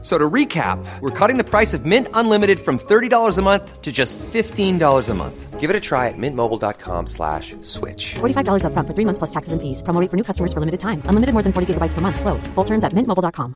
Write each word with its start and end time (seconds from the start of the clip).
So 0.00 0.16
to 0.16 0.30
recap, 0.30 0.78
we're 1.00 1.10
cutting 1.10 1.38
the 1.38 1.44
price 1.44 1.74
of 1.74 1.84
Mint 1.84 2.06
Unlimited 2.14 2.60
from 2.60 2.78
$30 2.78 3.36
a 3.36 3.42
month 3.42 3.82
to 3.82 3.90
just 3.90 4.16
$15 4.18 5.08
a 5.08 5.14
month. 5.14 5.58
Give 5.58 5.70
it 5.70 5.74
a 5.74 5.80
try 5.80 6.06
at 6.06 6.14
mintmobile.com 6.16 7.08
slash 7.08 7.56
switch. 7.62 8.14
$45 8.20 8.62
upfront 8.62 8.86
for 8.86 8.94
three 8.94 9.04
months 9.04 9.18
plus 9.18 9.30
taxes 9.30 9.52
and 9.52 9.60
fees. 9.60 9.82
Promo 9.82 10.00
rate 10.00 10.08
for 10.08 10.16
new 10.16 10.22
customers 10.22 10.52
for 10.52 10.60
limited 10.60 10.78
time. 10.78 11.02
Unlimited 11.06 11.32
more 11.32 11.42
than 11.42 11.52
40 11.52 11.74
gigabytes 11.74 11.94
per 11.94 12.00
month. 12.00 12.20
Slows. 12.20 12.46
Full 12.54 12.64
terms 12.64 12.84
at 12.84 12.92
mintmobile.com. 12.92 13.54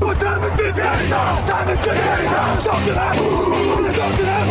What 0.00 0.20
time 0.20 0.44
is 0.44 0.60
it 0.60 0.76
now? 0.76 1.46
Time 1.46 1.68
is 1.68 1.78
it 1.80 1.94
now? 1.94 2.62
Talk 2.62 2.84
to 2.84 2.92
that. 2.92 3.14
Talk 3.16 4.16
to 4.16 4.22
that. 4.22 4.46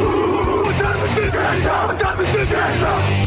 What 0.66 0.78
time 0.80 1.08
is 1.08 1.18
it 1.18 1.34
now? 1.34 1.88
What 1.88 2.00
time 2.00 2.20
is 2.26 2.36
it 2.36 2.52
now? 2.52 3.27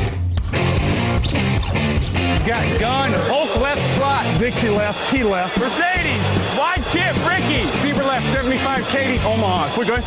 Got 2.47 2.81
gun, 2.81 3.13
Hulk 3.29 3.55
left 3.61 3.83
slot, 3.97 4.25
Dixie 4.41 4.71
left, 4.71 5.13
Key 5.13 5.23
left, 5.23 5.61
Mercedes, 5.61 6.25
wide 6.57 6.83
chip, 6.91 7.15
Ricky, 7.29 7.69
Fever 7.85 8.03
left, 8.03 8.27
75, 8.33 8.89
Katie, 8.89 9.19
Omaha. 9.27 9.69
We're 9.77 9.85
good. 9.85 10.03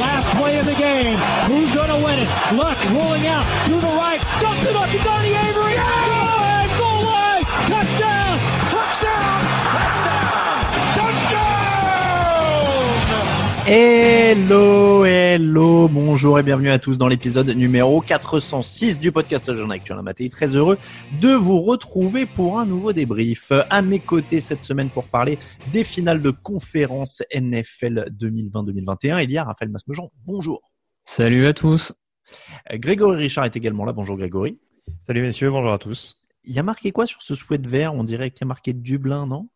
Last 0.00 0.28
play 0.36 0.58
of 0.58 0.66
the 0.66 0.74
game. 0.74 1.16
Who's 1.46 1.72
going 1.72 1.88
to 1.88 2.04
win 2.04 2.18
it? 2.18 2.28
Luck 2.52 2.76
rolling 2.90 3.26
out 3.28 3.46
to 3.66 3.74
the 3.74 3.86
right. 3.86 4.20
Dumps 4.42 4.66
it 4.66 4.74
up 4.74 4.90
to 4.90 4.98
Donnie 5.04 5.28
Avery. 5.28 5.74
Good! 5.78 6.78
Goal 6.78 7.04
line. 7.04 7.44
Touchdown. 7.70 8.15
Hello, 13.68 15.04
hello, 15.04 15.88
bonjour 15.88 16.38
et 16.38 16.44
bienvenue 16.44 16.70
à 16.70 16.78
tous 16.78 16.98
dans 16.98 17.08
l'épisode 17.08 17.48
numéro 17.48 18.00
406 18.00 19.00
du 19.00 19.10
podcast 19.10 19.52
Jean 19.52 19.70
Actuel 19.70 20.00
Maté. 20.02 20.30
Très 20.30 20.54
heureux 20.54 20.78
de 21.20 21.30
vous 21.30 21.60
retrouver 21.60 22.26
pour 22.26 22.60
un 22.60 22.64
nouveau 22.64 22.92
débrief. 22.92 23.50
À 23.68 23.82
mes 23.82 23.98
côtés 23.98 24.38
cette 24.38 24.62
semaine 24.62 24.88
pour 24.88 25.08
parler 25.08 25.36
des 25.72 25.82
finales 25.82 26.22
de 26.22 26.30
conférence 26.30 27.24
NFL 27.34 28.10
2020-2021. 28.12 29.24
Il 29.24 29.32
y 29.32 29.38
a 29.38 29.42
Raphaël 29.42 29.72
Masmejean. 29.72 30.12
Bonjour. 30.24 30.60
Salut 31.02 31.44
à 31.48 31.52
tous. 31.52 31.92
Grégory 32.72 33.16
Richard 33.16 33.46
est 33.46 33.56
également 33.56 33.84
là. 33.84 33.92
Bonjour 33.92 34.16
Grégory. 34.16 34.60
Salut 35.08 35.22
messieurs, 35.22 35.50
bonjour 35.50 35.72
à 35.72 35.78
tous. 35.78 36.22
Il 36.44 36.54
y 36.54 36.60
a 36.60 36.62
marqué 36.62 36.92
quoi 36.92 37.06
sur 37.06 37.20
ce 37.20 37.34
sweat 37.34 37.66
vert? 37.66 37.94
On 37.94 38.04
dirait 38.04 38.30
qu'il 38.30 38.42
y 38.42 38.44
a 38.44 38.46
marqué 38.46 38.72
Dublin, 38.72 39.26
non? 39.26 39.48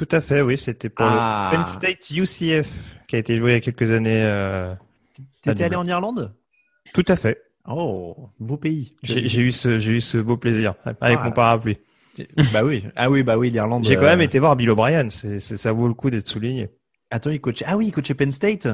Tout 0.00 0.08
à 0.16 0.22
fait, 0.22 0.40
oui. 0.40 0.56
C'était 0.56 0.88
pour 0.88 1.04
Ah. 1.06 1.50
le 1.52 1.56
Penn 1.58 1.66
State 1.66 2.10
UCF 2.10 2.96
qui 3.06 3.16
a 3.16 3.18
été 3.18 3.36
joué 3.36 3.50
il 3.50 3.54
y 3.54 3.56
a 3.58 3.60
quelques 3.60 3.90
années. 3.90 4.22
euh, 4.24 4.74
T'étais 5.42 5.64
allé 5.64 5.76
en 5.76 5.86
Irlande? 5.86 6.34
Tout 6.94 7.04
à 7.06 7.16
fait. 7.16 7.42
Oh, 7.68 8.30
beau 8.38 8.56
pays. 8.56 8.94
J'ai 9.02 9.40
eu 9.40 9.52
ce, 9.52 9.78
j'ai 9.78 9.92
eu 9.92 10.00
ce 10.00 10.16
beau 10.16 10.38
plaisir 10.38 10.74
avec 10.86 11.18
Ah. 11.20 11.24
mon 11.24 11.32
parapluie. 11.32 11.76
Bah 12.52 12.64
oui, 12.64 12.84
ah 12.96 13.10
oui, 13.10 13.22
bah 13.22 13.36
oui, 13.36 13.50
l'Irlande. 13.50 13.84
J'ai 13.86 13.96
quand 13.96 14.04
euh, 14.04 14.16
même 14.16 14.22
été 14.22 14.38
voir 14.38 14.56
Bill 14.56 14.70
O'Brien. 14.70 15.10
C'est, 15.10 15.38
c'est- 15.38 15.58
ça 15.58 15.72
vaut 15.72 15.86
le 15.86 15.92
coup 15.94 16.08
d'être 16.08 16.26
souligné. 16.26 16.70
Attends, 17.10 17.30
il 17.30 17.40
coachait. 17.40 17.64
Ah 17.68 17.76
oui, 17.76 17.88
il 17.88 17.92
coachait 17.92 18.14
Penn 18.14 18.32
State. 18.32 18.68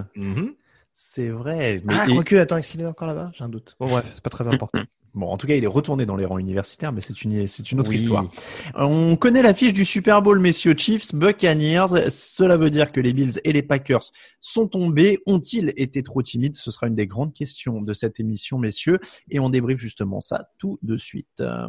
C'est 0.93 1.29
vrai. 1.29 1.81
Mais- 1.85 1.95
Ah, 1.99 2.07
et- 2.09 2.13
quoique, 2.15 2.37
attends, 2.37 2.57
est-ce 2.57 2.71
qu'il 2.73 2.81
est 2.83 2.87
encore 2.87 3.09
là-bas? 3.09 3.31
J'ai 3.35 3.43
un 3.45 3.49
doute. 3.49 3.75
Bon, 3.81 3.89
bref, 3.89 4.05
c'est 4.15 4.23
pas 4.23 4.31
très 4.31 4.47
important. 4.47 4.81
Bon, 5.17 5.31
en 5.31 5.39
tout 5.39 5.47
cas, 5.47 5.55
il 5.55 5.65
est 5.65 5.67
retourné 5.67 6.05
dans 6.05 6.15
les 6.15 6.27
rangs 6.27 6.37
universitaires, 6.37 6.93
mais 6.93 7.01
c'est 7.01 7.23
une, 7.23 7.47
c'est 7.49 7.73
une 7.73 7.81
autre 7.81 7.89
Oui. 7.89 7.97
histoire. 7.97 8.27
On 8.75 9.17
connaît 9.17 9.41
l'affiche 9.41 9.73
du 9.73 9.87
Super 9.87 10.21
Bowl, 10.21 10.39
messieurs 10.39 10.75
Chiefs, 10.77 11.15
Buccaneers. 11.15 12.11
Cela 12.11 12.59
veut 12.59 12.69
dire 12.69 12.93
que 12.93 13.01
les 13.01 13.15
Bills 13.15 13.41
et 13.43 13.55
les 13.55 13.63
Packers 13.63 14.11
sont 14.43 14.69
tombés. 14.69 15.19
Ont-ils 15.25 15.73
été 15.79 16.03
trop 16.03 16.21
timides? 16.23 16.55
Ce 16.55 16.71
sera 16.71 16.87
une 16.87 16.95
des 16.95 17.07
grandes 17.07 17.33
questions 17.33 17.81
de 17.81 17.95
cette 17.95 18.21
émission, 18.21 18.59
messieurs. 18.59 18.99
Et 19.31 19.41
on 19.41 19.49
débriefe 19.49 19.79
justement 19.79 20.21
ça 20.21 20.51
tout 20.59 20.79
de 20.83 20.99
suite. 20.99 21.41
Euh, 21.41 21.67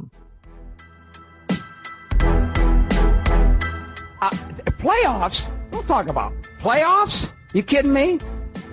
Playoffs? 4.79 5.49
Don't 5.72 5.88
talk 5.88 6.09
about 6.09 6.33
playoffs. 6.61 7.31
You 7.53 7.63
kidding 7.63 7.93
me? 7.93 8.19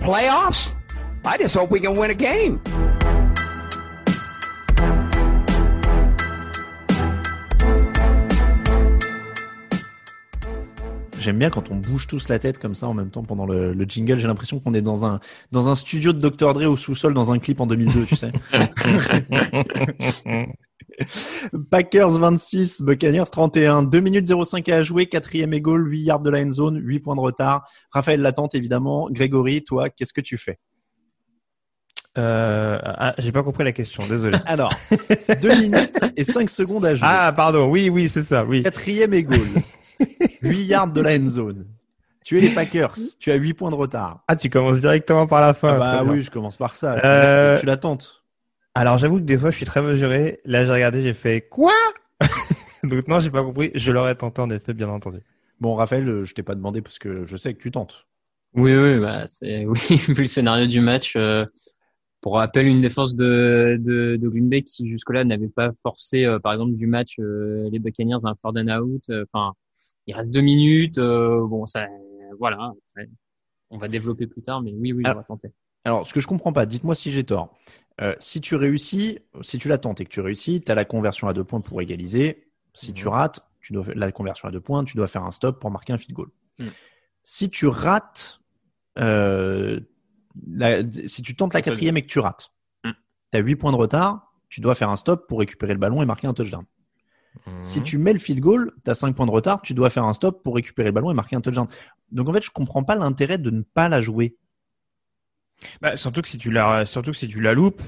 Playoffs? 0.01 0.73
I 1.23 1.37
just 1.37 1.55
hope 1.55 1.71
we 1.71 1.79
can 1.79 1.95
win 1.95 2.11
a 2.11 2.13
game. 2.13 2.59
J'aime 11.25 11.39
bien 11.39 11.49
quand 11.49 11.71
on 11.71 11.77
bouge 11.77 12.05
tous 12.05 12.29
la 12.29 12.37
tête 12.37 12.59
comme 12.59 12.75
ça 12.75 12.87
en 12.87 12.93
même 12.93 13.09
temps 13.09 13.23
pendant 13.23 13.47
le, 13.47 13.73
le 13.73 13.85
jingle. 13.85 14.19
J'ai 14.19 14.27
l'impression 14.27 14.59
qu'on 14.59 14.75
est 14.75 14.83
dans 14.83 15.07
un, 15.07 15.19
dans 15.51 15.69
un 15.69 15.75
studio 15.75 16.13
de 16.13 16.19
Dr. 16.19 16.53
Dre 16.53 16.67
au 16.67 16.77
sous-sol 16.77 17.15
dans 17.15 17.31
un 17.31 17.39
clip 17.39 17.59
en 17.59 17.65
2002, 17.65 18.05
tu 18.05 18.15
sais. 18.15 18.31
Packers 21.71 22.11
26, 22.11 22.83
Buccaneers 22.83 23.31
31. 23.31 23.81
2 23.81 23.99
minutes 24.01 24.27
05 24.27 24.69
à 24.69 24.83
jouer, 24.83 25.07
quatrième 25.07 25.55
et 25.55 25.61
goal, 25.61 25.89
8 25.89 26.01
yards 26.01 26.19
de 26.19 26.29
la 26.29 26.43
end 26.43 26.51
zone, 26.51 26.79
8 26.79 26.99
points 26.99 27.15
de 27.15 27.21
retard. 27.21 27.67
Raphaël 27.89 28.21
l'attente 28.21 28.53
évidemment. 28.53 29.09
Grégory, 29.09 29.63
toi, 29.63 29.89
qu'est-ce 29.89 30.13
que 30.13 30.21
tu 30.21 30.37
fais? 30.37 30.59
Euh, 32.17 32.79
ah, 32.83 33.13
j'ai 33.17 33.31
pas 33.31 33.43
compris 33.43 33.63
la 33.63 33.71
question. 33.71 34.03
Désolé. 34.07 34.37
Alors, 34.45 34.71
2 34.89 35.49
minutes 35.61 35.99
et 36.15 36.23
5 36.23 36.49
secondes 36.49 36.85
à 36.85 36.95
jouer. 36.95 37.07
ah, 37.09 37.33
pardon. 37.35 37.67
Oui, 37.69 37.89
oui, 37.89 38.07
c'est 38.07 38.23
ça. 38.23 38.45
Oui. 38.45 38.63
Quatrième 38.63 39.13
et 39.13 39.23
goal, 39.23 39.39
8 40.41 40.63
yards 40.65 40.87
de 40.87 41.01
la 41.01 41.15
end 41.17 41.27
zone. 41.27 41.65
Tu 42.23 42.37
es 42.39 42.41
les 42.41 42.49
Packers, 42.49 42.95
tu 43.19 43.31
as 43.31 43.35
8 43.35 43.53
points 43.53 43.69
de 43.69 43.75
retard. 43.75 44.23
Ah, 44.27 44.35
tu 44.35 44.49
commences 44.49 44.79
directement 44.79 45.27
par 45.27 45.41
la 45.41 45.53
fin. 45.53 45.75
Ah 45.75 45.77
bah 45.79 46.03
bien. 46.03 46.11
oui, 46.13 46.21
je 46.23 46.31
commence 46.31 46.57
par 46.57 46.75
ça. 46.75 46.95
Euh, 47.05 47.59
Tu 47.59 47.67
l'attentes. 47.67 48.23
Alors 48.73 48.97
j'avoue 48.97 49.17
que 49.19 49.25
des 49.25 49.37
fois 49.37 49.51
je 49.51 49.57
suis 49.57 49.65
très 49.65 49.81
mesuré. 49.81 50.39
Là 50.43 50.65
j'ai 50.65 50.71
regardé, 50.71 51.01
j'ai 51.03 51.13
fait 51.13 51.41
quoi? 51.41 51.71
Donc 52.83 53.07
non, 53.07 53.19
j'ai 53.19 53.29
pas 53.29 53.43
compris. 53.43 53.71
Je 53.75 53.91
l'aurais 53.91 54.15
tenté 54.15 54.41
en 54.41 54.49
effet, 54.49 54.73
bien 54.73 54.89
entendu. 54.89 55.19
Bon, 55.61 55.75
Raphaël, 55.75 56.07
euh, 56.09 56.23
je 56.25 56.33
t'ai 56.33 56.43
pas 56.43 56.55
demandé 56.55 56.81
parce 56.81 56.97
que 56.99 57.25
je 57.25 57.37
sais 57.37 57.53
que 57.53 57.61
tu 57.61 57.71
tentes. 57.71 58.05
Oui, 58.55 58.75
oui, 58.75 58.99
bah, 58.99 59.25
c'est, 59.27 59.65
oui, 59.67 59.77
vu 59.89 60.13
le 60.15 60.25
scénario 60.25 60.65
du 60.67 60.81
match, 60.81 61.13
euh, 61.15 61.45
pour 62.21 62.35
rappel, 62.35 62.65
une 62.67 62.81
défense 62.81 63.15
de, 63.15 63.77
de, 63.79 64.15
de 64.15 64.27
Green 64.27 64.49
Bay 64.49 64.63
qui 64.63 64.89
jusque-là 64.89 65.23
n'avait 65.23 65.47
pas 65.49 65.71
forcé, 65.71 66.25
euh, 66.25 66.39
par 66.39 66.53
exemple, 66.53 66.73
du 66.73 66.87
match 66.87 67.19
euh, 67.19 67.69
les 67.71 67.79
Buccaneers 67.79 68.25
à 68.25 68.29
un 68.29 68.35
fourth 68.35 68.57
and 68.57 68.67
out. 68.69 69.03
euh, 69.11 69.25
Enfin, 69.31 69.53
il 70.07 70.15
reste 70.15 70.33
deux 70.33 70.41
minutes. 70.41 70.95
bon, 70.99 71.65
ça, 71.65 71.87
voilà. 72.39 72.71
on 73.69 73.77
va 73.77 73.87
développer 73.87 74.27
plus 74.27 74.41
tard, 74.41 74.61
mais 74.61 74.73
oui, 74.73 74.91
oui, 74.93 75.03
Ah. 75.05 75.11
j'aurais 75.13 75.23
tenté. 75.25 75.49
Alors, 75.83 76.05
ce 76.07 76.13
que 76.13 76.19
je 76.19 76.27
comprends 76.27 76.51
pas, 76.53 76.65
dites-moi 76.65 76.95
si 76.95 77.11
j'ai 77.11 77.23
tort. 77.23 77.55
Si 78.19 78.41
tu 78.41 78.55
réussis, 78.55 79.19
si 79.41 79.57
tu 79.57 79.69
la 79.69 79.77
tentes 79.77 80.01
et 80.01 80.05
que 80.05 80.09
tu 80.09 80.19
réussis, 80.19 80.61
tu 80.61 80.71
as 80.71 80.75
la 80.75 80.83
conversion 80.83 81.27
à 81.27 81.33
deux 81.33 81.43
points 81.43 81.61
pour 81.61 81.81
égaliser. 81.81 82.47
Si 82.73 82.91
tu 82.91 83.07
rates, 83.07 83.47
tu 83.61 83.71
dois 83.73 83.85
la 83.95 84.11
conversion 84.11 84.47
à 84.49 84.51
deux 84.51 84.59
points, 84.59 84.83
tu 84.83 84.97
dois 84.97 85.07
faire 85.07 85.23
un 85.23 85.31
stop 85.31 85.59
pour 85.61 85.71
marquer 85.71 85.93
un 85.93 85.97
field 85.97 86.13
goal. 86.15 86.27
Mm. 86.59 86.65
Si 87.23 87.49
tu 87.49 87.67
rates, 87.67 88.41
euh, 88.99 89.79
la- 90.47 90.83
si 91.07 91.21
tu 91.21 91.35
tentes 91.35 91.53
la 91.53 91.61
quatrième 91.61 91.97
et 91.97 92.01
que 92.01 92.07
tu 92.07 92.19
rates, 92.19 92.51
Mm. 92.83 92.91
tu 93.31 93.37
as 93.37 93.41
huit 93.41 93.55
points 93.55 93.71
de 93.71 93.77
retard, 93.77 94.31
tu 94.49 94.61
dois 94.61 94.75
faire 94.75 94.89
un 94.89 94.95
stop 94.95 95.27
pour 95.27 95.39
récupérer 95.39 95.73
le 95.73 95.79
ballon 95.79 96.01
et 96.01 96.05
marquer 96.05 96.27
un 96.27 96.33
touchdown. 96.33 96.65
Si 97.61 97.81
tu 97.83 97.97
mets 97.97 98.13
le 98.13 98.19
field 98.19 98.39
goal, 98.39 98.71
tu 98.83 98.89
as 98.91 98.95
5 98.95 99.15
points 99.15 99.25
de 99.25 99.31
retard, 99.31 99.61
tu 99.61 99.73
dois 99.73 99.89
faire 99.89 100.05
un 100.05 100.13
stop 100.13 100.41
pour 100.43 100.55
récupérer 100.55 100.87
le 100.89 100.93
ballon 100.93 101.11
et 101.11 101.13
marquer 101.13 101.35
un 101.35 101.41
touchdown. 101.41 101.67
Donc 102.11 102.29
en 102.29 102.33
fait, 102.33 102.43
je 102.43 102.49
comprends 102.51 102.83
pas 102.83 102.95
l'intérêt 102.95 103.37
de 103.37 103.49
ne 103.49 103.61
pas 103.61 103.89
la 103.89 104.01
jouer. 104.01 104.37
Bah, 105.81 105.97
surtout 105.97 106.21
que 106.21 106.27
si 106.27 106.37
tu 106.37 106.51
la, 106.51 106.85
surtout 106.85 107.11
que 107.11 107.17
si 107.17 107.27
tu 107.27 107.41
la 107.41 107.53
loupes, 107.53 107.81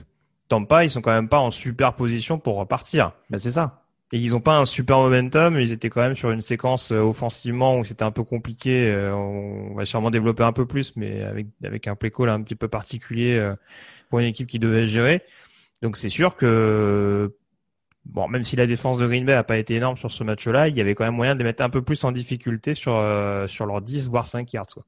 Tampa, 0.48 0.84
ils 0.84 0.90
sont 0.90 1.02
quand 1.02 1.12
même 1.14 1.30
pas 1.30 1.40
en 1.40 1.52
super 1.52 1.96
position 1.96 2.40
pour 2.40 2.56
repartir. 2.58 3.14
Bah, 3.30 3.40
c'est 3.40 3.52
ça. 3.52 3.87
Et 4.14 4.18
ils 4.20 4.36
ont 4.36 4.40
pas 4.40 4.58
un 4.58 4.66
super 4.66 4.98
momentum. 5.00 5.60
Ils 5.60 5.72
étaient 5.74 5.90
quand 5.90 6.02
même 6.02 6.16
sur 6.16 6.32
une 6.32 6.42
séquence 6.42 6.92
euh, 6.92 7.00
offensivement 7.00 7.78
où 7.78 7.84
c'était 7.84 8.04
un 8.04 8.12
peu 8.12 8.24
compliqué. 8.24 8.90
Euh, 8.90 9.14
on 9.14 9.76
va 9.76 9.84
sûrement 9.84 10.12
développer 10.12 10.44
un 10.44 10.54
peu 10.54 10.66
plus, 10.66 10.96
mais 10.96 11.24
avec 11.24 11.48
avec 11.64 11.88
un 11.88 11.96
play 11.96 12.10
call 12.12 12.30
un 12.30 12.42
petit 12.42 12.56
peu 12.56 12.70
particulier 12.70 13.38
euh, 13.38 13.54
pour 14.10 14.20
une 14.20 14.28
équipe 14.28 14.48
qui 14.48 14.60
devait 14.60 14.88
gérer. 14.88 15.24
Donc 15.82 15.98
c'est 15.98 16.10
sûr 16.10 16.38
que 16.38 17.36
bon, 18.06 18.30
même 18.30 18.46
si 18.46 18.56
la 18.56 18.66
défense 18.66 18.98
de 18.98 19.08
Green 19.08 19.26
Bay 19.26 19.34
a 19.34 19.44
pas 19.44 19.58
été 19.58 19.76
énorme 19.76 19.98
sur 19.98 20.12
ce 20.12 20.24
match-là, 20.24 20.70
il 20.70 20.78
y 20.78 20.82
avait 20.82 20.96
quand 20.96 21.06
même 21.06 21.16
moyen 21.16 21.34
de 21.36 21.40
les 21.40 21.44
mettre 21.46 21.64
un 21.64 21.70
peu 21.70 21.82
plus 21.82 22.04
en 22.06 22.14
difficulté 22.14 22.74
sur 22.74 22.94
sur 23.48 23.66
leurs 23.66 23.82
10 23.82 24.08
voire 24.08 24.28
5 24.28 24.54
yards. 24.54 24.68
Quoi. 24.74 24.86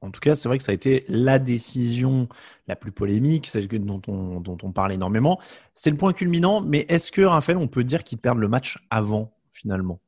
En 0.00 0.10
tout 0.10 0.20
cas, 0.20 0.34
c'est 0.34 0.48
vrai 0.48 0.58
que 0.58 0.64
ça 0.64 0.72
a 0.72 0.74
été 0.74 1.04
la 1.08 1.38
décision 1.38 2.28
la 2.68 2.76
plus 2.76 2.92
polémique, 2.92 3.46
celle 3.46 3.66
dont 3.68 4.02
on, 4.06 4.40
dont 4.40 4.58
on 4.62 4.72
parle 4.72 4.92
énormément. 4.92 5.40
C'est 5.74 5.90
le 5.90 5.96
point 5.96 6.12
culminant, 6.12 6.60
mais 6.60 6.84
est-ce 6.88 7.10
que, 7.10 7.22
Raphaël, 7.22 7.56
on 7.56 7.68
peut 7.68 7.84
dire 7.84 8.04
qu'ils 8.04 8.18
perdent 8.18 8.38
le 8.38 8.48
match 8.48 8.78
avant, 8.90 9.32
finalement? 9.52 10.00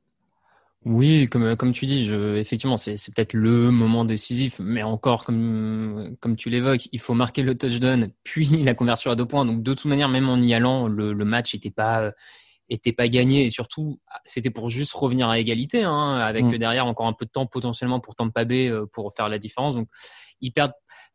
Oui, 0.85 1.29
comme 1.31 1.57
comme 1.57 1.73
tu 1.73 1.87
dis, 1.87 2.13
effectivement, 2.13 2.77
c'est 2.77 2.97
peut-être 3.15 3.33
le 3.33 3.71
moment 3.71 4.05
décisif, 4.05 4.61
mais 4.63 4.83
encore 4.83 5.25
comme 5.25 6.15
comme 6.21 6.37
tu 6.37 6.51
l'évoques, 6.51 6.89
il 6.93 7.01
faut 7.01 7.15
marquer 7.15 7.43
le 7.43 7.57
touchdown, 7.57 8.11
puis 8.23 8.45
la 8.65 8.75
conversion 8.75 9.11
à 9.11 9.17
deux 9.17 9.25
points. 9.25 9.47
Donc 9.47 9.63
de 9.63 9.73
toute 9.73 9.87
manière, 9.87 10.11
même 10.11 10.29
en 10.29 10.37
y 10.37 10.53
allant, 10.53 10.87
le, 10.87 11.15
le 11.15 11.25
match 11.25 11.55
était 11.55 11.71
pas 11.71 12.13
était 12.69 12.93
pas 12.93 13.09
gagné 13.09 13.45
et 13.47 13.51
surtout 13.51 14.01
c'était 14.25 14.51
pour 14.51 14.69
juste 14.71 14.93
revenir 14.95 15.29
à 15.29 15.39
égalité, 15.39 15.83
hein, 15.85 16.17
avec 16.17 16.45
Mm. 16.45 16.59
derrière 16.59 16.87
encore 16.87 17.07
un 17.07 17.13
peu 17.13 17.25
de 17.27 17.31
temps 17.31 17.47
potentiellement 17.47 18.01
pour 18.01 18.15
Tampa 18.15 18.45
Bay 18.45 18.69
euh, 18.69 18.87
pour 18.93 19.13
faire 19.15 19.29
la 19.29 19.39
différence. 19.39 19.75
Donc 19.77 19.89
ils 20.41 20.51
perdent 20.53 20.73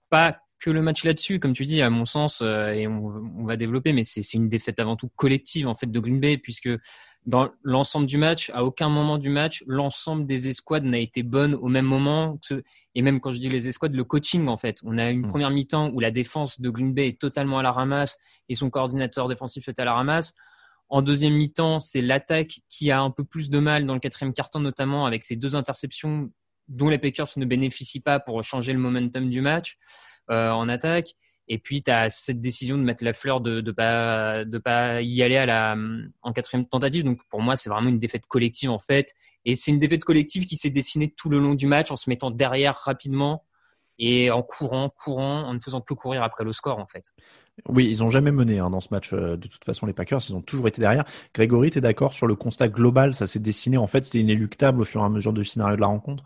pas 0.10 0.38
que 0.62 0.69
le 0.69 0.81
match 0.81 1.06
là-dessus, 1.06 1.40
comme 1.40 1.54
tu 1.54 1.66
dis, 1.66 1.81
à 1.81 1.90
mon 1.90 2.04
sens, 2.06 2.42
euh, 2.42 2.74
et 2.74 2.86
on, 2.86 3.06
on 3.38 3.46
va 3.46 3.56
développer, 3.56 3.94
mais 3.94 4.04
c'est 4.04 4.34
une 4.34 4.50
défaite 4.50 4.80
avant 4.80 4.98
tout 4.98 5.07
collective 5.16 5.68
en 5.69 5.74
fait 5.75 5.90
de 5.90 6.00
Green 6.01 6.19
Bay, 6.19 6.38
puisque 6.38 6.69
dans 7.25 7.50
l'ensemble 7.63 8.07
du 8.07 8.18
match, 8.18 8.50
à 8.54 8.66
aucun 8.66 8.90
moment 8.90 9.18
du 9.18 9.30
match, 9.30 9.63
l'ensemble 9.68 10.25
des 10.25 10.50
escouades 10.50 10.84
n'a 10.84 10.98
été 10.98 11.24
bonne 11.24 11.54
au 11.56 11.68
même 11.68 11.86
moment. 11.86 12.38
que 12.48 12.62
Et 12.96 13.01
même 13.01 13.19
quand 13.22 13.31
je 13.31 13.40
dis 13.40 13.50
les 13.50 13.69
escouades, 13.69 13.94
le 13.96 14.04
coaching 14.04 14.48
en 14.48 14.57
fait. 14.57 14.80
On 14.84 14.98
a 14.98 15.10
une 15.10 15.22
Mm. 15.22 15.28
première 15.28 15.50
mi-temps 15.50 15.92
où 15.94 16.00
la 16.01 16.12
défense 16.12 16.60
de 16.60 16.69
Green 16.69 16.94
Bay 16.94 17.07
est 17.10 17.19
totalement 17.22 17.60
à 17.60 17.63
la 17.63 17.72
ramasse 17.72 18.18
et 18.50 18.56
son 18.56 18.69
coordinateur 18.69 19.28
défensif 19.30 19.68
est 19.69 19.80
à 19.80 19.86
la 19.86 19.94
ramasse. 19.94 20.34
En 20.89 21.01
deuxième 21.03 21.33
mi-temps, 21.36 21.80
c'est 21.80 22.01
l'attaque 22.01 22.62
qui 22.68 22.89
a 22.89 23.00
un 23.00 23.12
peu 23.12 23.24
plus 23.24 23.50
de 23.50 23.59
mal 23.59 23.86
dans 23.86 23.94
le 23.94 24.00
quatrième 24.00 24.33
quart-temps, 24.33 24.59
notamment 24.59 25.06
avec 25.06 25.24
ces 25.24 25.36
deux 25.36 25.56
interceptions 25.56 26.31
dont 26.68 26.89
les 26.89 26.97
Packers 26.97 27.27
ne 27.38 27.45
bénéficient 27.45 28.00
pas 28.01 28.19
pour 28.19 28.44
changer 28.44 28.74
le 28.74 28.80
momentum 28.80 29.30
du 29.30 29.41
match 29.41 29.77
euh, 30.31 30.50
en 30.50 30.68
attaque. 30.68 31.15
Et 31.47 31.57
puis, 31.57 31.81
tu 31.81 31.89
as 31.89 32.12
cette 32.12 32.39
décision 32.39 32.77
de 32.77 32.83
mettre 32.83 33.03
la 33.03 33.13
fleur 33.13 33.41
de 33.41 33.59
de 33.62 33.71
pas 33.71 34.45
de 34.45 34.57
pas 34.59 35.01
y 35.01 35.24
aller 35.24 35.38
à 35.38 35.47
la 35.47 35.75
en 36.21 36.31
quatrième 36.31 36.68
tentative. 36.68 37.03
Donc, 37.03 37.21
pour 37.30 37.41
moi, 37.41 37.56
c'est 37.56 37.69
vraiment 37.69 37.89
une 37.89 37.97
défaite 38.00 38.27
collective 38.27 38.69
en 38.69 38.77
fait. 38.77 39.13
Et 39.45 39.56
c'est 39.56 39.71
une 39.71 39.80
défaite 39.80 40.03
collective 40.03 40.45
qui 40.45 40.57
s'est 40.57 40.69
dessinée 40.69 41.13
tout 41.18 41.30
le 41.30 41.39
long 41.39 41.56
du 41.56 41.65
match 41.65 41.89
en 41.91 41.95
se 41.95 42.09
mettant 42.09 42.30
derrière 42.30 42.75
rapidement 42.75 43.45
et 44.00 44.31
en 44.31 44.41
courant, 44.44 44.89
courant, 44.89 45.41
en 45.44 45.53
ne 45.53 45.59
faisant 45.59 45.81
que 45.81 45.94
courir 45.94 46.24
après 46.24 46.44
le 46.44 46.53
score 46.53 46.80
en 46.80 46.88
fait. 46.88 47.13
Oui, 47.67 47.88
ils 47.89 48.03
ont 48.03 48.09
jamais 48.09 48.31
mené 48.31 48.59
hein, 48.59 48.69
dans 48.69 48.79
ce 48.79 48.89
match. 48.91 49.13
euh, 49.13 49.35
De 49.35 49.47
toute 49.47 49.65
façon, 49.65 49.85
les 49.85 49.94
Packers, 49.94 50.21
ils 50.29 50.35
ont 50.35 50.41
toujours 50.41 50.67
été 50.67 50.81
derrière. 50.81 51.06
Grégory, 51.33 51.71
t'es 51.71 51.81
d'accord 51.81 52.13
sur 52.13 52.27
le 52.27 52.35
constat 52.35 52.69
global? 52.69 53.13
Ça 53.13 53.27
s'est 53.27 53.39
dessiné. 53.39 53.77
En 53.77 53.88
fait, 53.88 54.06
c'était 54.06 54.19
inéluctable 54.19 54.81
au 54.81 54.85
fur 54.85 55.01
et 55.01 55.06
à 55.06 55.09
mesure 55.09 55.33
du 55.33 55.44
scénario 55.44 55.75
de 55.75 55.81
la 55.81 55.88
rencontre? 55.88 56.23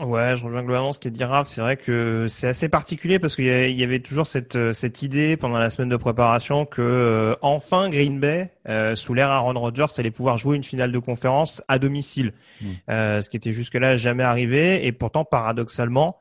Ouais, 0.00 0.36
je 0.36 0.44
rejoins 0.44 0.62
globalement 0.62 0.92
ce 0.92 1.00
qui 1.00 1.08
est 1.08 1.10
dit 1.10 1.24
Raph. 1.24 1.48
C'est 1.48 1.60
vrai 1.60 1.76
que 1.76 2.26
c'est 2.28 2.46
assez 2.46 2.68
particulier 2.68 3.18
parce 3.18 3.34
qu'il 3.34 3.46
y, 3.46 3.82
avait 3.82 3.98
toujours 3.98 4.28
cette, 4.28 4.54
euh, 4.54 4.72
cette 4.72 5.02
idée 5.02 5.36
pendant 5.36 5.58
la 5.58 5.70
semaine 5.70 5.88
de 5.88 5.96
préparation 5.96 6.66
que 6.66 6.80
euh, 6.80 7.34
enfin 7.42 7.90
Green 7.90 8.20
Bay, 8.20 8.52
euh, 8.68 8.94
sous 8.94 9.12
l'ère 9.12 9.30
Aaron 9.30 9.58
Rodgers, 9.58 9.86
allait 9.98 10.12
pouvoir 10.12 10.38
jouer 10.38 10.56
une 10.56 10.62
finale 10.62 10.92
de 10.92 10.98
conférence 11.00 11.62
à 11.68 11.78
domicile, 11.78 12.32
Mm. 12.60 12.66
Euh, 12.90 13.20
ce 13.20 13.30
qui 13.30 13.36
était 13.36 13.52
jusque-là 13.52 13.96
jamais 13.96 14.24
arrivé. 14.24 14.84
Et 14.86 14.90
pourtant, 14.90 15.24
paradoxalement, 15.24 16.16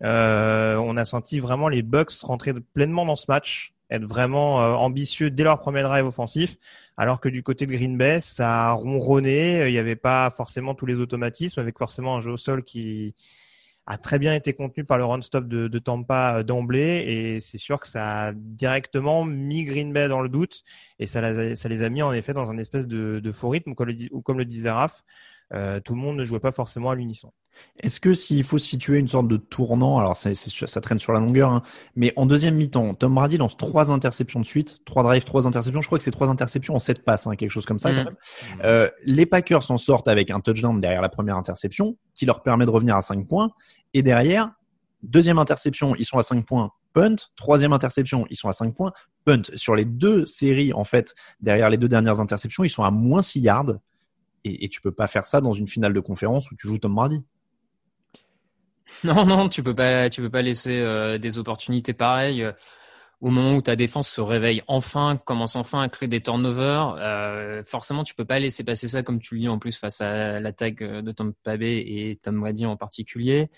on 0.00 0.96
a 0.96 1.04
senti 1.04 1.40
vraiment 1.40 1.68
les 1.68 1.82
Bucks 1.82 2.12
rentrer 2.22 2.52
pleinement 2.74 3.04
dans 3.06 3.16
ce 3.16 3.26
match, 3.28 3.73
être 3.94 4.04
vraiment 4.04 4.60
euh, 4.62 4.74
ambitieux 4.74 5.30
dès 5.30 5.44
leur 5.44 5.58
premier 5.58 5.82
drive 5.82 6.06
offensif, 6.06 6.56
alors 6.96 7.20
que 7.20 7.28
du 7.28 7.42
côté 7.42 7.66
de 7.66 7.72
Green 7.72 7.96
Bay, 7.96 8.20
ça 8.20 8.68
a 8.68 8.72
ronronné. 8.72 9.62
euh, 9.62 9.68
Il 9.68 9.72
n'y 9.72 9.78
avait 9.78 9.96
pas 9.96 10.30
forcément 10.30 10.74
tous 10.74 10.86
les 10.86 11.00
automatismes, 11.00 11.60
avec 11.60 11.78
forcément 11.78 12.16
un 12.16 12.20
jeu 12.20 12.32
au 12.32 12.36
sol 12.36 12.62
qui 12.64 13.14
a 13.86 13.98
très 13.98 14.18
bien 14.18 14.34
été 14.34 14.54
contenu 14.54 14.84
par 14.84 14.96
le 14.98 15.04
run-stop 15.04 15.46
de, 15.46 15.68
de 15.68 15.78
Tampa 15.78 16.38
euh, 16.38 16.42
d'emblée. 16.42 17.04
Et 17.06 17.40
c'est 17.40 17.58
sûr 17.58 17.80
que 17.80 17.88
ça 17.88 18.28
a 18.28 18.32
directement 18.32 19.24
mis 19.24 19.64
Green 19.64 19.92
Bay 19.92 20.08
dans 20.08 20.20
le 20.20 20.28
doute. 20.28 20.62
Et 20.98 21.06
ça, 21.06 21.20
les- 21.20 21.82
a 21.82 21.88
mis 21.88 22.02
en 22.02 22.12
effet 22.12 22.32
dans 22.32 22.50
un 22.50 22.58
espèce 22.58 22.86
de, 22.86 23.32
faux 23.32 23.50
rythme, 23.50 23.72
ou 23.72 24.22
comme 24.22 24.38
le 24.38 24.44
disait 24.44 24.70
Raph. 24.70 25.02
tout 25.84 25.94
le 25.94 26.00
monde 26.00 26.16
ne 26.16 26.24
jouait 26.24 26.40
pas 26.40 26.52
forcément 26.52 26.90
à 26.90 26.94
l'unisson. 26.94 27.32
Est-ce 27.80 28.00
que 28.00 28.14
s'il 28.14 28.44
faut 28.44 28.58
situer 28.58 28.98
une 28.98 29.08
sorte 29.08 29.28
de 29.28 29.36
tournant, 29.36 29.98
alors 29.98 30.16
ça 30.16 30.80
traîne 30.80 30.98
sur 30.98 31.12
la 31.12 31.20
longueur, 31.20 31.50
hein, 31.50 31.62
mais 31.96 32.12
en 32.16 32.26
deuxième 32.26 32.54
mi-temps, 32.54 32.94
Tom 32.94 33.14
Brady 33.14 33.36
lance 33.36 33.56
trois 33.56 33.90
interceptions 33.90 34.40
de 34.40 34.46
suite, 34.46 34.80
trois 34.84 35.02
drives, 35.02 35.24
trois 35.24 35.46
interceptions. 35.46 35.80
Je 35.80 35.86
crois 35.86 35.98
que 35.98 36.04
c'est 36.04 36.10
trois 36.10 36.30
interceptions 36.30 36.74
en 36.74 36.78
sept 36.78 37.04
passes, 37.04 37.26
hein, 37.26 37.36
quelque 37.36 37.50
chose 37.50 37.66
comme 37.66 37.78
ça. 37.78 37.90
Mm. 37.90 37.96
Quand 37.96 38.04
même. 38.04 38.16
Euh, 38.64 38.90
les 39.04 39.26
Packers 39.26 39.62
s'en 39.62 39.78
sortent 39.78 40.08
avec 40.08 40.30
un 40.30 40.40
touchdown 40.40 40.80
derrière 40.80 41.02
la 41.02 41.08
première 41.08 41.36
interception, 41.36 41.96
qui 42.14 42.26
leur 42.26 42.42
permet 42.42 42.66
de 42.66 42.70
revenir 42.70 42.96
à 42.96 43.02
cinq 43.02 43.26
points, 43.26 43.50
et 43.92 44.02
derrière, 44.02 44.52
deuxième 45.02 45.38
interception, 45.38 45.94
ils 45.96 46.04
sont 46.04 46.18
à 46.18 46.22
cinq 46.22 46.44
points. 46.46 46.70
Punt, 46.94 47.16
troisième 47.34 47.72
interception, 47.72 48.24
ils 48.30 48.36
sont 48.36 48.48
à 48.48 48.52
5 48.52 48.74
points. 48.74 48.92
Punt, 49.24 49.42
sur 49.56 49.74
les 49.74 49.84
deux 49.84 50.24
séries, 50.24 50.72
en 50.72 50.84
fait, 50.84 51.14
derrière 51.40 51.68
les 51.68 51.76
deux 51.76 51.88
dernières 51.88 52.20
interceptions, 52.20 52.62
ils 52.62 52.70
sont 52.70 52.84
à 52.84 52.92
moins 52.92 53.20
6 53.20 53.40
yards. 53.40 53.74
Et, 54.44 54.64
et 54.64 54.68
tu 54.68 54.80
peux 54.80 54.92
pas 54.92 55.08
faire 55.08 55.26
ça 55.26 55.40
dans 55.40 55.52
une 55.52 55.66
finale 55.66 55.92
de 55.92 56.00
conférence 56.00 56.50
où 56.50 56.54
tu 56.54 56.68
joues 56.68 56.78
Tom 56.78 56.94
Brady. 56.94 57.24
Non, 59.04 59.24
non, 59.24 59.48
tu 59.48 59.62
peux 59.62 59.74
pas, 59.74 60.10
tu 60.10 60.20
peux 60.20 60.30
pas 60.30 60.42
laisser 60.42 60.80
euh, 60.80 61.18
des 61.18 61.38
opportunités 61.38 61.94
pareilles 61.94 62.42
euh, 62.42 62.52
au 63.20 63.30
moment 63.30 63.54
où 63.54 63.62
ta 63.62 63.76
défense 63.76 64.08
se 64.10 64.20
réveille 64.20 64.62
enfin, 64.66 65.16
commence 65.24 65.56
enfin 65.56 65.80
à 65.80 65.88
créer 65.88 66.08
des 66.08 66.20
turnovers. 66.20 66.96
Euh, 66.98 67.62
forcément, 67.64 68.04
tu 68.04 68.14
peux 68.14 68.26
pas 68.26 68.38
laisser 68.38 68.64
passer 68.64 68.88
ça 68.88 69.02
comme 69.02 69.18
tu 69.18 69.34
le 69.34 69.40
dis 69.40 69.48
en 69.48 69.58
plus 69.58 69.76
face 69.78 70.00
à 70.02 70.40
l'attaque 70.40 70.82
euh, 70.82 71.00
de 71.02 71.12
Tom 71.12 71.32
Bay 71.46 71.78
et 71.86 72.18
Tom 72.22 72.38
Brady 72.40 72.66
en 72.66 72.76
particulier. 72.76 73.48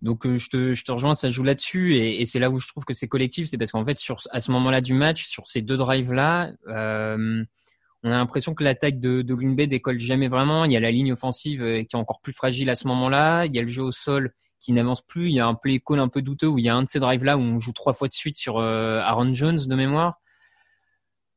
Donc 0.00 0.26
euh, 0.26 0.38
je 0.38 0.48
te, 0.48 0.74
je 0.74 0.84
te 0.84 0.92
rejoins, 0.92 1.14
ça 1.14 1.28
joue 1.28 1.42
là-dessus 1.42 1.96
et, 1.96 2.22
et 2.22 2.26
c'est 2.26 2.38
là 2.38 2.50
où 2.50 2.60
je 2.60 2.68
trouve 2.68 2.84
que 2.84 2.94
c'est 2.94 3.08
collectif, 3.08 3.48
c'est 3.48 3.58
parce 3.58 3.72
qu'en 3.72 3.84
fait 3.84 3.98
sur 3.98 4.16
à 4.30 4.40
ce 4.40 4.50
moment-là 4.52 4.80
du 4.80 4.94
match, 4.94 5.26
sur 5.26 5.46
ces 5.46 5.60
deux 5.60 5.76
drives 5.76 6.12
là, 6.12 6.52
euh, 6.68 7.44
on 8.04 8.10
a 8.10 8.16
l'impression 8.16 8.54
que 8.54 8.62
l'attaque 8.62 9.00
de, 9.00 9.22
de 9.22 9.34
Green 9.34 9.56
Bay 9.56 9.66
décolle 9.66 9.98
jamais 9.98 10.28
vraiment. 10.28 10.64
Il 10.64 10.72
y 10.72 10.76
a 10.76 10.80
la 10.80 10.90
ligne 10.90 11.12
offensive 11.12 11.62
euh, 11.62 11.82
qui 11.82 11.96
est 11.96 11.98
encore 11.98 12.20
plus 12.20 12.32
fragile 12.32 12.70
à 12.70 12.76
ce 12.76 12.86
moment-là. 12.88 13.46
Il 13.46 13.54
y 13.54 13.58
a 13.58 13.62
le 13.62 13.68
jeu 13.68 13.82
au 13.82 13.92
sol 13.92 14.32
qui 14.60 14.72
n'avance 14.72 15.02
plus. 15.02 15.28
Il 15.28 15.34
y 15.34 15.40
a 15.40 15.46
un 15.46 15.54
play 15.54 15.80
call 15.84 15.98
un 15.98 16.08
peu 16.08 16.22
douteux 16.22 16.46
où 16.46 16.58
il 16.58 16.64
y 16.64 16.68
a 16.68 16.76
un 16.76 16.84
de 16.84 16.88
ces 16.88 17.00
drives 17.00 17.24
là 17.24 17.36
où 17.36 17.40
on 17.40 17.58
joue 17.58 17.72
trois 17.72 17.92
fois 17.92 18.06
de 18.06 18.12
suite 18.12 18.36
sur 18.36 18.58
euh, 18.58 19.00
Aaron 19.00 19.32
Jones 19.34 19.58
de 19.66 19.74
mémoire. 19.74 20.20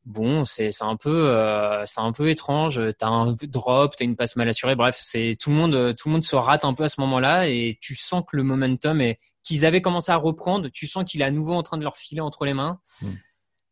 Bon, 0.06 0.46
c'est 0.46 0.72
un 0.81 0.98
peu 0.98 1.30
euh, 1.30 1.84
c'est 1.86 2.02
un 2.02 2.12
peu 2.12 2.30
étrange. 2.30 2.81
T'as 2.98 3.08
un 3.08 3.36
drop, 3.44 3.96
t'as 3.96 4.06
une 4.06 4.16
passe 4.16 4.36
mal 4.36 4.50
assurée. 4.50 4.75
Bref, 4.75 4.98
c'est 5.00 5.38
tout 5.40 5.52
le 5.52 5.56
monde 5.56 5.96
tout 5.96 6.10
le 6.10 6.13
monde 6.13 6.24
se 6.24 6.36
rate 6.36 6.66
un 6.66 6.74
peu 6.74 6.86
à 6.86 6.90
ce 6.90 7.00
moment-là 7.02 7.48
et 7.48 7.78
tu 7.81 7.96
sens 7.96 8.24
que 8.28 8.36
le 8.36 8.42
momentum 8.42 9.00
est 9.02 9.19
qu'ils 9.44 9.63
avaient 9.63 9.81
commencé 9.81 10.12
à 10.12 10.16
reprendre. 10.16 10.69
Tu 10.69 10.88
sens 10.88 11.04
qu'il 11.04 11.22
est 11.22 11.25
à 11.25 11.31
nouveau 11.31 11.54
en 11.54 11.62
train 11.62 11.78
de 11.78 11.84
leur 11.84 11.98
filer 11.98 12.22
entre 12.22 12.46
les 12.46 12.56
mains. 12.56 12.80
Mm. 13.02 13.08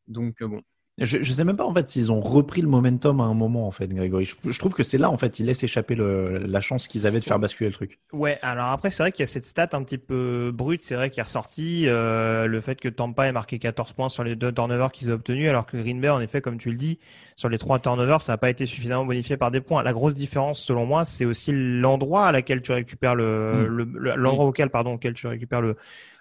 Donc 0.07 0.43
bon. 0.43 0.61
Je, 1.01 1.21
je 1.21 1.33
sais 1.33 1.43
même 1.43 1.57
pas 1.57 1.65
en 1.65 1.73
fait 1.73 1.87
s'ils 1.89 2.11
ont 2.11 2.19
repris 2.21 2.61
le 2.61 2.67
momentum 2.67 3.21
à 3.21 3.23
un 3.25 3.33
moment 3.33 3.67
en 3.67 3.71
fait, 3.71 3.87
Grégory. 3.87 4.25
Je, 4.25 4.35
je 4.51 4.59
trouve 4.59 4.73
que 4.73 4.83
c'est 4.83 4.97
là 4.97 5.09
en 5.09 5.17
fait 5.17 5.39
ils 5.39 5.45
laissent 5.45 5.63
échapper 5.63 5.95
le, 5.95 6.37
la 6.39 6.61
chance 6.61 6.87
qu'ils 6.87 7.07
avaient 7.07 7.19
de 7.19 7.25
faire 7.25 7.39
basculer 7.39 7.69
le 7.69 7.75
truc. 7.75 7.99
Ouais, 8.11 8.39
alors 8.41 8.67
après, 8.67 8.89
c'est 8.89 9.03
vrai 9.03 9.11
qu'il 9.11 9.21
y 9.21 9.23
a 9.23 9.27
cette 9.27 9.45
stat 9.45 9.69
un 9.73 9.83
petit 9.83 9.97
peu 9.97 10.51
brute, 10.53 10.81
c'est 10.81 10.95
vrai 10.95 11.09
qui 11.09 11.19
est 11.19 11.23
ressortie, 11.23 11.83
euh, 11.87 12.47
le 12.47 12.59
fait 12.61 12.75
que 12.79 12.89
Tampa 12.89 13.27
ait 13.27 13.31
marqué 13.31 13.59
14 13.59 13.93
points 13.93 14.09
sur 14.09 14.23
les 14.23 14.35
deux 14.35 14.51
turnovers 14.51 14.91
qu'ils 14.91 15.09
ont 15.11 15.13
obtenus, 15.13 15.47
alors 15.49 15.65
que 15.65 15.77
Green 15.77 16.01
Bay, 16.01 16.09
en 16.09 16.19
effet, 16.21 16.41
comme 16.41 16.57
tu 16.57 16.69
le 16.71 16.75
dis, 16.75 16.99
sur 17.35 17.49
les 17.49 17.57
trois 17.57 17.79
turnovers, 17.79 18.21
ça 18.21 18.33
n'a 18.33 18.37
pas 18.37 18.49
été 18.49 18.65
suffisamment 18.65 19.05
bonifié 19.05 19.37
par 19.37 19.51
des 19.51 19.61
points. 19.61 19.83
La 19.83 19.93
grosse 19.93 20.15
différence, 20.15 20.61
selon 20.63 20.85
moi, 20.85 21.05
c'est 21.05 21.25
aussi 21.25 21.51
l'endroit 21.53 22.25
à 22.27 22.31
laquelle 22.31 22.61
tu 22.61 22.71
récupères 22.71 23.15
le, 23.15 23.67
Mm. 23.69 23.75
le- 23.77 23.83
le- 23.99 24.15
l'endroit 24.15 24.45
auquel, 24.45 24.69
pardon, 24.69 24.93
auquel 24.93 25.13
tu 25.13 25.27
récupères 25.27 25.61
le, 25.61 25.75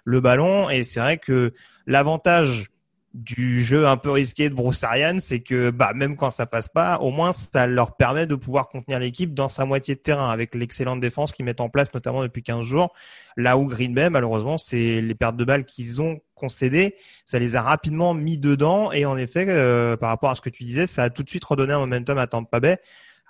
le 0.05 0.21
ballon. 0.21 0.69
Et 0.69 0.83
c'est 0.83 0.99
vrai 0.99 1.17
que 1.17 1.53
l'avantage 1.87 2.67
du 3.13 3.63
jeu 3.63 3.87
un 3.87 3.97
peu 3.97 4.11
risqué 4.11 4.49
de 4.49 4.53
Bruce 4.53 4.83
Arians, 4.83 5.19
c'est 5.19 5.39
que 5.39 5.71
bah 5.71 5.93
même 5.95 6.15
quand 6.15 6.29
ça 6.29 6.45
passe 6.45 6.69
pas, 6.69 6.99
au 6.99 7.09
moins 7.09 7.33
ça 7.33 7.65
leur 7.65 7.95
permet 7.95 8.27
de 8.27 8.35
pouvoir 8.35 8.69
contenir 8.69 8.99
l'équipe 8.99 9.33
dans 9.33 9.49
sa 9.49 9.65
moitié 9.65 9.95
de 9.95 9.99
terrain 9.99 10.29
avec 10.29 10.53
l'excellente 10.53 10.99
défense 10.99 11.31
qu'ils 11.31 11.45
mettent 11.45 11.61
en 11.61 11.69
place 11.69 11.93
notamment 11.93 12.21
depuis 12.21 12.43
15 12.43 12.63
jours. 12.63 12.93
Là 13.35 13.57
où 13.57 13.65
Green 13.65 13.95
Bay 13.95 14.11
malheureusement, 14.11 14.59
c'est 14.59 15.01
les 15.01 15.15
pertes 15.15 15.37
de 15.37 15.43
balles 15.43 15.65
qu'ils 15.65 16.01
ont 16.01 16.19
concédées, 16.35 16.95
ça 17.25 17.39
les 17.39 17.55
a 17.55 17.63
rapidement 17.63 18.13
mis 18.13 18.37
dedans 18.37 18.91
et 18.91 19.05
en 19.05 19.17
effet 19.17 19.45
euh, 19.49 19.97
par 19.97 20.09
rapport 20.09 20.29
à 20.29 20.35
ce 20.35 20.41
que 20.41 20.49
tu 20.49 20.63
disais, 20.63 20.85
ça 20.85 21.03
a 21.03 21.09
tout 21.09 21.23
de 21.23 21.29
suite 21.29 21.43
redonné 21.45 21.73
un 21.73 21.79
momentum 21.79 22.17
à 22.19 22.27
Tampa 22.27 22.59
Bay. 22.59 22.79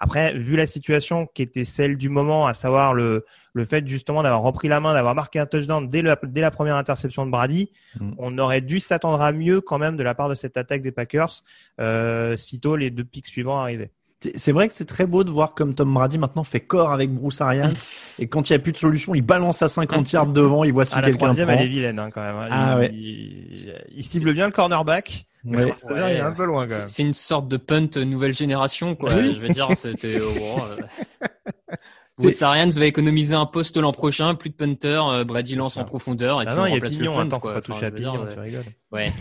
Après, 0.02 0.34
vu 0.34 0.56
la 0.56 0.66
situation 0.66 1.28
qui 1.28 1.42
était 1.42 1.66
celle 1.66 1.98
du 1.98 2.08
moment, 2.08 2.48
à 2.48 2.54
savoir 2.54 2.94
le, 2.94 3.26
le 3.54 3.66
fait 3.66 3.86
justement 3.88 4.22
d'avoir 4.24 4.42
repris 4.42 4.68
la 4.68 4.80
main, 4.80 4.94
d'avoir 4.94 5.16
marqué 5.16 5.40
un 5.40 5.46
touchdown 5.46 5.90
dès, 5.90 6.02
le, 6.02 6.16
dès 6.24 6.42
la 6.42 6.52
première 6.52 6.76
interception 6.76 7.26
de 7.26 7.32
Brady, 7.32 7.72
Mm. 8.00 8.12
on 8.20 8.38
aurait 8.38 8.62
dû 8.62 8.80
s'attendre 8.80 9.22
à 9.22 9.32
mieux 9.32 9.62
quand 9.62 9.80
même 9.80 9.98
de 9.98 10.04
la 10.04 10.14
part 10.14 10.30
de 10.30 10.36
cette 10.36 10.58
attaque 10.58 10.82
des 10.84 10.92
Packers, 10.92 11.32
euh, 11.80 12.36
sitôt 12.38 12.76
les 12.76 12.92
deux 12.92 13.04
pics 13.04 13.26
suivants 13.28 13.60
arrivaient. 13.60 13.90
C'est 14.36 14.52
vrai 14.52 14.68
que 14.68 14.74
c'est 14.74 14.84
très 14.86 15.06
beau 15.06 15.24
de 15.24 15.32
voir 15.32 15.56
comme 15.56 15.74
Tom 15.74 15.94
Brady 15.94 16.18
maintenant 16.18 16.44
fait 16.44 16.60
corps 16.60 16.92
avec 16.92 17.10
Bruce 17.10 17.40
Arians 17.40 17.72
et 18.20 18.28
quand 18.28 18.50
il 18.50 18.54
n'y 18.54 18.58
a 18.58 18.60
plus 18.60 18.74
de 18.74 18.78
solution, 18.78 19.16
il 19.16 19.22
balance 19.22 19.62
à 19.62 19.70
50 19.70 20.12
yards 20.12 20.28
devant, 20.28 20.64
il 20.66 20.74
voit 20.74 20.84
si 20.86 20.94
Ah, 20.96 21.02
la 21.02 21.08
quelqu'un 21.08 21.18
troisième, 21.28 21.48
prend. 21.48 21.58
elle 21.58 21.64
est 21.66 21.68
vilaine 21.70 22.00
hein, 22.00 22.10
quand 22.14 22.22
même. 22.22 22.36
hein. 22.36 22.48
Ah, 22.52 22.74
il, 22.76 22.80
ouais. 22.80 22.92
il, 22.94 23.76
il 23.96 24.04
cible 24.04 24.34
bien 24.34 24.46
le 24.48 24.52
cornerback. 24.52 25.26
Mais 25.46 25.64
Ouais. 25.64 25.74
il 25.90 26.18
est 26.18 26.20
un 26.20 26.34
peu 26.34 26.44
loin 26.44 26.66
quand 26.68 26.74
C'est- 26.74 26.80
même. 26.80 26.88
C'est 26.90 27.04
une 27.04 27.14
sorte 27.14 27.48
de 27.48 27.56
punt 27.56 27.88
nouvelle 28.06 28.34
génération, 28.34 28.94
quoi. 28.96 29.14
Oui. 29.14 29.36
Je 29.36 29.40
veux 29.40 29.48
dire, 29.48 29.70
c'était. 29.78 30.20
oh, 32.20 32.24
bon, 32.24 32.28
euh... 32.28 32.32
Bruce 32.32 32.42
Arians 32.42 32.70
va 32.70 32.86
économiser 32.86 33.36
un 33.36 33.46
poste 33.46 33.78
l'an 33.78 33.92
prochain, 33.92 34.36
plus 34.36 34.50
de 34.50 34.56
punter, 34.56 35.02
euh, 35.10 35.24
Brady 35.24 35.56
lance 35.56 35.78
en 35.78 35.86
profondeur 35.86 36.42
et 36.42 36.46
Ah 36.48 36.52
puis 36.52 36.58
non, 36.58 36.64
on 36.64 36.66
il 36.66 36.70
y 36.70 36.72
a 36.72 36.76
remplace 36.76 36.98
Pignon, 36.98 37.12
le 37.12 37.18
punt, 37.18 37.26
attends, 37.28 37.36
faut 37.38 37.42
quoi. 37.42 37.54
pas 37.54 37.60
Enfin, 37.60 37.74
toucher 37.74 37.86
à 37.86 37.90
veux 37.90 38.00
dire, 38.00 38.12
Pignon, 38.12 38.26
euh, 38.26 38.34
tu 38.34 38.40
rigoles. 38.40 38.64
Ouais. 38.92 39.12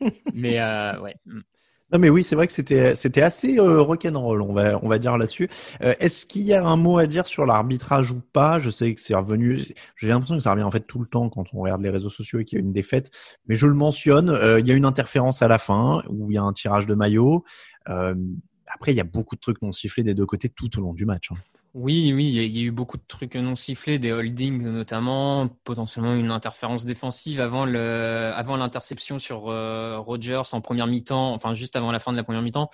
Mais 0.34 0.60
euh, 0.60 1.00
ouais. 1.00 1.16
Mm. 1.26 1.40
Non 1.92 2.00
mais 2.00 2.10
oui, 2.10 2.24
c'est 2.24 2.34
vrai 2.34 2.48
que 2.48 2.52
c'était 2.52 2.96
c'était 2.96 3.22
assez 3.22 3.60
euh, 3.60 3.80
rock'n'roll, 3.80 4.42
on 4.42 4.52
va 4.52 4.76
on 4.82 4.88
va 4.88 4.98
dire 4.98 5.16
là-dessus. 5.16 5.48
Euh, 5.82 5.94
Est-ce 6.00 6.26
qu'il 6.26 6.42
y 6.42 6.52
a 6.52 6.66
un 6.66 6.74
mot 6.74 6.98
à 6.98 7.06
dire 7.06 7.28
sur 7.28 7.46
l'arbitrage 7.46 8.10
ou 8.10 8.20
pas? 8.32 8.58
Je 8.58 8.70
sais 8.70 8.92
que 8.96 9.00
c'est 9.00 9.14
revenu. 9.14 9.62
J'ai 9.94 10.08
l'impression 10.08 10.36
que 10.36 10.42
ça 10.42 10.50
revient 10.50 10.64
en 10.64 10.72
fait 10.72 10.80
tout 10.80 10.98
le 10.98 11.06
temps 11.06 11.28
quand 11.28 11.44
on 11.52 11.60
regarde 11.60 11.82
les 11.82 11.90
réseaux 11.90 12.10
sociaux 12.10 12.40
et 12.40 12.44
qu'il 12.44 12.58
y 12.58 12.60
a 12.60 12.64
une 12.64 12.72
défaite. 12.72 13.12
Mais 13.46 13.54
je 13.54 13.68
le 13.68 13.74
mentionne. 13.74 14.30
euh, 14.30 14.58
il 14.58 14.66
y 14.66 14.72
a 14.72 14.74
une 14.74 14.84
interférence 14.84 15.42
à 15.42 15.48
la 15.48 15.58
fin 15.60 16.02
où 16.08 16.28
il 16.32 16.34
y 16.34 16.38
a 16.38 16.42
un 16.42 16.52
tirage 16.52 16.86
de 16.88 16.96
maillot. 16.96 17.44
Euh, 17.88 18.16
après, 18.74 18.90
il 18.90 18.96
y 18.96 19.00
a 19.00 19.04
beaucoup 19.04 19.36
de 19.36 19.40
trucs 19.40 19.62
non 19.62 19.70
sifflés 19.70 20.02
des 20.02 20.14
deux 20.14 20.26
côtés 20.26 20.48
tout 20.48 20.76
au 20.80 20.82
long 20.82 20.92
du 20.92 21.06
match. 21.06 21.30
hein. 21.30 21.36
Oui, 21.78 22.10
oui, 22.14 22.24
il 22.28 22.32
y 22.32 22.38
a- 22.38 22.42
il 22.44 22.56
y 22.56 22.60
a 22.60 22.62
eu 22.62 22.70
beaucoup 22.70 22.96
de 22.96 23.02
trucs 23.06 23.34
non 23.36 23.54
sifflés, 23.54 23.98
des 23.98 24.10
holdings 24.10 24.62
notamment, 24.62 25.46
potentiellement 25.64 26.14
une 26.14 26.30
interférence 26.30 26.86
défensive 26.86 27.38
avant 27.38 27.66
le, 27.66 28.32
avant 28.34 28.56
l'interception 28.56 29.18
sur 29.18 29.48
euh, 29.50 29.98
Rogers 29.98 30.40
en 30.52 30.62
première 30.62 30.86
mi-temps, 30.86 31.34
enfin 31.34 31.52
juste 31.52 31.76
avant 31.76 31.92
la 31.92 31.98
fin 31.98 32.12
de 32.12 32.16
la 32.16 32.24
première 32.24 32.40
mi-temps. 32.40 32.70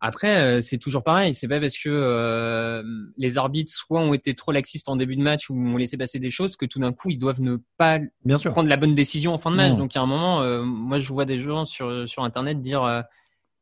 Après, 0.00 0.40
euh, 0.40 0.60
c'est 0.60 0.78
toujours 0.78 1.04
pareil. 1.04 1.34
C'est 1.34 1.46
pas 1.46 1.60
parce 1.60 1.78
que 1.78 1.88
euh, 1.88 2.82
les 3.16 3.38
arbitres 3.38 3.70
soit 3.72 4.00
ont 4.00 4.12
été 4.12 4.34
trop 4.34 4.50
laxistes 4.50 4.88
en 4.88 4.96
début 4.96 5.14
de 5.14 5.22
match 5.22 5.48
ou 5.48 5.54
ont 5.54 5.76
laissé 5.76 5.96
passer 5.96 6.18
des 6.18 6.30
choses 6.30 6.56
que 6.56 6.66
tout 6.66 6.80
d'un 6.80 6.92
coup 6.92 7.10
ils 7.10 7.18
doivent 7.18 7.42
ne 7.42 7.58
pas 7.76 8.00
Bien 8.24 8.38
sûr. 8.38 8.50
prendre 8.50 8.68
la 8.68 8.76
bonne 8.78 8.96
décision 8.96 9.34
en 9.34 9.38
fin 9.38 9.52
de 9.52 9.56
match. 9.56 9.72
Non. 9.72 9.78
Donc, 9.78 9.94
il 9.94 9.98
y 9.98 10.00
a 10.00 10.02
un 10.02 10.06
moment, 10.06 10.40
euh, 10.40 10.62
moi, 10.64 10.98
je 10.98 11.06
vois 11.12 11.26
des 11.26 11.38
gens 11.38 11.64
sur 11.64 12.08
sur 12.08 12.24
internet 12.24 12.58
dire 12.60 13.04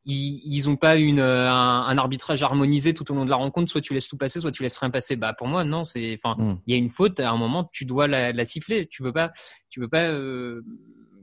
ils 0.09 0.41
ils 0.45 0.69
ont 0.69 0.75
pas 0.77 0.97
une 0.97 1.21
euh, 1.21 1.49
un, 1.51 1.83
un 1.87 1.99
arbitrage 1.99 2.43
harmonisé 2.43 2.95
tout 2.95 3.09
au 3.13 3.15
long 3.15 3.25
de 3.25 3.31
la 3.31 3.37
rencontre. 3.37 3.71
Soit 3.71 3.81
tu 3.83 3.95
laisses 3.95 4.09
tout 4.09 4.17
passer, 4.17 4.41
soit 4.41 4.51
tu 4.51 4.63
laisses 4.65 4.79
rien 4.79 4.91
passer. 4.91 5.15
Bah 5.17 5.35
pour 5.35 5.47
moi, 5.47 5.63
non. 5.65 5.85
C'est 5.85 6.19
enfin, 6.21 6.35
Mm. 6.43 6.59
il 6.67 6.73
y 6.73 6.75
a 6.75 6.79
une 6.79 6.89
faute. 6.89 7.21
À 7.21 7.31
un 7.31 7.37
moment, 7.37 7.65
tu 7.73 7.85
dois 7.85 8.09
la, 8.09 8.33
la 8.33 8.45
siffler. 8.45 8.89
Tu 8.89 9.03
peux 9.03 9.13
pas 9.13 9.31
tu 9.71 9.79
peux 9.81 9.89
pas 9.89 10.05
euh, 10.09 10.63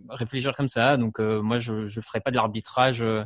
réfléchir 0.09 0.55
comme 0.55 0.67
ça. 0.69 0.95
Donc 0.97 1.19
euh, 1.19 1.41
moi, 1.41 1.59
je 1.59 1.85
je 1.85 1.99
ferai 1.99 2.21
pas 2.21 2.31
de 2.31 2.35
l'arbitrage. 2.37 3.01
euh, 3.01 3.23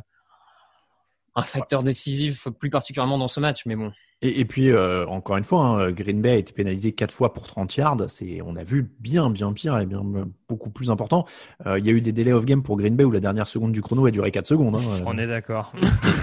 un 1.36 1.42
facteur 1.42 1.82
décisif, 1.84 2.48
plus 2.58 2.70
particulièrement 2.70 3.16
dans 3.16 3.28
ce 3.28 3.38
match, 3.38 3.62
mais 3.64 3.76
bon. 3.76 3.92
Et, 4.22 4.40
et 4.40 4.44
puis 4.44 4.68
euh, 4.70 5.06
encore 5.06 5.38
une 5.38 5.44
fois, 5.44 5.62
hein, 5.64 5.92
Green 5.92 6.20
Bay 6.20 6.30
a 6.30 6.34
été 6.36 6.52
pénalisé 6.52 6.92
quatre 6.92 7.12
fois 7.12 7.32
pour 7.32 7.46
30 7.46 7.74
yards. 7.76 7.96
C'est, 8.08 8.40
on 8.44 8.54
a 8.56 8.64
vu 8.64 8.90
bien, 9.00 9.30
bien 9.30 9.50
pire 9.54 9.78
et 9.78 9.86
bien 9.86 10.02
beaucoup 10.46 10.68
plus 10.68 10.90
important. 10.90 11.24
Euh, 11.66 11.78
il 11.78 11.86
y 11.86 11.88
a 11.88 11.92
eu 11.92 12.02
des 12.02 12.12
délais 12.12 12.32
off 12.32 12.44
game 12.44 12.62
pour 12.62 12.76
Green 12.76 12.96
Bay 12.96 13.04
où 13.04 13.10
la 13.10 13.20
dernière 13.20 13.46
seconde 13.46 13.72
du 13.72 13.80
chrono 13.80 14.04
a 14.04 14.10
duré 14.10 14.30
4 14.30 14.46
secondes. 14.46 14.76
Hein. 14.76 15.02
On 15.06 15.16
est 15.16 15.26
d'accord. 15.26 15.72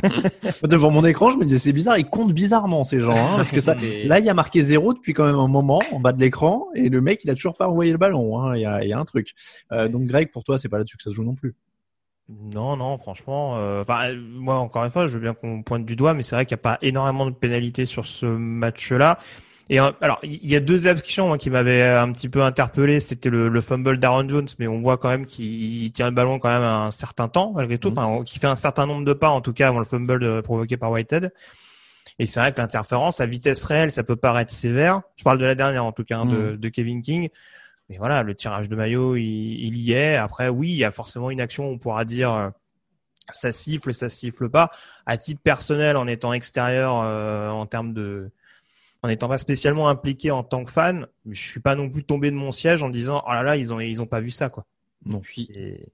Devant 0.63 0.91
mon 0.91 1.03
écran, 1.05 1.31
je 1.31 1.37
me 1.37 1.43
disais 1.43 1.57
c'est 1.59 1.73
bizarre, 1.73 1.97
ils 1.97 2.05
comptent 2.05 2.33
bizarrement 2.33 2.83
ces 2.83 2.99
gens, 2.99 3.15
hein, 3.15 3.35
parce 3.35 3.51
que 3.51 3.59
ça, 3.59 3.73
là 4.05 4.19
il 4.19 4.25
y 4.25 4.29
a 4.29 4.33
marqué 4.33 4.61
zéro 4.61 4.93
depuis 4.93 5.13
quand 5.13 5.25
même 5.25 5.39
un 5.39 5.47
moment 5.47 5.81
en 5.91 5.99
bas 5.99 6.13
de 6.13 6.19
l'écran 6.19 6.67
et 6.75 6.89
le 6.89 7.01
mec 7.01 7.21
il 7.23 7.29
a 7.31 7.35
toujours 7.35 7.55
pas 7.55 7.67
envoyé 7.67 7.91
le 7.91 7.97
ballon. 7.97 8.39
hein. 8.39 8.55
Il 8.55 8.61
y, 8.61 8.65
a, 8.65 8.83
il 8.83 8.89
y 8.89 8.93
a 8.93 8.99
un 8.99 9.05
truc. 9.05 9.33
Euh, 9.71 9.87
donc 9.87 10.03
Greg, 10.05 10.31
pour 10.31 10.43
toi 10.43 10.57
c'est 10.59 10.69
pas 10.69 10.77
là-dessus 10.77 10.97
que 10.97 11.03
ça 11.03 11.09
se 11.09 11.15
joue 11.15 11.23
non 11.23 11.35
plus. 11.35 11.55
Non, 12.29 12.75
non, 12.75 12.98
franchement, 12.98 13.55
euh, 13.57 13.81
enfin, 13.84 14.10
euh, 14.10 14.22
moi 14.22 14.55
encore 14.55 14.84
une 14.84 14.91
fois, 14.91 15.07
je 15.07 15.13
veux 15.13 15.22
bien 15.22 15.34
qu'on 15.34 15.63
pointe 15.63 15.86
du 15.86 15.96
doigt, 15.96 16.13
mais 16.13 16.24
c'est 16.24 16.36
vrai 16.36 16.46
qu'il 16.46 16.55
n'y 16.55 16.60
a 16.60 16.63
pas 16.63 16.77
énormément 16.81 17.25
de 17.25 17.31
pénalités 17.31 17.86
sur 17.86 18.05
ce 18.05 18.25
match-là. 18.25 19.17
Et 19.69 19.79
euh, 19.79 19.91
alors, 20.01 20.19
il 20.24 20.46
y 20.46 20.55
a 20.55 20.60
deux 20.60 20.88
actions 20.88 21.27
moi, 21.27 21.38
qui 21.38 21.50
m'avaient 21.50 21.84
un 21.84 22.12
petit 22.12 22.27
peu 22.27 22.41
interpellé. 22.43 23.00
C'était 23.00 23.29
le, 23.29 23.48
le 23.48 23.62
fumble 23.62 23.98
d'Aaron 23.98 24.27
Jones, 24.27 24.48
mais 24.60 24.67
on 24.67 24.81
voit 24.81 24.98
quand 24.98 25.10
même 25.10 25.25
qu'il 25.25 25.89
tient 25.93 26.07
le 26.10 26.15
ballon 26.15 26.38
quand 26.39 26.50
même 26.50 26.63
un 26.63 26.91
certain 26.91 27.29
temps 27.29 27.53
malgré 27.55 27.77
tout, 27.77 27.91
Mhm. 27.91 27.98
enfin, 27.98 28.24
qui 28.25 28.39
fait 28.39 28.48
un 28.48 28.55
certain 28.57 28.86
nombre 28.86 29.05
de 29.05 29.13
pas 29.13 29.29
en 29.29 29.39
tout 29.41 29.53
cas 29.53 29.69
avant 29.69 29.79
le 29.79 29.86
fumble 29.86 30.22
euh, 30.24 30.41
provoqué 30.41 30.75
par 30.75 30.91
Whitehead. 30.91 31.31
Et 32.19 32.25
c'est 32.25 32.39
vrai 32.41 32.51
que 32.51 32.60
l'interférence 32.60 33.19
à 33.22 33.25
vitesse 33.25 33.63
réelle, 33.63 33.91
ça 33.91 34.03
peut 34.03 34.15
paraître 34.15 34.51
sévère. 34.51 35.01
Je 35.17 35.24
parle 35.24 35.38
de 35.38 35.46
la 35.46 35.55
dernière 35.55 35.86
en 35.86 35.91
tout 35.93 36.03
cas, 36.03 36.17
hein, 36.19 36.25
de, 36.25 36.55
de 36.57 36.69
Kevin 36.69 37.01
King. 37.01 37.29
Mais 37.89 37.98
voilà, 37.98 38.24
le 38.24 38.36
tirage 38.36 38.67
de 38.70 38.75
maillot, 38.75 39.15
il, 39.15 39.24
il 39.24 39.77
y 39.77 39.94
est. 39.94 40.15
Après, 40.15 40.50
oui, 40.50 40.70
il 40.70 40.77
y 40.77 40.84
a 40.84 40.91
forcément 40.91 41.32
une 41.32 41.39
action, 41.41 41.70
on 41.70 41.77
pourra 41.77 42.03
dire, 42.06 42.34
euh, 42.34 42.50
ça 43.34 43.51
siffle, 43.51 43.94
ça 43.94 44.10
siffle 44.10 44.50
pas. 44.50 44.72
À 45.06 45.17
titre 45.17 45.41
personnel, 45.41 45.96
en 45.98 46.08
étant 46.08 46.34
extérieur, 46.34 47.01
euh, 47.01 47.50
en 47.50 47.65
termes 47.65 47.94
de, 47.94 48.29
en 49.03 49.08
n'étant 49.08 49.29
pas 49.29 49.38
spécialement 49.38 49.88
impliqué 49.89 50.32
en 50.32 50.44
tant 50.44 50.63
que 50.65 50.72
fan, 50.72 51.08
je 51.29 51.39
suis 51.41 51.60
pas 51.62 51.75
non 51.75 51.89
plus 51.89 52.03
tombé 52.03 52.29
de 52.32 52.36
mon 52.36 52.51
siège 52.51 52.84
en 52.84 52.89
disant, 52.89 53.24
oh 53.25 53.32
là 53.32 53.44
là, 53.44 53.56
ils 53.56 53.74
ont, 53.74 53.79
ils 53.79 54.01
ont 54.01 54.06
pas 54.08 54.20
vu 54.20 54.32
ça, 54.32 54.50
quoi. 54.50 54.65
Non. 55.06 55.20
Puis, 55.20 55.50
Et- 55.53 55.88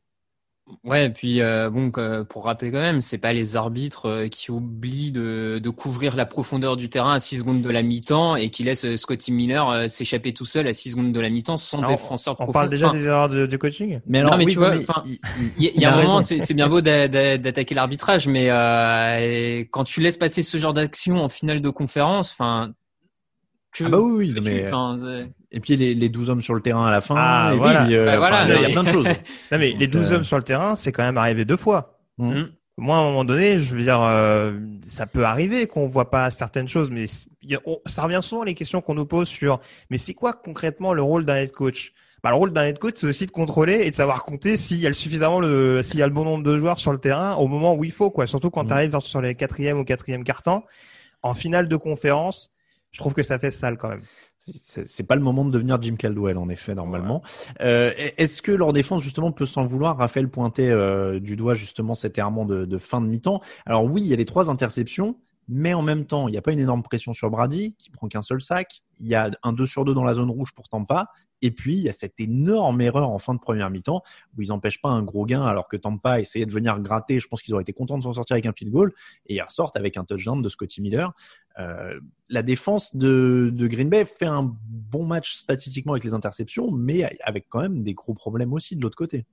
Ouais, 0.86 1.08
et 1.08 1.10
puis 1.10 1.42
euh, 1.42 1.70
bon, 1.70 1.92
que- 1.92 2.24
pour 2.24 2.46
rappeler 2.46 2.72
quand 2.72 2.80
même, 2.80 3.02
c'est 3.02 3.18
pas 3.18 3.34
les 3.34 3.58
arbitres 3.58 4.06
euh, 4.08 4.28
qui 4.30 4.50
oublient 4.50 5.12
de, 5.12 5.60
de 5.62 5.70
couvrir 5.70 6.16
la 6.16 6.26
profondeur 6.26 6.78
du 6.78 6.90
terrain 6.90 7.14
à 7.16 7.20
6 7.20 7.40
secondes 7.40 7.62
de 7.62 7.70
la 7.70 7.84
mi-temps 7.84 8.38
et 8.38 8.50
qui 8.50 8.64
laissent 8.64 8.86
euh, 8.86 8.96
Scotty 8.96 9.34
Miller 9.34 9.70
euh, 9.70 9.88
s'échapper 9.90 10.34
tout 10.34 10.46
seul 10.46 10.66
à 10.68 10.74
6 10.74 10.92
secondes 10.92 11.12
de 11.12 11.20
la 11.20 11.30
mi-temps 11.30 11.58
sans 11.58 11.80
Alors, 11.80 11.92
défenseur 11.92 12.34
on 12.36 12.44
profond. 12.46 12.52
parle 12.54 12.70
déjà 12.70 12.88
Enfin, 12.88 12.98
des 12.98 13.06
erreurs 13.08 13.28
de, 13.30 13.46
de 13.46 13.58
coaching. 13.58 14.00
Mais 14.08 14.22
Non, 14.22 14.28
alors 14.28 14.38
mais 14.38 14.46
oui, 14.46 14.54
tu 14.54 14.60
vois, 14.60 14.72
mais 14.72 14.86
il- 15.06 15.20
y 15.64 15.68
a, 15.68 15.72
y 15.82 15.86
un 15.86 16.02
moment, 16.02 16.22
c'est 16.24 16.54
bien 16.54 16.70
beau 16.70 16.80
d'a- 16.80 17.10
d'a- 17.10 17.38
d'attaquer 17.38 17.76
l'arbitrage, 17.76 18.28
mais 18.28 18.48
euh, 18.50 19.66
quand 19.70 19.84
tu 19.84 20.00
laisses 20.00 20.18
passer 20.18 20.44
ce 20.44 20.58
genre 20.58 20.74
d'action 20.74 21.24
en 21.24 21.30
finale 21.30 21.62
de 21.62 21.70
conférence, 21.70 22.32
enfin, 22.32 22.72
que 23.74 23.84
Ah 23.86 23.90
bah 23.90 24.00
oui, 24.00 24.34
oui, 24.34 24.42
mais- 24.44 24.66
c'est- 24.70 25.34
Et 25.52 25.60
puis 25.60 25.76
les, 25.78 25.94
les 25.96 26.10
12 26.10 26.30
hommes 26.30 26.42
sur 26.42 26.54
le 26.56 26.62
terrain 26.62 26.86
à 26.88 26.92
la 26.92 27.02
fin. 27.02 27.16
Ah, 27.18 27.52
et 27.54 27.58
voilà. 27.58 27.84
puis, 27.86 27.96
euh, 27.96 28.06
Bah, 28.06 28.18
voilà, 28.18 28.44
enfin, 28.46 28.54
il 28.56 28.62
y 28.62 28.66
a- 28.66 28.70
plein 28.70 28.84
de 28.84 28.90
choses. 28.90 29.06
Non, 29.52 29.58
mais 29.60 29.72
Donc, 29.72 29.80
les 29.82 29.88
12 29.88 30.12
euh, 30.12 30.16
hommes 30.16 30.24
sur 30.24 30.38
le 30.38 30.44
terrain, 30.44 30.76
c'est 30.76 30.92
quand 30.92 31.04
même 31.04 31.18
arrivé 31.18 31.46
deux 31.46 31.58
fois. 31.58 32.00
Mhm. 32.18 32.50
Moi, 32.78 32.98
à 32.98 33.00
un 33.02 33.04
moment 33.04 33.24
donné, 33.24 33.60
je 33.60 33.76
veux 33.76 33.84
dire, 33.84 34.02
euh, 34.02 34.58
ça 34.84 35.06
peut 35.06 35.26
arriver 35.26 35.68
qu'on 35.68 35.88
voit 35.88 36.10
pas 36.10 36.32
certaines 36.32 36.68
choses, 36.68 36.90
mais 36.90 37.06
a- 37.54 37.60
on- 37.66 37.80
ça 37.86 38.02
revient 38.04 38.20
souvent 38.24 38.44
les 38.44 38.56
questions 38.56 38.82
qu'on 38.82 38.96
nous 38.96 39.06
pose 39.06 39.28
sur, 39.28 39.60
mais 39.92 40.00
c'est 40.00 40.16
quoi 40.16 40.34
concrètement 40.34 40.94
le 40.94 41.04
rôle 41.04 41.24
d'un 41.26 41.36
head 41.36 41.52
coach? 41.52 41.94
Bah, 42.24 42.30
Le 42.32 42.36
rôle 42.38 42.52
d'un 42.54 42.66
head 42.66 42.80
coach, 42.80 42.96
c'est 42.98 43.06
aussi 43.08 43.26
de 43.28 43.32
contrôler 43.32 43.82
et 43.84 43.92
de 43.92 43.96
savoir 43.96 44.24
compter 44.24 44.56
s'il 44.58 44.78
y 44.80 44.86
a 44.86 44.90
le 44.90 44.96
suffisamment 44.96 45.40
le, 45.42 45.84
s'il 45.84 46.00
y 46.00 46.04
a 46.04 46.08
le 46.08 46.14
bon 46.14 46.24
nombre 46.24 46.44
de 46.44 46.58
joueurs 46.58 46.80
sur 46.80 46.92
le 46.94 46.98
terrain 46.98 47.36
au 47.36 47.48
moment 47.48 47.76
où 47.76 47.84
il 47.84 47.92
faut, 47.92 48.10
quoi. 48.10 48.26
Surtout 48.28 48.50
quand 48.50 48.62
Mhm. 48.64 48.68
tu 48.70 48.74
arrives 48.74 49.00
sur 49.02 49.22
les 49.22 49.36
quatrième 49.36 49.78
ou 49.78 49.84
quatrième 49.84 50.24
carton, 50.24 50.64
en 51.22 51.34
finale 51.34 51.68
de 51.68 51.76
conférence, 51.76 52.50
je 52.94 53.00
trouve 53.00 53.14
que 53.14 53.24
ça 53.24 53.38
fait 53.38 53.52
sale 53.52 53.78
quand 53.78 53.90
même. 53.90 54.02
C'est 54.60 55.08
pas 55.08 55.16
le 55.16 55.22
moment 55.22 55.46
de 55.46 55.52
devenir 55.52 55.82
Jim 55.82 55.96
Caldwell, 55.96 56.38
en 56.38 56.50
effet, 56.50 56.76
normalement. 56.76 57.22
Euh, 57.62 57.92
Est-ce 58.18 58.42
que 58.42 58.52
leur 58.52 58.74
défense, 58.74 59.02
justement, 59.02 59.32
peut 59.32 59.46
s'en 59.46 59.66
vouloir 59.66 59.98
Raphaël 59.98 60.28
pointait 60.28 60.70
euh, 60.70 61.20
du 61.20 61.38
doigt, 61.38 61.54
justement, 61.54 61.96
cet 61.96 62.18
errement 62.18 62.44
de, 62.46 62.66
de 62.66 62.78
fin 62.78 63.00
de 63.00 63.08
mi-temps? 63.08 63.42
Alors 63.66 63.86
oui, 63.86 64.02
il 64.02 64.08
y 64.08 64.14
a 64.14 64.18
les 64.18 64.26
trois 64.26 64.50
interceptions, 64.50 65.16
mais 65.48 65.74
en 65.74 65.82
même 65.82 66.06
temps, 66.06 66.28
il 66.28 66.32
n'y 66.32 66.38
a 66.38 66.42
pas 66.42 66.54
une 66.54 66.60
énorme 66.60 66.84
pression 66.84 67.14
sur 67.14 67.30
Brady, 67.30 67.76
qui 67.78 67.90
prend 67.90 68.08
qu'un 68.08 68.22
seul 68.22 68.42
sac. 68.42 68.82
Il 69.00 69.08
y 69.08 69.16
a 69.16 69.32
un 69.44 69.54
2 69.54 69.66
sur 69.66 69.86
2 69.86 69.94
dans 69.94 70.04
la 70.04 70.14
zone 70.14 70.30
rouge 70.30 70.54
pour 70.54 70.70
Tampa. 70.70 71.10
Et 71.42 71.52
puis, 71.52 71.76
il 71.76 71.82
y 71.82 71.90
a 71.90 71.92
cette 71.92 72.20
énorme 72.22 72.80
erreur 72.80 73.10
en 73.10 73.20
fin 73.20 73.34
de 73.34 73.40
première 73.40 73.70
mi-temps, 73.70 74.02
où 74.38 74.42
ils 74.42 74.48
n'empêchent 74.48 74.82
pas 74.82 74.90
un 74.90 75.04
gros 75.04 75.26
gain, 75.26 75.44
alors 75.44 75.68
que 75.68 75.76
Tampa 75.76 76.22
essayait 76.22 76.46
de 76.46 76.52
venir 76.54 76.80
gratter. 76.80 77.20
Je 77.20 77.28
pense 77.28 77.42
qu'ils 77.42 77.54
auraient 77.54 77.64
été 77.64 77.74
contents 77.74 77.98
de 77.98 78.04
s'en 78.04 78.14
sortir 78.14 78.36
avec 78.36 78.46
un 78.46 78.54
field 78.54 78.72
goal. 78.72 78.94
Et 79.26 79.36
ils 79.36 79.42
ressortent 79.42 79.76
avec 79.76 79.98
un 79.98 80.06
touchdown 80.06 80.42
de 80.42 80.48
Scotty 80.48 80.82
Miller. 80.82 81.12
Euh, 81.60 82.00
la 82.30 82.44
défense 82.44 82.96
de 82.96 83.52
Green 83.68 83.90
Bay 83.90 84.06
fait 84.06 84.26
un 84.26 84.56
bon 84.70 85.06
match 85.06 85.36
statistiquement 85.36 85.94
avec 85.94 86.06
les 86.06 86.14
interceptions, 86.14 86.72
mais 86.72 87.18
avec 87.22 87.48
quand 87.50 87.60
même 87.60 87.84
des 87.84 87.94
gros 87.94 88.14
problèmes 88.14 88.54
aussi 88.54 88.78
de 88.78 88.82
l'autre 88.82 88.98
côté. 88.98 89.26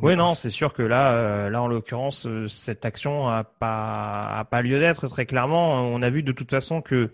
Oui, 0.00 0.16
non, 0.16 0.34
c'est 0.34 0.50
sûr 0.50 0.72
que 0.72 0.82
là, 0.82 1.14
euh, 1.14 1.50
là 1.50 1.62
en 1.62 1.68
l'occurrence, 1.68 2.26
euh, 2.26 2.48
cette 2.48 2.84
action 2.84 3.28
a 3.28 3.44
pas 3.44 4.22
a 4.38 4.44
pas 4.44 4.62
lieu 4.62 4.78
d'être 4.78 5.08
très 5.08 5.26
clairement. 5.26 5.82
On 5.82 6.02
a 6.02 6.10
vu 6.10 6.22
de 6.22 6.32
toute 6.32 6.50
façon 6.50 6.82
que, 6.82 7.12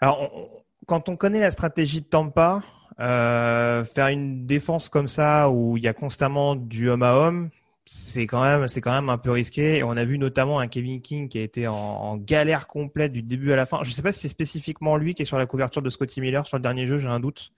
alors, 0.00 0.20
on- 0.34 0.48
quand 0.86 1.08
on 1.08 1.16
connaît 1.16 1.40
la 1.40 1.50
stratégie 1.50 2.00
de 2.02 2.06
Tampa, 2.06 2.62
euh, 3.00 3.84
faire 3.84 4.08
une 4.08 4.44
défense 4.46 4.88
comme 4.88 5.08
ça 5.08 5.50
où 5.50 5.76
il 5.76 5.82
y 5.82 5.88
a 5.88 5.94
constamment 5.94 6.56
du 6.56 6.88
homme 6.90 7.02
à 7.02 7.14
homme, 7.14 7.50
c'est 7.86 8.26
quand 8.26 8.42
même 8.42 8.68
c'est 8.68 8.80
quand 8.80 8.92
même 8.92 9.08
un 9.08 9.18
peu 9.18 9.30
risqué. 9.30 9.78
Et 9.78 9.82
on 9.84 9.92
a 9.92 10.04
vu 10.04 10.18
notamment 10.18 10.58
un 10.60 10.68
Kevin 10.68 11.00
King 11.02 11.28
qui 11.28 11.38
a 11.38 11.42
été 11.42 11.66
en, 11.66 11.74
en 11.74 12.16
galère 12.16 12.66
complète 12.66 13.12
du 13.12 13.22
début 13.22 13.52
à 13.52 13.56
la 13.56 13.66
fin. 13.66 13.80
Je 13.82 13.90
sais 13.90 14.02
pas 14.02 14.12
si 14.12 14.20
c'est 14.20 14.28
spécifiquement 14.28 14.96
lui 14.96 15.14
qui 15.14 15.22
est 15.22 15.26
sur 15.26 15.38
la 15.38 15.46
couverture 15.46 15.82
de 15.82 15.90
Scotty 15.90 16.20
Miller 16.20 16.46
sur 16.46 16.56
le 16.58 16.62
dernier 16.62 16.86
jeu, 16.86 16.98
j'ai 16.98 17.08
un 17.08 17.20
doute. 17.20 17.52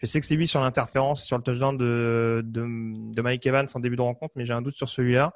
Je 0.00 0.06
sais 0.06 0.20
que 0.20 0.26
c'est 0.26 0.36
lui 0.36 0.46
sur 0.46 0.60
l'interférence, 0.60 1.24
sur 1.24 1.36
le 1.36 1.42
touchdown 1.42 1.76
de, 1.76 2.42
de, 2.44 2.62
de 3.12 3.22
Mike 3.22 3.46
Evans 3.46 3.66
en 3.74 3.80
début 3.80 3.96
de 3.96 4.02
rencontre, 4.02 4.32
mais 4.36 4.44
j'ai 4.44 4.54
un 4.54 4.62
doute 4.62 4.74
sur 4.74 4.88
celui-là. 4.88 5.34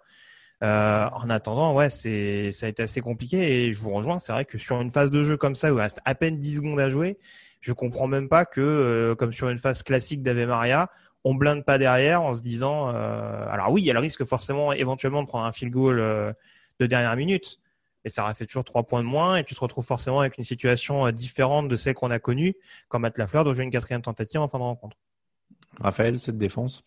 Euh, 0.62 1.06
en 1.12 1.28
attendant, 1.30 1.75
ouais, 1.75 1.90
c'est, 1.90 2.50
ça 2.52 2.66
a 2.66 2.68
été 2.68 2.83
assez 2.83 3.00
compliqué 3.00 3.66
et 3.66 3.73
je 3.73 3.80
vous 3.80 3.90
rejoins. 3.90 4.18
C'est 4.18 4.33
vrai 4.33 4.44
que 4.44 4.56
sur 4.56 4.80
une 4.80 4.90
phase 4.90 5.11
de 5.11 5.23
jeu 5.23 5.37
comme 5.37 5.54
ça 5.54 5.73
où 5.73 5.76
il 5.76 5.80
reste 5.80 6.00
à 6.04 6.14
peine 6.14 6.38
10 6.38 6.56
secondes 6.56 6.80
à 6.80 6.88
jouer, 6.88 7.18
je 7.61 7.73
comprends 7.73 8.06
même 8.06 8.28
pas 8.28 8.44
que, 8.44 8.61
euh, 8.61 9.14
comme 9.14 9.33
sur 9.33 9.49
une 9.49 9.59
phase 9.59 9.83
classique 9.83 10.23
d'Ave 10.23 10.47
Maria, 10.47 10.90
on 11.25 11.35
blinde 11.35 11.64
pas 11.64 11.78
derrière 11.78 12.23
en 12.23 12.35
se 12.35 12.42
disant, 12.42 12.90
euh, 12.90 13.47
alors 13.49 13.73
oui, 13.73 13.83
il 13.83 13.87
y 13.87 13.90
a 13.90 13.94
le 13.94 14.00
risque 14.00 14.25
forcément 14.25 14.73
éventuellement 14.73 15.23
de 15.23 15.28
prendre 15.28 15.47
un 15.47 15.52
field 15.52 15.73
goal 15.73 15.99
euh, 15.99 16.33
de 16.78 16.87
dernière 16.87 17.16
minute, 17.16 17.59
mais 18.04 18.11
ça 18.11 18.23
aurait 18.23 18.34
fait 18.34 18.46
toujours 18.46 18.64
trois 18.64 18.84
points 18.84 19.02
de 19.02 19.08
moins 19.08 19.37
et 19.37 19.44
tu 19.44 19.54
te 19.54 19.61
retrouves 19.61 19.84
forcément 19.84 20.20
avec 20.20 20.38
une 20.38 20.44
situation 20.44 21.06
euh, 21.06 21.12
différente 21.12 21.68
de 21.68 21.76
celle 21.76 21.94
qu'on 21.94 22.11
a 22.11 22.18
connue 22.18 22.54
quand 22.88 22.99
Matt 22.99 23.18
Lafleur 23.18 23.44
doit 23.44 23.54
jouer 23.54 23.64
une 23.64 23.70
quatrième 23.70 24.02
tentative 24.02 24.40
en 24.40 24.49
fin 24.49 24.58
de 24.58 24.64
rencontre. 24.64 24.96
Raphaël, 25.80 26.18
cette 26.18 26.38
défense? 26.38 26.84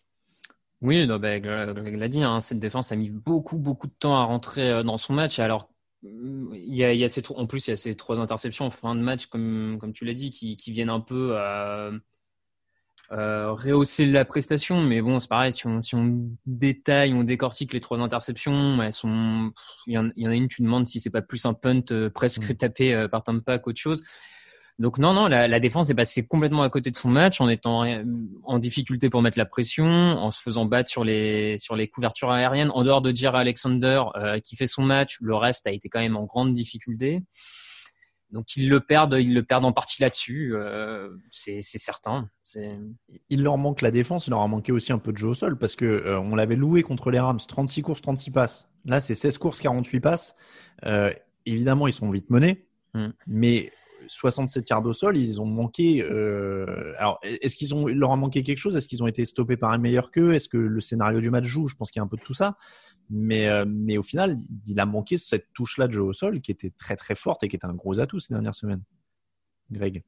Oui, 0.80 1.06
non, 1.06 1.18
Greg 1.18 1.42
Greg 1.42 1.96
l'a 1.96 2.08
dit, 2.08 2.22
hein, 2.22 2.40
cette 2.40 2.60
défense 2.60 2.92
a 2.92 2.96
mis 2.96 3.10
beaucoup, 3.10 3.58
beaucoup 3.58 3.88
de 3.88 3.94
temps 3.98 4.16
à 4.16 4.24
rentrer 4.24 4.70
euh, 4.70 4.82
dans 4.82 4.96
son 4.96 5.12
match. 5.12 5.38
Alors, 5.40 5.68
il 6.02 6.74
y 6.74 6.84
a, 6.84 6.92
il 6.92 7.00
y 7.00 7.04
a 7.04 7.08
ces, 7.08 7.22
en 7.34 7.46
plus, 7.46 7.66
il 7.66 7.70
y 7.70 7.72
a 7.72 7.76
ces 7.76 7.96
trois 7.96 8.20
interceptions 8.20 8.66
en 8.66 8.70
fin 8.70 8.94
de 8.94 9.00
match, 9.00 9.26
comme, 9.26 9.78
comme 9.80 9.92
tu 9.92 10.04
l'as 10.04 10.14
dit, 10.14 10.30
qui, 10.30 10.56
qui 10.56 10.70
viennent 10.70 10.90
un 10.90 11.00
peu, 11.00 11.32
euh, 11.32 11.98
euh, 13.12 13.52
rehausser 13.52 14.06
la 14.06 14.24
prestation, 14.24 14.82
mais 14.82 15.00
bon, 15.00 15.20
c'est 15.20 15.28
pareil. 15.28 15.52
Si 15.52 15.66
on, 15.66 15.82
si 15.82 15.94
on 15.94 16.28
détaille, 16.46 17.14
on 17.14 17.24
décortique 17.24 17.72
les 17.72 17.80
trois 17.80 18.00
interceptions, 18.00 18.82
elles 18.82 18.92
sont, 18.92 19.50
il 19.86 19.94
y, 19.94 19.98
en, 19.98 20.10
il 20.16 20.24
y 20.24 20.28
en 20.28 20.30
a 20.30 20.34
une, 20.34 20.48
tu 20.48 20.62
demandes 20.62 20.86
si 20.86 21.00
c'est 21.00 21.10
pas 21.10 21.22
plus 21.22 21.46
un 21.46 21.54
punt 21.54 21.82
euh, 21.90 22.10
presque 22.10 22.50
Mm. 22.50 22.54
tapé 22.54 22.94
euh, 22.94 23.08
par 23.08 23.22
Tampa 23.22 23.58
qu'autre 23.58 23.80
chose. 23.80 24.02
Donc 24.78 24.98
non, 24.98 25.12
non, 25.12 25.26
la, 25.26 25.48
la 25.48 25.58
défense 25.58 25.90
est 25.90 25.94
passée 25.94 26.24
complètement 26.24 26.62
à 26.62 26.70
côté 26.70 26.92
de 26.92 26.96
son 26.96 27.08
match 27.08 27.40
en 27.40 27.48
étant 27.48 27.84
en 28.44 28.58
difficulté 28.60 29.10
pour 29.10 29.22
mettre 29.22 29.36
la 29.36 29.44
pression, 29.44 29.86
en 29.86 30.30
se 30.30 30.40
faisant 30.40 30.66
battre 30.66 30.88
sur 30.88 31.02
les 31.02 31.58
sur 31.58 31.74
les 31.74 31.88
couvertures 31.88 32.30
aériennes. 32.30 32.70
En 32.70 32.84
dehors 32.84 33.02
de 33.02 33.12
Jerry 33.14 33.38
Alexander 33.38 34.02
euh, 34.14 34.38
qui 34.38 34.54
fait 34.54 34.68
son 34.68 34.82
match, 34.82 35.16
le 35.20 35.34
reste 35.34 35.66
a 35.66 35.72
été 35.72 35.88
quand 35.88 35.98
même 35.98 36.16
en 36.16 36.26
grande 36.26 36.52
difficulté. 36.52 37.22
Donc 38.30 38.56
ils 38.56 38.68
le 38.68 38.80
perdent, 38.80 39.16
ils 39.18 39.34
le 39.34 39.42
perdent 39.42 39.64
en 39.64 39.72
partie 39.72 40.02
là-dessus, 40.02 40.54
euh, 40.54 41.10
c'est 41.30 41.60
certain. 41.60 42.28
Il 43.28 43.42
leur 43.42 43.58
manque 43.58 43.82
la 43.82 43.90
défense, 43.90 44.26
il 44.26 44.30
leur 44.30 44.40
a 44.40 44.48
manqué 44.48 44.72
aussi 44.72 44.92
un 44.92 44.98
peu 44.98 45.12
de 45.12 45.18
jeu 45.18 45.28
au 45.28 45.34
sol 45.34 45.58
parce 45.58 45.76
que 45.76 45.84
euh, 45.84 46.20
on 46.20 46.34
l'avait 46.34 46.56
loué 46.56 46.82
contre 46.82 47.10
les 47.10 47.18
Rams, 47.20 47.38
36 47.46 47.82
courses, 47.82 48.02
36 48.02 48.30
passes. 48.30 48.70
Là, 48.84 49.00
c'est 49.00 49.14
16 49.14 49.38
courses, 49.38 49.60
48 49.60 50.00
passes. 50.00 50.36
Euh, 50.84 51.12
évidemment, 51.46 51.86
ils 51.86 51.92
sont 51.92 52.10
vite 52.10 52.30
menés, 52.30 52.68
Mm. 52.94 53.08
mais 53.26 53.72
67 54.08 54.68
yards 54.68 54.86
au 54.86 54.92
sol, 54.92 55.16
ils 55.16 55.40
ont 55.40 55.46
manqué. 55.46 56.02
Euh... 56.02 56.94
Alors, 56.98 57.20
est-ce 57.22 57.56
qu'ils 57.56 57.74
ont, 57.74 57.88
il 57.88 57.96
leur 57.96 58.12
a 58.12 58.16
manqué 58.16 58.42
quelque 58.42 58.58
chose? 58.58 58.76
Est-ce 58.76 58.88
qu'ils 58.88 59.02
ont 59.02 59.06
été 59.06 59.24
stoppés 59.24 59.56
par 59.56 59.70
un 59.70 59.78
meilleur 59.78 60.10
qu'eux? 60.10 60.34
Est-ce 60.34 60.48
que 60.48 60.56
le 60.56 60.80
scénario 60.80 61.20
du 61.20 61.30
match 61.30 61.44
joue? 61.44 61.68
Je 61.68 61.76
pense 61.76 61.90
qu'il 61.90 62.00
y 62.00 62.02
a 62.02 62.04
un 62.04 62.08
peu 62.08 62.16
de 62.16 62.22
tout 62.22 62.34
ça. 62.34 62.56
Mais, 63.10 63.46
euh, 63.48 63.64
mais 63.66 63.96
au 63.96 64.02
final, 64.02 64.36
il 64.66 64.80
a 64.80 64.86
manqué 64.86 65.16
cette 65.16 65.52
touche-là 65.54 65.86
de 65.86 65.92
jeu 65.92 66.02
au 66.02 66.12
sol 66.12 66.40
qui 66.40 66.50
était 66.50 66.70
très 66.70 66.96
très 66.96 67.14
forte 67.14 67.42
et 67.44 67.48
qui 67.48 67.56
était 67.56 67.66
un 67.66 67.74
gros 67.74 68.00
atout 68.00 68.20
ces 68.20 68.34
dernières 68.34 68.54
semaines. 68.54 68.82
Greg. 69.70 70.02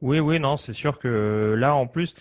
Oui, 0.00 0.20
oui, 0.20 0.38
non, 0.38 0.56
c'est 0.56 0.72
sûr 0.72 0.98
que 0.98 1.54
là, 1.56 1.74
en 1.74 1.86
plus, 1.86 2.14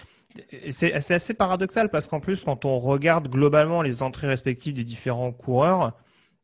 c'est 0.69 0.93
assez 0.93 1.33
paradoxal 1.33 1.89
parce 1.89 2.07
qu'en 2.07 2.19
plus, 2.19 2.43
quand 2.43 2.65
on 2.65 2.79
regarde 2.79 3.27
globalement 3.29 3.81
les 3.81 4.03
entrées 4.03 4.27
respectives 4.27 4.73
des 4.73 4.83
différents 4.83 5.31
coureurs, 5.31 5.93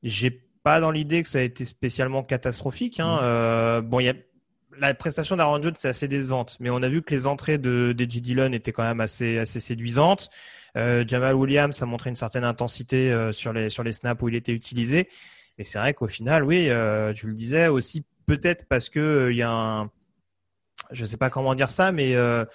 j'ai 0.03 0.31
pas 0.63 0.79
dans 0.79 0.91
l'idée 0.91 1.23
que 1.23 1.27
ça 1.27 1.39
a 1.39 1.41
été 1.41 1.65
spécialement 1.65 2.23
catastrophique. 2.23 2.99
Hein. 2.99 3.19
Euh, 3.23 3.81
bon, 3.81 3.99
il 3.99 4.05
y 4.05 4.09
a 4.09 4.15
la 4.77 4.93
prestation 4.93 5.37
d'Aaron 5.37 5.61
Jones, 5.61 5.73
c'est 5.77 5.89
assez 5.89 6.07
décevante, 6.07 6.57
mais 6.59 6.69
on 6.69 6.81
a 6.83 6.89
vu 6.89 7.01
que 7.01 7.13
les 7.13 7.27
entrées 7.27 7.57
de 7.57 7.93
d'Edgy 7.93 8.21
Dillon 8.21 8.51
étaient 8.53 8.71
quand 8.71 8.83
même 8.83 9.01
assez 9.01 9.37
assez 9.37 9.59
séduisantes. 9.59 10.29
Euh, 10.77 11.03
Jamal 11.07 11.35
Williams 11.35 11.81
a 11.81 11.85
montré 11.85 12.09
une 12.09 12.15
certaine 12.15 12.43
intensité 12.45 13.11
euh, 13.11 13.31
sur 13.31 13.53
les 13.53 13.69
sur 13.69 13.83
les 13.83 13.91
snaps 13.91 14.21
où 14.23 14.29
il 14.29 14.35
était 14.35 14.53
utilisé. 14.53 15.09
Mais 15.57 15.63
c'est 15.63 15.79
vrai 15.79 15.93
qu'au 15.93 16.07
final, 16.07 16.43
oui, 16.43 16.69
euh, 16.69 17.13
tu 17.13 17.27
le 17.27 17.33
disais 17.33 17.67
aussi 17.67 18.05
peut-être 18.25 18.65
parce 18.69 18.89
que 18.89 18.99
euh, 18.99 19.31
il 19.31 19.37
y 19.37 19.43
a 19.43 19.51
un 19.51 19.91
je 20.91 21.05
sais 21.05 21.17
pas 21.17 21.29
comment 21.29 21.55
dire 21.55 21.69
ça, 21.71 21.91
mais 21.91 22.15
euh, 22.15 22.45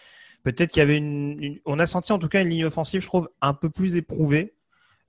peut-être 0.43 0.71
qu'il 0.73 0.81
y 0.81 0.83
avait 0.83 0.99
une, 0.99 1.43
une- 1.43 1.61
on 1.67 1.79
a 1.79 1.87
senti 1.87 2.13
en 2.13 2.19
tout 2.19 2.29
cas 2.29 2.43
une 2.43 2.49
ligne 2.51 2.65
offensive, 2.67 3.01
je 3.03 3.07
trouve, 3.07 3.31
un 3.41 3.55
peu 3.55 3.71
plus 3.71 3.97
éprouvée. 3.97 4.56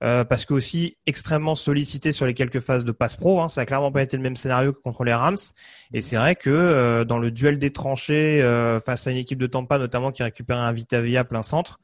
Euh, 0.02 0.24
parce 0.24 0.44
que 0.44 0.54
aussi 0.54 0.96
extrêmement 1.06 1.54
sollicité 1.54 2.12
sur 2.12 2.26
les 2.26 2.34
quelques 2.34 2.60
phases 2.60 2.84
de 2.84 2.92
passe 2.92 3.16
pro, 3.16 3.40
hein, 3.40 3.48
ça 3.48 3.62
a 3.62 3.66
clairement 3.66 3.90
pas 3.90 4.02
été 4.02 4.16
le 4.16 4.22
même 4.22 4.36
scénario 4.36 4.72
que 4.72 4.78
contre 4.78 5.04
les 5.04 5.12
Rams. 5.12 5.38
Et 5.92 6.00
c'est 6.00 6.16
vrai 6.16 6.36
que 6.36 6.50
euh, 6.50 7.04
dans 7.04 7.18
le 7.18 7.30
duel 7.30 7.58
des 7.58 7.72
tranchées 7.72 8.40
euh, 8.42 8.78
face 8.80 9.06
à 9.06 9.10
une 9.10 9.16
équipe 9.16 9.38
de 9.38 9.46
Tampa, 9.46 9.78
notamment 9.78 10.12
qui 10.12 10.22
récupérait 10.22 10.60
un 10.60 10.72
Vitavia 10.72 11.24
plein 11.24 11.42
centre, 11.42 11.80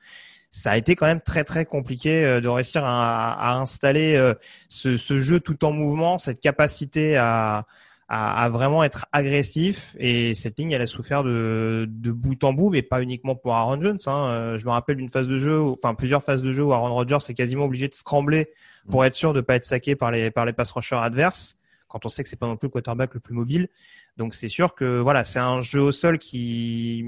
ça 0.51 0.71
a 0.71 0.77
été 0.77 0.95
quand 0.95 1.07
même 1.07 1.21
très 1.21 1.43
très 1.43 1.65
compliqué 1.65 2.25
euh, 2.25 2.41
de 2.41 2.49
réussir 2.49 2.85
à, 2.85 3.33
à 3.33 3.55
installer 3.57 4.33
ce, 4.69 4.97
ce 4.97 5.19
jeu 5.19 5.41
tout 5.41 5.65
en 5.65 5.73
mouvement, 5.73 6.19
cette 6.19 6.41
capacité 6.41 7.17
à, 7.17 7.65
à, 8.09 8.45
à 8.45 8.49
vraiment 8.49 8.85
être 8.85 9.07
agressif. 9.13 9.97
Et 9.99 10.35
cette 10.35 10.59
ligne, 10.59 10.73
elle 10.73 10.83
a 10.83 10.87
souffert 10.87 11.23
de, 11.25 11.87
de 11.89 12.11
bout 12.13 12.43
en 12.45 12.53
bout, 12.53 12.71
mais 12.71 12.83
pas 12.83 13.03
uniquement 13.03 13.35
pour 13.35 13.55
Aaron 13.55 13.81
Jones. 13.81 13.99
Hein. 14.07 14.29
Euh, 14.31 14.59
Je 14.59 14.65
me 14.67 14.71
rappelle 14.71 14.97
d'une 14.97 15.09
phase 15.09 15.29
de 15.29 15.39
jeu, 15.39 15.61
où- 15.61 15.73
enfin 15.73 15.95
plusieurs 15.95 16.23
phases 16.23 16.43
de 16.43 16.53
jeu 16.53 16.63
où 16.65 16.73
Aaron 16.73 16.93
Rodgers 16.95 17.19
est 17.29 17.35
quasiment 17.35 17.65
obligé 17.65 17.89
de 17.89 17.95
scrambler 17.95 18.49
pour 18.91 19.05
être 19.05 19.15
sûr 19.15 19.33
de 19.33 19.41
pas 19.41 19.57
être 19.57 19.65
saqué 19.65 19.97
par 19.97 20.11
les 20.11 20.31
par 20.31 20.45
les 20.45 20.53
pass 20.53 20.71
rushers 20.73 20.97
adverses. 20.97 21.57
Quand 21.89 22.05
on 22.07 22.09
sait 22.09 22.23
que 22.25 22.29
c'est 22.29 22.39
pas 22.39 22.47
non 22.49 22.57
plus 22.57 22.67
le 22.67 22.73
quarterback 22.73 23.15
le 23.15 23.21
plus 23.21 23.35
mobile, 23.35 23.69
donc 24.17 24.35
c'est 24.35 24.49
sûr 24.49 24.75
que 24.75 24.99
voilà, 24.99 25.23
c'est 25.23 25.39
un 25.39 25.61
jeu 25.61 25.81
au 25.81 25.93
sol 25.93 26.19
qui 26.19 27.05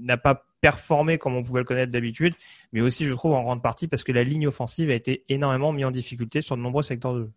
n'a 0.00 0.16
pas 0.16 0.44
performé 0.60 1.16
comme 1.16 1.36
on 1.36 1.42
pouvait 1.44 1.60
le 1.60 1.64
connaître 1.64 1.92
d'habitude, 1.92 2.34
mais 2.72 2.80
aussi 2.80 3.06
je 3.06 3.12
trouve 3.14 3.32
en 3.34 3.42
grande 3.44 3.62
partie 3.62 3.86
parce 3.88 4.02
que 4.04 4.12
la 4.12 4.24
ligne 4.24 4.46
offensive 4.48 4.90
a 4.90 4.94
été 4.94 5.24
énormément 5.28 5.72
mise 5.72 5.84
en 5.84 5.90
difficulté 5.90 6.40
sur 6.42 6.56
de 6.56 6.60
nombreux 6.62 6.82
secteurs 6.82 7.14
de 7.14 7.20
jeu. 7.20 7.30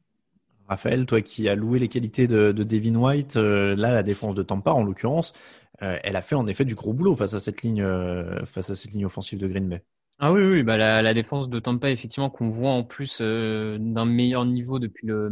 Raphaël, 0.74 1.06
toi 1.06 1.22
qui 1.22 1.48
as 1.50 1.56
loué 1.56 1.80
les 1.80 1.88
qualités 1.90 2.28
de, 2.28 2.52
de 2.52 2.64
Devin 2.64 2.96
White, 2.96 3.38
euh, 3.38 3.76
là 3.76 3.92
la 3.94 4.04
défense 4.04 4.36
de 4.36 4.44
Tampa 4.44 4.72
en 4.72 4.84
l'occurrence, 4.84 5.34
euh, 5.82 5.98
elle 6.04 6.16
a 6.16 6.22
fait 6.22 6.36
en 6.36 6.48
effet 6.48 6.66
du 6.66 6.76
gros 6.76 6.94
boulot 6.94 7.16
face 7.16 7.34
à 7.34 7.40
cette 7.40 7.62
ligne, 7.64 7.82
euh, 7.82 8.46
face 8.46 8.70
à 8.70 8.76
cette 8.76 8.92
ligne 8.92 9.06
offensive 9.06 9.40
de 9.40 9.48
Green 9.48 9.70
Bay. 9.70 9.84
Ah 10.20 10.32
oui, 10.32 10.42
oui, 10.46 10.64
bah 10.64 10.78
la, 10.78 11.02
la 11.02 11.14
défense 11.14 11.50
de 11.50 11.60
Tampa, 11.60 11.90
effectivement, 11.92 12.30
qu'on 12.30 12.48
voit 12.48 12.72
en 12.72 12.84
plus 12.84 13.20
d'un 13.22 14.06
meilleur 14.06 14.46
niveau 14.46 14.80
depuis 14.80 15.08
le 15.08 15.30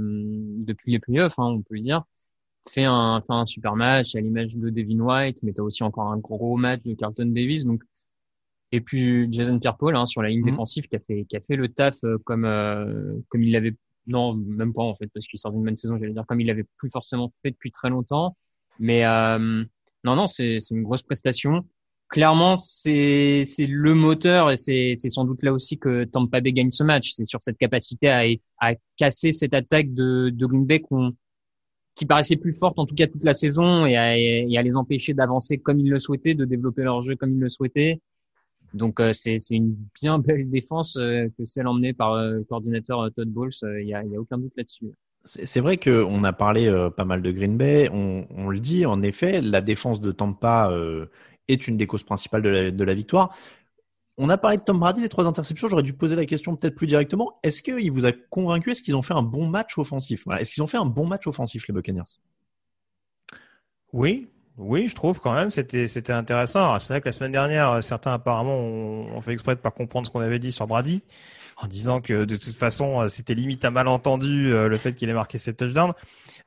depuis 0.66 0.92
les 0.92 1.00
playoffs, 1.00 1.40
hein, 1.40 1.46
on 1.46 1.62
peut 1.62 1.76
le 1.76 1.82
dire, 1.82 2.04
fait 2.70 2.86
un 2.86 3.22
fait 3.22 3.34
un 3.34 3.46
super 3.46 3.76
match 3.76 4.16
à 4.16 4.22
l'image 4.22 4.58
de 4.58 4.70
Devin 4.70 5.00
White, 5.00 5.40
mais 5.44 5.54
t'as 5.54 5.64
aussi 5.64 5.84
encore 5.84 6.08
un 6.08 6.18
gros 6.18 6.58
match 6.58 6.84
de 6.84 6.94
Carlton 6.96 7.28
Davis, 7.28 7.66
donc 7.66 7.84
et 8.72 8.82
puis 8.82 9.28
Jason 9.32 9.60
Pierre-Paul 9.60 9.96
hein, 9.96 10.06
sur 10.06 10.22
la 10.22 10.30
ligne 10.30 10.42
Mhm. 10.42 10.48
défensive 10.48 10.88
qui 10.88 10.96
a 10.96 11.00
fait 11.00 11.26
qui 11.26 11.38
a 11.38 11.42
fait 11.42 11.56
le 11.56 11.70
taf 11.70 11.96
euh, 12.04 12.18
comme 12.26 12.46
euh, 12.46 13.14
comme 13.30 13.44
il 13.44 13.52
l'avait 13.52 13.76
non 14.08 14.34
même 14.34 14.74
pas 14.74 14.84
en 14.84 14.96
fait 14.96 15.08
parce 15.14 15.28
qu'il 15.28 15.40
sort 15.40 15.52
d'une 15.52 15.64
bonne 15.64 15.78
saison, 15.78 15.98
j'allais 16.00 16.14
dire 16.14 16.26
comme 16.28 16.42
il 16.42 16.48
l'avait 16.48 16.66
plus 16.78 16.90
forcément 16.90 17.32
fait 17.44 17.52
depuis 17.52 17.72
très 17.72 17.90
longtemps, 17.90 18.36
mais 18.80 19.06
euh, 19.06 19.64
non 20.04 20.16
non 20.16 20.28
c'est 20.28 20.60
une 20.72 20.84
grosse 20.84 21.04
prestation 21.04 21.66
clairement, 22.12 22.58
c'est 22.58 23.46
le 23.58 23.96
moteur 23.96 24.52
et 24.52 24.58
c'est 24.58 24.96
sans 25.10 25.26
doute 25.26 25.42
là 25.42 25.54
aussi 25.54 25.80
que 25.80 26.04
Tampa 26.04 26.42
Bay 26.42 26.52
gagne 26.54 26.70
ce 26.70 26.84
match. 26.84 27.14
C'est 27.14 27.26
sur 27.26 27.42
cette 27.42 27.58
capacité 27.58 28.10
à 28.10 28.24
à 28.60 28.76
casser 28.98 29.32
cette 29.32 29.56
attaque 29.56 29.94
de 29.94 30.30
de 30.30 30.46
Green 30.46 30.66
Bay 30.66 30.84
qui 31.96 32.06
paraissait 32.06 32.36
plus 32.36 32.54
forte 32.54 32.78
en 32.78 32.86
tout 32.86 32.96
cas 32.96 33.08
toute 33.08 33.24
la 33.24 33.34
saison 33.34 33.86
et 33.86 33.96
à, 33.98 34.18
et 34.18 34.58
à 34.58 34.62
les 34.62 34.78
empêcher 34.78 35.14
d'avancer 35.14 35.58
comme 35.58 35.80
ils 35.80 35.90
le 35.90 36.00
souhaitaient, 36.00 36.36
de 36.36 36.46
développer 36.46 36.84
leur 36.84 37.02
jeu 37.02 37.16
comme 37.16 37.34
ils 37.34 37.40
le 37.40 37.50
souhaitaient. 37.50 38.00
Donc 38.74 39.00
euh, 39.00 39.14
c'est 39.14 39.40
c'est 39.40 39.56
une 39.56 39.76
bien 40.02 40.20
belle 40.20 40.50
défense 40.50 40.98
euh, 40.98 41.28
que 41.38 41.46
celle 41.46 41.68
emmenée 41.68 41.94
par 41.94 42.14
euh, 42.14 42.32
le 42.32 42.44
coordinateur 42.44 43.02
euh, 43.02 43.10
Todd 43.10 43.30
Bowles. 43.30 43.52
Il 43.64 43.88
y 43.88 43.94
a 43.94 44.04
il 44.04 44.12
y 44.12 44.16
a 44.16 44.20
aucun 44.20 44.38
doute 44.38 44.54
là-dessus. 44.56 44.92
C'est 45.24 45.46
c'est 45.46 45.60
vrai 45.60 45.78
qu'on 45.78 46.24
a 46.24 46.34
parlé 46.34 46.68
euh, 46.68 46.90
pas 46.90 47.06
mal 47.06 47.22
de 47.22 47.32
Green 47.32 47.58
Bay. 47.58 47.90
On, 47.92 48.26
on 48.30 48.50
le 48.50 48.60
dit, 48.60 48.86
en 48.86 49.02
effet, 49.02 49.42
la 49.42 49.62
défense 49.62 50.02
de 50.02 50.12
Tampa 50.12 50.72
euh, 50.72 51.06
est 51.48 51.68
une 51.68 51.78
des 51.78 51.86
causes 51.86 52.04
principales 52.04 52.42
de 52.42 52.50
la, 52.50 52.72
de 52.72 52.84
la 52.84 52.94
victoire. 52.94 53.36
On 54.18 54.30
a 54.30 54.38
parlé 54.38 54.58
de 54.58 54.64
Tom 54.64 54.80
Brady, 54.80 55.02
les 55.02 55.10
trois 55.10 55.28
interceptions. 55.28 55.68
J'aurais 55.68 55.84
dû 55.84 55.94
poser 55.94 56.16
la 56.16 56.26
question 56.26 56.56
peut-être 56.56 56.76
plus 56.76 56.88
directement. 56.88 57.40
Est-ce 57.44 57.62
qu'il 57.62 57.92
vous 57.92 58.06
a 58.06 58.12
convaincu? 58.12 58.72
Est-ce 58.72 58.84
qu'ils 58.84 58.96
ont 58.96 59.02
fait 59.02 59.14
un 59.14 59.24
bon 59.24 59.48
match 59.48 59.78
offensif? 59.78 60.24
Voilà. 60.26 60.42
Est-ce 60.42 60.52
qu'ils 60.52 60.64
ont 60.64 60.68
fait 60.68 60.78
un 60.78 60.86
bon 60.86 61.08
match 61.08 61.28
offensif, 61.28 61.68
les 61.68 61.74
Buccaneers? 61.74 62.20
Oui, 63.94 64.28
oui, 64.62 64.88
je 64.88 64.96
trouve 64.96 65.20
quand 65.20 65.34
même 65.34 65.50
c'était 65.50 65.88
c'était 65.88 66.14
intéressant. 66.14 66.80
C'est 66.80 66.94
vrai 66.94 67.02
que 67.02 67.08
la 67.08 67.14
semaine 67.14 67.32
dernière, 67.32 67.84
certains 67.84 68.14
apparemment 68.14 68.58
ont, 68.58 69.22
fait 69.22 69.34
exprès 69.34 69.56
de 69.56 69.60
pas 69.60 69.72
comprendre 69.72 70.08
ce 70.08 70.12
qu'on 70.12 70.22
avait 70.22 70.40
dit 70.40 70.52
sur 70.52 70.68
Brady, 70.68 71.04
en 71.58 71.68
disant 71.68 72.02
que 72.02 72.26
de 72.26 72.36
toute 72.36 72.56
façon 72.56 73.08
c'était 73.08 73.34
limite 73.34 73.66
un 73.66 73.72
malentendu 73.72 74.54
euh, 74.54 74.68
le 74.68 74.78
fait 74.78 74.94
qu'il 74.94 75.10
ait 75.10 75.14
marqué 75.14 75.38
ses 75.38 75.54
touchdowns. 75.54 75.94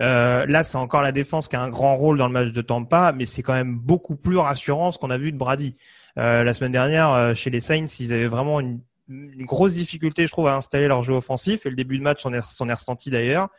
Euh, 0.02 0.46
là, 0.46 0.62
c'est 0.64 0.76
encore 0.76 1.02
la 1.02 1.12
défense 1.12 1.48
qui 1.48 1.56
a 1.56 1.62
un 1.62 1.68
grand 1.68 1.94
rôle 1.96 2.18
dans 2.18 2.26
le 2.26 2.32
match 2.32 2.52
de 2.52 2.62
Tampa, 2.62 3.12
mais 3.12 3.26
c'est 3.26 3.42
quand 3.42 3.52
même 3.52 3.76
beaucoup 3.76 4.16
plus 4.16 4.36
rassurant 4.36 4.90
ce 4.90 4.98
qu'on 4.98 5.10
a 5.10 5.18
vu 5.18 5.32
de 5.32 5.36
Brady. 5.36 5.76
Euh, 6.18 6.44
la 6.44 6.52
semaine 6.52 6.72
dernière, 6.72 7.10
euh, 7.10 7.34
chez 7.34 7.50
les 7.50 7.60
Saints, 7.60 7.86
ils 8.00 8.12
avaient 8.12 8.26
vraiment 8.26 8.60
une, 8.60 8.80
grosse 9.40 9.74
difficulté, 9.74 10.26
je 10.26 10.32
trouve, 10.32 10.46
à 10.46 10.56
installer 10.56 10.88
leur 10.88 11.02
jeu 11.02 11.12
offensif. 11.12 11.66
Et 11.66 11.70
le 11.70 11.76
début 11.76 11.98
de 11.98 12.02
match 12.02 12.22
s'en 12.22 12.32
est, 12.32 12.38
est 12.38 12.72
ressenti 12.72 13.10
d'ailleurs. 13.10 13.50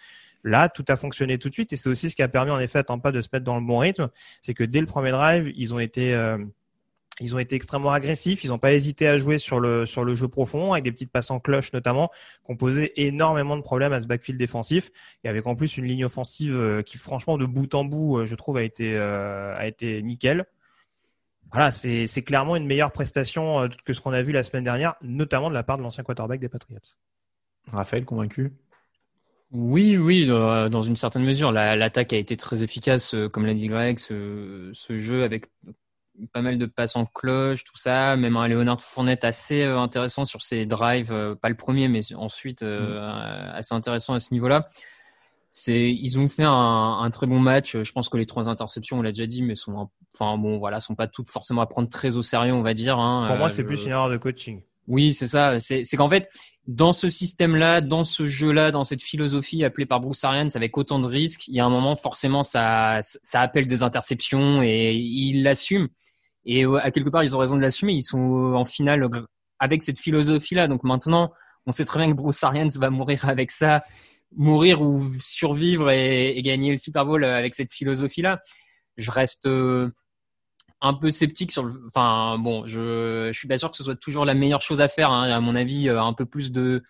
Là, 0.46 0.70
tout 0.70 0.86
a 0.90 0.96
fonctionné 0.96 1.40
tout 1.40 1.50
de 1.50 1.56
suite 1.56 1.74
et 1.74 1.76
c'est 1.76 1.90
aussi 1.90 2.08
ce 2.08 2.16
qui 2.16 2.22
a 2.22 2.28
permis 2.28 2.52
en 2.52 2.60
effet 2.60 2.78
à 2.78 2.84
Tampa 2.84 3.12
de 3.12 3.20
se 3.20 3.30
mettre 3.34 3.44
dans 3.44 3.60
le 3.60 3.66
bon 3.66 3.80
rythme. 3.80 4.10
C'est 4.42 4.54
que 4.54 4.64
dès 4.64 4.80
le 4.80 4.86
premier 4.86 5.10
drive, 5.10 5.52
ils 5.56 5.74
ont 5.74 5.80
été 5.80 6.14
euh, 6.14 6.38
ils 7.20 7.34
ont 7.36 7.40
été 7.40 7.56
extrêmement 7.56 7.92
agressifs. 7.92 8.44
Ils 8.44 8.52
n'ont 8.52 8.60
pas 8.60 8.74
hésité 8.74 9.08
à 9.08 9.18
jouer 9.18 9.40
sur 9.40 9.60
le 9.60 9.88
sur 9.88 10.04
le 10.04 10.14
jeu 10.14 10.28
profond 10.28 10.74
avec 10.74 10.84
des 10.84 10.92
petites 10.92 11.12
passes 11.12 11.32
en 11.32 11.40
cloche 11.40 11.74
notamment, 11.74 12.12
qui 12.46 12.52
ont 12.52 12.56
posé 12.58 13.08
énormément 13.08 13.58
de 13.58 13.64
problèmes 13.64 13.92
à 13.92 14.04
ce 14.04 14.06
backfield 14.06 14.40
défensif 14.40 14.92
et 15.24 15.30
avec 15.30 15.48
en 15.48 15.56
plus 15.56 15.78
une 15.78 15.86
ligne 15.86 16.06
offensive 16.06 16.56
euh, 16.56 16.84
qui 16.84 17.00
franchement 17.00 17.40
de 17.40 17.48
bout 17.48 17.74
en 17.74 17.84
bout, 17.84 18.20
euh, 18.20 18.26
je 18.28 18.36
trouve, 18.36 18.58
a 18.58 18.64
été 18.64 18.96
a 18.96 19.66
été 19.66 20.04
nickel. 20.04 20.46
Voilà, 21.52 21.72
c'est 21.72 22.22
clairement 22.24 22.56
une 22.56 22.68
meilleure 22.68 22.92
prestation 22.92 23.68
que 23.84 23.94
ce 23.94 24.02
qu'on 24.02 24.14
a 24.14 24.22
vu 24.22 24.32
la 24.32 24.44
semaine 24.44 24.64
dernière, 24.64 24.96
notamment 25.02 25.50
de 25.50 25.56
la 25.56 25.64
part 25.64 25.78
de 25.78 25.84
l'ancien 25.84 26.04
quarterback 26.04 26.40
des 26.40 26.50
Patriots. 26.50 26.80
Raphaël, 27.72 28.06
convaincu? 28.06 28.52
Oui, 29.52 29.96
oui, 29.98 30.28
dans 30.28 30.70
dans 30.70 30.84
une 30.84 30.96
certaine 30.96 31.24
mesure. 31.24 31.52
La- 31.52 31.76
L'attaque 31.76 32.14
a 32.14 32.18
été 32.18 32.36
très 32.36 32.64
efficace, 32.64 33.14
euh, 33.14 33.30
comme 33.30 33.46
l'a 33.46 33.54
dit 33.54 33.68
Greg, 33.68 34.00
ce, 34.00 34.72
ce 34.74 34.98
jeu 34.98 35.24
avec 35.24 35.46
pas 36.34 36.42
mal 36.42 36.58
de 36.58 36.66
passes 36.66 36.96
en 36.96 37.06
cloche, 37.06 37.64
tout 37.64 37.78
ça. 37.78 38.16
Même 38.16 38.38
un 38.38 38.48
Léonard 38.48 38.82
Fournette 38.82 39.24
assez 39.24 39.64
euh, 39.64 39.78
intéressant 39.80 40.26
sur 40.26 40.42
ses 40.42 40.66
drives, 40.66 41.12
euh, 41.12 41.36
pas 41.36 41.50
le 41.50 41.56
premier, 41.56 41.88
mais 41.88 42.02
ensuite 42.16 42.64
euh, 42.64 43.52
assez 43.54 43.76
intéressant 43.76 44.14
à 44.14 44.20
ce 44.20 44.34
niveau-là. 44.34 44.68
ils 45.68 46.18
ont 46.20 46.28
fait 46.28 46.44
un, 46.44 46.52
un, 47.02 47.10
très 47.10 47.28
bon 47.28 47.40
match. 47.40 47.78
Je 47.82 47.92
pense 47.92 48.10
que 48.10 48.18
les 48.18 48.26
trois 48.26 48.50
interceptions, 48.50 49.00
on 49.00 49.02
l'a 49.02 49.12
déjà 49.12 49.28
dit, 49.28 49.42
mais 49.44 49.56
sont 49.56 49.90
enfin 50.18 50.38
bon 50.38 50.58
voilà, 50.58 50.80
sont 50.82 50.96
pas 50.96 51.08
toutes 51.08 51.30
forcément 51.30 51.62
à 51.62 51.66
prendre 51.68 51.90
très 51.90 52.18
au 52.18 52.22
sérieux, 52.22 52.54
on 52.54 52.64
va 52.64 52.74
dire. 52.74 52.98
Hein. 52.98 53.26
Pour 53.28 53.38
moi, 53.38 53.50
c'est 53.50 53.66
plus 53.66 53.84
une 53.84 53.92
erreur 53.92 54.10
de 54.10 54.18
coaching. 54.18 54.62
Oui, 54.88 55.14
c'est 55.14 55.28
ça. 55.28 55.60
C'est 55.60 55.84
qu'en 55.98 56.10
fait, 56.10 56.30
dans 56.68 56.94
ce 56.94 57.10
système-là, 57.10 57.82
dans 57.82 58.04
ce 58.04 58.28
jeu-là, 58.28 58.72
dans 58.72 58.84
cette 58.84 59.02
philosophie 59.02 59.64
appelée 59.64 59.86
par 59.86 60.00
Bruce 60.00 60.24
Arians 60.24 60.50
avec 60.56 60.78
autant 60.78 61.00
de 61.00 61.08
risques, 61.08 61.48
il 61.48 61.56
y 61.56 61.60
a 61.60 61.66
un 61.66 61.70
moment, 61.70 61.96
forcément, 61.96 62.44
ça, 62.44 63.00
ça 63.02 63.42
appelle 63.42 63.68
des 63.68 63.84
interceptions 63.84 64.64
et 64.64 64.94
ils 64.94 65.44
l'assument. 65.44 65.88
Et 66.46 66.66
à 66.66 66.92
quelque 66.92 67.10
part, 67.10 67.24
ils 67.24 67.36
ont 67.36 67.40
raison 67.40 67.56
de 67.56 67.62
l'assumer. 67.62 67.94
Ils 67.94 68.04
sont 68.04 68.54
en 68.56 68.66
finale 68.66 69.08
avec 69.60 69.84
cette 69.84 70.00
philosophie-là. 70.00 70.68
Donc 70.68 70.84
maintenant, 70.84 71.32
on 71.66 71.72
sait 71.72 71.86
très 71.86 72.00
bien 72.00 72.12
que 72.12 72.16
Bruce 72.16 72.44
Arians 72.44 72.70
va 72.76 72.90
mourir 72.90 73.28
avec 73.28 73.52
ça, 73.52 73.84
mourir 74.36 74.82
ou 74.82 75.12
survivre 75.20 75.92
et, 75.92 76.38
et 76.38 76.42
gagner 76.42 76.72
le 76.72 76.78
Super 76.78 77.06
Bowl 77.06 77.24
avec 77.24 77.56
cette 77.56 77.74
philosophie-là. 77.74 78.42
Je 78.98 79.12
reste 79.12 79.46
euh, 79.46 79.92
un 80.86 80.94
peu 80.94 81.10
sceptique 81.12 81.52
sur 81.52 81.64
le. 81.64 81.74
Enfin, 81.88 82.38
bon, 82.38 82.66
je, 82.68 83.30
je 83.32 83.38
suis 83.38 83.48
pas 83.48 83.58
sûr 83.58 83.72
que 83.72 83.78
ce 83.78 83.84
soit 83.84 83.96
toujours 83.96 84.24
la 84.26 84.36
meilleure 84.36 84.62
chose 84.62 84.82
à 84.82 84.88
faire. 84.88 85.12
Hein. 85.12 85.30
À 85.30 85.40
mon 85.40 85.56
avis, 85.56 85.90
euh, 85.90 86.02
un 86.02 86.14
peu 86.14 86.26
plus 86.26 86.52
de 86.52 86.84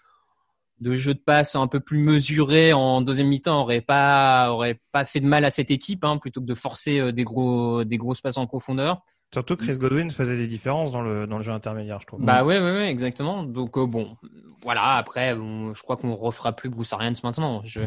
de 0.82 0.96
jeu 0.96 1.14
de 1.14 1.20
passe 1.20 1.56
un 1.56 1.68
peu 1.68 1.80
plus 1.80 1.98
mesuré 1.98 2.74
en 2.74 3.00
deuxième 3.00 3.30
mi-temps 3.30 3.62
aurait 3.62 3.80
pas 3.80 4.52
aurait 4.52 4.82
pas 4.92 5.06
fait 5.06 5.22
de 5.22 5.26
mal 5.26 5.46
à 5.46 5.50
cette 5.50 5.72
équipe 5.72 6.04
hein, 6.04 6.18
plutôt 6.18 6.42
que 6.42 6.46
de 6.46 6.54
forcer 6.54 7.00
euh, 7.00 7.12
des 7.14 7.24
gros 7.24 7.86
des 7.86 7.96
grosses 7.96 8.20
passes 8.20 8.38
en 8.38 8.46
profondeur. 8.46 9.02
Surtout 9.34 9.56
Chris 9.56 9.78
Godwin 9.78 10.12
faisait 10.12 10.36
des 10.36 10.48
différences 10.48 10.92
dans 10.92 11.02
le 11.02 11.28
dans 11.28 11.38
le 11.38 11.44
jeu 11.44 11.54
intermédiaire, 11.54 12.02
je 12.02 12.08
trouve. 12.08 12.22
Bah 12.22 12.44
ouais 12.44 12.60
ouais, 12.60 12.72
ouais 12.72 12.90
exactement. 12.90 13.44
Donc 13.44 13.78
euh, 13.78 13.86
bon, 13.86 14.18
voilà, 14.64 14.96
après 14.96 15.34
je 15.34 15.82
crois 15.82 15.96
qu'on 15.96 16.14
refera 16.14 16.52
plus 16.52 16.70
Bruce 16.70 16.92
Arians 16.92 17.14
maintenant. 17.24 17.62
Je... 17.64 17.80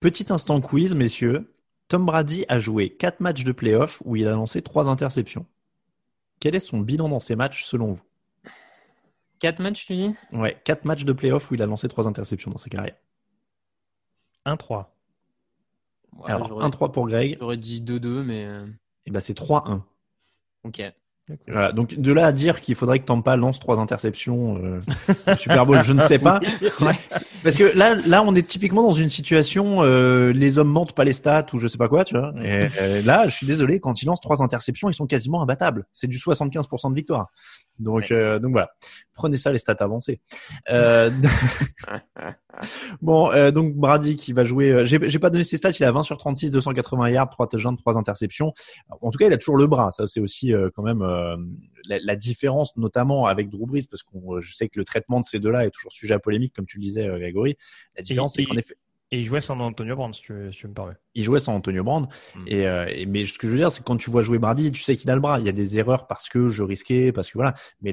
Petit 0.00 0.32
instant 0.32 0.62
quiz 0.62 0.94
messieurs. 0.94 1.54
Tom 1.92 2.06
Brady 2.06 2.46
a 2.48 2.58
joué 2.58 2.88
4 2.88 3.20
matchs 3.20 3.44
de 3.44 3.52
playoff 3.52 4.00
où 4.06 4.16
il 4.16 4.26
a 4.26 4.30
lancé 4.30 4.62
3 4.62 4.88
interceptions. 4.88 5.44
Quel 6.40 6.54
est 6.54 6.60
son 6.60 6.80
bilan 6.80 7.10
dans 7.10 7.20
ces 7.20 7.36
matchs 7.36 7.64
selon 7.64 7.92
vous? 7.92 8.02
4 9.40 9.58
matchs, 9.60 9.84
tu 9.84 9.94
dis? 9.96 10.14
Ouais, 10.32 10.58
4 10.64 10.86
matchs 10.86 11.04
de 11.04 11.12
playoff 11.12 11.50
où 11.50 11.54
il 11.54 11.60
a 11.60 11.66
lancé 11.66 11.88
3 11.88 12.08
interceptions 12.08 12.50
dans 12.50 12.56
sa 12.56 12.70
carrière. 12.70 12.96
1-3. 14.46 14.86
Ouais, 16.16 16.30
Alors, 16.30 16.62
1-3 16.62 16.92
pour 16.92 17.06
Greg. 17.08 17.36
J'aurais 17.38 17.58
dit 17.58 17.82
2-2, 17.82 18.22
mais. 18.22 18.46
Euh, 18.46 18.66
Et 19.04 19.10
bah, 19.10 19.20
c'est 19.20 19.36
3-1. 19.36 19.82
Ok. 20.64 20.80
Voilà, 21.46 21.70
donc 21.70 21.94
de 21.94 22.12
là 22.12 22.26
à 22.26 22.32
dire 22.32 22.60
qu'il 22.60 22.74
faudrait 22.74 22.98
que 22.98 23.04
Tampa 23.04 23.36
lance 23.36 23.60
trois 23.60 23.78
interceptions 23.78 24.58
euh, 24.62 24.80
Super 25.36 25.64
Bowl, 25.64 25.80
je 25.84 25.92
ne 25.92 26.00
sais 26.00 26.18
pas. 26.18 26.40
Ouais. 26.80 26.94
Parce 27.44 27.56
que 27.56 27.76
là, 27.76 27.94
là, 28.06 28.22
on 28.24 28.34
est 28.34 28.46
typiquement 28.46 28.82
dans 28.82 28.92
une 28.92 29.08
situation, 29.08 29.82
euh, 29.82 30.32
les 30.32 30.58
hommes 30.58 30.70
mentent 30.70 30.94
pas 30.94 31.04
les 31.04 31.12
stats 31.12 31.46
ou 31.52 31.58
je 31.58 31.68
sais 31.68 31.78
pas 31.78 31.88
quoi, 31.88 32.04
tu 32.04 32.16
vois. 32.16 32.32
Et, 32.42 32.66
euh, 32.80 33.02
là, 33.02 33.28
je 33.28 33.34
suis 33.34 33.46
désolé, 33.46 33.78
quand 33.78 34.02
ils 34.02 34.06
lancent 34.06 34.20
trois 34.20 34.42
interceptions, 34.42 34.88
ils 34.88 34.94
sont 34.94 35.06
quasiment 35.06 35.42
imbattables. 35.42 35.86
C'est 35.92 36.08
du 36.08 36.18
75% 36.18 36.90
de 36.90 36.94
victoire. 36.94 37.30
Donc, 37.78 38.02
Ouais. 38.10 38.12
euh, 38.12 38.38
donc 38.38 38.52
voilà. 38.52 38.70
Prenez 39.14 39.36
ça 39.36 39.52
les 39.52 39.58
stats 39.58 39.76
avancées. 39.80 40.20
Euh, 40.70 41.10
bon, 43.02 43.30
euh, 43.32 43.50
donc 43.50 43.74
Brady 43.74 44.16
qui 44.16 44.32
va 44.32 44.44
jouer. 44.44 44.70
euh, 44.72 44.84
J'ai 44.84 44.98
j'ai 45.08 45.18
pas 45.18 45.30
donné 45.30 45.44
ses 45.44 45.56
stats. 45.56 45.70
Il 45.78 45.84
a 45.84 45.92
20 45.92 46.02
sur 46.02 46.16
36, 46.16 46.50
280 46.50 47.10
yards, 47.10 47.30
3 47.30 47.48
touchdowns, 47.48 47.76
3 47.76 47.98
interceptions. 47.98 48.52
En 49.00 49.10
tout 49.10 49.18
cas, 49.18 49.26
il 49.26 49.32
a 49.32 49.36
toujours 49.36 49.56
le 49.56 49.66
bras. 49.66 49.90
Ça, 49.90 50.06
c'est 50.06 50.20
aussi 50.20 50.54
euh, 50.54 50.70
quand 50.74 50.82
même 50.82 51.02
euh, 51.02 51.36
la, 51.88 51.98
la 52.02 52.16
différence, 52.16 52.76
notamment 52.76 53.26
avec 53.26 53.48
Drew 53.50 53.66
Brees, 53.66 53.86
parce 53.90 54.02
que 54.02 54.10
je 54.40 54.54
sais 54.54 54.68
que 54.68 54.78
le 54.78 54.84
traitement 54.84 55.20
de 55.20 55.24
ces 55.24 55.38
deux-là 55.40 55.66
est 55.66 55.70
toujours 55.70 55.92
sujet 55.92 56.14
à 56.14 56.18
polémique, 56.18 56.54
comme 56.54 56.66
tu 56.66 56.78
le 56.78 56.82
disais, 56.82 57.06
Grégory. 57.06 57.56
La 57.96 58.02
différence, 58.02 58.34
c'est 58.34 58.44
qu'en 58.44 58.56
effet, 58.56 58.76
Et 59.14 59.18
il 59.20 59.24
jouait 59.24 59.42
sans 59.42 59.58
Antonio 59.60 59.94
Brown, 59.94 60.12
si 60.14 60.22
tu, 60.22 60.50
si 60.52 60.58
tu 60.60 60.66
me 60.68 60.72
permets. 60.72 60.94
il 61.14 61.22
jouait 61.22 61.38
sans 61.38 61.54
Antonio 61.54 61.84
Brand. 61.84 62.06
Et, 62.46 62.66
euh, 62.66 62.86
et- 62.88 63.04
mais 63.04 63.26
ce 63.26 63.36
que 63.38 63.46
je 63.46 63.52
veux 63.52 63.58
dire, 63.58 63.70
c'est 63.70 63.80
que 63.80 63.84
quand 63.84 63.98
tu 63.98 64.10
vois 64.10 64.22
jouer 64.22 64.38
Brady, 64.38 64.72
tu 64.72 64.82
sais 64.82 64.96
qu'il 64.96 65.10
a 65.10 65.14
le 65.14 65.20
bras. 65.20 65.38
Il 65.38 65.44
y 65.44 65.50
a 65.50 65.52
des 65.52 65.76
erreurs 65.76 66.06
parce 66.06 66.30
que 66.30 66.48
je 66.48 66.62
risquais, 66.62 67.12
parce 67.12 67.28
que 67.30 67.36
voilà. 67.36 67.52
Mais 67.82 67.92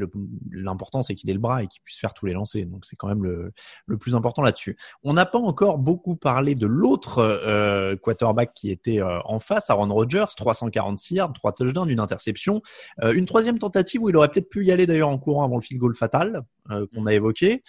l'important, 0.50 1.02
c'est 1.04 1.16
qu'il 1.16 1.30
ait 1.30 1.34
le 1.34 1.40
bras 1.40 1.62
et 1.62 1.68
qu'il 1.68 1.82
puisse 1.84 2.00
faire 2.00 2.14
tous 2.14 2.26
les 2.26 2.32
lancers. 2.34 2.66
Donc 2.66 2.86
c'est 2.86 2.96
quand 2.96 3.10
même 3.10 3.24
le, 3.24 3.52
le 3.86 3.98
plus 3.98 4.16
important 4.16 4.42
là-dessus. 4.42 4.78
On 5.04 5.12
n'a 5.14 5.26
pas 5.26 5.40
encore 5.40 5.78
beaucoup 5.78 6.16
parlé 6.16 6.56
de 6.56 6.66
l'autre 6.68 7.20
euh, 7.20 7.98
quarterback 7.98 8.54
qui 8.54 8.72
était 8.72 9.02
euh, 9.02 9.20
en 9.26 9.40
face, 9.42 9.70
Aaron 9.70 9.94
Rodgers, 9.94 10.26
346 10.38 11.16
yards, 11.16 11.34
3 11.34 11.52
touchdowns, 11.52 11.90
une 11.90 12.00
interception, 12.00 12.62
Euh, 13.04 13.12
une 13.14 13.26
troisième 13.26 13.60
tentative 13.60 14.02
où 14.02 14.10
il 14.10 14.16
aurait 14.16 14.30
peut-être 14.30 14.50
pu 14.50 14.66
y 14.66 14.72
aller 14.72 14.88
d'ailleurs 14.88 15.10
en 15.10 15.18
courant 15.18 15.44
avant 15.44 15.56
le 15.58 15.62
field 15.62 15.80
goal 15.82 15.96
fatal 15.96 16.44
euh, 16.72 16.86
qu'on 16.94 17.06
a 17.06 17.14
évoqué. 17.14 17.64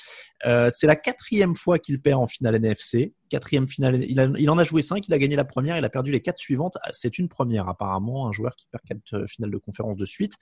Euh, 0.47 0.71
c'est 0.75 0.87
la 0.87 0.97
quatrième 0.97 1.55
fois 1.55 1.79
qu'il 1.79 2.01
perd 2.01 2.21
en 2.21 2.27
finale 2.29 2.55
NFC. 2.57 3.13
Quatrième 3.29 3.69
finale. 3.69 4.03
Il, 4.05 4.19
a- 4.21 4.31
il 4.39 4.51
en 4.51 4.59
a 4.59 4.65
joué 4.65 4.83
cinq. 4.83 5.07
Il 5.09 5.15
a 5.15 5.19
gagné 5.19 5.37
la 5.37 5.45
première. 5.45 5.77
Il 5.79 5.85
a 5.85 5.91
perdu 5.91 6.11
les 6.13 6.21
quatre 6.21 6.39
suivantes. 6.39 6.77
Ah, 6.83 6.91
C'est 6.93 7.19
une 7.19 7.29
première 7.29 7.69
apparemment. 7.69 8.27
Un 8.29 8.33
joueur 8.33 8.57
qui 8.57 8.67
perd 8.71 8.83
quatre 8.87 9.15
euh, 9.23 9.27
finales 9.27 9.51
de 9.51 9.59
conférence 9.59 9.97
de 9.97 10.07
suite. 10.07 10.35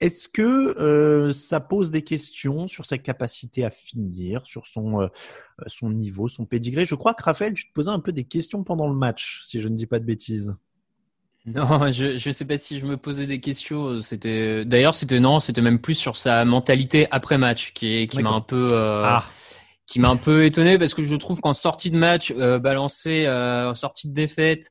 Est-ce 0.00 0.28
que 0.28 0.42
euh, 0.80 1.32
ça 1.32 1.60
pose 1.60 1.92
des 1.92 2.02
questions 2.02 2.66
sur 2.66 2.84
sa 2.86 2.98
capacité 2.98 3.64
à 3.64 3.70
finir, 3.70 4.44
sur 4.46 4.66
son 4.66 5.00
euh, 5.02 5.06
son 5.68 5.90
niveau, 5.90 6.26
son 6.26 6.44
pédigré 6.44 6.84
Je 6.84 6.96
crois 6.96 7.14
que 7.14 7.22
Raphaël, 7.22 7.54
tu 7.54 7.68
te 7.68 7.72
posais 7.72 7.90
un 7.90 8.00
peu 8.00 8.10
des 8.12 8.24
questions 8.24 8.64
pendant 8.64 8.88
le 8.88 8.96
match, 8.96 9.42
si 9.44 9.60
je 9.60 9.68
ne 9.68 9.76
dis 9.76 9.86
pas 9.86 10.00
de 10.00 10.04
bêtises. 10.04 10.56
Non, 11.46 11.90
je 11.90 12.18
je 12.18 12.30
sais 12.30 12.44
pas 12.44 12.56
si 12.56 12.78
je 12.78 12.86
me 12.86 12.96
posais 12.96 13.26
des 13.26 13.40
questions. 13.40 13.98
C'était 14.00 14.64
d'ailleurs 14.64 14.94
c'était 14.94 15.18
non, 15.18 15.40
c'était 15.40 15.60
même 15.60 15.80
plus 15.80 15.94
sur 15.94 16.16
sa 16.16 16.44
mentalité 16.44 17.08
après 17.10 17.36
match 17.36 17.72
qui 17.72 17.96
est 17.96 18.06
qui 18.06 18.22
m'a 18.22 18.30
un 18.30 18.40
peu 18.40 18.70
euh, 18.72 19.02
Ah. 19.04 19.24
qui 19.86 19.98
m'a 20.00 20.08
un 20.08 20.16
peu 20.16 20.44
étonné 20.44 20.78
parce 20.78 20.94
que 20.94 21.02
je 21.04 21.16
trouve 21.16 21.40
qu'en 21.40 21.52
sortie 21.54 21.90
de 21.90 21.96
match 21.96 22.32
euh, 22.36 22.58
balancer 22.60 23.26
euh, 23.26 23.70
en 23.70 23.74
sortie 23.74 24.08
de 24.08 24.14
défaite 24.14 24.70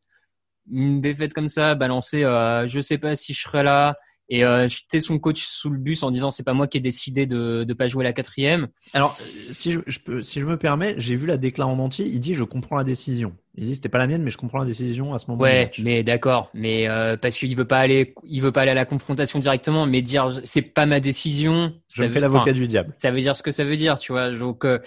une 0.71 1.01
défaite 1.01 1.33
comme 1.33 1.49
ça 1.49 1.75
balancer 1.75 2.23
euh, 2.23 2.67
je 2.67 2.79
sais 2.79 2.97
pas 2.97 3.15
si 3.17 3.33
je 3.33 3.41
serai 3.41 3.63
là 3.63 3.97
et 4.31 4.43
euh, 4.43 4.67
jeter 4.69 5.01
son 5.01 5.19
coach 5.19 5.43
sous 5.45 5.69
le 5.69 5.77
bus 5.77 6.01
en 6.01 6.09
disant 6.09 6.31
c'est 6.31 6.41
pas 6.43 6.53
moi 6.53 6.65
qui 6.67 6.77
ai 6.77 6.79
décidé 6.79 7.27
de 7.27 7.63
de 7.63 7.73
pas 7.73 7.87
jouer 7.89 8.03
la 8.03 8.13
quatrième. 8.13 8.69
Alors, 8.93 9.15
si 9.51 9.73
je, 9.73 9.81
je 9.85 9.99
peux, 9.99 10.23
si 10.23 10.39
je 10.39 10.45
me 10.45 10.57
permets, 10.57 10.95
j'ai 10.97 11.15
vu 11.15 11.27
la 11.27 11.37
déclat 11.37 11.67
en 11.67 11.77
entier. 11.77 12.05
Il 12.07 12.19
dit 12.21 12.33
je 12.33 12.43
comprends 12.43 12.77
la 12.77 12.83
décision. 12.83 13.33
Il 13.55 13.65
dit 13.65 13.75
c'était 13.75 13.89
pas 13.89 13.97
la 13.97 14.07
mienne, 14.07 14.23
mais 14.23 14.31
je 14.31 14.37
comprends 14.37 14.59
la 14.59 14.65
décision 14.65 15.13
à 15.13 15.19
ce 15.19 15.27
moment. 15.29 15.37
du 15.39 15.43
Ouais, 15.43 15.69
mais 15.79 16.01
d'accord, 16.03 16.49
mais 16.53 16.87
euh, 16.87 17.17
parce 17.17 17.37
qu'il 17.37 17.53
veut 17.57 17.65
pas 17.65 17.79
aller, 17.79 18.15
il 18.25 18.41
veut 18.41 18.53
pas 18.53 18.61
aller 18.61 18.71
à 18.71 18.75
la 18.75 18.85
confrontation 18.85 19.39
directement, 19.39 19.85
mais 19.85 20.01
dire 20.01 20.39
c'est 20.45 20.61
pas 20.61 20.85
ma 20.85 21.01
décision. 21.01 21.73
Je 21.89 21.97
ça 21.97 22.03
me 22.03 22.07
veut- 22.07 22.13
fais 22.13 22.19
l'avocat 22.21 22.53
du 22.53 22.67
diable. 22.69 22.93
Ça 22.95 23.11
veut 23.11 23.19
dire 23.19 23.35
ce 23.35 23.43
que 23.43 23.51
ça 23.51 23.65
veut 23.65 23.75
dire, 23.75 23.99
tu 23.99 24.13
vois. 24.13 24.31
Donc 24.31 24.63
euh, 24.63 24.79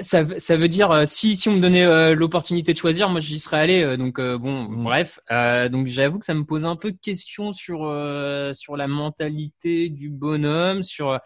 ça, 0.00 0.22
veut- 0.22 0.38
ça 0.38 0.56
veut 0.56 0.68
dire 0.68 0.90
euh, 0.92 1.04
si 1.06 1.36
si 1.36 1.48
on 1.48 1.52
me 1.54 1.60
donnait 1.60 1.84
euh, 1.84 2.14
l'opportunité 2.14 2.72
de 2.72 2.78
choisir, 2.78 3.08
moi 3.08 3.20
j'y 3.20 3.38
serais 3.40 3.58
allé. 3.58 3.82
euh, 3.82 3.96
donc 3.96 4.18
euh, 4.18 4.38
bon, 4.38 4.62
Mm. 4.68 4.84
bref. 4.84 5.20
Euh, 5.30 5.68
donc 5.68 5.86
j'avoue 5.88 6.18
que 6.18 6.24
ça 6.24 6.34
me 6.34 6.44
pose 6.44 6.64
un 6.64 6.76
peu 6.76 6.92
de 6.92 6.98
questions 7.02 7.52
sur 7.52 7.80
euh, 7.84 8.52
sur 8.52 8.76
la 8.76 8.86
mentalité 8.88 9.88
du 9.88 10.08
bonhomme, 10.10 10.82
sur 10.82 11.18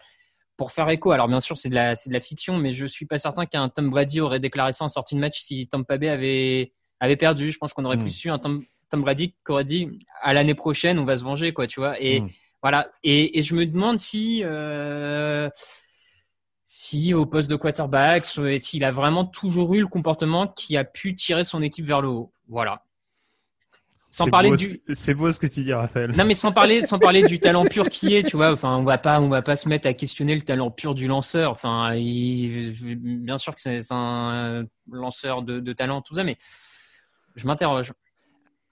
pour 0.57 0.71
faire 0.71 0.89
écho. 0.89 1.11
Alors 1.11 1.27
bien 1.27 1.39
sûr 1.39 1.55
c'est 1.57 1.69
de 1.69 1.75
la 1.75 1.95
c'est 1.95 2.09
de 2.09 2.13
la 2.15 2.19
fiction, 2.19 2.57
mais 2.57 2.71
je 2.73 2.85
suis 2.85 3.05
pas 3.05 3.19
certain 3.19 3.45
qu'un 3.45 3.69
Tom 3.69 3.89
Brady 3.89 4.19
aurait 4.21 4.39
déclaré 4.39 4.73
ça 4.73 4.85
en 4.85 4.89
sortie 4.89 5.15
de 5.15 5.19
match 5.19 5.39
si 5.39 5.67
Tampa 5.67 5.97
Bay 5.97 6.09
avait 6.09 6.73
avait 6.99 7.17
perdu. 7.17 7.51
Je 7.51 7.57
pense 7.59 7.73
qu'on 7.73 7.85
aurait 7.85 7.97
Mm. 7.97 8.01
plus 8.01 8.09
su 8.11 8.29
un 8.31 8.39
Tom, 8.39 8.63
Tom 8.89 9.01
Brady 9.01 9.29
qui 9.31 9.51
aurait 9.51 9.65
dit 9.65 9.87
à 10.23 10.33
l'année 10.33 10.55
prochaine 10.55 10.97
on 10.99 11.05
va 11.05 11.15
se 11.17 11.23
venger 11.23 11.53
quoi, 11.53 11.67
tu 11.67 11.79
vois. 11.79 12.01
Et 12.01 12.21
Mm. 12.21 12.29
voilà. 12.63 12.89
Et, 13.03 13.37
et 13.37 13.43
je 13.43 13.53
me 13.55 13.65
demande 13.67 13.99
si 13.99 14.43
au 17.13 17.25
poste 17.25 17.49
de 17.49 17.55
quarterback, 17.55 18.25
s'il 18.25 18.83
a 18.83 18.91
vraiment 18.91 19.25
toujours 19.25 19.73
eu 19.75 19.79
le 19.81 19.87
comportement 19.87 20.47
qui 20.47 20.77
a 20.77 20.83
pu 20.83 21.15
tirer 21.15 21.43
son 21.43 21.61
équipe 21.61 21.85
vers 21.85 22.01
le 22.01 22.07
haut? 22.09 22.31
Voilà. 22.47 22.83
Sans 24.13 24.25
C'est 24.25 24.31
parler 24.31 24.49
beau 24.49 24.55
du 24.57 24.65
ce- 24.69 24.93
C'est 24.93 25.13
beau 25.13 25.31
ce 25.31 25.39
que 25.39 25.47
tu 25.47 25.63
dis, 25.63 25.71
Raphaël. 25.71 26.11
non 26.17 26.25
mais 26.25 26.35
sans 26.35 26.51
parler 26.51 26.85
sans 26.85 26.99
parler 26.99 27.23
du 27.23 27.39
talent 27.39 27.63
pur 27.63 27.89
qui 27.89 28.13
est, 28.13 28.23
tu 28.23 28.35
vois. 28.35 28.51
Enfin, 28.51 28.75
on 28.75 28.83
va 28.83 28.97
pas 28.97 29.21
on 29.21 29.29
va 29.29 29.41
pas 29.41 29.55
se 29.55 29.69
mettre 29.69 29.87
à 29.87 29.93
questionner 29.93 30.35
le 30.35 30.41
talent 30.41 30.69
pur 30.69 30.93
du 30.95 31.07
lanceur. 31.07 31.51
Enfin, 31.51 31.93
il, 31.95 32.75
bien 33.23 33.37
sûr 33.37 33.55
que 33.55 33.61
c'est 33.61 33.79
c'est 33.81 33.93
un 33.93 34.65
lanceur 34.91 35.43
de, 35.43 35.61
de 35.61 35.71
talent 35.73 36.01
tout 36.01 36.13
ça, 36.15 36.25
mais 36.25 36.35
je 37.35 37.47
m'interroge. 37.47 37.93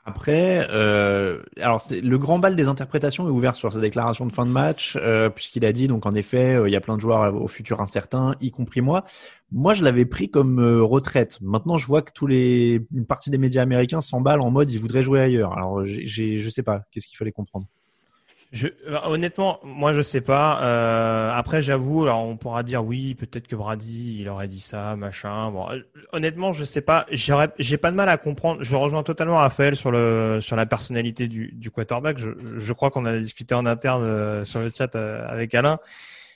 Après, 0.05 0.65
euh, 0.71 1.43
alors 1.61 1.81
c'est 1.81 2.01
le 2.01 2.17
grand 2.17 2.39
bal 2.39 2.55
des 2.55 2.67
interprétations 2.67 3.27
est 3.27 3.31
ouvert 3.31 3.55
sur 3.55 3.71
sa 3.71 3.79
déclaration 3.79 4.25
de 4.25 4.31
fin 4.31 4.45
de 4.45 4.51
match, 4.51 4.97
euh, 4.99 5.29
puisqu'il 5.29 5.65
a 5.65 5.73
dit 5.73 5.87
donc 5.87 6.05
en 6.05 6.15
effet 6.15 6.55
euh, 6.55 6.67
il 6.67 6.71
y 6.71 6.75
a 6.75 6.81
plein 6.81 6.95
de 6.95 7.01
joueurs 7.01 7.35
au 7.39 7.47
futur 7.47 7.79
incertain, 7.81 8.33
y 8.41 8.49
compris 8.49 8.81
moi. 8.81 9.05
Moi, 9.51 9.73
je 9.73 9.83
l'avais 9.83 10.05
pris 10.05 10.31
comme 10.31 10.59
euh, 10.59 10.81
retraite. 10.83 11.39
Maintenant, 11.41 11.77
je 11.77 11.85
vois 11.85 12.01
que 12.01 12.11
tous 12.13 12.27
les 12.27 12.87
une 12.93 13.05
partie 13.05 13.29
des 13.29 13.37
médias 13.37 13.61
américains 13.61 14.01
s'emballent 14.01 14.41
en 14.41 14.49
mode 14.51 14.71
ils 14.71 14.79
voudraient 14.79 15.03
jouer 15.03 15.19
ailleurs. 15.21 15.53
Alors, 15.53 15.83
j'ai- 15.85 16.37
je 16.37 16.49
sais 16.49 16.63
pas, 16.63 16.83
qu'est-ce 16.91 17.07
qu'il 17.07 17.17
fallait 17.17 17.31
comprendre? 17.31 17.67
Je, 18.51 18.67
euh, 18.87 18.97
honnêtement, 19.03 19.59
moi 19.61 19.93
je 19.93 20.01
sais 20.01 20.21
pas. 20.21 20.63
Euh, 20.63 21.31
après, 21.31 21.61
j'avoue, 21.61 22.03
alors 22.03 22.23
on 22.23 22.35
pourra 22.35 22.63
dire 22.63 22.83
oui, 22.83 23.13
peut-être 23.13 23.47
que 23.47 23.55
Brady, 23.55 24.17
il 24.21 24.29
aurait 24.29 24.47
dit 24.47 24.59
ça, 24.59 24.95
machin. 24.95 25.51
Bon, 25.51 25.69
euh, 25.69 25.81
honnêtement, 26.13 26.51
je 26.51 26.63
sais 26.63 26.81
pas. 26.81 27.05
J'ai 27.11 27.77
pas 27.77 27.91
de 27.91 27.95
mal 27.95 28.09
à 28.09 28.17
comprendre. 28.17 28.63
Je 28.63 28.75
rejoins 28.75 29.03
totalement 29.03 29.37
Raphaël 29.37 29.75
sur 29.75 29.91
le 29.91 30.39
sur 30.41 30.55
la 30.55 30.65
personnalité 30.65 31.27
du, 31.27 31.51
du 31.53 31.69
quarterback. 31.69 32.17
Je, 32.17 32.29
je 32.57 32.73
crois 32.73 32.89
qu'on 32.89 33.05
a 33.05 33.15
discuté 33.19 33.53
en 33.53 33.67
interne 33.67 34.01
euh, 34.03 34.45
sur 34.45 34.61
le 34.61 34.71
chat 34.75 34.95
euh, 34.95 35.27
avec 35.29 35.53
Alain. 35.53 35.77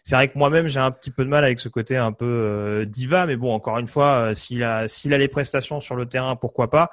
c'est 0.03 0.15
vrai 0.15 0.27
que 0.27 0.37
moi-même 0.37 0.67
j'ai 0.67 0.79
un 0.79 0.91
petit 0.91 1.09
peu 1.09 1.23
de 1.25 1.29
mal 1.29 1.43
avec 1.43 1.59
ce 1.59 1.69
côté 1.69 1.97
un 1.97 2.11
peu 2.11 2.25
euh, 2.25 2.85
diva, 2.85 3.25
mais 3.25 3.37
bon, 3.37 3.51
encore 3.51 3.79
une 3.79 3.87
fois, 3.87 4.35
s'il 4.35 4.63
a 4.63 4.87
s'il 4.87 5.15
a 5.15 5.17
les 5.17 5.27
prestations 5.29 5.81
sur 5.81 5.95
le 5.95 6.05
terrain, 6.05 6.35
pourquoi 6.35 6.69
pas? 6.69 6.91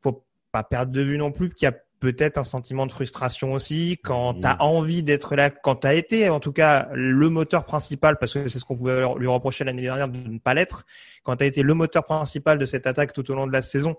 Faut 0.00 0.24
pas 0.52 0.64
perdre 0.64 0.92
de 0.92 1.02
vue 1.02 1.18
non 1.18 1.32
plus 1.32 1.50
qu'il 1.50 1.66
y 1.66 1.68
a 1.68 1.74
peut-être 2.00 2.38
un 2.38 2.44
sentiment 2.44 2.86
de 2.86 2.92
frustration 2.92 3.52
aussi 3.52 3.98
quand 4.02 4.34
tu 4.34 4.46
as 4.46 4.62
envie 4.62 5.02
d'être 5.02 5.34
là, 5.36 5.50
quand 5.50 5.76
tu 5.76 5.86
as 5.86 5.94
été 5.94 6.28
en 6.28 6.40
tout 6.40 6.52
cas 6.52 6.88
le 6.92 7.28
moteur 7.28 7.64
principal, 7.64 8.18
parce 8.18 8.34
que 8.34 8.48
c'est 8.48 8.58
ce 8.58 8.64
qu'on 8.64 8.76
pouvait 8.76 9.02
lui 9.18 9.26
reprocher 9.26 9.64
l'année 9.64 9.82
dernière 9.82 10.08
de 10.08 10.16
ne 10.16 10.38
pas 10.38 10.54
l'être, 10.54 10.86
quand 11.22 11.36
tu 11.36 11.44
as 11.44 11.46
été 11.46 11.62
le 11.62 11.74
moteur 11.74 12.04
principal 12.04 12.58
de 12.58 12.66
cette 12.66 12.86
attaque 12.86 13.12
tout 13.12 13.30
au 13.30 13.34
long 13.34 13.46
de 13.46 13.52
la 13.52 13.62
saison, 13.62 13.96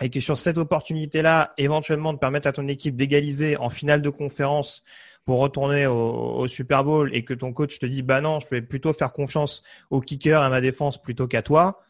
et 0.00 0.10
que 0.10 0.20
sur 0.20 0.38
cette 0.38 0.58
opportunité-là, 0.58 1.54
éventuellement 1.58 2.12
de 2.12 2.18
permettre 2.18 2.48
à 2.48 2.52
ton 2.52 2.68
équipe 2.68 2.96
d'égaliser 2.96 3.56
en 3.56 3.68
finale 3.68 4.00
de 4.00 4.10
conférence 4.10 4.84
pour 5.24 5.40
retourner 5.40 5.86
au, 5.86 6.46
Super 6.48 6.84
Bowl 6.84 7.14
et 7.14 7.24
que 7.24 7.34
ton 7.34 7.52
coach 7.52 7.78
te 7.78 7.86
dit 7.86 8.02
bah 8.02 8.20
non, 8.20 8.40
je 8.40 8.48
vais 8.48 8.62
plutôt 8.62 8.92
faire 8.92 9.12
confiance 9.12 9.62
au 9.90 10.00
kicker 10.00 10.40
à 10.40 10.48
ma 10.48 10.60
défense 10.60 11.02
plutôt 11.02 11.26
qu'à 11.26 11.42
toi. 11.42 11.82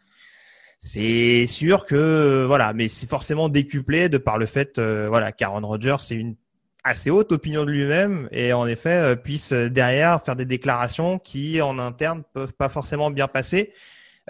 C'est 0.78 1.46
sûr 1.46 1.86
que 1.86 2.44
voilà, 2.46 2.72
mais 2.72 2.88
c'est 2.88 3.08
forcément 3.08 3.48
décuplé 3.48 4.08
de 4.08 4.18
par 4.18 4.38
le 4.38 4.46
fait 4.46 4.78
euh, 4.78 5.08
voilà 5.08 5.32
qu'Aaron 5.32 5.66
Rodgers 5.66 5.96
c'est 5.98 6.14
une 6.14 6.36
assez 6.84 7.10
haute 7.10 7.32
opinion 7.32 7.64
de 7.64 7.70
lui-même 7.70 8.28
et 8.30 8.52
en 8.52 8.66
effet 8.66 8.90
euh, 8.90 9.16
puisse 9.16 9.52
derrière 9.52 10.22
faire 10.22 10.36
des 10.36 10.44
déclarations 10.44 11.18
qui 11.18 11.60
en 11.60 11.78
interne 11.78 12.22
peuvent 12.32 12.52
pas 12.52 12.68
forcément 12.68 13.10
bien 13.10 13.28
passer. 13.28 13.72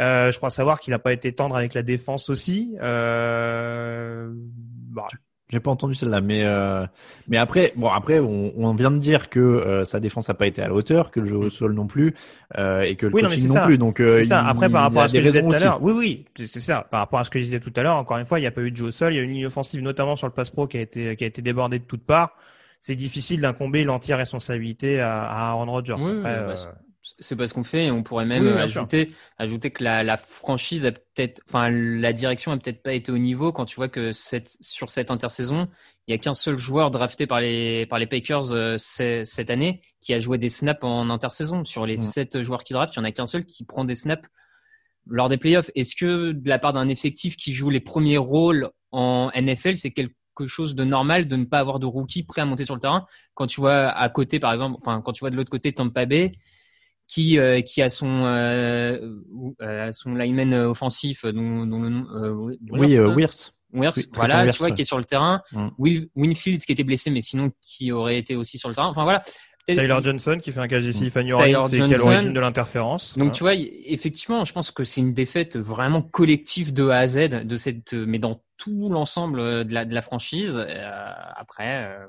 Euh, 0.00 0.30
je 0.30 0.37
crois 0.37 0.50
savoir 0.50 0.78
qu'il 0.80 0.92
n'a 0.92 0.98
pas 0.98 1.12
été 1.12 1.32
tendre 1.32 1.56
avec 1.56 1.74
la 1.74 1.82
défense 1.82 2.30
aussi. 2.30 2.76
Euh, 2.80 4.30
bah. 4.32 5.08
J'ai 5.50 5.61
pas 5.61 5.70
entendu 5.70 5.94
celle-là, 5.94 6.20
mais 6.20 6.44
euh, 6.44 6.87
mais 7.26 7.38
après, 7.38 7.72
bon 7.74 7.88
après, 7.88 8.18
on, 8.20 8.52
on 8.56 8.74
vient 8.74 8.90
de 8.90 8.98
dire 8.98 9.30
que 9.30 9.40
euh, 9.40 9.84
sa 9.84 9.98
défense 9.98 10.28
n'a 10.28 10.34
pas 10.34 10.46
été 10.46 10.61
à 10.61 10.68
la 10.68 10.74
hauteur, 10.74 11.11
que 11.11 11.20
le 11.20 11.26
jeu 11.26 11.37
au 11.37 11.48
sol 11.48 11.72
non 11.72 11.87
plus, 11.87 12.14
euh, 12.58 12.82
et 12.82 12.96
que 12.96 13.06
le 13.06 13.14
oui, 13.14 13.22
coaching 13.22 13.48
non, 13.48 13.54
ça. 13.54 13.64
plus. 13.64 13.78
Donc 13.78 13.96
c'est 13.98 14.24
ça. 14.24 14.44
Après, 14.46 14.68
par 14.68 14.82
rapport 14.82 15.02
à 15.02 15.08
ce 15.08 15.14
que 15.14 15.20
je 15.20 15.26
disais 15.26 15.42
tout 15.42 15.52
à 15.52 15.58
l'heure, 15.58 15.82
oui, 15.82 15.92
oui, 15.96 16.46
c'est 16.46 16.61
ça. 16.61 16.87
Par 16.90 17.00
rapport 17.00 17.20
à 17.20 17.24
ce 17.24 17.30
que 17.30 17.38
je 17.38 17.44
disais 17.44 17.61
tout 17.61 17.72
à 17.76 17.82
l'heure, 17.82 17.96
encore 17.96 18.18
une 18.18 18.26
fois, 18.26 18.38
il 18.38 18.42
n'y 18.42 18.46
a 18.46 18.50
pas 18.50 18.61
eu 18.61 18.70
de 18.70 18.76
jeu 18.76 18.87
au 18.87 18.90
sol, 18.90 19.14
il 19.14 19.16
y 19.16 19.20
a 19.20 19.22
une 19.22 19.30
ligne 19.30 19.46
offensive, 19.46 19.80
notamment 19.80 20.16
sur 20.16 20.26
le 20.26 20.34
pass 20.34 20.50
pro, 20.50 20.66
qui 20.66 20.76
a 20.76 20.80
été 20.82 21.16
qui 21.16 21.24
a 21.24 21.26
été 21.26 21.40
débordée 21.40 21.78
de 21.78 21.84
toutes 21.84 22.04
parts. 22.04 22.37
C'est 22.78 22.94
difficile 22.94 23.40
d'incomber 23.40 23.84
l'entière 23.84 24.18
responsabilité 24.18 25.00
à, 25.00 25.22
à 25.22 25.48
Aaron 25.48 25.66
Rodgers. 25.72 25.96
Oui, 25.98 26.18
après, 26.18 26.44
bah, 26.46 26.54
c'est 27.18 27.37
pas 27.37 27.46
ce 27.46 27.54
qu'on 27.54 27.64
fait 27.64 27.87
et 27.87 27.90
on 27.90 28.02
pourrait 28.02 28.26
même 28.26 28.46
ajouter, 28.56 29.12
ajouter 29.38 29.70
que 29.70 29.82
la, 29.84 30.02
la 30.02 30.16
franchise 30.16 30.84
a 30.84 30.92
peut-être, 30.92 31.40
enfin 31.48 31.70
la 31.70 32.12
direction 32.12 32.52
a 32.52 32.56
peut-être 32.58 32.82
pas 32.82 32.92
été 32.92 33.12
au 33.12 33.18
niveau 33.18 33.52
quand 33.52 33.64
tu 33.64 33.76
vois 33.76 33.88
que 33.88 34.12
cette, 34.12 34.56
sur 34.61 34.90
cette 34.90 35.11
intersaison, 35.11 35.68
il 36.06 36.12
y 36.12 36.14
a 36.14 36.18
qu'un 36.18 36.34
seul 36.34 36.56
joueur 36.56 36.90
drafté 36.90 37.26
par 37.26 37.40
les 37.40 37.87
par 37.87 37.98
les 37.98 38.06
Packers 38.06 38.52
euh, 38.52 38.76
cette 38.78 39.50
année 39.50 39.82
qui 40.00 40.14
a 40.14 40.20
joué 40.20 40.38
des 40.38 40.48
snaps 40.48 40.82
en 40.82 41.11
intersaison. 41.11 41.64
Sur 41.64 41.84
les 41.84 41.98
sept 41.98 42.42
joueurs 42.42 42.64
qui 42.64 42.72
draftent, 42.72 42.94
il 42.96 42.98
y 42.98 43.02
en 43.02 43.04
a 43.04 43.12
qu'un 43.12 43.26
seul 43.26 43.44
qui 43.44 43.64
prend 43.64 43.84
des 43.84 43.94
snaps 43.94 44.26
lors 45.06 45.28
des 45.28 45.37
playoffs. 45.37 45.70
Est-ce 45.74 45.94
que 45.96 46.32
de 46.32 46.48
la 46.48 46.58
part 46.58 46.72
d'un 46.72 46.88
effectif 46.88 47.37
qui 47.37 47.52
joue 47.52 47.68
les 47.68 47.80
premiers 47.80 48.16
rôles 48.16 48.70
en 48.90 49.30
NFL, 49.34 49.76
c'est 49.76 49.90
quelque 49.90 50.46
chose 50.46 50.74
de 50.74 50.84
normal 50.84 51.28
de 51.28 51.37
ne 51.37 51.44
pas 51.44 51.58
avoir 51.58 51.78
de 51.78 51.87
rookie 51.87 52.22
prêt 52.22 52.40
à 52.40 52.46
monter 52.46 52.64
sur 52.64 52.74
le 52.74 52.80
terrain? 52.80 53.04
Quand 53.34 53.46
tu 53.46 53.61
vois 53.61 53.88
à 53.88 54.08
côté 54.08 54.40
par 54.40 54.52
exemple, 54.52 54.76
enfin 54.80 55.02
quand 55.02 55.12
tu 55.12 55.20
vois 55.20 55.30
de 55.30 55.37
l'autre 55.37 55.50
côté 55.50 55.74
Tampa 55.74 56.06
Bay 56.06 56.32
qui 57.09 57.38
euh, 57.38 57.62
qui 57.62 57.83
a 57.83 57.90
son 57.90 58.25
euh, 58.27 58.99
euh, 59.62 59.90
son 59.92 60.14
lineman 60.14 60.55
offensif 60.55 61.25
dont, 61.25 61.66
dont 61.66 61.81
le 61.81 61.88
nom 61.88 62.07
oui 62.71 62.99
Wirtz 62.99 63.55
Wirtz 63.73 64.09
voilà 64.14 64.53
tu 64.53 64.59
vois 64.59 64.71
qui 64.71 64.83
est 64.83 64.85
sur 64.85 64.99
le 64.99 65.05
terrain 65.05 65.40
mm. 65.53 65.68
Winfield 66.14 66.64
qui 66.64 66.73
était 66.73 66.85
blessé 66.85 67.11
mais 67.11 67.23
sinon 67.23 67.49
qui 67.62 67.90
aurait 67.90 68.18
été 68.18 68.37
aussi 68.37 68.59
sur 68.59 68.68
le 68.68 68.75
terrain 68.75 68.88
enfin 68.88 69.05
voilà 69.05 69.23
Tyler 69.66 69.99
Johnson 70.03 70.38
qui 70.40 70.53
fait 70.53 70.61
un 70.61 70.68
casier 70.68 70.92
mm. 70.92 71.11
Fanny 71.11 71.33
c'est 71.68 71.83
qui 71.83 71.92
est 71.92 71.97
l'origine 71.97 72.33
de 72.33 72.40
l'interférence. 72.40 73.18
Donc 73.18 73.35
tu 73.35 73.42
vois, 73.42 73.53
effectivement, 73.55 74.47
je 74.47 74.53
pense 74.55 74.71
que 74.71 74.83
c'est 74.83 75.03
une 75.03 75.12
défaite 75.12 75.59
vraiment 75.59 76.01
collective 76.01 76.73
de 76.73 76.88
A 76.88 77.01
à 77.01 77.07
Z, 77.07 77.44
de 77.44 77.57
cette, 77.57 77.92
mais 77.92 78.18
dans 78.18 78.40
tout 78.59 78.88
l'ensemble 78.90 79.64
de 79.64 79.73
la, 79.75 79.85
de 79.85 79.94
la 79.94 80.03
franchise. 80.03 80.57
Euh, 80.59 81.11
après, 81.37 81.87
euh, 81.87 82.07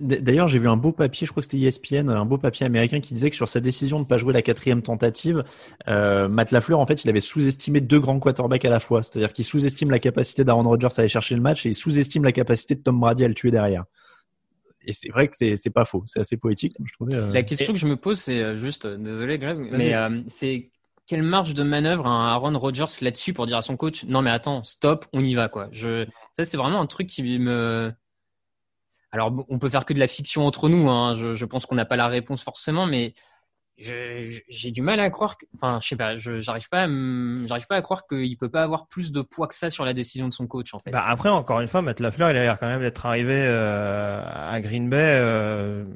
D'ailleurs, 0.00 0.48
j'ai 0.48 0.58
vu 0.58 0.68
un 0.68 0.76
beau 0.76 0.92
papier, 0.92 1.26
je 1.26 1.32
crois 1.32 1.42
que 1.42 1.48
c'était 1.50 1.64
ESPN, 1.64 2.08
un 2.08 2.24
beau 2.24 2.38
papier 2.38 2.66
américain 2.66 3.00
qui 3.00 3.14
disait 3.14 3.30
que 3.30 3.36
sur 3.36 3.48
sa 3.48 3.60
décision 3.60 3.98
de 3.98 4.04
ne 4.04 4.08
pas 4.08 4.18
jouer 4.18 4.32
la 4.32 4.42
quatrième 4.42 4.82
tentative, 4.82 5.44
euh, 5.88 6.28
Matt 6.28 6.50
Lafleur, 6.50 6.80
en 6.80 6.86
fait, 6.86 7.04
il 7.04 7.10
avait 7.10 7.20
sous-estimé 7.20 7.80
deux 7.80 8.00
grands 8.00 8.18
quarterbacks 8.18 8.64
à 8.64 8.70
la 8.70 8.80
fois. 8.80 9.02
C'est-à-dire 9.02 9.32
qu'il 9.32 9.44
sous-estime 9.44 9.90
la 9.90 9.98
capacité 9.98 10.44
d'Aaron 10.44 10.64
Rodgers 10.64 10.88
à 10.96 11.00
aller 11.00 11.08
chercher 11.08 11.34
le 11.34 11.40
match 11.40 11.66
et 11.66 11.70
il 11.70 11.74
sous-estime 11.74 12.24
la 12.24 12.32
capacité 12.32 12.74
de 12.74 12.80
Tom 12.80 12.98
Brady 12.98 13.24
à 13.24 13.28
le 13.28 13.34
tuer 13.34 13.50
derrière. 13.50 13.84
Et 14.86 14.92
c'est 14.92 15.08
vrai 15.08 15.28
que 15.28 15.36
c'est 15.36 15.70
pas 15.70 15.84
faux, 15.84 16.04
c'est 16.06 16.20
assez 16.20 16.36
poétique, 16.36 16.76
je 16.82 16.92
trouvais. 16.92 17.16
Euh. 17.16 17.32
La 17.32 17.42
question 17.42 17.72
que 17.72 17.78
je 17.78 17.86
me 17.86 17.96
pose, 17.96 18.20
c'est 18.20 18.40
euh, 18.40 18.56
juste, 18.56 18.86
désolé 18.86 19.38
Greg, 19.38 19.58
mais 19.72 19.94
euh, 19.94 20.22
c'est 20.28 20.70
quelle 21.08 21.24
marge 21.24 21.54
de 21.54 21.64
manœuvre 21.64 22.06
a 22.06 22.32
Aaron 22.32 22.56
Rodgers 22.56 22.84
là-dessus 23.00 23.32
pour 23.32 23.46
dire 23.46 23.56
à 23.56 23.62
son 23.62 23.76
coach, 23.76 24.04
non 24.04 24.22
mais 24.22 24.30
attends, 24.30 24.62
stop, 24.62 25.06
on 25.12 25.24
y 25.24 25.34
va 25.34 25.48
quoi. 25.48 25.68
Je, 25.72 26.06
ça 26.32 26.44
c'est 26.44 26.56
vraiment 26.56 26.80
un 26.80 26.86
truc 26.86 27.08
qui 27.08 27.22
me 27.22 27.92
alors, 29.16 29.46
on 29.48 29.58
peut 29.58 29.70
faire 29.70 29.86
que 29.86 29.94
de 29.94 29.98
la 29.98 30.06
fiction 30.06 30.46
entre 30.46 30.68
nous. 30.68 30.90
Hein. 30.90 31.14
Je, 31.14 31.44
pense 31.46 31.64
qu'on 31.64 31.74
n'a 31.74 31.86
pas 31.86 31.96
la 31.96 32.06
réponse 32.06 32.42
forcément, 32.42 32.84
mais 32.84 33.14
j'ai 33.78 34.70
du 34.70 34.82
mal 34.82 35.00
à 35.00 35.08
croire. 35.08 35.38
Que, 35.38 35.46
enfin, 35.54 35.80
je 35.82 35.88
sais 35.88 35.96
pas. 35.96 36.18
J'arrive 36.18 36.68
pas, 36.68 36.86
j'arrive 36.86 37.66
pas 37.66 37.76
à 37.76 37.82
croire 37.82 38.06
qu'il 38.06 38.36
peut 38.36 38.50
pas 38.50 38.62
avoir 38.62 38.88
plus 38.88 39.12
de 39.12 39.22
poids 39.22 39.48
que 39.48 39.54
ça 39.54 39.70
sur 39.70 39.86
la 39.86 39.94
décision 39.94 40.28
de 40.28 40.34
son 40.34 40.46
coach, 40.46 40.74
en 40.74 40.78
fait. 40.78 40.90
Bah 40.90 41.04
après, 41.06 41.30
encore 41.30 41.60
une 41.60 41.68
fois, 41.68 41.80
Matt 41.80 42.00
Lafleur, 42.00 42.30
il 42.30 42.36
a 42.36 42.42
l'air 42.42 42.58
quand 42.58 42.66
même 42.66 42.80
d'être 42.80 43.06
arrivé 43.06 43.34
euh, 43.38 44.22
à 44.22 44.60
Green 44.60 44.90
Bay. 44.90 45.18
Euh, 45.18 45.86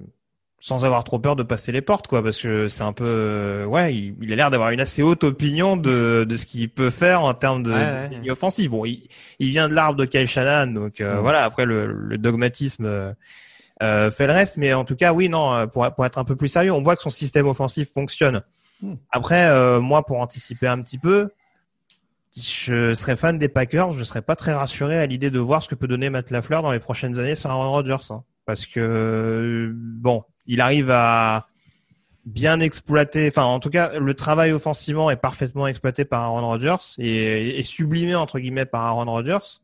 sans 0.61 0.85
avoir 0.85 1.05
trop 1.05 1.19
peur 1.19 1.37
de 1.37 1.43
passer 1.43 1.73
les 1.73 1.81
portes, 1.81 2.07
quoi, 2.07 2.23
parce 2.23 2.41
que 2.41 2.69
c'est 2.69 2.83
un 2.83 2.93
peu, 2.93 3.07
euh, 3.07 3.65
ouais, 3.65 3.95
il, 3.95 4.31
a 4.31 4.37
l'air 4.37 4.51
d'avoir 4.51 4.71
une 4.71 4.81
assez 4.81 5.03
haute 5.03 5.25
opinion 5.25 5.79
de, 5.79 6.27
de 6.29 6.37
ce 6.37 6.45
qu'il 6.45 6.69
peut 6.69 6.91
faire 6.91 7.25
en 7.25 7.33
termes 7.33 7.63
de, 7.63 7.73
ouais, 7.73 8.31
offensive. 8.31 8.71
Bon, 8.71 8.85
il, 8.85 9.09
il, 9.39 9.49
vient 9.49 9.71
de 9.71 9.75
l'arbre 9.75 9.99
de 9.99 10.05
Kyle 10.05 10.29
Shannon, 10.29 10.71
donc 10.73 11.01
euh, 11.01 11.19
voilà. 11.21 11.45
Après, 11.45 11.65
le, 11.65 11.87
le 11.87 12.19
dogmatisme 12.19 12.85
euh, 12.85 14.11
fait 14.11 14.27
le 14.27 14.35
reste, 14.35 14.59
mais 14.59 14.75
en 14.75 14.85
tout 14.85 14.97
cas, 14.97 15.15
oui, 15.15 15.31
non, 15.31 15.67
pour, 15.69 15.91
pour 15.95 16.05
être 16.05 16.19
un 16.19 16.25
peu 16.25 16.37
plus 16.37 16.49
sérieux, 16.49 16.73
on 16.73 16.83
voit 16.83 16.95
que 16.95 17.03
son 17.03 17.11
système 17.11 17.47
offensif 17.47 17.91
fonctionne. 17.91 18.43
Hmm. 18.83 18.97
Après, 19.11 19.81
moi, 19.81 20.05
pour 20.05 20.19
anticiper 20.21 20.69
un 20.69 20.83
petit 20.83 20.99
peu, 20.99 21.31
je 22.37 22.93
serais 22.93 23.17
fan 23.17 23.39
des 23.39 23.49
Packers, 23.49 23.93
je 23.93 24.05
serais 24.05 24.23
pas 24.23 24.37
très 24.37 24.53
rassuré 24.53 24.99
à 24.99 25.07
l'idée 25.07 25.31
de 25.31 25.39
voir 25.39 25.63
ce 25.63 25.69
que 25.71 25.75
peut 25.75 25.89
donner 25.89 26.11
Matt 26.11 26.31
Lafleur 26.31 26.63
dans 26.63 26.71
les 26.71 26.79
prochaines 26.81 27.19
années 27.19 27.35
sans 27.35 27.49
Aaron 27.49 27.71
Rodgers, 27.71 28.11
hein, 28.11 28.23
parce 28.47 28.67
que 28.67 29.73
bon 29.75 30.25
il 30.47 30.61
arrive 30.61 30.91
à 30.91 31.47
bien 32.27 32.61
exploiter, 32.61 33.29
enfin 33.29 33.45
en 33.45 33.61
tout 33.61 33.71
cas 33.71 33.99
le 33.99 34.15
travail 34.15 34.53
offensivement 34.53 35.11
est 35.11 35.17
parfaitement 35.17 35.67
exploité 35.67 36.05
par 36.05 36.23
Aaron 36.23 36.47
Rodgers 36.47 36.77
et, 36.99 37.63
sublimé 37.63 38.15
entre 38.15 38.39
guillemets 38.39 38.67
par 38.67 38.85
Aaron 38.85 39.11
Rodgers. 39.11 39.61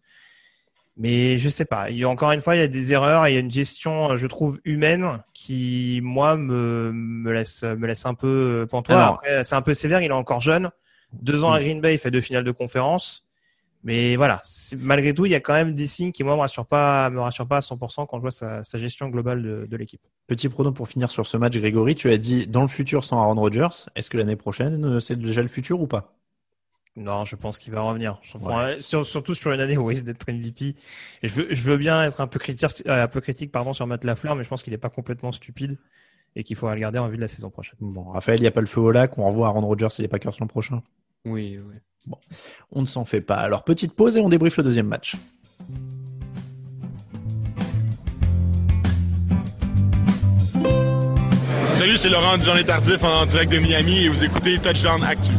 Mais 0.99 1.37
je 1.37 1.51
sais 1.51 1.67
pas. 1.67 1.91
Il 1.91 1.99
y 1.99 2.05
a, 2.05 2.09
encore 2.09 2.33
une 2.33 2.41
fois, 2.41 2.57
il 2.57 2.61
y 2.61 2.63
a 2.63 2.69
des 2.69 2.95
erreurs, 2.95 3.29
il 3.29 3.35
y 3.35 3.37
a 3.37 3.41
une 3.41 3.51
gestion, 3.51 4.17
je 4.17 4.27
trouve, 4.27 4.59
humaine 4.65 5.23
qui, 5.35 6.01
moi, 6.03 6.37
me, 6.37 6.91
me 6.91 7.33
laisse, 7.33 7.65
me 7.65 7.87
laisse 7.87 8.07
un 8.07 8.15
peu 8.15 8.67
pantois. 8.71 9.05
Après, 9.05 9.45
c'est 9.45 9.57
un 9.57 9.61
peu 9.61 9.75
sévère. 9.75 10.01
Il 10.01 10.07
est 10.07 10.13
encore 10.13 10.41
jeune. 10.41 10.71
Deux 11.13 11.45
ans 11.45 11.53
à 11.53 11.61
Green 11.61 11.83
Bay, 11.83 11.95
il 11.95 11.99
fait 11.99 12.11
deux 12.11 12.23
finales 12.23 12.45
de 12.45 12.51
conférence. 12.51 13.26
Mais 13.87 14.17
voilà, 14.17 14.43
malgré 14.79 15.15
tout, 15.15 15.27
il 15.27 15.31
y 15.31 15.37
a 15.37 15.41
quand 15.41 15.53
même 15.53 15.77
des 15.77 15.87
signes 15.87 16.11
qui 16.11 16.25
moi 16.25 16.35
me 16.35 16.41
rassurent 16.41 16.67
pas, 16.67 17.09
me 17.09 17.21
rassurent 17.21 17.47
pas 17.47 17.59
à 17.59 17.61
100% 17.61 18.09
quand 18.09 18.17
je 18.17 18.21
vois 18.21 18.33
sa, 18.33 18.65
sa 18.65 18.79
gestion 18.79 19.09
globale 19.09 19.41
de, 19.41 19.67
de 19.71 19.77
l'équipe. 19.77 20.01
Petit 20.27 20.49
prono 20.49 20.73
pour 20.73 20.89
finir 20.89 21.09
sur 21.13 21.25
ce 21.25 21.37
match, 21.37 21.57
Grégory. 21.57 21.95
Tu 21.95 22.11
as 22.11 22.19
dit 22.19 22.49
dans 22.49 22.63
le 22.63 22.69
futur 22.69 23.05
sans 23.05 23.21
Aaron 23.21 23.37
Rodgers. 23.37 23.87
Est-ce 23.95 24.11
que 24.11 24.19
l'année 24.19 24.35
prochaine 24.35 24.85
euh, 24.85 24.99
c'est 24.99 25.15
déjà 25.15 25.41
le 25.41 25.47
futur 25.47 25.81
ou 25.81 25.87
pas? 25.87 26.17
Non, 26.97 27.25
je 27.25 27.37
pense 27.37 27.61
qu'il 27.61 27.73
va 27.73 27.83
revenir. 27.83 28.21
surtout 28.81 29.35
sur 29.35 29.53
une 29.53 29.61
année 29.61 29.77
où 29.77 29.83
il 29.83 29.95
risque 29.95 30.05
d'être 30.05 30.29
MVP. 30.29 30.75
Et 31.23 31.29
je 31.29 31.35
veux, 31.35 31.47
je 31.49 31.63
veux 31.63 31.77
bien 31.77 32.03
être 32.03 32.21
un 32.21 32.27
peu 32.27 32.41
critique, 32.41 32.83
euh, 32.89 33.05
un 33.05 33.09
peu 33.09 33.21
critique 33.21 33.53
pardon 33.53 33.73
sur 33.73 33.87
Matt 33.87 34.03
Lafleur, 34.03 34.35
mais 34.35 34.43
je 34.43 34.49
pense 34.49 34.65
qu'il 34.65 34.73
est 34.73 34.79
pas 34.79 34.91
complètement 34.91 35.31
stupide 35.31 35.79
et 36.35 36.43
qu'il 36.43 36.57
faut 36.57 36.69
regarder 36.69 36.99
en 36.99 37.07
vue 37.07 37.17
de 37.19 37.23
la 37.23 37.29
saison 37.29 37.51
prochaine. 37.51 37.77
Bon, 37.81 38.11
Raphaël, 38.11 38.41
il 38.41 38.43
n'y 38.43 38.49
a 38.49 38.51
pas 38.51 38.63
le 38.63 38.67
feu 38.67 38.81
au 38.81 38.91
lac. 38.91 39.17
On 39.17 39.29
revoit 39.29 39.47
Aaron 39.47 39.65
Rodgers 39.65 39.95
et 39.97 40.03
les 40.03 40.09
Packers 40.09 40.35
l'an 40.41 40.49
prochain. 40.49 40.83
Oui, 41.27 41.59
oui. 41.59 41.75
Bon, 42.07 42.19
on 42.71 42.83
ne 42.83 42.87
s'en 42.87 43.05
fait 43.05 43.21
pas. 43.21 43.35
Alors, 43.35 43.65
petite 43.65 43.93
pause 43.93 44.17
et 44.17 44.21
on 44.21 44.29
débriefe 44.29 44.57
le 44.57 44.63
deuxième 44.63 44.87
match. 44.87 45.17
Salut, 51.75 51.97
c'est 51.97 52.09
Laurent 52.09 52.39
du 52.39 52.45
Journée 52.45 52.65
Tardif 52.65 53.03
en 53.03 53.27
direct 53.27 53.53
de 53.53 53.59
Miami 53.59 54.05
et 54.05 54.09
vous 54.09 54.25
écoutez 54.25 54.59
Touchdown 54.59 55.03
Actu. 55.03 55.33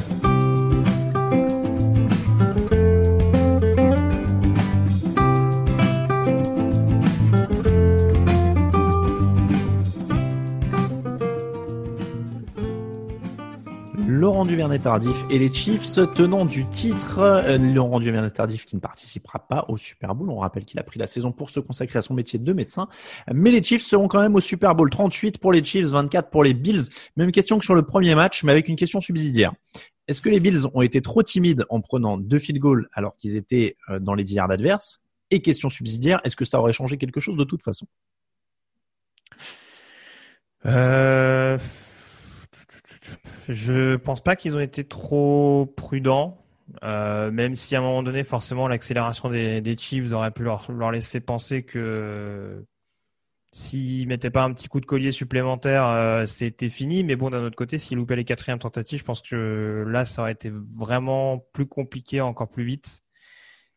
Laurent 14.28 14.44
Duvernay-Tardif 14.44 15.24
et 15.30 15.40
les 15.40 15.54
Chiefs 15.54 15.98
tenant 16.14 16.44
du 16.44 16.66
titre. 16.66 17.20
Euh, 17.20 17.58
Laurent 17.58 18.02
Duvernay-Tardif 18.02 18.66
qui 18.66 18.76
ne 18.76 18.82
participera 18.82 19.40
pas 19.40 19.64
au 19.70 19.78
Super 19.78 20.16
Bowl. 20.16 20.30
On 20.30 20.40
rappelle 20.40 20.66
qu'il 20.66 20.78
a 20.82 20.84
pris 20.84 21.00
la 21.00 21.08
saison 21.08 21.32
pour 21.32 21.50
se 21.50 21.62
consacrer 21.62 22.00
à 22.00 22.02
son 22.02 22.14
métier 22.14 22.38
de 22.38 22.52
médecin. 22.52 22.90
Mais 23.34 23.52
les 23.52 23.64
Chiefs 23.64 23.84
seront 23.84 24.10
quand 24.10 24.20
même 24.20 24.36
au 24.36 24.42
Super 24.42 24.76
Bowl. 24.76 24.90
38 24.90 25.38
pour 25.38 25.54
les 25.54 25.64
Chiefs, 25.64 25.88
24 25.88 26.30
pour 26.30 26.44
les 26.44 26.54
Bills. 26.54 26.90
Même 27.16 27.32
question 27.32 27.58
que 27.58 27.64
sur 27.64 27.74
le 27.74 27.84
premier 27.84 28.16
match, 28.16 28.44
mais 28.44 28.52
avec 28.52 28.68
une 28.68 28.76
question 28.76 29.00
subsidiaire. 29.00 29.54
Est-ce 30.10 30.22
que 30.22 30.28
les 30.28 30.42
Bills 30.42 30.66
ont 30.74 30.82
été 30.82 31.02
trop 31.02 31.24
timides 31.24 31.64
en 31.70 31.80
prenant 31.80 32.18
deux 32.18 32.40
field 32.40 32.60
goals 32.60 32.90
alors 32.92 33.16
qu'ils 33.16 33.38
étaient 33.38 33.78
euh, 33.90 34.00
dans 34.00 34.14
les 34.14 34.26
10 34.26 34.34
yards 34.34 34.52
adverses? 34.52 35.00
Et 35.32 35.40
question 35.42 35.70
subsidiaire, 35.70 36.20
est-ce 36.26 36.36
que 36.36 36.44
ça 36.44 36.60
aurait 36.60 36.74
changé 36.74 36.98
quelque 36.98 37.22
chose 37.22 37.38
de 37.38 37.46
toute 37.46 37.64
façon? 37.64 37.88
Euh... 40.66 41.58
Je 43.48 43.96
pense 43.96 44.22
pas 44.22 44.36
qu'ils 44.36 44.56
ont 44.56 44.60
été 44.60 44.84
trop 44.84 45.66
prudents, 45.78 46.44
euh, 46.84 47.32
même 47.32 47.56
si 47.56 47.76
à 47.76 47.80
un 47.80 47.82
moment 47.82 48.04
donné, 48.04 48.24
forcément, 48.24 48.68
l'accélération 48.68 49.30
des, 49.30 49.62
des, 49.62 50.14
aurait 50.14 50.32
pu 50.32 50.44
leur, 50.44 50.92
laisser 50.92 51.22
penser 51.22 51.64
que 51.64 52.66
s'ils 53.52 54.08
mettaient 54.08 54.30
pas 54.30 54.44
un 54.44 54.54
petit 54.54 54.68
coup 54.68 54.82
de 54.82 54.86
collier 54.86 55.12
supplémentaire, 55.12 55.86
euh, 55.88 56.26
c'était 56.26 56.70
fini. 56.70 57.04
Mais 57.04 57.16
bon, 57.16 57.30
d'un 57.30 57.44
autre 57.44 57.56
côté, 57.56 57.80
s'ils 57.80 57.98
loupaient 57.98 58.18
les 58.18 58.26
quatrièmes 58.26 58.60
tentatives, 58.60 59.00
je 59.00 59.06
pense 59.06 59.22
que 59.22 59.86
là, 59.88 60.06
ça 60.06 60.24
aurait 60.24 60.34
été 60.34 60.52
vraiment 60.52 61.40
plus 61.54 61.68
compliqué, 61.68 62.20
encore 62.20 62.50
plus 62.50 62.66
vite. 62.66 63.02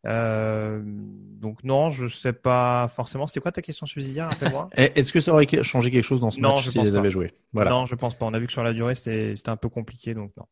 Euh, 0.06 0.80
donc 0.84 1.62
non, 1.62 1.90
je 1.90 2.08
sais 2.08 2.32
pas 2.32 2.88
forcément. 2.88 3.26
C'était 3.26 3.40
quoi 3.40 3.52
ta 3.52 3.62
question 3.62 3.86
subsidiaire 3.86 4.28
Rappelle-moi? 4.30 4.70
Est-ce 4.74 5.12
que 5.12 5.20
ça 5.20 5.32
aurait 5.32 5.46
changé 5.62 5.90
quelque 5.90 6.04
chose 6.04 6.20
dans 6.20 6.30
ce 6.30 6.40
non, 6.40 6.54
match 6.54 6.68
s'ils 6.68 6.82
les 6.82 6.96
avaient 6.96 7.10
joués? 7.10 7.32
Voilà. 7.52 7.70
Non, 7.70 7.86
je 7.86 7.94
pense 7.94 8.14
pas. 8.14 8.26
On 8.26 8.34
a 8.34 8.38
vu 8.38 8.46
que 8.46 8.52
sur 8.52 8.62
la 8.62 8.72
durée, 8.72 8.94
c'était 8.94 9.48
un 9.48 9.56
peu 9.56 9.68
compliqué, 9.68 10.14
donc 10.14 10.32
non. 10.36 10.44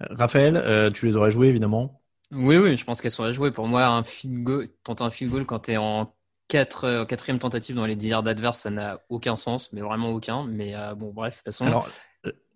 Raphaël, 0.00 0.56
euh, 0.56 0.90
tu 0.90 1.06
les 1.06 1.16
aurais 1.16 1.30
joués 1.30 1.48
évidemment? 1.48 2.00
Oui, 2.32 2.56
oui, 2.56 2.76
je 2.76 2.84
pense 2.84 3.00
qu'elles 3.00 3.10
seraient 3.10 3.32
jouées. 3.32 3.52
Pour 3.52 3.68
moi, 3.68 3.86
un 3.86 4.02
field 4.02 4.42
goal, 4.42 4.68
tenter 4.82 5.04
un 5.04 5.10
field 5.10 5.30
goal 5.30 5.46
quand 5.46 5.60
tu 5.60 5.72
es 5.72 5.76
en 5.76 6.12
4, 6.48 6.84
euh, 6.84 7.04
quatrième 7.04 7.38
tentative 7.38 7.76
dans 7.76 7.86
les 7.86 7.96
10 7.96 8.08
yards 8.08 8.26
adverses, 8.26 8.60
ça 8.60 8.70
n'a 8.70 9.00
aucun 9.08 9.36
sens, 9.36 9.72
mais 9.72 9.80
vraiment 9.80 10.10
aucun. 10.10 10.46
Mais 10.46 10.74
euh, 10.74 10.94
bon, 10.94 11.12
bref, 11.12 11.34
de 11.34 11.36
toute 11.38 11.44
façon. 11.46 11.66
Alors, 11.66 11.88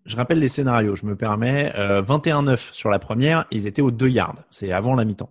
je 0.08 0.16
rappelle 0.16 0.38
les 0.38 0.48
scénarios, 0.48 0.96
je 0.96 1.06
me 1.06 1.14
permets. 1.14 1.72
Euh, 1.76 2.02
21-9 2.02 2.72
sur 2.72 2.90
la 2.90 2.98
première, 2.98 3.46
ils 3.50 3.66
étaient 3.66 3.82
aux 3.82 3.90
2 3.90 4.08
yards, 4.08 4.42
c'est 4.50 4.72
avant 4.72 4.96
la 4.96 5.04
mi-temps. 5.04 5.30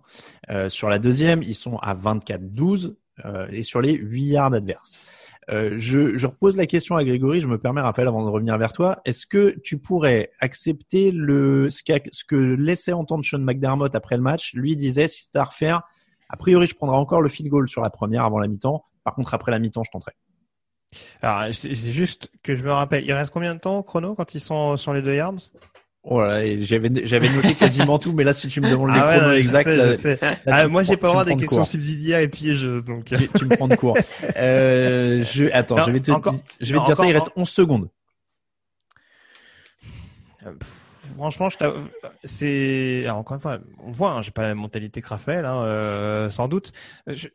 Euh, 0.50 0.68
sur 0.68 0.88
la 0.88 0.98
deuxième, 0.98 1.42
ils 1.42 1.56
sont 1.56 1.78
à 1.78 1.94
24-12 1.94 2.94
euh, 3.24 3.48
et 3.50 3.64
sur 3.64 3.80
les 3.80 3.92
8 3.92 4.22
yards 4.22 4.54
adverses. 4.54 5.02
Euh, 5.50 5.74
je, 5.78 6.16
je, 6.16 6.26
repose 6.26 6.56
la 6.56 6.66
question 6.66 6.94
à 6.94 7.04
Grégory, 7.04 7.40
je 7.40 7.48
me 7.48 7.58
permets, 7.58 7.80
Raphaël, 7.80 8.06
avant 8.06 8.24
de 8.24 8.30
revenir 8.30 8.56
vers 8.58 8.72
toi. 8.72 9.00
Est-ce 9.04 9.26
que 9.26 9.58
tu 9.64 9.78
pourrais 9.78 10.30
accepter 10.40 11.10
le 11.10 11.70
ce, 11.70 11.82
ce 12.12 12.24
que 12.24 12.36
laissait 12.36 12.92
entendre 12.92 13.24
Sean 13.24 13.38
McDermott 13.38 13.94
après 13.94 14.16
le 14.16 14.22
match? 14.22 14.52
Lui 14.54 14.76
disait, 14.76 15.08
si 15.08 15.24
c'était 15.24 15.38
à 15.38 15.44
refaire, 15.44 15.82
a 16.28 16.36
priori, 16.36 16.66
je 16.66 16.74
prendrai 16.74 16.96
encore 16.96 17.22
le 17.22 17.28
field 17.28 17.50
goal 17.50 17.68
sur 17.68 17.82
la 17.82 17.90
première 17.90 18.24
avant 18.24 18.38
la 18.38 18.46
mi-temps. 18.46 18.84
Par 19.02 19.14
contre, 19.14 19.34
après 19.34 19.50
la 19.50 19.58
mi-temps, 19.58 19.82
je 19.84 19.90
tenterai. 19.90 20.12
Alors, 21.22 21.52
c'est 21.52 21.74
juste 21.74 22.30
que 22.42 22.56
je 22.56 22.64
me 22.64 22.72
rappelle, 22.72 23.04
il 23.04 23.12
reste 23.12 23.32
combien 23.32 23.54
de 23.54 23.60
temps 23.60 23.78
au 23.78 23.82
chrono 23.82 24.14
quand 24.14 24.34
ils 24.34 24.40
sont 24.40 24.76
sur 24.76 24.92
les 24.92 25.02
deux 25.02 25.14
yards? 25.14 25.34
Voilà, 26.04 26.42
oh 26.42 26.56
j'avais 26.60 26.90
j'avais 27.04 27.28
noté 27.28 27.54
quasiment 27.54 27.98
tout, 27.98 28.14
mais 28.14 28.24
là, 28.24 28.32
si 28.32 28.48
tu 28.48 28.60
me 28.62 28.70
demandes 28.70 28.92
les 28.94 29.00
ah 29.00 29.16
chronos 29.16 29.32
ouais, 29.32 29.40
exacts, 29.40 29.68
je 29.68 29.92
sais. 29.92 30.18
Ah, 30.46 30.66
moi, 30.66 30.82
j'ai 30.82 30.96
pas 30.96 31.08
le 31.08 31.12
droit 31.12 31.24
des 31.24 31.36
questions 31.36 31.64
subsidiaires 31.64 32.20
et 32.20 32.28
piégeuses, 32.28 32.84
donc. 32.84 33.04
Tu, 33.04 33.28
tu, 33.28 33.44
me 33.44 33.56
prends 33.56 33.68
de 33.68 33.74
court. 33.76 33.98
Euh, 34.36 35.24
je, 35.24 35.46
attends, 35.52 35.76
non, 35.76 35.84
je 35.84 35.90
vais 35.90 36.00
te, 36.00 36.10
encore, 36.10 36.36
je 36.60 36.72
vais 36.72 36.78
non, 36.78 36.84
te 36.84 36.86
dire 36.86 36.94
encore, 36.94 37.04
ça. 37.04 37.10
Il 37.10 37.12
reste 37.12 37.30
11 37.36 37.48
secondes. 37.48 37.88
Euh, 40.46 40.52
franchement, 41.16 41.48
c'est 42.24 43.02
alors 43.04 43.18
encore 43.18 43.34
une 43.34 43.40
fois, 43.40 43.58
on 43.84 43.90
voit, 43.90 44.12
hein, 44.12 44.22
j'ai 44.22 44.30
pas 44.30 44.42
la 44.42 44.54
mentalité 44.54 45.02
que 45.02 45.08
Raphaël, 45.08 45.44
hein, 45.44 45.62
euh, 45.64 46.30
sans 46.30 46.48
doute. 46.48 46.72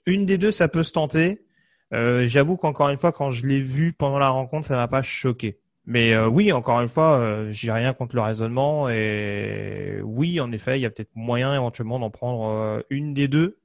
Une 0.05 0.25
des 0.25 0.37
deux, 0.37 0.51
ça 0.51 0.67
peut 0.67 0.83
se 0.83 0.93
tenter. 0.93 1.45
Euh, 1.93 2.27
J'avoue 2.27 2.57
qu'encore 2.57 2.89
une 2.89 2.97
fois, 2.97 3.11
quand 3.11 3.31
je 3.31 3.45
l'ai 3.45 3.61
vu 3.61 3.93
pendant 3.93 4.19
la 4.19 4.29
rencontre, 4.29 4.67
ça 4.67 4.75
m'a 4.75 4.87
pas 4.87 5.01
choqué. 5.01 5.59
Mais 5.85 6.13
euh, 6.13 6.27
oui, 6.27 6.51
encore 6.53 6.79
une 6.79 6.87
fois, 6.87 7.17
euh, 7.17 7.51
j'ai 7.51 7.71
rien 7.71 7.93
contre 7.93 8.15
le 8.15 8.21
raisonnement 8.21 8.89
et 8.89 9.99
oui, 10.03 10.39
en 10.39 10.51
effet, 10.51 10.79
il 10.79 10.81
y 10.81 10.85
a 10.85 10.89
peut-être 10.89 11.11
moyen 11.13 11.53
éventuellement 11.53 11.99
d'en 11.99 12.09
prendre 12.09 12.47
euh, 12.49 12.81
une 12.89 13.13
des 13.13 13.27
deux. 13.27 13.59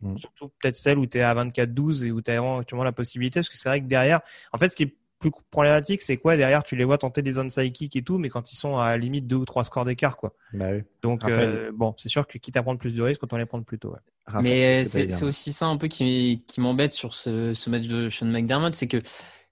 Mmh. 0.00 0.16
Surtout 0.16 0.48
peut-être 0.60 0.76
celle 0.76 0.96
où 0.98 1.06
tu 1.06 1.18
es 1.18 1.22
à 1.22 1.34
24-12 1.34 2.06
et 2.06 2.12
où 2.12 2.22
tu 2.22 2.30
as 2.30 2.36
éventuellement 2.36 2.84
la 2.84 2.92
possibilité. 2.92 3.40
Parce 3.40 3.50
que 3.50 3.56
c'est 3.56 3.68
vrai 3.68 3.82
que 3.82 3.86
derrière, 3.86 4.20
en 4.52 4.58
fait, 4.58 4.70
ce 4.70 4.76
qui 4.76 4.84
est 4.84 4.96
plus 5.18 5.30
problématique, 5.50 6.02
c'est 6.02 6.16
quoi 6.16 6.36
derrière 6.36 6.62
Tu 6.64 6.76
les 6.76 6.84
vois 6.84 6.98
tenter 6.98 7.22
des 7.22 7.38
onside 7.38 7.72
kicks 7.72 7.96
et 7.96 8.02
tout, 8.02 8.18
mais 8.18 8.28
quand 8.28 8.52
ils 8.52 8.56
sont 8.56 8.78
à 8.78 8.90
la 8.90 8.98
limite 8.98 9.26
deux 9.26 9.36
ou 9.36 9.44
trois 9.44 9.64
scores 9.64 9.84
d'écart, 9.84 10.16
quoi. 10.16 10.32
Bah 10.52 10.66
oui. 10.72 10.82
Donc 11.02 11.24
euh, 11.24 11.70
bon, 11.74 11.94
c'est 11.96 12.08
sûr 12.08 12.26
que 12.26 12.38
quitte 12.38 12.56
à 12.56 12.62
prendre 12.62 12.78
plus 12.78 12.94
de 12.94 13.02
risques, 13.02 13.22
autant 13.22 13.36
les 13.36 13.46
prendre 13.46 13.64
plus 13.64 13.78
tôt. 13.78 13.90
Ouais. 13.90 13.98
Raphaël, 14.26 14.42
mais 14.42 14.84
c'est 14.84 15.22
aussi 15.22 15.52
ça 15.52 15.66
un 15.66 15.76
peu 15.76 15.88
qui, 15.88 16.44
qui 16.46 16.60
m'embête 16.60 16.92
sur 16.92 17.14
ce, 17.14 17.54
ce, 17.54 17.70
match 17.70 17.86
de 17.86 18.08
Sean 18.08 18.26
McDermott, 18.26 18.74
c'est 18.74 18.88
que 18.88 19.00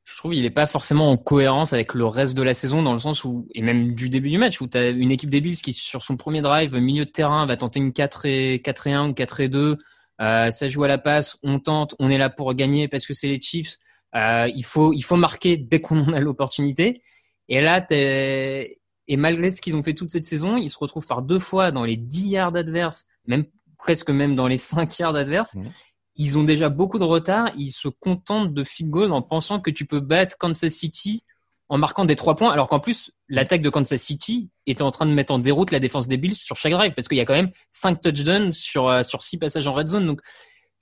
je 0.04 0.16
trouve 0.16 0.34
il 0.34 0.44
est 0.44 0.50
pas 0.50 0.66
forcément 0.66 1.10
en 1.10 1.16
cohérence 1.16 1.72
avec 1.72 1.94
le 1.94 2.06
reste 2.06 2.36
de 2.36 2.42
la 2.42 2.54
saison 2.54 2.82
dans 2.82 2.92
le 2.92 3.00
sens 3.00 3.24
où 3.24 3.48
et 3.54 3.62
même 3.62 3.94
du 3.94 4.08
début 4.08 4.30
du 4.30 4.38
match 4.38 4.60
où 4.60 4.68
tu 4.68 4.78
as 4.78 4.90
une 4.90 5.10
équipe 5.10 5.30
des 5.30 5.40
Bills 5.40 5.56
qui 5.56 5.72
sur 5.72 6.02
son 6.02 6.16
premier 6.16 6.42
drive 6.42 6.76
milieu 6.76 7.04
de 7.04 7.10
terrain 7.10 7.44
va 7.46 7.56
tenter 7.56 7.80
une 7.80 7.92
4 7.92 8.26
et 8.26 8.62
4 8.62 8.86
et 8.86 8.92
1 8.92 9.08
ou 9.08 9.14
4 9.14 9.40
et 9.40 9.48
2 9.48 9.78
euh, 10.20 10.50
ça 10.50 10.68
joue 10.68 10.84
à 10.84 10.88
la 10.88 10.98
passe, 10.98 11.36
on 11.42 11.58
tente, 11.58 11.94
on 11.98 12.10
est 12.10 12.18
là 12.18 12.30
pour 12.30 12.52
gagner 12.54 12.88
parce 12.88 13.06
que 13.06 13.14
c'est 13.14 13.28
les 13.28 13.40
Chiefs. 13.40 13.76
Euh, 14.16 14.50
il 14.54 14.64
faut 14.64 14.92
il 14.92 15.02
faut 15.02 15.16
marquer 15.16 15.56
dès 15.56 15.80
qu'on 15.80 16.12
a 16.12 16.20
l'opportunité. 16.20 17.02
Et 17.48 17.60
là, 17.60 17.86
et 17.90 19.16
malgré 19.16 19.50
ce 19.50 19.60
qu'ils 19.60 19.76
ont 19.76 19.82
fait 19.82 19.94
toute 19.94 20.10
cette 20.10 20.24
saison, 20.24 20.56
ils 20.56 20.70
se 20.70 20.78
retrouvent 20.78 21.06
par 21.06 21.22
deux 21.22 21.38
fois 21.38 21.70
dans 21.70 21.84
les 21.84 21.96
10 21.96 22.28
yards 22.28 22.56
adverses, 22.56 23.06
même 23.26 23.44
presque 23.78 24.10
même 24.10 24.34
dans 24.34 24.48
les 24.48 24.56
5 24.56 24.98
yards 24.98 25.14
adverses. 25.14 25.54
Mmh. 25.54 25.68
Ils 26.16 26.38
ont 26.38 26.44
déjà 26.44 26.70
beaucoup 26.70 26.98
de 26.98 27.04
retard. 27.04 27.50
Ils 27.56 27.72
se 27.72 27.88
contentent 27.88 28.52
de 28.52 28.64
field 28.64 28.90
goal 28.90 29.12
en 29.12 29.22
pensant 29.22 29.60
que 29.60 29.70
tu 29.70 29.86
peux 29.86 30.00
battre 30.00 30.36
Kansas 30.38 30.72
City 30.72 31.22
en 31.68 31.78
marquant 31.78 32.04
des 32.04 32.16
trois 32.16 32.36
points, 32.36 32.50
alors 32.52 32.68
qu'en 32.68 32.78
plus 32.78 33.12
l'attaque 33.28 33.60
de 33.60 33.70
Kansas 33.70 34.00
City 34.00 34.50
était 34.66 34.82
en 34.82 34.92
train 34.92 35.06
de 35.06 35.12
mettre 35.12 35.32
en 35.32 35.38
déroute 35.38 35.72
la 35.72 35.80
défense 35.80 36.06
des 36.06 36.16
Bills 36.16 36.34
sur 36.34 36.56
chaque 36.56 36.72
drive 36.72 36.94
parce 36.94 37.08
qu'il 37.08 37.18
y 37.18 37.20
a 37.20 37.24
quand 37.24 37.34
même 37.34 37.50
cinq 37.70 38.00
touchdowns 38.00 38.52
sur 38.52 38.88
euh, 38.88 39.02
sur 39.02 39.22
six 39.22 39.36
passages 39.38 39.66
en 39.66 39.74
red 39.74 39.88
zone. 39.88 40.06
Donc 40.06 40.20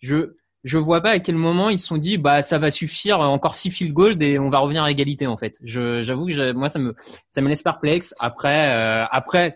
je 0.01 0.37
je 0.65 0.79
vois 0.79 1.03
pas 1.03 1.11
à 1.11 1.19
quel 1.19 1.37
moment 1.37 1.69
ils 1.69 1.79
se 1.79 1.87
sont 1.87 1.99
dit 1.99 2.17
bah 2.17 2.41
ça 2.43 2.59
va 2.59 2.71
suffire 2.71 3.21
encore 3.21 3.55
six 3.55 3.71
field 3.71 3.93
goals 3.93 4.23
et 4.23 4.39
on 4.39 4.49
va 4.49 4.59
revenir 4.59 4.83
à 4.83 4.91
égalité 4.91 5.27
en 5.27 5.37
fait. 5.37 5.59
j'avoue 5.63 6.27
que 6.27 6.53
moi 6.53 6.71
ça 6.71 6.79
me 6.79 6.95
ça 7.29 7.43
me 7.43 7.49
laisse 7.49 7.63
perplexe. 7.63 8.15
Après 8.19 8.73
euh, 8.73 9.05
après 9.11 9.53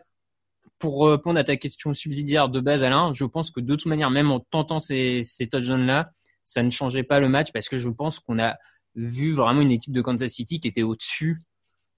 pour 0.79 1.09
répondre 1.09 1.39
à 1.39 1.45
ta 1.45 1.57
question 1.57 1.95
subsidiaire 1.95 2.51
de 2.51 2.61
base 2.61 2.83
Alain, 2.85 3.13
je 3.15 3.25
pense 3.25 3.51
que 3.51 3.61
de 3.61 3.75
toute 3.75 3.87
manière 3.87 4.11
même 4.11 4.31
en 4.31 4.41
tentant 4.41 4.81
ces 4.81 5.23
ces 5.25 5.49
touchdowns 5.49 5.87
là, 5.87 6.11
ça 6.45 6.63
ne 6.63 6.71
changeait 6.71 7.03
pas 7.03 7.21
le 7.21 7.29
match 7.29 7.53
parce 7.53 7.69
que 7.69 7.79
je 7.79 7.89
pense 7.89 8.21
qu'on 8.21 8.39
a 8.39 8.57
vu 8.95 9.33
vraiment 9.33 9.63
une 9.63 9.73
équipe 9.73 9.93
de 9.93 10.03
Kansas 10.03 10.31
City 10.31 10.61
qui 10.61 10.69
était 10.69 10.83
au-dessus 10.83 11.41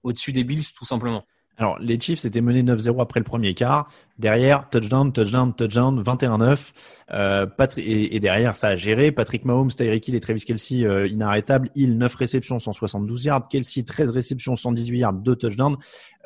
au-dessus 0.03 0.31
des 0.31 0.45
Bills 0.45 0.63
tout 0.75 0.85
simplement. 0.85 1.25
Alors, 1.57 1.77
les 1.79 1.99
Chiefs 1.99 2.25
étaient 2.25 2.41
menés 2.41 2.63
9-0 2.63 3.01
après 3.01 3.19
le 3.19 3.23
premier 3.23 3.53
quart. 3.53 3.89
Derrière, 4.17 4.69
touchdown, 4.69 5.11
touchdown, 5.11 5.53
touchdown, 5.53 6.01
21-9. 6.01 6.71
Euh, 7.11 7.45
et, 7.77 8.15
et, 8.15 8.19
derrière, 8.19 8.57
ça 8.57 8.69
a 8.69 8.75
géré. 8.75 9.11
Patrick 9.11 9.45
Mahomes, 9.45 9.69
Tyreek 9.69 10.07
Hill 10.07 10.15
et 10.15 10.19
Travis 10.19 10.41
Kelsey, 10.41 10.85
euh, 10.85 11.07
inarrêtables. 11.07 11.69
Hill, 11.75 11.97
9 11.97 12.15
réceptions, 12.15 12.57
172 12.57 13.25
yards. 13.25 13.47
Kelsey, 13.47 13.83
13 13.83 14.09
réceptions, 14.09 14.55
118 14.55 14.99
yards, 14.99 15.13
2 15.13 15.35
touchdowns. 15.35 15.77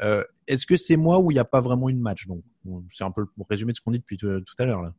Euh, 0.01 0.23
Est-ce 0.47 0.65
que 0.65 0.77
c'est 0.77 0.97
moi 0.97 1.19
où 1.19 1.31
il 1.31 1.33
n'y 1.33 1.39
a 1.39 1.45
pas 1.45 1.59
vraiment 1.59 1.89
une 1.89 1.99
match? 1.99 2.27
Donc, 2.27 2.41
c'est 2.89 3.03
un 3.03 3.11
peu 3.11 3.21
le 3.21 3.43
résumé 3.49 3.71
de 3.71 3.77
ce 3.77 3.81
qu'on 3.81 3.91
dit 3.91 3.99
depuis 3.99 4.17
tout 4.17 4.43
à 4.57 4.65
l'heure 4.65 4.81
là. 4.81 4.93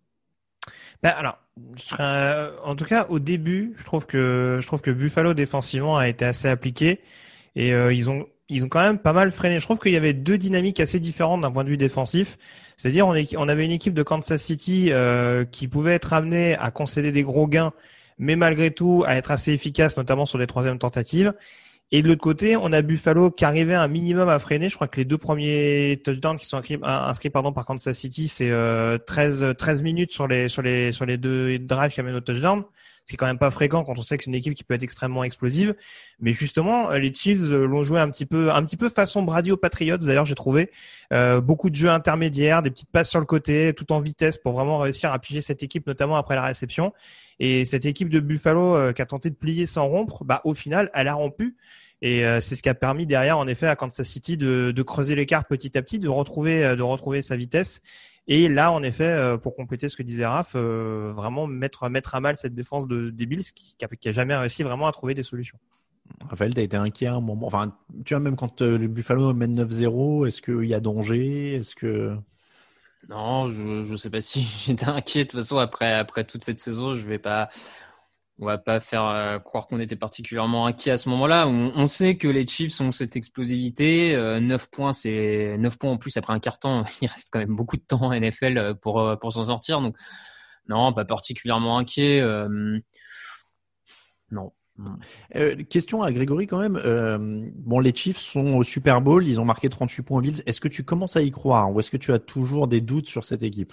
Ben 1.02 1.10
alors, 1.10 1.38
je 1.76 2.64
en 2.64 2.74
tout 2.74 2.84
cas, 2.84 3.06
au 3.08 3.18
début, 3.18 3.74
je 3.76 3.84
trouve 3.84 4.06
que 4.06 4.58
je 4.60 4.66
trouve 4.66 4.80
que 4.80 4.90
Buffalo 4.90 5.34
défensivement 5.34 5.96
a 5.96 6.08
été 6.08 6.24
assez 6.24 6.48
appliqué 6.48 7.00
et 7.54 7.72
euh, 7.72 7.92
ils 7.92 8.08
ont 8.10 8.26
ils 8.48 8.64
ont 8.64 8.68
quand 8.68 8.82
même 8.82 8.98
pas 8.98 9.12
mal 9.12 9.30
freiné. 9.32 9.58
Je 9.58 9.64
trouve 9.64 9.78
qu'il 9.78 9.92
y 9.92 9.96
avait 9.96 10.12
deux 10.12 10.38
dynamiques 10.38 10.80
assez 10.80 11.00
différentes 11.00 11.40
d'un 11.40 11.50
point 11.50 11.64
de 11.64 11.68
vue 11.68 11.76
défensif. 11.76 12.38
C'est-à-dire, 12.76 13.06
on, 13.06 13.14
on, 13.36 13.48
avait 13.48 13.64
une 13.64 13.72
équipe 13.72 13.94
de 13.94 14.02
Kansas 14.02 14.42
City 14.42 14.88
euh, 14.90 15.44
qui 15.44 15.66
pouvait 15.68 15.94
être 15.94 16.12
amenée 16.12 16.56
à 16.56 16.70
concéder 16.70 17.10
des 17.10 17.22
gros 17.22 17.48
gains, 17.48 17.72
mais 18.18 18.36
malgré 18.36 18.70
tout 18.70 19.04
à 19.06 19.16
être 19.16 19.30
assez 19.30 19.52
efficace, 19.52 19.96
notamment 19.96 20.26
sur 20.26 20.38
les 20.38 20.46
troisièmes 20.46 20.78
tentatives. 20.78 21.32
Et 21.92 22.02
de 22.02 22.08
l'autre 22.08 22.20
côté, 22.20 22.56
on 22.56 22.72
a 22.72 22.82
Buffalo 22.82 23.30
qui 23.30 23.44
arrivait 23.44 23.74
un 23.74 23.86
minimum 23.86 24.28
à 24.28 24.38
freiner. 24.40 24.68
Je 24.68 24.74
crois 24.74 24.88
que 24.88 24.96
les 24.96 25.04
deux 25.04 25.18
premiers 25.18 26.00
touchdowns 26.04 26.36
qui 26.36 26.46
sont 26.46 26.56
inscrits, 26.56 26.78
inscrits 26.82 27.30
pardon, 27.30 27.52
par 27.52 27.64
Kansas 27.64 27.96
City, 27.96 28.26
c'est 28.26 28.50
euh, 28.50 28.98
13, 28.98 29.54
13 29.56 29.82
minutes 29.82 30.12
sur 30.12 30.26
les, 30.26 30.48
sur, 30.48 30.62
les, 30.62 30.90
sur 30.92 31.06
les 31.06 31.16
deux 31.16 31.58
drives 31.60 31.92
qui 31.92 32.00
amènent 32.00 32.16
au 32.16 32.20
touchdown. 32.20 32.64
C'est 33.06 33.16
quand 33.16 33.26
même 33.26 33.38
pas 33.38 33.52
fréquent 33.52 33.84
quand 33.84 33.98
on 33.98 34.02
sait 34.02 34.16
que 34.18 34.24
c'est 34.24 34.30
une 34.30 34.34
équipe 34.34 34.54
qui 34.54 34.64
peut 34.64 34.74
être 34.74 34.82
extrêmement 34.82 35.22
explosive. 35.22 35.74
Mais 36.18 36.32
justement, 36.32 36.90
les 36.90 37.14
Chiefs 37.14 37.48
l'ont 37.48 37.84
joué 37.84 38.00
un 38.00 38.10
petit 38.10 38.26
peu, 38.26 38.52
un 38.52 38.64
petit 38.64 38.76
peu 38.76 38.88
façon 38.88 39.22
Brady 39.22 39.52
aux 39.52 39.56
Patriots. 39.56 39.96
D'ailleurs, 39.96 40.26
j'ai 40.26 40.34
trouvé 40.34 40.72
euh, 41.12 41.40
beaucoup 41.40 41.70
de 41.70 41.76
jeux 41.76 41.88
intermédiaires, 41.88 42.62
des 42.62 42.70
petites 42.70 42.90
passes 42.90 43.08
sur 43.08 43.20
le 43.20 43.26
côté, 43.26 43.72
tout 43.74 43.92
en 43.92 44.00
vitesse 44.00 44.38
pour 44.38 44.52
vraiment 44.52 44.78
réussir 44.78 45.12
à 45.12 45.18
piger 45.20 45.40
cette 45.40 45.62
équipe, 45.62 45.86
notamment 45.86 46.16
après 46.16 46.34
la 46.34 46.44
réception. 46.44 46.92
Et 47.38 47.64
cette 47.64 47.86
équipe 47.86 48.08
de 48.08 48.20
Buffalo 48.20 48.74
euh, 48.74 48.92
qui 48.92 49.02
a 49.02 49.06
tenté 49.06 49.30
de 49.30 49.36
plier 49.36 49.66
sans 49.66 49.86
rompre, 49.86 50.24
bah 50.24 50.40
au 50.44 50.54
final, 50.54 50.90
elle 50.92 51.08
a 51.08 51.14
rompu. 51.14 51.56
Et 52.02 52.26
euh, 52.26 52.40
c'est 52.40 52.54
ce 52.54 52.62
qui 52.62 52.68
a 52.68 52.74
permis 52.74 53.06
derrière, 53.06 53.38
en 53.38 53.46
effet, 53.48 53.66
à 53.66 53.76
Kansas 53.76 54.06
City 54.06 54.36
de, 54.36 54.72
de 54.74 54.82
creuser 54.82 55.14
l'écart 55.14 55.46
petit 55.46 55.76
à 55.78 55.82
petit, 55.82 55.98
de 55.98 56.08
retrouver, 56.08 56.64
euh, 56.64 56.76
de 56.76 56.82
retrouver 56.82 57.22
sa 57.22 57.36
vitesse. 57.36 57.80
Et 58.28 58.48
là, 58.48 58.72
en 58.72 58.82
effet, 58.82 59.06
euh, 59.06 59.38
pour 59.38 59.54
compléter 59.54 59.88
ce 59.88 59.96
que 59.96 60.02
disait 60.02 60.26
Raph, 60.26 60.54
euh, 60.56 61.12
vraiment 61.14 61.46
mettre, 61.46 61.88
mettre 61.88 62.14
à 62.14 62.20
mal 62.20 62.36
cette 62.36 62.54
défense 62.54 62.86
de, 62.86 63.10
des 63.10 63.26
Bills 63.26 63.44
qui, 63.54 63.76
qui, 63.76 63.84
a, 63.84 63.88
qui 63.88 64.08
a 64.08 64.12
jamais 64.12 64.36
réussi 64.36 64.62
vraiment 64.64 64.88
à 64.88 64.92
trouver 64.92 65.14
des 65.14 65.22
solutions. 65.22 65.58
Raphaël, 66.28 66.54
tu 66.54 66.60
as 66.60 66.64
été 66.64 66.76
inquiet 66.76 67.06
à 67.06 67.14
un 67.14 67.20
moment. 67.20 67.46
Enfin, 67.46 67.76
tu 68.04 68.14
vois, 68.14 68.20
même 68.20 68.36
quand 68.36 68.62
euh, 68.62 68.78
le 68.78 68.88
Buffalo 68.88 69.32
mène 69.32 69.60
9-0, 69.62 70.26
est-ce 70.26 70.42
qu'il 70.42 70.64
y 70.64 70.74
a 70.74 70.80
danger? 70.80 71.54
Est-ce 71.54 71.74
que. 71.76 72.16
Non, 73.08 73.52
je 73.52 73.90
ne 73.90 73.96
sais 73.96 74.10
pas 74.10 74.20
si 74.20 74.42
j'étais 74.66 74.88
inquiet. 74.88 75.24
De 75.24 75.30
toute 75.30 75.40
façon, 75.40 75.58
après, 75.58 75.92
après 75.92 76.24
toute 76.24 76.42
cette 76.42 76.60
saison, 76.60 76.96
je 76.96 77.06
vais 77.06 77.18
pas. 77.18 77.48
On 78.38 78.44
va 78.46 78.58
pas 78.58 78.80
faire 78.80 79.06
euh, 79.06 79.38
croire 79.38 79.66
qu'on 79.66 79.80
était 79.80 79.96
particulièrement 79.96 80.66
inquiet 80.66 80.90
à 80.90 80.96
ce 80.98 81.08
moment-là. 81.08 81.48
On, 81.48 81.72
on, 81.74 81.86
sait 81.86 82.16
que 82.16 82.28
les 82.28 82.46
Chiefs 82.46 82.80
ont 82.82 82.92
cette 82.92 83.16
explosivité. 83.16 84.14
Euh, 84.14 84.40
9 84.40 84.70
points, 84.70 84.92
c'est 84.92 85.56
9 85.58 85.78
points 85.78 85.92
en 85.92 85.96
plus 85.96 86.16
après 86.18 86.34
un 86.34 86.38
carton. 86.38 86.84
Il 87.00 87.08
reste 87.08 87.30
quand 87.32 87.38
même 87.38 87.56
beaucoup 87.56 87.76
de 87.76 87.82
temps 87.82 88.02
en 88.02 88.14
NFL 88.14 88.74
pour, 88.82 89.00
euh, 89.00 89.16
pour 89.16 89.32
s'en 89.32 89.44
sortir. 89.44 89.80
Donc, 89.80 89.96
non, 90.68 90.92
pas 90.92 91.04
particulièrement 91.04 91.78
inquiet. 91.78 92.20
Euh, 92.20 92.78
non. 94.30 94.52
Euh, 95.34 95.62
question 95.64 96.02
à 96.02 96.12
Grégory 96.12 96.46
quand 96.46 96.58
même. 96.58 96.76
Euh, 96.76 97.18
bon, 97.54 97.80
les 97.80 97.94
Chiefs 97.94 98.18
sont 98.18 98.56
au 98.56 98.62
Super 98.62 99.00
Bowl, 99.00 99.26
ils 99.26 99.40
ont 99.40 99.44
marqué 99.44 99.68
38 99.68 100.02
points 100.02 100.18
aux 100.18 100.20
Bills. 100.20 100.42
Est-ce 100.46 100.60
que 100.60 100.68
tu 100.68 100.84
commences 100.84 101.16
à 101.16 101.22
y 101.22 101.30
croire 101.30 101.72
ou 101.72 101.80
est-ce 101.80 101.90
que 101.90 101.96
tu 101.96 102.12
as 102.12 102.18
toujours 102.18 102.68
des 102.68 102.80
doutes 102.80 103.06
sur 103.06 103.24
cette 103.24 103.42
équipe? 103.42 103.72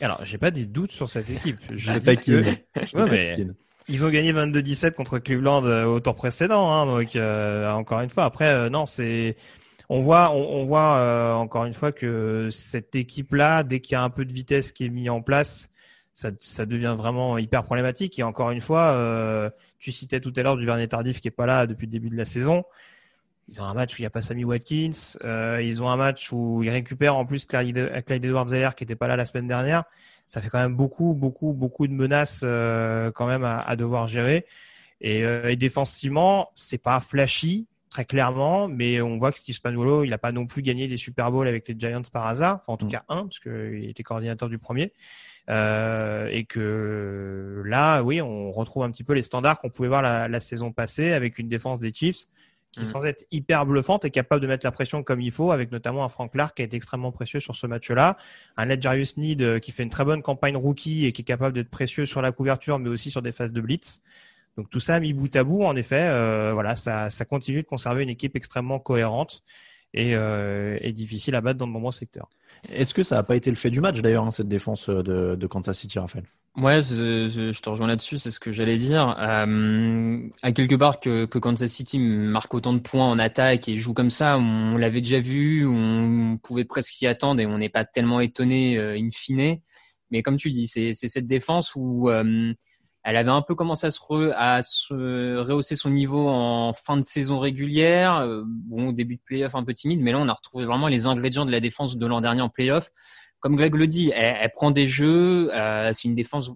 Alors, 0.00 0.24
j'ai 0.24 0.38
pas 0.38 0.50
des 0.50 0.66
doutes 0.66 0.90
sur 0.90 1.08
cette 1.08 1.30
équipe. 1.30 1.58
Je 1.70 1.92
taquine. 1.92 2.42
Que... 2.74 2.96
ouais, 2.96 3.10
mais... 3.10 3.46
Ils 3.88 4.06
ont 4.06 4.10
gagné 4.10 4.32
22-17 4.32 4.92
contre 4.92 5.18
Cleveland 5.18 5.62
au 5.84 6.00
tour 6.00 6.14
précédent, 6.14 6.72
hein, 6.72 6.86
donc 6.86 7.16
euh, 7.16 7.70
encore 7.72 8.00
une 8.00 8.10
fois. 8.10 8.24
Après, 8.24 8.48
euh, 8.48 8.70
non, 8.70 8.86
c'est 8.86 9.36
on 9.88 10.00
voit, 10.00 10.30
on, 10.30 10.60
on 10.60 10.64
voit 10.64 10.96
euh, 10.96 11.32
encore 11.34 11.64
une 11.66 11.74
fois 11.74 11.92
que 11.92 12.48
cette 12.50 12.94
équipe-là, 12.94 13.62
dès 13.62 13.80
qu'il 13.80 13.92
y 13.92 13.96
a 13.96 14.02
un 14.02 14.10
peu 14.10 14.24
de 14.24 14.32
vitesse 14.32 14.72
qui 14.72 14.86
est 14.86 14.88
mis 14.88 15.10
en 15.10 15.20
place, 15.20 15.68
ça, 16.12 16.30
ça 16.40 16.64
devient 16.64 16.94
vraiment 16.96 17.36
hyper 17.38 17.64
problématique. 17.64 18.18
Et 18.18 18.22
encore 18.22 18.50
une 18.50 18.60
fois, 18.60 18.92
euh, 18.92 19.50
tu 19.78 19.92
citais 19.92 20.20
tout 20.20 20.32
à 20.36 20.42
l'heure 20.42 20.56
du 20.56 20.64
Vernet 20.64 20.88
Tardif 20.88 21.20
qui 21.20 21.28
est 21.28 21.32
pas 21.32 21.46
là 21.46 21.66
depuis 21.66 21.86
le 21.86 21.92
début 21.92 22.08
de 22.08 22.16
la 22.16 22.24
saison. 22.24 22.64
Ils 23.48 23.60
ont 23.60 23.64
un 23.64 23.74
match 23.74 23.94
où 23.94 23.96
il 23.98 24.02
n'y 24.02 24.06
a 24.06 24.10
pas 24.10 24.22
Sammy 24.22 24.44
Watkins. 24.44 25.18
Euh, 25.22 25.60
ils 25.62 25.82
ont 25.82 25.90
un 25.90 25.96
match 25.96 26.32
où 26.32 26.62
ils 26.62 26.70
récupèrent 26.70 27.16
en 27.16 27.26
plus 27.26 27.44
Clyde, 27.44 27.76
Edwards-Helaire 28.08 28.74
qui 28.74 28.84
n'était 28.84 28.96
pas 28.96 29.06
là 29.06 29.16
la 29.16 29.26
semaine 29.26 29.48
dernière. 29.48 29.84
Ça 30.26 30.40
fait 30.40 30.48
quand 30.48 30.60
même 30.60 30.76
beaucoup, 30.76 31.14
beaucoup, 31.14 31.52
beaucoup 31.52 31.86
de 31.86 31.92
menaces 31.92 32.42
euh, 32.44 33.10
quand 33.12 33.26
même 33.26 33.44
à, 33.44 33.60
à, 33.60 33.76
devoir 33.76 34.06
gérer. 34.06 34.46
Et, 35.00 35.24
euh, 35.24 35.50
et 35.50 35.56
défensivement, 35.56 36.50
c'est 36.54 36.82
pas 36.82 37.00
flashy 37.00 37.66
très 37.94 38.04
clairement, 38.04 38.66
mais 38.66 39.00
on 39.00 39.18
voit 39.18 39.30
que 39.30 39.38
Steve 39.38 39.54
Spagnuolo, 39.54 40.02
il 40.02 40.10
n'a 40.10 40.18
pas 40.18 40.32
non 40.32 40.46
plus 40.46 40.62
gagné 40.62 40.88
des 40.88 40.96
Super 40.96 41.30
Bowls 41.30 41.46
avec 41.46 41.68
les 41.68 41.76
Giants 41.78 42.02
par 42.12 42.26
hasard, 42.26 42.56
enfin 42.56 42.72
en 42.72 42.76
tout 42.76 42.86
mm. 42.86 42.90
cas 42.90 43.04
un, 43.08 43.22
parce 43.22 43.38
qu'il 43.38 43.88
était 43.88 44.02
coordinateur 44.02 44.48
du 44.48 44.58
premier. 44.58 44.92
Euh, 45.48 46.26
et 46.32 46.44
que 46.44 47.62
là, 47.64 48.02
oui, 48.02 48.20
on 48.20 48.50
retrouve 48.50 48.82
un 48.82 48.90
petit 48.90 49.04
peu 49.04 49.12
les 49.12 49.22
standards 49.22 49.60
qu'on 49.60 49.70
pouvait 49.70 49.88
voir 49.88 50.02
la, 50.02 50.26
la, 50.26 50.40
saison 50.40 50.72
passée 50.72 51.12
avec 51.12 51.38
une 51.38 51.48
défense 51.48 51.78
des 51.78 51.92
Chiefs 51.92 52.24
qui, 52.74 52.80
mmh. 52.80 52.84
sans 52.84 53.04
être 53.04 53.24
hyper 53.30 53.66
bluffante, 53.66 54.04
est 54.04 54.10
capable 54.10 54.42
de 54.42 54.48
mettre 54.48 54.66
la 54.66 54.72
pression 54.72 55.04
comme 55.04 55.20
il 55.20 55.30
faut, 55.30 55.52
avec 55.52 55.70
notamment 55.70 56.04
un 56.04 56.08
Frank 56.08 56.32
Clark 56.32 56.56
qui 56.56 56.62
a 56.62 56.64
été 56.64 56.76
extrêmement 56.76 57.12
précieux 57.12 57.38
sur 57.38 57.54
ce 57.54 57.68
match-là, 57.68 58.16
un 58.56 58.68
Ed 58.68 58.82
Jarius 58.82 59.16
Need 59.16 59.42
euh, 59.42 59.58
qui 59.60 59.70
fait 59.70 59.84
une 59.84 59.90
très 59.90 60.04
bonne 60.04 60.22
campagne 60.22 60.56
rookie 60.56 61.06
et 61.06 61.12
qui 61.12 61.22
est 61.22 61.24
capable 61.24 61.54
d'être 61.54 61.70
précieux 61.70 62.04
sur 62.04 62.20
la 62.20 62.32
couverture, 62.32 62.80
mais 62.80 62.88
aussi 62.88 63.10
sur 63.10 63.22
des 63.22 63.30
phases 63.30 63.52
de 63.52 63.60
blitz. 63.60 64.00
Donc 64.56 64.70
tout 64.70 64.80
ça 64.80 64.98
mis 64.98 65.12
bout 65.12 65.34
à 65.36 65.44
bout, 65.44 65.62
en 65.62 65.76
effet, 65.76 66.08
euh, 66.10 66.50
voilà, 66.52 66.74
ça, 66.74 67.10
ça 67.10 67.24
continue 67.24 67.62
de 67.62 67.66
conserver 67.66 68.02
une 68.02 68.08
équipe 68.08 68.34
extrêmement 68.34 68.80
cohérente 68.80 69.44
et, 69.94 70.14
euh, 70.14 70.76
et 70.80 70.92
difficile 70.92 71.34
à 71.36 71.40
battre 71.40 71.58
dans 71.58 71.66
de 71.66 71.72
nombreux 71.72 71.92
secteurs. 71.92 72.28
Est-ce 72.68 72.92
que 72.92 73.02
ça 73.02 73.16
n'a 73.16 73.22
pas 73.22 73.36
été 73.36 73.48
le 73.50 73.56
fait 73.56 73.70
du 73.70 73.80
match 73.80 74.00
d'ailleurs, 74.00 74.24
hein, 74.24 74.30
cette 74.30 74.48
défense 74.48 74.88
de, 74.88 75.36
de, 75.36 75.46
Kansas 75.46 75.78
City, 75.78 75.98
Raphaël? 75.98 76.24
Ouais, 76.56 76.82
je 76.82 77.60
te 77.60 77.68
rejoins 77.68 77.86
là-dessus, 77.86 78.18
c'est 78.18 78.30
ce 78.30 78.40
que 78.40 78.52
j'allais 78.52 78.76
dire. 78.76 79.16
Euh, 79.18 80.28
à 80.42 80.52
quelque 80.52 80.74
part 80.74 81.00
que, 81.00 81.24
que, 81.26 81.38
Kansas 81.38 81.70
City 81.70 81.98
marque 81.98 82.52
autant 82.54 82.74
de 82.74 82.78
points 82.78 83.08
en 83.08 83.18
attaque 83.18 83.68
et 83.68 83.76
joue 83.76 83.94
comme 83.94 84.10
ça, 84.10 84.38
on, 84.38 84.76
l'avait 84.76 85.00
déjà 85.00 85.20
vu, 85.20 85.66
on 85.66 86.38
pouvait 86.42 86.64
presque 86.64 86.92
s'y 86.92 87.06
attendre 87.06 87.40
et 87.40 87.46
on 87.46 87.58
n'est 87.58 87.68
pas 87.68 87.84
tellement 87.84 88.20
étonné 88.20 88.78
euh, 88.78 88.96
in 88.96 89.10
fine. 89.12 89.58
Mais 90.10 90.22
comme 90.22 90.36
tu 90.36 90.50
dis, 90.50 90.66
c'est 90.66 90.92
cette 90.92 91.26
défense 91.26 91.72
où 91.74 92.08
euh, 92.08 92.52
elle 93.04 93.16
avait 93.16 93.30
un 93.30 93.42
peu 93.42 93.54
commencé 93.54 93.86
à 93.86 93.90
se, 93.90 94.00
re, 94.00 94.32
à 94.34 94.62
se 94.62 95.36
rehausser 95.36 95.76
son 95.76 95.90
niveau 95.90 96.26
en 96.28 96.72
fin 96.72 96.96
de 96.96 97.02
saison 97.02 97.38
régulière. 97.38 98.16
Euh, 98.16 98.42
bon, 98.46 98.92
début 98.92 99.16
de 99.16 99.22
playoff 99.24 99.54
un 99.54 99.62
peu 99.62 99.74
timide, 99.74 100.00
mais 100.00 100.12
là 100.12 100.18
on 100.18 100.28
a 100.28 100.32
retrouvé 100.32 100.64
vraiment 100.64 100.88
les 100.88 101.06
ingrédients 101.06 101.44
de 101.44 101.50
la 101.50 101.60
défense 101.60 101.96
de 101.96 102.06
l'an 102.06 102.20
dernier 102.20 102.40
en 102.40 102.48
playoff. 102.48 102.90
Comme 103.40 103.56
Greg 103.56 103.74
le 103.74 103.86
dit, 103.86 104.10
elle, 104.14 104.36
elle 104.40 104.50
prend 104.50 104.70
des 104.70 104.86
jeux. 104.86 105.54
Euh, 105.54 105.92
c'est 105.92 106.08
une 106.08 106.14
défense 106.14 106.50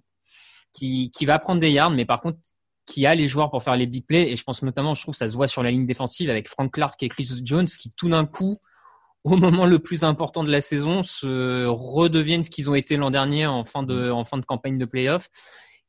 qui, 0.73 1.11
qui 1.11 1.25
va 1.25 1.37
prendre 1.37 1.61
des 1.61 1.71
yards, 1.71 1.91
mais 1.91 2.05
par 2.05 2.19
contre 2.19 2.39
qui 2.85 3.05
a 3.05 3.13
les 3.13 3.27
joueurs 3.27 3.51
pour 3.51 3.61
faire 3.61 3.75
les 3.75 3.85
big 3.85 4.03
plays. 4.07 4.31
Et 4.31 4.35
je 4.35 4.43
pense 4.43 4.63
notamment, 4.63 4.95
je 4.95 5.03
trouve, 5.03 5.13
ça 5.13 5.29
se 5.29 5.35
voit 5.35 5.47
sur 5.47 5.61
la 5.61 5.69
ligne 5.69 5.85
défensive 5.85 6.31
avec 6.31 6.49
Frank 6.49 6.71
Clark 6.73 7.01
et 7.03 7.09
Chris 7.09 7.29
Jones 7.43 7.67
qui 7.67 7.91
tout 7.95 8.09
d'un 8.09 8.25
coup 8.25 8.57
au 9.23 9.35
moment 9.35 9.65
le 9.65 9.79
plus 9.79 10.03
important 10.03 10.43
de 10.43 10.51
la 10.51 10.61
saison, 10.61 11.03
se 11.03 11.65
redeviennent 11.65 12.43
ce 12.43 12.49
qu'ils 12.49 12.69
ont 12.69 12.75
été 12.75 12.97
l'an 12.97 13.11
dernier 13.11 13.45
en 13.45 13.65
fin 13.65 13.83
de, 13.83 14.09
en 14.09 14.23
fin 14.23 14.37
de 14.37 14.45
campagne 14.45 14.77
de 14.77 14.85
playoff. 14.85 15.29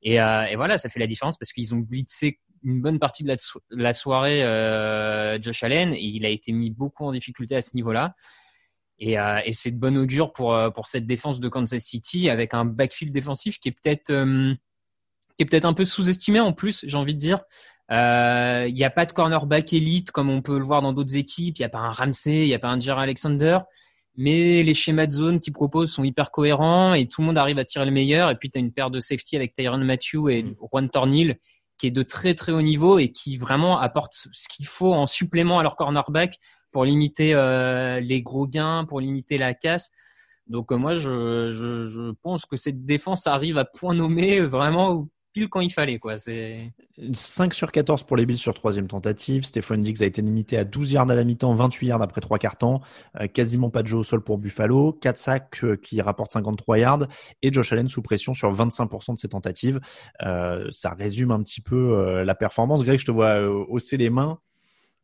Et, 0.02 0.20
euh, 0.20 0.44
et, 0.46 0.56
voilà, 0.56 0.78
ça 0.78 0.88
fait 0.88 1.00
la 1.00 1.06
différence 1.06 1.36
parce 1.36 1.52
qu'ils 1.52 1.74
ont 1.74 1.78
blitzé 1.78 2.40
une 2.62 2.80
bonne 2.80 2.98
partie 2.98 3.24
de 3.24 3.36
la, 3.70 3.94
soirée 3.94 4.42
euh, 4.44 5.40
Josh 5.40 5.62
Allen 5.62 5.94
et 5.94 6.02
il 6.02 6.26
a 6.26 6.28
été 6.28 6.52
mis 6.52 6.70
beaucoup 6.70 7.04
en 7.04 7.12
difficulté 7.12 7.56
à 7.56 7.62
ce 7.62 7.70
niveau-là. 7.74 8.10
Et, 8.98 9.18
euh, 9.18 9.40
c'est 9.54 9.70
de 9.70 9.78
bon 9.78 9.96
augure 9.96 10.32
pour 10.32 10.86
cette 10.86 11.06
défense 11.06 11.40
de 11.40 11.48
Kansas 11.48 11.82
City 11.82 12.28
avec 12.28 12.54
un 12.54 12.64
backfield 12.64 13.12
défensif 13.12 13.58
qui 13.58 13.68
est 13.68 13.72
peut-être 13.72 14.12
qui 15.38 15.46
peut-être 15.46 15.64
un 15.64 15.72
peu 15.72 15.86
sous-estimé 15.86 16.38
en 16.38 16.52
plus, 16.52 16.84
j'ai 16.86 16.96
envie 16.98 17.14
de 17.14 17.18
dire. 17.18 17.40
Il 17.90 18.74
n'y 18.74 18.84
a 18.84 18.90
pas 18.90 19.06
de 19.06 19.12
cornerback 19.12 19.72
élite 19.72 20.10
comme 20.10 20.28
on 20.28 20.42
peut 20.42 20.58
le 20.58 20.64
voir 20.64 20.82
dans 20.82 20.92
d'autres 20.92 21.16
équipes. 21.16 21.58
Il 21.58 21.62
n'y 21.62 21.66
a 21.66 21.70
pas 21.70 21.78
un 21.78 21.92
Ramsey, 21.92 22.42
il 22.42 22.46
n'y 22.46 22.54
a 22.54 22.58
pas 22.58 22.68
un 22.68 22.78
Jerry 22.78 23.02
Alexander 23.02 23.58
mais 24.16 24.62
les 24.62 24.74
schémas 24.74 25.06
de 25.06 25.12
zone 25.12 25.40
qu'ils 25.40 25.52
proposent 25.52 25.92
sont 25.92 26.04
hyper 26.04 26.30
cohérents 26.30 26.94
et 26.94 27.06
tout 27.06 27.20
le 27.20 27.28
monde 27.28 27.38
arrive 27.38 27.58
à 27.58 27.64
tirer 27.64 27.84
le 27.84 27.90
meilleur. 27.90 28.30
Et 28.30 28.36
puis, 28.36 28.50
tu 28.50 28.58
as 28.58 28.60
une 28.60 28.72
paire 28.72 28.90
de 28.90 29.00
safety 29.00 29.36
avec 29.36 29.54
Tyron 29.54 29.78
Matthew 29.78 30.28
et 30.30 30.42
mm. 30.42 30.54
Juan 30.70 30.90
Tornil 30.90 31.38
qui 31.80 31.86
est 31.86 31.90
de 31.90 32.02
très 32.02 32.34
très 32.34 32.52
haut 32.52 32.60
niveau 32.60 32.98
et 32.98 33.10
qui 33.10 33.38
vraiment 33.38 33.78
apporte 33.78 34.12
ce 34.14 34.48
qu'il 34.48 34.66
faut 34.66 34.92
en 34.92 35.06
supplément 35.06 35.58
à 35.58 35.62
leur 35.62 35.76
cornerback 35.76 36.38
pour 36.72 36.84
limiter 36.84 37.32
euh, 37.34 38.00
les 38.00 38.20
gros 38.20 38.46
gains, 38.46 38.84
pour 38.86 39.00
limiter 39.00 39.38
la 39.38 39.54
casse. 39.54 39.90
Donc 40.46 40.72
euh, 40.72 40.76
moi, 40.76 40.94
je, 40.94 41.50
je, 41.50 41.84
je, 41.84 42.12
pense 42.22 42.44
que 42.44 42.56
cette 42.56 42.84
défense 42.84 43.26
arrive 43.26 43.56
à 43.56 43.64
point 43.64 43.94
nommé 43.94 44.40
vraiment 44.40 45.08
pile 45.32 45.48
quand 45.48 45.60
il 45.60 45.72
fallait. 45.72 45.98
Quoi. 45.98 46.18
C'est... 46.18 46.66
5 47.12 47.54
sur 47.54 47.72
14 47.72 48.04
pour 48.04 48.16
les 48.16 48.26
Bills 48.26 48.38
sur 48.38 48.54
troisième 48.54 48.88
tentative. 48.88 49.44
Stephon 49.44 49.78
Diggs 49.78 50.02
a 50.02 50.06
été 50.06 50.22
limité 50.22 50.56
à 50.56 50.64
12 50.64 50.92
yards 50.92 51.10
à 51.10 51.14
la 51.14 51.24
mi-temps, 51.24 51.54
28 51.54 51.86
yards 51.88 52.02
après 52.02 52.20
trois 52.20 52.38
quarts-temps. 52.38 52.80
Euh, 53.20 53.26
quasiment 53.26 53.70
pas 53.70 53.82
de 53.82 53.88
jeu 53.88 53.98
au 53.98 54.02
sol 54.02 54.22
pour 54.22 54.38
Buffalo. 54.38 54.92
4 54.92 55.16
sacs 55.16 55.64
euh, 55.64 55.76
qui 55.76 56.00
rapportent 56.00 56.32
53 56.32 56.78
yards. 56.78 57.06
Et 57.42 57.52
Josh 57.52 57.72
Allen 57.72 57.88
sous 57.88 58.02
pression 58.02 58.34
sur 58.34 58.52
25% 58.52 59.14
de 59.14 59.18
ses 59.18 59.28
tentatives. 59.28 59.80
Euh, 60.22 60.66
ça 60.70 60.90
résume 60.90 61.30
un 61.30 61.42
petit 61.42 61.60
peu 61.60 62.22
la 62.22 62.34
performance. 62.34 62.82
Greg, 62.82 62.98
je 62.98 63.06
te 63.06 63.10
vois 63.10 63.40
hausser 63.40 63.96
les 63.96 64.10
mains. 64.10 64.38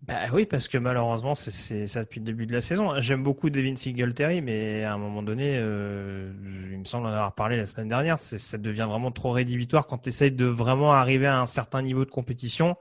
Bah 0.02 0.26
oui, 0.32 0.46
parce 0.46 0.68
que 0.68 0.78
malheureusement, 0.78 1.34
c'est 1.34 1.86
ça 1.86 2.04
depuis 2.04 2.20
le 2.20 2.26
début 2.26 2.46
de 2.46 2.52
la 2.52 2.60
saison. 2.60 3.00
J'aime 3.00 3.22
beaucoup 3.24 3.50
Devin 3.50 3.74
Singletary, 3.74 4.40
mais 4.40 4.84
à 4.84 4.92
un 4.92 4.98
moment 4.98 5.22
donné, 5.22 5.58
euh, 5.58 6.32
il 6.70 6.78
me 6.78 6.84
semble 6.84 7.06
en 7.06 7.10
avoir 7.10 7.34
parlé 7.34 7.56
la 7.56 7.66
semaine 7.66 7.88
dernière, 7.88 8.20
ça 8.20 8.58
devient 8.58 8.86
vraiment 8.88 9.10
trop 9.10 9.32
rédhibitoire 9.32 9.86
quand 9.86 9.98
tu 9.98 10.10
essayes 10.10 10.30
de 10.30 10.44
vraiment 10.46 10.92
arriver 10.92 11.26
à 11.26 11.40
un 11.40 11.46
certain 11.46 11.82
niveau 11.82 12.04
de 12.04 12.10
compétition. 12.10 12.76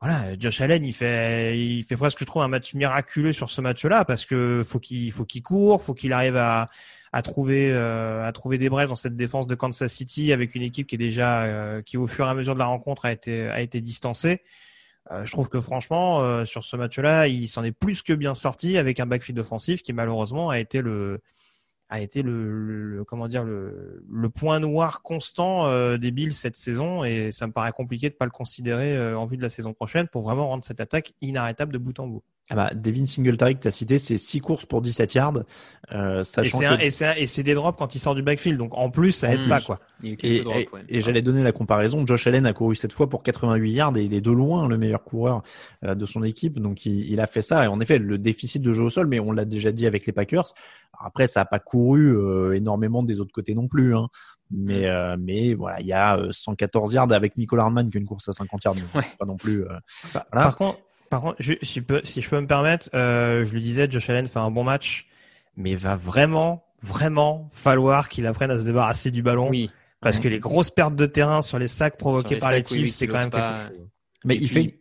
Voilà, 0.00 0.38
Josh 0.38 0.60
Allen, 0.60 0.84
il 0.84 0.92
fait, 0.92 1.58
il 1.58 1.82
fait 1.84 1.96
presque, 1.96 2.18
je 2.20 2.24
trouve, 2.26 2.42
un 2.42 2.48
match 2.48 2.74
miraculeux 2.74 3.32
sur 3.32 3.50
ce 3.50 3.62
match-là 3.62 4.04
parce 4.04 4.26
que 4.26 4.62
faut 4.64 4.78
qu'il 4.78 5.10
faut 5.12 5.24
qu'il 5.24 5.42
court, 5.42 5.82
faut 5.82 5.94
qu'il 5.94 6.12
arrive 6.12 6.36
à, 6.36 6.68
trouver 7.24 7.72
euh, 7.72 8.26
à 8.26 8.30
trouver 8.32 8.58
des 8.58 8.68
brèches 8.68 8.90
dans 8.90 8.96
cette 8.96 9.16
défense 9.16 9.46
de 9.46 9.54
Kansas 9.54 9.90
City 9.90 10.32
avec 10.32 10.54
une 10.54 10.62
équipe 10.62 10.86
qui 10.86 10.96
est 10.96 10.98
déjà 10.98 11.44
euh, 11.44 11.80
qui 11.80 11.96
au 11.96 12.06
fur 12.06 12.26
et 12.26 12.28
à 12.28 12.34
mesure 12.34 12.52
de 12.52 12.58
la 12.58 12.66
rencontre 12.66 13.06
a 13.06 13.12
été 13.12 13.48
a 13.48 13.62
été 13.62 13.80
distancée. 13.80 14.42
Euh, 15.12 15.24
je 15.24 15.30
trouve 15.30 15.48
que 15.48 15.60
franchement, 15.60 16.20
euh, 16.20 16.44
sur 16.44 16.64
ce 16.64 16.76
match-là, 16.76 17.28
il 17.28 17.48
s'en 17.48 17.62
est 17.64 17.72
plus 17.72 18.02
que 18.02 18.12
bien 18.12 18.34
sorti 18.34 18.76
avec 18.76 18.98
un 19.00 19.06
backfield 19.06 19.38
offensif 19.38 19.82
qui 19.82 19.92
malheureusement 19.92 20.50
a 20.50 20.58
été 20.58 20.82
le 20.82 21.20
a 21.88 22.00
été 22.00 22.22
le, 22.22 23.04
comment 23.06 23.28
dire 23.28 23.44
le, 23.44 24.28
point 24.34 24.58
noir 24.58 25.02
constant 25.02 25.66
euh, 25.68 25.98
des 25.98 26.10
Bills 26.10 26.34
cette 26.34 26.56
saison 26.56 27.04
et 27.04 27.30
ça 27.30 27.46
me 27.46 27.52
paraît 27.52 27.70
compliqué 27.70 28.10
de 28.10 28.14
pas 28.14 28.24
le 28.24 28.32
considérer 28.32 29.14
en 29.14 29.24
vue 29.24 29.36
de 29.36 29.42
la 29.42 29.48
saison 29.48 29.72
prochaine 29.72 30.08
pour 30.08 30.22
vraiment 30.22 30.48
rendre 30.48 30.64
cette 30.64 30.80
attaque 30.80 31.12
inarrêtable 31.20 31.72
de 31.72 31.78
bout 31.78 31.96
en 32.00 32.08
bout. 32.08 32.24
Ah 32.48 32.54
bah, 32.54 32.70
Devin 32.74 33.06
Singletary 33.06 33.56
que 33.56 33.62
tu 33.62 33.68
as 33.68 33.72
cité, 33.72 33.98
c'est 33.98 34.18
6 34.18 34.40
courses 34.40 34.66
pour 34.66 34.80
17 34.80 35.14
yards. 35.14 35.38
Euh, 35.92 36.20
Et 36.20 36.24
sachant 36.24 36.58
c'est 36.58 36.64
que- 36.64 36.70
un- 36.74 36.78
et 36.78 36.90
c'est 36.90 37.06
un- 37.06 37.14
et 37.16 37.26
c'est 37.26 37.42
des 37.42 37.54
drops 37.54 37.76
quand 37.76 37.92
il 37.96 37.98
sort 37.98 38.14
du 38.14 38.22
backfield. 38.22 38.56
Donc 38.56 38.72
en 38.78 38.88
plus, 38.88 39.10
ça 39.10 39.32
aide 39.34 39.40
En 39.46 39.48
pas 39.48 39.60
quoi. 39.60 39.80
Il 40.00 40.06
y 40.06 40.08
a 40.10 40.12
eu 40.12 40.14
Et, 40.14 40.16
quelques 40.16 40.44
drops, 40.44 40.56
et- 40.58 40.68
ouais. 40.72 40.84
et 40.88 41.00
j'allais 41.00 41.22
donner 41.22 41.42
la 41.42 41.50
comparaison. 41.50 42.06
Josh 42.06 42.26
Allen 42.28 42.46
a 42.46 42.52
couru 42.52 42.76
cette 42.76 42.92
fois 42.92 43.08
pour 43.08 43.24
88 43.24 43.72
yards 43.72 43.96
et 43.96 44.04
il 44.04 44.14
est 44.14 44.20
de 44.20 44.30
loin 44.30 44.68
le 44.68 44.78
meilleur 44.78 45.02
coureur 45.02 45.42
euh, 45.84 45.96
de 45.96 46.06
son 46.06 46.22
équipe. 46.22 46.60
Donc 46.60 46.86
il, 46.86 47.10
il 47.10 47.20
a 47.20 47.26
fait 47.26 47.42
ça. 47.42 47.64
Et 47.64 47.66
en 47.66 47.80
effet, 47.80 47.98
le 47.98 48.16
déficit 48.16 48.62
de 48.62 48.72
jeu 48.72 48.84
au 48.84 48.90
sol, 48.90 49.08
mais 49.08 49.18
on 49.18 49.32
l'a 49.32 49.44
déjà 49.44 49.72
dit 49.72 49.86
avec 49.86 50.06
les 50.06 50.12
Packers. 50.12 50.44
Après, 51.04 51.26
ça 51.26 51.40
a 51.40 51.44
pas 51.46 51.58
couru 51.58 52.16
euh, 52.16 52.52
énormément 52.54 53.02
des 53.02 53.18
autres 53.18 53.32
côtés 53.32 53.56
non 53.56 53.66
plus. 53.66 53.96
Hein. 53.96 54.06
Mais 54.52 54.86
euh, 54.86 55.16
mais 55.18 55.54
voilà, 55.54 55.80
il 55.80 55.86
y 55.88 55.92
a 55.92 56.16
euh, 56.16 56.28
114 56.30 56.92
yards 56.92 57.10
avec 57.10 57.36
Nicole 57.36 57.58
Hardman 57.58 57.90
qui 57.90 57.96
a 57.96 58.00
une 58.00 58.06
course 58.06 58.28
à 58.28 58.32
50 58.32 58.62
yards. 58.64 58.74
Donc 58.76 58.94
Ouais. 58.94 59.02
Pas 59.18 59.26
non 59.26 59.36
plus. 59.36 59.62
euh, 59.64 59.68
Voilà. 60.12 60.26
par 60.30 60.56
contre, 60.56 60.78
par 61.08 61.20
contre, 61.22 61.36
je, 61.38 61.54
si, 61.62 61.80
je 61.80 61.84
peux, 61.84 62.00
si 62.04 62.22
je 62.22 62.28
peux 62.30 62.40
me 62.40 62.46
permettre, 62.46 62.88
euh, 62.94 63.44
je 63.44 63.54
le 63.54 63.60
disais, 63.60 63.88
Josh 63.90 64.08
Allen 64.10 64.26
fait 64.26 64.38
un 64.38 64.50
bon 64.50 64.64
match, 64.64 65.06
mais 65.56 65.70
il 65.72 65.76
va 65.76 65.96
vraiment, 65.96 66.64
vraiment 66.82 67.48
falloir 67.52 68.08
qu'il 68.08 68.26
apprenne 68.26 68.50
à 68.50 68.58
se 68.60 68.64
débarrasser 68.66 69.10
du 69.10 69.22
ballon. 69.22 69.48
Oui. 69.48 69.70
Parce 70.00 70.20
que 70.20 70.28
les 70.28 70.38
grosses 70.38 70.70
pertes 70.70 70.94
de 70.94 71.06
terrain 71.06 71.42
sur 71.42 71.58
les 71.58 71.66
sacs 71.68 71.96
provoqués 71.96 72.34
les 72.34 72.40
par 72.40 72.52
les 72.52 72.58
sacs, 72.58 72.68
Chiefs, 72.68 72.80
oui, 72.82 72.90
c'est 72.90 73.06
qu'il 73.06 73.14
quand 73.14 73.20
même 73.22 73.30
pas. 73.30 73.56
quelque 73.56 73.68
chose. 73.76 73.86
Mais 74.24 74.34
Et 74.34 74.38
il 74.42 74.48
puis- 74.48 74.64
fait. 74.64 74.80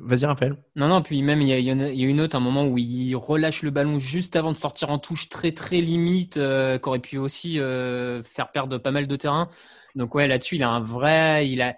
Vas-y 0.00 0.26
Raphaël. 0.26 0.56
Non, 0.76 0.86
non, 0.86 1.02
puis 1.02 1.20
même, 1.22 1.42
il 1.42 1.48
y, 1.48 1.52
a, 1.52 1.58
il 1.58 1.98
y 2.00 2.04
une 2.04 2.20
autre, 2.20 2.36
un 2.36 2.40
moment 2.40 2.64
où 2.64 2.78
il 2.78 3.14
relâche 3.16 3.62
le 3.62 3.70
ballon 3.70 3.98
juste 3.98 4.36
avant 4.36 4.52
de 4.52 4.56
sortir 4.56 4.90
en 4.90 4.98
touche 4.98 5.28
très, 5.28 5.50
très 5.50 5.80
limite, 5.80 6.36
euh, 6.36 6.78
qui 6.78 6.88
aurait 6.88 7.00
pu 7.00 7.18
aussi 7.18 7.58
euh, 7.58 8.22
faire 8.22 8.52
perdre 8.52 8.78
pas 8.78 8.92
mal 8.92 9.08
de 9.08 9.16
terrain. 9.16 9.48
Donc, 9.96 10.14
ouais, 10.14 10.28
là-dessus, 10.28 10.54
il 10.54 10.62
a 10.62 10.68
un 10.70 10.78
vrai. 10.80 11.48
Il 11.48 11.60
a 11.62 11.76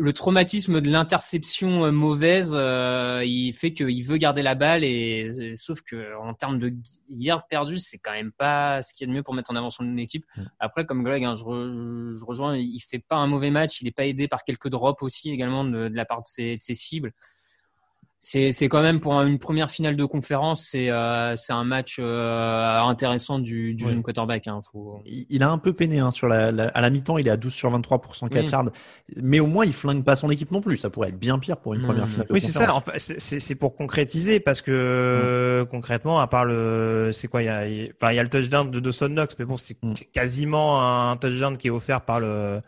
le 0.00 0.12
traumatisme 0.14 0.80
de 0.80 0.90
l'interception 0.90 1.84
euh, 1.84 1.90
mauvaise, 1.92 2.52
euh, 2.54 3.22
il 3.24 3.52
fait 3.52 3.72
qu'il 3.74 4.02
veut 4.02 4.16
garder 4.16 4.42
la 4.42 4.54
balle, 4.54 4.82
et, 4.82 5.28
et- 5.38 5.56
sauf 5.56 5.82
que 5.82 6.16
en 6.16 6.32
termes 6.32 6.58
de 6.58 6.72
yards 7.10 7.46
perdus, 7.48 7.78
c'est 7.78 7.98
quand 7.98 8.12
même 8.12 8.32
pas 8.32 8.80
ce 8.82 8.94
qu'il 8.94 9.06
y 9.06 9.10
a 9.10 9.12
de 9.12 9.16
mieux 9.16 9.22
pour 9.22 9.34
mettre 9.34 9.50
en 9.52 9.56
avant 9.56 9.70
son 9.70 9.96
équipe. 9.98 10.24
Après, 10.58 10.86
comme 10.86 11.04
Greg, 11.04 11.22
hein, 11.24 11.34
je, 11.36 11.44
re- 11.44 12.18
je 12.18 12.24
rejoins, 12.24 12.56
il 12.56 12.80
fait 12.80 12.98
pas 12.98 13.16
un 13.16 13.26
mauvais 13.26 13.50
match, 13.50 13.82
il 13.82 13.88
est 13.88 13.92
pas 13.92 14.06
aidé 14.06 14.26
par 14.26 14.42
quelques 14.44 14.68
drops 14.68 15.02
aussi 15.02 15.30
également 15.30 15.64
de, 15.64 15.88
de 15.88 15.96
la 15.96 16.04
part 16.06 16.22
de 16.22 16.26
ses, 16.26 16.56
de 16.56 16.62
ses 16.62 16.74
cibles 16.74 17.12
c'est 18.22 18.52
c'est 18.52 18.68
quand 18.68 18.82
même 18.82 19.00
pour 19.00 19.14
une 19.14 19.38
première 19.38 19.70
finale 19.70 19.96
de 19.96 20.04
conférence, 20.04 20.62
c'est 20.70 20.90
euh, 20.90 21.34
c'est 21.36 21.54
un 21.54 21.64
match 21.64 21.96
euh, 21.98 22.78
intéressant 22.80 23.38
du, 23.38 23.72
du 23.74 23.84
Ouais. 23.84 23.90
jeune 23.90 24.02
quarterback. 24.02 24.46
Hein, 24.46 24.60
faut... 24.70 25.00
Il 25.06 25.24
il 25.30 25.42
a 25.42 25.48
un 25.50 25.56
peu 25.56 25.72
peiné 25.72 26.00
hein, 26.00 26.10
sur 26.10 26.28
la, 26.28 26.52
la- 26.52 26.68
à 26.68 26.80
la 26.82 26.90
mi-temps, 26.90 27.16
il 27.16 27.26
est 27.26 27.30
à 27.30 27.38
12 27.38 27.52
sur 27.52 27.70
23 27.70 28.02
pour 28.02 28.14
104 28.14 28.44
Oui. 28.44 28.50
yards. 28.50 28.64
Mais 29.16 29.40
au 29.40 29.46
moins, 29.46 29.64
il 29.64 29.72
flingue 29.72 30.04
pas 30.04 30.16
son 30.16 30.28
équipe 30.30 30.50
non 30.50 30.60
plus. 30.60 30.76
Ça 30.76 30.90
pourrait 30.90 31.08
être 31.08 31.18
bien 31.18 31.38
pire 31.38 31.56
pour 31.56 31.72
une 31.72 31.80
première 31.82 32.02
non. 32.02 32.08
finale 32.10 32.26
de 32.28 32.32
Oui, 32.34 32.40
c'est 32.42 32.52
ça. 32.52 32.74
En 32.74 32.80
fait, 32.82 32.98
c'est- 32.98 33.18
c'est 33.18 33.40
c'est 33.40 33.54
pour 33.54 33.74
concrétiser 33.74 34.38
parce 34.38 34.60
que 34.60 34.70
euh, 34.70 35.64
concrètement, 35.64 36.20
à 36.20 36.26
part 36.26 36.44
le, 36.44 37.10
c'est 37.14 37.28
quoi, 37.28 37.42
il 37.42 37.46
y 37.46 37.48
a, 37.48 37.66
il 37.66 37.92
enfin, 38.00 38.12
il 38.12 38.16
y 38.16 38.18
a 38.18 38.22
le 38.22 38.28
touchdown 38.28 38.70
de 38.70 38.80
Dawson 38.80 39.08
Knox, 39.08 39.36
mais 39.38 39.46
bon, 39.46 39.56
c'est 39.56 39.76
Mm. 39.82 39.94
c'est 39.96 40.12
quasiment 40.12 41.10
un 41.10 41.16
touchdown 41.16 41.56
qui 41.56 41.68
est 41.68 41.70
offert 41.70 42.02
par 42.02 42.20
le, 42.20 42.60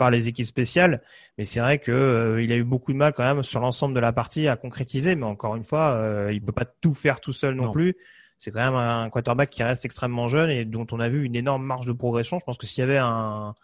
par 0.00 0.10
les 0.10 0.28
équipes 0.28 0.46
spéciales. 0.46 1.02
Mais 1.38 1.44
c'est 1.44 1.60
vrai 1.60 1.78
que 1.78 1.92
euh, 1.92 2.42
il 2.42 2.50
a 2.52 2.56
eu 2.56 2.64
beaucoup 2.64 2.92
de 2.92 2.96
mal 2.96 3.12
quand 3.12 3.22
même 3.22 3.42
sur 3.44 3.60
l'ensemble 3.60 3.94
de 3.94 4.00
la 4.00 4.12
partie 4.12 4.48
à 4.48 4.56
concrétiser. 4.56 5.14
Mais 5.14 5.26
encore 5.26 5.54
une 5.56 5.62
fois, 5.62 5.90
euh, 5.92 6.30
il 6.32 6.42
peut 6.42 6.52
pas 6.52 6.64
tout 6.64 6.94
faire 6.94 7.20
tout 7.20 7.34
seul 7.34 7.54
non, 7.54 7.66
Non. 7.66 7.70
plus. 7.70 7.94
C'est 8.38 8.50
quand 8.50 8.64
même 8.64 8.74
un 8.74 9.10
quarterback 9.10 9.50
qui 9.50 9.62
reste 9.62 9.84
extrêmement 9.84 10.26
jeune 10.26 10.48
et 10.48 10.64
dont 10.64 10.86
on 10.92 11.00
a 11.00 11.10
vu 11.10 11.24
une 11.24 11.36
énorme 11.36 11.62
marge 11.64 11.86
de 11.86 11.92
progression. 11.92 12.38
Je 12.38 12.44
pense 12.46 12.56
que 12.56 12.66
s'il 12.66 12.80
y 12.80 12.84
avait 12.84 12.96
un 12.96 13.54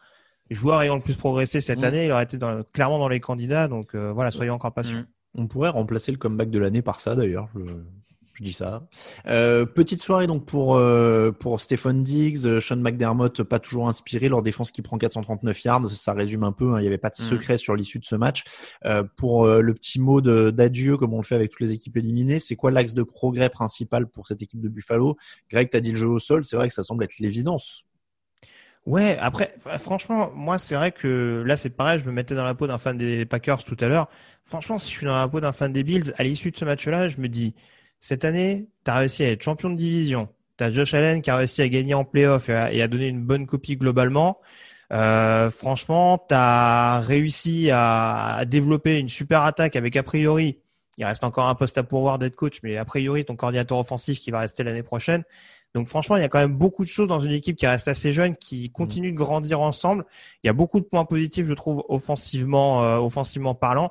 joueur 0.50 0.82
ayant 0.82 0.96
le 0.96 1.00
plus 1.02 1.16
progressé 1.16 1.62
cette 1.62 1.80
Mm. 1.80 1.84
année, 1.84 2.06
il 2.06 2.12
aurait 2.12 2.24
été 2.24 2.36
dans- 2.36 2.62
clairement 2.74 2.98
dans 2.98 3.08
les 3.08 3.18
candidats. 3.20 3.66
Donc 3.68 3.94
euh, 3.94 4.12
voilà, 4.12 4.30
soyons 4.30 4.52
encore 4.54 4.74
patients. 4.74 4.98
Mm. 4.98 5.06
On 5.38 5.46
pourrait 5.46 5.70
remplacer 5.70 6.12
le 6.12 6.18
comeback 6.18 6.50
de 6.50 6.58
l'année 6.58 6.82
par 6.82 7.00
ça 7.00 7.14
d'ailleurs. 7.14 7.48
Je, 7.56 7.72
je 8.38 8.44
dis 8.44 8.52
ça. 8.52 8.86
Euh, 9.26 9.64
petite 9.66 10.02
soirée 10.02 10.26
donc 10.26 10.44
pour 10.46 10.76
euh, 10.76 11.32
pour 11.32 11.60
Stephen 11.60 12.02
Diggs, 12.02 12.46
euh, 12.46 12.60
Sean 12.60 12.76
McDermott 12.76 13.42
pas 13.42 13.58
toujours 13.58 13.88
inspiré, 13.88 14.28
leur 14.28 14.42
défense 14.42 14.70
qui 14.70 14.82
prend 14.82 14.98
439 14.98 15.64
yards, 15.64 15.86
ça 15.90 16.12
résume 16.12 16.44
un 16.44 16.52
peu. 16.52 16.74
hein, 16.74 16.78
il 16.78 16.82
n'y 16.82 16.86
avait 16.86 16.98
pas 16.98 17.08
de 17.10 17.14
Mm. 17.18 17.24
secret 17.24 17.58
sur 17.58 17.74
l'issue 17.74 17.98
de 17.98 18.04
ce 18.04 18.14
match. 18.14 18.44
Euh, 18.84 19.02
pour 19.16 19.46
euh, 19.46 19.60
le 19.62 19.72
petit 19.74 19.98
mot 19.98 20.20
de- 20.20 20.50
d'adieu 20.50 20.96
comme 20.98 21.14
on 21.14 21.18
le 21.18 21.22
fait 21.24 21.34
avec 21.34 21.50
toutes 21.50 21.60
les 21.62 21.72
équipes 21.72 21.96
éliminées, 21.96 22.38
c'est 22.38 22.56
quoi 22.56 22.70
l'axe 22.70 22.94
de 22.94 23.02
progrès 23.02 23.48
principal 23.48 24.06
pour 24.06 24.26
cette 24.28 24.42
équipe 24.42 24.60
de 24.60 24.68
Buffalo? 24.68 25.16
Greg, 25.50 25.70
t'as 25.70 25.80
dit 25.80 25.92
le 25.92 25.96
jeu 25.96 26.08
au 26.08 26.18
sol, 26.18 26.44
c'est 26.44 26.56
vrai 26.56 26.68
que 26.68 26.74
ça 26.74 26.82
semble 26.82 27.04
être 27.04 27.18
l'évidence. 27.18 27.84
Ouais, 28.84 29.16
après, 29.20 29.52
franchement, 29.80 30.30
moi, 30.36 30.58
c'est 30.58 30.76
vrai 30.76 30.92
que 30.92 31.42
là, 31.44 31.56
c'est 31.56 31.70
pareil, 31.70 31.98
je 31.98 32.04
me 32.04 32.12
mettais 32.12 32.36
dans 32.36 32.44
la 32.44 32.54
peau 32.54 32.68
d'un 32.68 32.78
fan 32.78 32.96
des 32.96 33.26
Packers 33.26 33.64
tout 33.64 33.76
à 33.80 33.88
l'heure. 33.88 34.08
Franchement, 34.44 34.78
si 34.78 34.92
je 34.92 34.96
suis 34.98 35.06
dans 35.06 35.16
la 35.16 35.26
peau 35.26 35.40
d'un 35.40 35.50
fan 35.50 35.72
des 35.72 35.82
Bills, 35.82 36.12
à 36.16 36.22
l'issue 36.22 36.52
de 36.52 36.56
ce 36.56 36.64
match-là, 36.64 37.08
je 37.08 37.18
me 37.18 37.28
dis, 37.28 37.56
cette 38.00 38.24
année, 38.24 38.66
t'as 38.84 38.94
réussi 38.98 39.24
à 39.24 39.30
être 39.30 39.42
champion 39.42 39.70
de 39.70 39.76
division. 39.76 40.28
T'as 40.56 40.70
Josh 40.70 40.94
Allen 40.94 41.22
qui 41.22 41.30
a 41.30 41.36
réussi 41.36 41.62
à 41.62 41.68
gagner 41.68 41.94
en 41.94 42.04
playoff 42.04 42.48
et 42.48 42.54
à, 42.54 42.72
et 42.72 42.82
à 42.82 42.88
donner 42.88 43.08
une 43.08 43.22
bonne 43.22 43.46
copie 43.46 43.76
globalement. 43.76 44.40
Euh, 44.92 45.50
franchement, 45.50 46.18
t'as 46.18 47.00
réussi 47.00 47.70
à, 47.70 48.36
à 48.36 48.44
développer 48.44 48.98
une 48.98 49.08
super 49.08 49.42
attaque 49.42 49.76
avec 49.76 49.96
a 49.96 50.02
priori, 50.02 50.60
il 50.98 51.04
reste 51.04 51.24
encore 51.24 51.48
un 51.48 51.54
poste 51.54 51.76
à 51.78 51.82
pourvoir 51.82 52.18
d'être 52.18 52.36
coach, 52.36 52.60
mais 52.62 52.76
a 52.76 52.84
priori, 52.84 53.24
ton 53.24 53.36
coordinateur 53.36 53.78
offensif 53.78 54.18
qui 54.18 54.30
va 54.30 54.40
rester 54.40 54.64
l'année 54.64 54.82
prochaine. 54.82 55.24
Donc 55.74 55.88
franchement, 55.88 56.16
il 56.16 56.22
y 56.22 56.24
a 56.24 56.28
quand 56.28 56.38
même 56.38 56.56
beaucoup 56.56 56.84
de 56.84 56.88
choses 56.88 57.08
dans 57.08 57.20
une 57.20 57.32
équipe 57.32 57.56
qui 57.56 57.66
reste 57.66 57.86
assez 57.86 58.12
jeune, 58.12 58.34
qui 58.34 58.70
continue 58.70 59.12
de 59.12 59.16
grandir 59.16 59.60
ensemble. 59.60 60.06
Il 60.42 60.46
y 60.46 60.50
a 60.50 60.54
beaucoup 60.54 60.80
de 60.80 60.86
points 60.86 61.04
positifs, 61.04 61.46
je 61.46 61.52
trouve, 61.52 61.84
offensivement, 61.88 62.82
euh, 62.82 62.96
offensivement 62.96 63.54
parlant. 63.54 63.90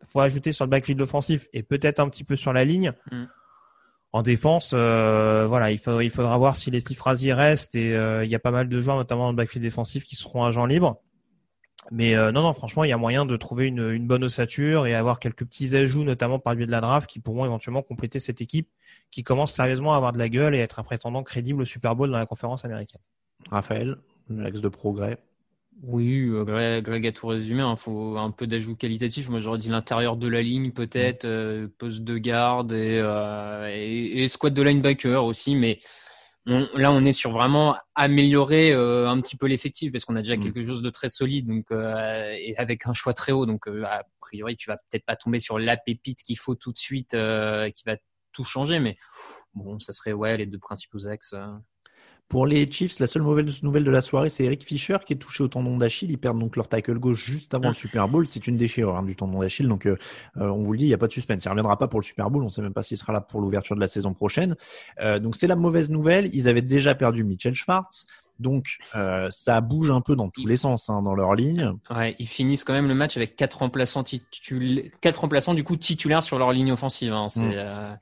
Il 0.00 0.06
faut 0.06 0.20
ajouter 0.20 0.52
sur 0.52 0.64
le 0.64 0.70
backfield 0.70 1.00
offensif 1.00 1.48
et 1.52 1.62
peut-être 1.62 2.00
un 2.00 2.08
petit 2.08 2.24
peu 2.24 2.36
sur 2.36 2.54
la 2.54 2.64
ligne. 2.64 2.92
Mm. 3.10 3.24
En 4.16 4.22
défense, 4.22 4.72
euh, 4.74 5.46
il, 5.70 6.10
faudra 6.10 6.38
voir 6.38 6.56
si 6.56 6.70
les 6.70 6.80
Steve 6.80 6.96
Frazier 6.96 7.34
restent 7.34 7.74
et 7.74 7.94
euh, 7.94 8.24
il 8.24 8.30
y 8.30 8.34
a 8.34 8.38
pas 8.38 8.50
mal 8.50 8.66
de 8.66 8.80
joueurs, 8.80 8.96
notamment 8.96 9.24
dans 9.24 9.30
le 9.32 9.36
backfield 9.36 9.62
défensif, 9.62 10.04
qui 10.04 10.16
seront 10.16 10.42
agents 10.42 10.64
libres. 10.64 11.02
Mais 11.90 12.14
euh, 12.14 12.32
non, 12.32 12.40
non, 12.40 12.54
franchement, 12.54 12.84
il 12.84 12.88
y 12.88 12.94
a 12.94 12.96
moyen 12.96 13.26
de 13.26 13.36
trouver 13.36 13.66
une, 13.66 13.90
une 13.90 14.06
bonne 14.06 14.24
ossature 14.24 14.86
et 14.86 14.94
avoir 14.94 15.20
quelques 15.20 15.44
petits 15.44 15.76
ajouts, 15.76 16.02
notamment 16.02 16.38
par 16.38 16.54
le 16.54 16.56
biais 16.56 16.66
de 16.66 16.70
la 16.70 16.80
draft, 16.80 17.10
qui 17.10 17.20
pourront 17.20 17.44
éventuellement 17.44 17.82
compléter 17.82 18.18
cette 18.18 18.40
équipe 18.40 18.70
qui 19.10 19.22
commence 19.22 19.52
sérieusement 19.52 19.92
à 19.92 19.98
avoir 19.98 20.14
de 20.14 20.18
la 20.18 20.30
gueule 20.30 20.54
et 20.54 20.60
être 20.60 20.78
un 20.78 20.82
prétendant 20.82 21.22
crédible 21.22 21.60
au 21.60 21.66
Super 21.66 21.94
Bowl 21.94 22.10
dans 22.10 22.16
la 22.16 22.24
conférence 22.24 22.64
américaine. 22.64 23.02
Raphaël, 23.50 23.98
l'axe 24.30 24.62
de 24.62 24.68
progrès. 24.70 25.18
Oui, 25.82 26.30
Greg, 26.44 26.84
Greg 26.84 27.06
a 27.06 27.12
tout 27.12 27.26
résumé. 27.26 27.62
Il 27.68 27.76
faut 27.76 28.16
un 28.16 28.30
peu 28.30 28.46
d'ajout 28.46 28.76
qualitatif. 28.76 29.28
Moi, 29.28 29.40
j'aurais 29.40 29.58
dit 29.58 29.68
l'intérieur 29.68 30.16
de 30.16 30.26
la 30.26 30.40
ligne, 30.42 30.72
peut-être, 30.72 31.26
euh, 31.26 31.68
poste 31.78 32.02
de 32.02 32.16
garde 32.16 32.72
et, 32.72 32.98
euh, 32.98 33.68
et, 33.70 34.24
et 34.24 34.28
squad 34.28 34.54
de 34.54 34.62
linebacker 34.62 35.22
aussi. 35.24 35.54
Mais 35.54 35.78
on- 36.46 36.66
là, 36.74 36.90
on 36.92 37.04
est 37.04 37.12
sur 37.12 37.30
vraiment 37.32 37.76
améliorer 37.94 38.72
euh, 38.72 39.08
un 39.08 39.20
petit 39.20 39.36
peu 39.36 39.46
l'effectif 39.46 39.92
parce 39.92 40.04
qu'on 40.06 40.16
a 40.16 40.22
déjà 40.22 40.36
Mm. 40.36 40.40
quelque 40.40 40.64
chose 40.64 40.80
de 40.80 40.88
très 40.90 41.10
solide, 41.10 41.46
donc 41.46 41.66
euh, 41.72 42.32
et 42.38 42.56
avec 42.56 42.86
un 42.86 42.94
choix 42.94 43.12
très 43.12 43.32
haut. 43.32 43.44
Donc, 43.44 43.66
a 43.66 44.04
priori, 44.20 44.56
tu 44.56 44.70
vas 44.70 44.78
peut-être 44.78 45.04
pas 45.04 45.16
tomber 45.16 45.40
sur 45.40 45.58
la 45.58 45.76
pépite 45.76 46.22
qu'il 46.22 46.38
faut 46.38 46.54
tout 46.54 46.72
de 46.72 46.78
suite, 46.78 47.10
qui 47.10 47.84
va 47.84 47.96
tout 48.32 48.44
changer. 48.44 48.78
Mais 48.78 48.96
bon, 49.54 49.78
ça 49.78 49.92
serait 49.92 50.12
ouais 50.14 50.36
les 50.38 50.46
deux 50.46 50.58
principaux 50.58 51.06
axes. 51.06 51.34
euh. 51.34 51.46
Pour 52.28 52.44
les 52.46 52.68
Chiefs, 52.70 52.98
la 52.98 53.06
seule 53.06 53.22
mauvaise 53.22 53.62
nouvelle 53.62 53.84
de 53.84 53.90
la 53.90 54.00
soirée, 54.02 54.28
c'est 54.28 54.42
Eric 54.44 54.64
Fischer 54.64 54.96
qui 55.06 55.12
est 55.12 55.16
touché 55.16 55.44
au 55.44 55.48
tendon 55.48 55.76
d'Achille. 55.76 56.10
Ils 56.10 56.18
perdent 56.18 56.40
donc 56.40 56.56
leur 56.56 56.66
tackle 56.68 56.98
gauche 56.98 57.24
juste 57.24 57.54
avant 57.54 57.66
Mm. 57.66 57.68
le 57.68 57.74
Super 57.74 58.08
Bowl. 58.08 58.26
C'est 58.26 58.48
une 58.48 58.56
déchirure 58.56 58.96
hein, 58.96 59.04
du 59.04 59.14
tendon 59.14 59.38
d'Achille. 59.40 59.68
Donc, 59.68 59.86
euh, 59.86 59.96
euh, 60.38 60.48
on 60.48 60.60
vous 60.60 60.72
le 60.72 60.78
dit, 60.78 60.84
il 60.86 60.88
n'y 60.88 60.94
a 60.94 60.98
pas 60.98 61.06
de 61.06 61.12
suspense. 61.12 61.44
Il 61.44 61.48
reviendra 61.48 61.78
pas 61.78 61.86
pour 61.86 62.00
le 62.00 62.04
Super 62.04 62.28
Bowl. 62.30 62.42
On 62.42 62.48
sait 62.48 62.62
même 62.62 62.72
pas 62.74 62.82
s'il 62.82 62.98
sera 62.98 63.12
là 63.12 63.20
pour 63.20 63.40
l'ouverture 63.40 63.76
de 63.76 63.80
la 63.80 63.86
saison 63.86 64.12
prochaine. 64.12 64.56
Euh, 65.00 65.20
donc, 65.20 65.36
c'est 65.36 65.46
la 65.46 65.54
mauvaise 65.56 65.88
nouvelle. 65.88 66.28
Ils 66.34 66.48
avaient 66.48 66.62
déjà 66.62 66.96
perdu 66.96 67.22
Mitchell 67.22 67.54
Schwartz. 67.54 68.06
Donc, 68.40 68.76
euh, 68.96 69.28
ça 69.30 69.60
bouge 69.62 69.90
un 69.92 70.00
peu 70.02 70.14
dans 70.16 70.28
tous 70.28 70.46
les 70.46 70.58
sens 70.58 70.90
hein, 70.90 71.00
dans 71.02 71.14
leur 71.14 71.34
ligne. 71.36 71.72
Ouais, 71.90 72.16
ils 72.18 72.26
finissent 72.26 72.64
quand 72.64 72.74
même 72.74 72.88
le 72.88 72.94
match 72.94 73.16
avec 73.16 73.34
quatre 73.36 73.58
remplaçants 73.58 74.02
titulaires, 74.04 74.90
quatre 75.00 75.20
remplaçants 75.20 75.54
du 75.54 75.64
coup 75.64 75.76
titulaires 75.76 76.22
sur 76.22 76.38
leur 76.38 76.52
ligne 76.52 76.72
offensive. 76.72 77.12
Hein. 77.14 77.28
C'est 77.30 77.40
Mm. 77.56 77.98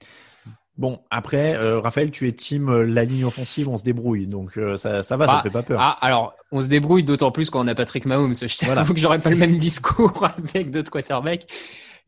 Bon, 0.76 1.00
après, 1.10 1.54
euh, 1.54 1.78
Raphaël, 1.78 2.10
tu 2.10 2.26
es 2.26 2.32
team 2.32 2.68
euh, 2.68 2.82
la 2.84 3.04
ligne 3.04 3.24
offensive, 3.24 3.68
on 3.68 3.78
se 3.78 3.84
débrouille. 3.84 4.26
Donc, 4.26 4.58
euh, 4.58 4.76
ça, 4.76 5.04
ça 5.04 5.16
va, 5.16 5.26
ça 5.26 5.34
Ah, 5.34 5.36
ne 5.38 5.42
fait 5.42 5.52
pas 5.52 5.62
peur. 5.62 5.80
ah, 5.80 5.96
alors 6.04 6.34
on 6.50 6.60
se 6.60 6.66
débrouille 6.66 7.04
d'autant 7.04 7.30
plus 7.30 7.48
quand 7.48 7.64
on 7.64 7.68
a 7.68 7.74
Patrick 7.76 8.06
Mahomes. 8.06 8.34
Je 8.34 8.56
t'avoue 8.56 8.72
Voilà. 8.72 8.84
que 8.88 8.96
j'aurais 8.98 9.20
pas 9.20 9.30
le 9.30 9.36
même 9.36 9.56
discours 9.56 10.24
avec 10.54 10.70
d'autres 10.72 10.90
quarterbacks. 10.90 11.46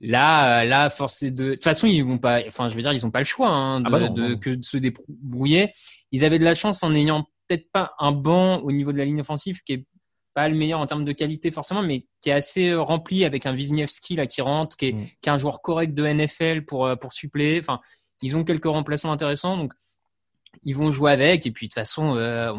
Là, 0.01 0.65
là, 0.65 0.91
force 0.91 1.23
est 1.23 1.31
de. 1.31 1.45
De 1.51 1.55
toute 1.55 1.65
façon, 1.65 1.87
ils 1.87 2.03
vont 2.03 2.19
pas. 2.19 2.41
Enfin, 2.49 2.69
je 2.69 2.75
veux 2.75 2.83
dire, 2.83 2.93
ils 2.93 3.07
ont 3.07 3.11
pas 3.11 3.21
le 3.21 3.25
choix 3.25 3.49
hein, 3.49 3.81
de, 3.81 3.87
Ah 3.87 3.91
bah 3.91 4.01
non, 4.01 4.13
de- 4.13 4.29
non. 4.31 4.39
que 4.39 4.51
de 4.51 4.65
se 4.65 4.77
débrouiller. 4.77 5.71
Ils 6.13 6.25
avaient 6.25 6.39
de 6.39 6.45
la 6.45 6.55
chance 6.55 6.83
en 6.83 6.93
ayant 6.95 7.23
peut-être 7.49 7.71
pas 7.73 7.93
un 7.99 8.13
banc 8.13 8.59
au 8.59 8.73
niveau 8.73 8.93
de 8.93 8.99
la 8.99 9.05
ligne 9.05 9.21
offensive 9.21 9.61
qui 9.65 9.73
est 9.75 9.87
pas 10.35 10.49
le 10.49 10.55
meilleur 10.55 10.81
en 10.81 10.87
termes 10.87 11.05
de 11.07 11.13
qualité 11.13 11.51
forcément, 11.51 11.83
mais 11.83 12.07
qui 12.21 12.29
est 12.29 12.33
assez 12.33 12.75
rempli 12.75 13.25
avec 13.25 13.47
un 13.47 13.53
Wisniewski 13.55 14.17
là 14.17 14.27
qui 14.27 14.43
rentre, 14.43 14.77
qui 14.77 14.89
est, 14.89 14.93
Mm. 14.93 15.07
qui 15.23 15.29
est 15.29 15.33
un 15.33 15.39
joueur 15.39 15.63
correct 15.63 15.95
de 15.95 16.05
NFL 16.05 16.65
pour 16.67 16.91
pour 17.01 17.13
suppléer. 17.15 17.61
Enfin, 17.61 17.81
ils 18.23 18.37
ont 18.37 18.45
quelques 18.45 18.67
remplaçants 18.67 19.13
intéressants, 19.13 19.57
donc 19.57 19.73
ils 20.65 20.75
vont 20.75 20.91
jouer 20.91 21.13
avec. 21.13 21.47
Et 21.47 21.51
puis 21.51 21.67
de 21.67 21.71
toute 21.71 21.75
façon, 21.75 22.17
euh, 22.17 22.53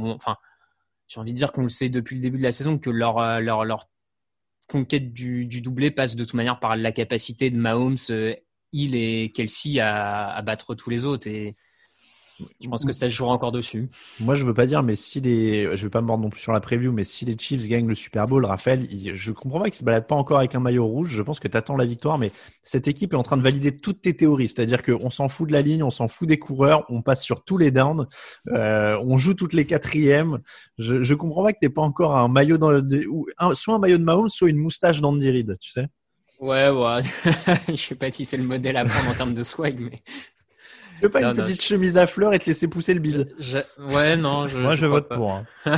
j'ai 1.08 1.20
envie 1.20 1.34
de 1.34 1.38
dire 1.38 1.52
qu'on 1.52 1.64
le 1.64 1.70
sait 1.70 1.90
depuis 1.90 2.16
le 2.16 2.22
début 2.22 2.38
de 2.38 2.44
la 2.44 2.54
saison 2.54 2.78
que 2.78 2.90
leur 2.90 3.20
euh, 3.20 3.40
leur 3.40 3.66
leur 3.66 3.90
conquête 4.68 5.14
du, 5.14 5.46
doublé 5.62 5.92
passe 5.92 6.16
de 6.16 6.24
toute 6.26 6.34
manière 6.34 6.60
par 6.60 6.76
la 6.76 6.92
capacité 6.92 7.50
de 7.50 7.58
Mahomes 7.58 7.98
euh, 8.10 8.36
Hill 8.74 8.96
et 8.96 9.32
Kelsey 9.34 9.80
à, 9.80 10.42
battre 10.42 10.76
tous 10.76 10.90
les 10.90 11.06
autres. 11.06 11.30
Je 12.62 12.68
pense 12.70 12.86
que 12.86 12.92
ça 12.92 13.08
jouera 13.10 13.32
encore 13.34 13.52
dessus. 13.52 13.88
Moi, 14.20 14.36
je 14.36 14.44
veux 14.44 14.54
pas 14.54 14.66
dire, 14.66 14.84
mais 14.84 14.96
si 14.96 15.22
les, 15.22 15.76
je 15.76 15.84
vais 15.84 15.90
pas 15.90 16.02
me 16.02 16.08
mordre 16.08 16.24
non 16.24 16.30
plus 16.30 16.42
sur 16.42 16.52
la 16.54 16.60
preview, 16.60 16.92
mais 16.92 17.04
si 17.04 17.26
les 17.26 17.38
Chiefs 17.38 17.68
gagnent 17.68 17.88
le 17.88 17.96
Super 17.96 18.26
Bowl, 18.28 18.46
Raphaël, 18.46 18.86
il- 18.92 19.16
je 19.16 19.32
comprends 19.32 19.60
pas 19.60 19.66
qu'ils 19.70 19.80
se 19.80 19.84
baladent 19.84 20.08
pas 20.08 20.16
encore 20.16 20.38
avec 20.38 20.54
un 20.56 20.60
maillot 20.60 20.86
rouge. 20.86 21.10
Je 21.16 21.22
pense 21.24 21.40
que 21.40 21.48
tu 21.48 21.58
attends 21.58 21.78
la 21.78 21.86
victoire, 21.86 22.18
mais 22.18 22.32
cette 22.64 22.88
équipe 22.88 23.14
est 23.14 23.18
en 23.18 23.24
train 23.24 23.38
de 23.38 23.42
valider 23.44 23.72
toutes 23.72 24.02
tes 24.02 24.16
théories. 24.16 24.48
C'est-à-dire 24.48 24.84
qu'on 24.84 25.10
s'en 25.10 25.30
fout 25.30 25.48
de 25.48 25.54
la 25.54 25.62
ligne, 25.62 25.84
on 25.84 25.92
s'en 25.92 26.08
fout 26.08 26.28
des 26.28 26.40
coureurs, 26.40 26.86
on 26.90 27.02
passe 27.02 27.24
sur 27.24 27.44
tous 27.44 27.58
les 27.58 27.72
downs, 27.72 28.08
euh, 28.50 28.98
on 29.04 29.18
joue 29.18 29.34
toutes 29.34 29.54
les 29.54 29.66
quatrièmes. 29.66 30.40
Je, 30.78 31.04
je 31.04 31.14
comprends 31.16 31.44
pas 31.44 31.54
que 31.54 31.60
t'aies 31.60 31.70
pas 31.70 31.82
encore 31.82 32.16
un 32.16 32.28
maillot 32.28 32.58
dans 32.58 32.72
le, 32.72 32.84
ou 33.10 33.28
un- 33.38 33.56
soit 33.56 33.76
un 33.76 33.80
maillot 33.80 33.98
de 33.98 34.04
Mahomes, 34.04 34.30
soit 34.30 34.50
une 34.50 34.58
moustache 34.58 35.02
d'Andy 35.02 35.30
Reid, 35.30 35.58
tu 35.60 35.72
sais. 35.72 35.88
Ouais, 36.40 36.70
ouais. 36.70 37.02
je 37.70 37.76
sais 37.76 37.96
pas 37.96 38.12
si 38.12 38.24
c'est 38.26 38.38
le 38.38 38.44
modèle 38.44 38.78
à 38.78 38.86
prendre 38.86 39.10
en 39.10 39.14
termes 39.14 39.34
de 39.34 39.42
swag, 39.44 39.80
mais. 39.80 39.98
Tu 41.00 41.04
veux 41.04 41.10
pas 41.10 41.22
Non, 41.22 41.32
une 41.32 41.38
non, 41.38 41.44
petite 41.44 41.62
chemise 41.62 41.98
à 41.98 42.08
fleurs 42.08 42.34
et 42.34 42.40
te 42.40 42.46
laisser 42.46 42.68
pousser 42.68 42.94
le 42.94 43.00
bide. 43.00 43.28
Je- 43.40 43.58
Ouais, 43.94 44.18
non. 44.18 44.48
Je, 44.48 44.58
Moi, 44.58 44.76
je, 44.76 44.86
vote 44.86 45.08
pas. 45.08 45.16
pour. 45.16 45.32
hein. 45.32 45.46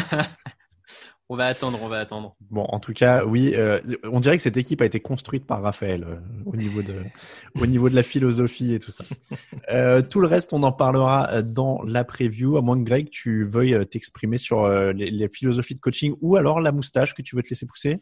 on 1.31 1.35
va 1.35 1.45
attendre, 1.45 1.77
on 1.83 1.87
va 1.87 1.99
attendre. 1.99 2.35
Bon, 2.49 2.63
en 2.69 2.79
tout 2.79 2.93
cas, 2.93 3.23
oui, 3.23 3.53
euh, 3.55 3.79
on 4.11 4.19
dirait 4.19 4.37
que 4.37 4.41
cette 4.43 4.57
équipe 4.57 4.81
a 4.81 4.85
été 4.85 4.99
construite 4.99 5.45
par 5.45 5.61
Raphaël 5.61 6.03
euh, 6.07 6.15
au 6.45 6.55
niveau 6.55 6.81
de, 6.81 6.95
au 7.61 7.67
niveau 7.67 7.87
de 7.89 7.93
la 7.95 8.01
philosophie 8.01 8.73
et 8.73 8.79
tout 8.79 8.91
ça. 8.91 9.03
Euh, 9.71 10.01
tout 10.01 10.19
le 10.19 10.25
reste, 10.27 10.51
on 10.53 10.63
en 10.63 10.71
parlera 10.71 11.43
dans 11.43 11.83
la 11.83 12.03
preview, 12.03 12.57
à 12.57 12.61
moins 12.63 12.75
que 12.75 12.83
Greg, 12.89 13.09
tu 13.11 13.43
veuilles 13.45 13.77
t'exprimer 13.87 14.39
sur 14.39 14.63
euh, 14.63 14.93
les, 14.93 15.11
les 15.11 15.29
philosophies 15.29 15.75
de 15.75 15.79
coaching 15.79 16.15
ou 16.21 16.37
alors 16.37 16.59
la 16.59 16.71
moustache 16.71 17.13
que 17.13 17.21
tu 17.21 17.35
veux 17.35 17.43
te 17.43 17.49
laisser 17.49 17.67
pousser. 17.67 17.99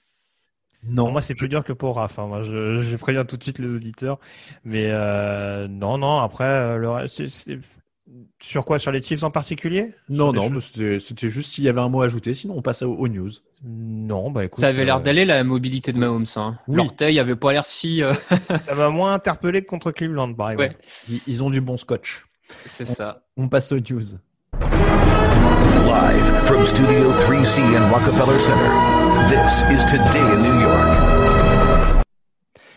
Non, 0.83 1.03
Pour 1.05 1.11
moi, 1.13 1.21
c'est 1.21 1.35
plus 1.35 1.49
dur 1.49 1.63
que 1.63 1.73
pour 1.73 1.95
Raph. 1.95 2.19
hein. 2.19 2.27
Moi, 2.27 2.43
je, 2.43 2.81
je 2.81 2.95
préviens 2.97 3.25
tout 3.25 3.35
de 3.37 3.43
suite 3.43 3.59
les 3.59 3.71
auditeurs. 3.73 4.19
Mais 4.63 4.85
euh, 4.87 5.67
non, 5.67 5.97
non. 5.97 6.17
Après, 6.17 6.45
euh, 6.45 6.77
le 6.77 6.89
reste, 6.89 7.27
c'est- 7.27 7.59
sur 8.41 8.63
quoi? 8.63 8.79
Sur 8.79 8.91
les 8.93 9.03
Chiefs 9.03 9.23
en 9.23 9.31
particulier? 9.31 9.93
Non, 10.07 10.31
non, 10.31 10.49
mais 10.49 10.61
c'était 10.61 10.97
c'était 10.99 11.27
juste 11.27 11.49
s'il 11.51 11.65
y 11.65 11.69
avait 11.69 11.81
un 11.81 11.89
mot 11.89 12.03
à 12.03 12.05
ajouter, 12.05 12.33
sinon 12.33 12.53
on 12.57 12.61
passe 12.61 12.81
aux, 12.81 12.93
aux 12.93 13.07
news. 13.09 13.29
Non, 13.65 14.31
bah 14.31 14.45
écoute. 14.45 14.61
Ça 14.61 14.67
avait 14.69 14.85
l'air 14.85 14.97
euh, 14.97 15.01
d'aller 15.01 15.25
la 15.25 15.43
mobilité 15.43 15.91
de 15.91 15.97
Mahomes. 15.97 16.25
Hein. 16.37 16.57
Oui. 16.69 16.77
L'orteil 16.77 17.19
avait 17.19 17.35
pas 17.35 17.51
l'air 17.51 17.65
si. 17.65 18.01
euh, 18.03 18.13
ça 18.57 18.75
m'a 18.75 18.89
moins 18.89 19.13
interpellé 19.13 19.61
que 19.61 19.67
contre 19.67 19.91
Cleveland, 19.91 20.33
par 20.35 20.51
exemple. 20.51 20.75
Ouais, 20.75 20.77
Ils, 21.09 21.21
ils 21.27 21.43
ont 21.43 21.49
du 21.49 21.59
bon 21.59 21.75
scotch. 21.75 22.25
c'est 22.47 22.85
ça. 22.85 23.25
On 23.35 23.49
passe 23.49 23.73
aux 23.73 23.79
news. 23.79 24.03
Live 25.87 26.45
from 26.45 26.65
Studio 26.65 27.13
3C 27.13 27.59
in 27.59 27.89
Rockefeller 27.89 28.37
Center, 28.39 28.71
this 29.29 29.63
is 29.71 29.85
Today 29.85 30.19
in 30.19 30.43
New 30.43 30.59
York. 30.59 31.17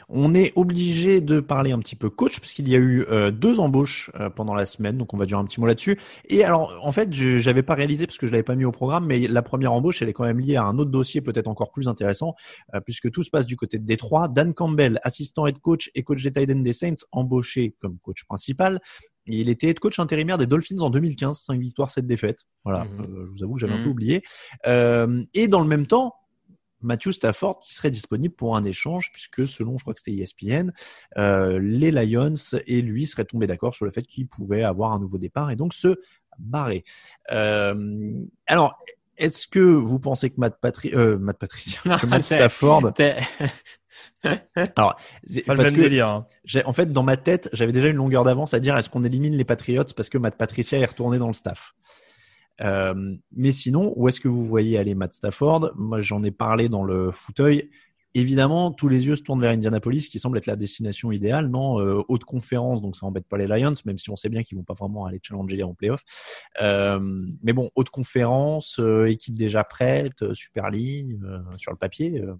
On 0.08 0.32
est 0.34 0.52
obligé 0.54 1.20
de 1.20 1.40
parler 1.40 1.72
un 1.72 1.80
petit 1.80 1.96
peu 1.96 2.08
coach 2.08 2.38
parce 2.38 2.52
qu'il 2.52 2.68
y 2.68 2.74
a 2.74 2.78
eu 2.78 3.04
euh, 3.10 3.32
deux 3.32 3.58
embauches 3.58 4.10
euh, 4.18 4.30
pendant 4.30 4.54
la 4.54 4.66
semaine, 4.66 4.96
donc 4.96 5.12
on 5.12 5.16
va 5.16 5.26
dire 5.26 5.38
un 5.38 5.44
petit 5.44 5.60
mot 5.60 5.66
là-dessus. 5.66 5.98
Et 6.28 6.44
alors, 6.44 6.76
en 6.82 6.92
fait, 6.92 7.12
je 7.12 7.38
j'avais 7.38 7.62
pas 7.62 7.74
réalisé 7.74 8.06
parce 8.06 8.18
que 8.18 8.28
je 8.28 8.32
l'avais 8.32 8.44
pas 8.44 8.54
mis 8.54 8.64
au 8.64 8.72
programme, 8.72 9.06
mais 9.06 9.26
la 9.26 9.42
première 9.42 9.72
embauche, 9.72 10.02
elle 10.02 10.08
est 10.08 10.12
quand 10.12 10.24
même 10.24 10.40
liée 10.40 10.56
à 10.56 10.64
un 10.64 10.78
autre 10.78 10.92
dossier 10.92 11.20
peut-être 11.20 11.48
encore 11.48 11.72
plus 11.72 11.88
intéressant, 11.88 12.34
euh, 12.74 12.80
puisque 12.80 13.10
tout 13.10 13.24
se 13.24 13.30
passe 13.30 13.46
du 13.46 13.56
côté 13.56 13.78
de 13.78 13.84
Détroit. 13.84 14.28
Dan 14.28 14.54
Campbell, 14.54 15.00
assistant 15.02 15.46
head 15.46 15.58
coach 15.58 15.90
et 15.96 16.04
coach 16.04 16.22
des 16.22 16.32
Titans 16.32 16.62
des 16.62 16.72
Saints, 16.72 17.06
embauché 17.10 17.74
comme 17.80 17.98
coach 17.98 18.24
principal. 18.24 18.80
Il 19.26 19.48
était 19.48 19.68
head 19.68 19.78
coach 19.78 19.98
intérimaire 19.98 20.38
des 20.38 20.46
Dolphins 20.46 20.78
en 20.80 20.90
2015, 20.90 21.38
5 21.40 21.60
victoires, 21.60 21.90
7 21.90 22.06
défaites. 22.06 22.44
Voilà, 22.64 22.84
Mhm. 22.84 23.00
euh, 23.00 23.26
je 23.26 23.32
vous 23.32 23.44
avoue 23.44 23.54
que 23.54 23.60
j'avais 23.60 23.72
un 23.74 23.76
Mhm. 23.76 23.82
peu 23.84 23.88
oublié. 23.90 24.22
Euh, 24.66 25.22
et 25.34 25.46
dans 25.48 25.60
le 25.60 25.68
même 25.68 25.86
temps, 25.86 26.14
Matthew 26.82 27.10
Stafford 27.12 27.58
qui 27.60 27.74
serait 27.74 27.90
disponible 27.90 28.34
pour 28.34 28.56
un 28.56 28.64
échange 28.64 29.10
puisque 29.12 29.46
selon 29.46 29.76
je 29.76 29.84
crois 29.84 29.92
que 29.92 30.00
c'était 30.00 30.16
ESPN, 30.16 30.72
euh, 31.18 31.58
les 31.58 31.90
Lions 31.90 32.32
et 32.66 32.80
lui 32.80 33.04
seraient 33.04 33.26
tombés 33.26 33.46
d'accord 33.46 33.74
sur 33.74 33.84
le 33.84 33.90
fait 33.90 34.02
qu'il 34.02 34.26
pouvait 34.26 34.62
avoir 34.62 34.92
un 34.92 34.98
nouveau 34.98 35.18
départ 35.18 35.50
et 35.50 35.56
donc 35.56 35.74
se 35.74 35.96
barrer. 36.38 36.84
Euh, 37.32 38.14
alors 38.46 38.78
est-ce 39.20 39.46
que 39.46 39.60
vous 39.60 39.98
pensez 40.00 40.30
que 40.30 40.34
Matt, 40.38 40.58
Patri 40.60 40.90
euh, 40.94 41.18
Matt 41.18 41.38
Patricia, 41.38 41.80
que 41.98 42.06
Matt 42.06 42.22
Stafford, 42.24 42.92
alors 44.76 44.96
c'est- 45.24 45.42
Pas 45.42 45.54
le 45.54 45.58
parce 45.58 45.70
même 45.70 45.76
que 45.76 45.82
délire. 45.84 46.08
hein. 46.08 46.26
j'ai- 46.44 46.64
en 46.64 46.72
fait 46.72 46.92
dans 46.92 47.02
ma 47.02 47.16
tête 47.16 47.48
j'avais 47.52 47.72
déjà 47.72 47.88
une 47.88 47.96
longueur 47.96 48.24
d'avance 48.24 48.54
à 48.54 48.60
dire 48.60 48.76
est-ce 48.76 48.88
qu'on 48.90 49.04
élimine 49.04 49.34
les 49.36 49.44
Patriots 49.44 49.84
parce 49.96 50.08
que 50.08 50.18
Matt 50.18 50.36
Patricia 50.36 50.78
est 50.78 50.84
retourné 50.84 51.18
dans 51.18 51.26
le 51.28 51.32
staff? 51.32 51.72
Euh, 52.62 52.94
mais 53.34 53.52
sinon, 53.52 53.94
où 53.96 54.06
est-ce 54.08 54.20
que 54.20 54.28
vous 54.28 54.44
voyez 54.44 54.76
aller 54.76 54.94
Matt 54.94 55.14
Stafford? 55.14 55.72
Moi, 55.76 56.02
j'en 56.02 56.22
ai 56.22 56.30
parlé 56.30 56.68
dans 56.68 56.84
le 56.84 57.10
fauteuil. 57.10 57.70
Évidemment, 58.14 58.72
tous 58.72 58.88
les 58.88 59.06
yeux 59.06 59.14
se 59.14 59.22
tournent 59.22 59.40
vers 59.40 59.52
Indianapolis, 59.52 60.08
qui 60.08 60.18
semble 60.18 60.38
être 60.38 60.46
la 60.46 60.56
destination 60.56 61.12
idéale, 61.12 61.46
non 61.48 61.80
euh, 61.80 62.02
Haute 62.08 62.24
conférence, 62.24 62.82
donc 62.82 62.96
ça 62.96 63.06
embête 63.06 63.28
pas 63.28 63.38
les 63.38 63.46
Lions, 63.46 63.72
même 63.84 63.98
si 63.98 64.10
on 64.10 64.16
sait 64.16 64.28
bien 64.28 64.42
qu'ils 64.42 64.58
vont 64.58 64.64
pas 64.64 64.74
vraiment 64.74 65.04
aller 65.06 65.20
challenger 65.22 65.62
en 65.62 65.74
playoff. 65.74 66.02
Euh, 66.60 66.98
mais 67.42 67.52
bon, 67.52 67.70
haute 67.76 67.90
conférence, 67.90 68.80
euh, 68.80 69.06
équipe 69.06 69.34
déjà 69.36 69.62
prête, 69.62 70.22
euh, 70.22 70.34
super 70.34 70.70
ligne 70.70 71.20
euh, 71.24 71.38
sur 71.56 71.70
le 71.70 71.78
papier. 71.78 72.20
euh, 72.20 72.34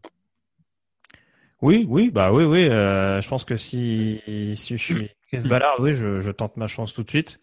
Oui, 1.63 1.87
oui, 1.89 2.11
bah 2.11 2.33
oui, 2.33 2.45
oui. 2.45 2.65
euh, 2.69 3.21
je 3.21 3.29
pense 3.29 3.45
que 3.45 3.57
si, 3.57 4.21
si 4.57 4.77
je 4.77 4.83
suis 4.83 5.09
Chris 5.29 5.47
Ballard, 5.47 5.77
oui, 5.79 5.95
je, 5.95 6.21
je 6.21 6.31
tente 6.31 6.57
ma 6.57 6.67
chance 6.67 6.95
tout 6.95 7.03
de 7.05 7.11
suite. 7.11 7.39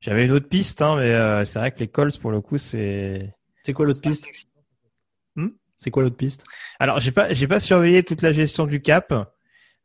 J'avais 0.00 0.24
une 0.24 0.32
autre 0.32 0.48
piste, 0.48 0.82
hein, 0.82 0.96
mais 0.96 1.12
euh, 1.14 1.44
c'est 1.44 1.60
vrai 1.60 1.70
que 1.70 1.78
les 1.78 1.86
Colts, 1.86 2.18
pour 2.18 2.32
le 2.32 2.40
coup, 2.40 2.58
c'est. 2.58 3.36
C'est 3.62 3.72
quoi 3.72 3.86
l'autre 3.86 4.00
piste? 4.00 4.26
C'est 5.82 5.90
quoi 5.90 6.02
l'autre 6.02 6.16
piste? 6.16 6.44
Alors, 6.78 7.00
j'ai 7.00 7.12
pas, 7.12 7.32
j'ai 7.32 7.48
pas 7.48 7.60
surveillé 7.60 8.02
toute 8.02 8.22
la 8.22 8.32
gestion 8.32 8.66
du 8.66 8.80
cap, 8.82 9.12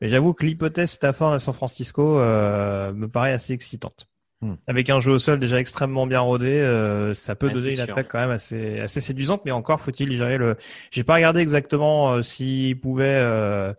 mais 0.02 0.08
j'avoue 0.10 0.34
que 0.34 0.46
l'hypothèse 0.46 0.92
Stafford 0.92 1.34
à 1.34 1.40
San 1.40 1.54
Francisco 1.54 2.20
euh, 2.20 2.94
me 2.94 3.08
paraît 3.10 3.34
assez 3.34 3.54
excitante. 3.54 4.08
Hmm. 4.42 4.56
Avec 4.68 4.90
un 4.90 5.00
jeu 5.00 5.12
au 5.14 5.20
sol 5.20 5.40
déjà 5.40 5.60
extrêmement 5.60 6.08
bien 6.08 6.20
rodé, 6.22 6.48
euh, 6.60 7.14
ça 7.14 7.36
peut 7.36 7.48
Ouais, 7.48 7.52
donner 7.52 7.72
une 7.74 7.76
sûr. 7.76 7.84
attaque 7.96 8.10
quand 8.10 8.20
même 8.20 8.32
assez, 8.32 8.80
assez 8.82 9.02
séduisante, 9.02 9.44
mais 9.46 9.52
encore 9.52 9.80
faut-il 9.82 10.12
gérer 10.12 10.38
le. 10.38 10.58
J'ai 10.92 11.04
pas 11.06 11.16
regardé 11.16 11.42
exactement 11.42 12.14
euh, 12.16 12.22
s'il 12.22 12.80
pouvait, 12.80 13.06
euh, 13.06 13.74